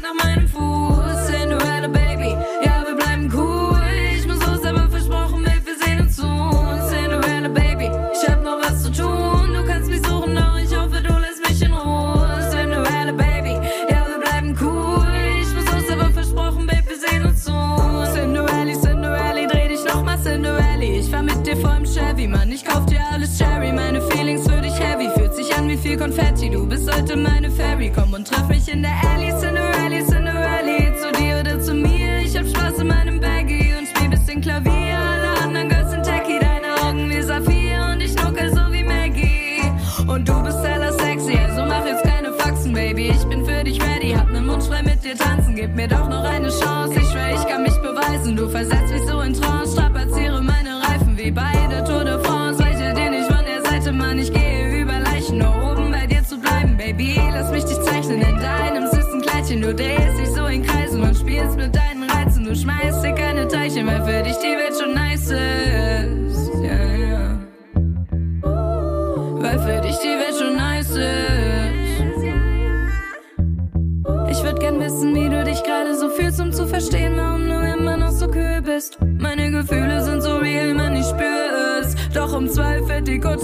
viel 25.98 26.06
Konfetti, 26.06 26.50
du 26.50 26.66
bist 26.66 26.94
heute 26.94 27.16
meine 27.16 27.50
Fairy. 27.52 27.92
Komm 27.94 28.14
und 28.14 28.28
treff 28.28 28.48
mich 28.48 28.68
in 28.72 28.82
der 28.82 28.92
Alley, 29.04 29.32
Cinderella, 29.40 30.06
Cinderella. 30.06 30.98
Zu 30.98 31.12
dir 31.12 31.40
oder 31.40 31.62
zu 31.62 31.74
mir, 31.74 32.20
ich 32.24 32.38
hab 32.38 32.48
Spaß 32.48 32.80
in 32.80 32.88
meinem 32.88 33.17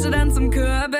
Du 0.03 0.09
dann 0.09 0.29
zum 0.33 0.49
Körper? 0.49 0.92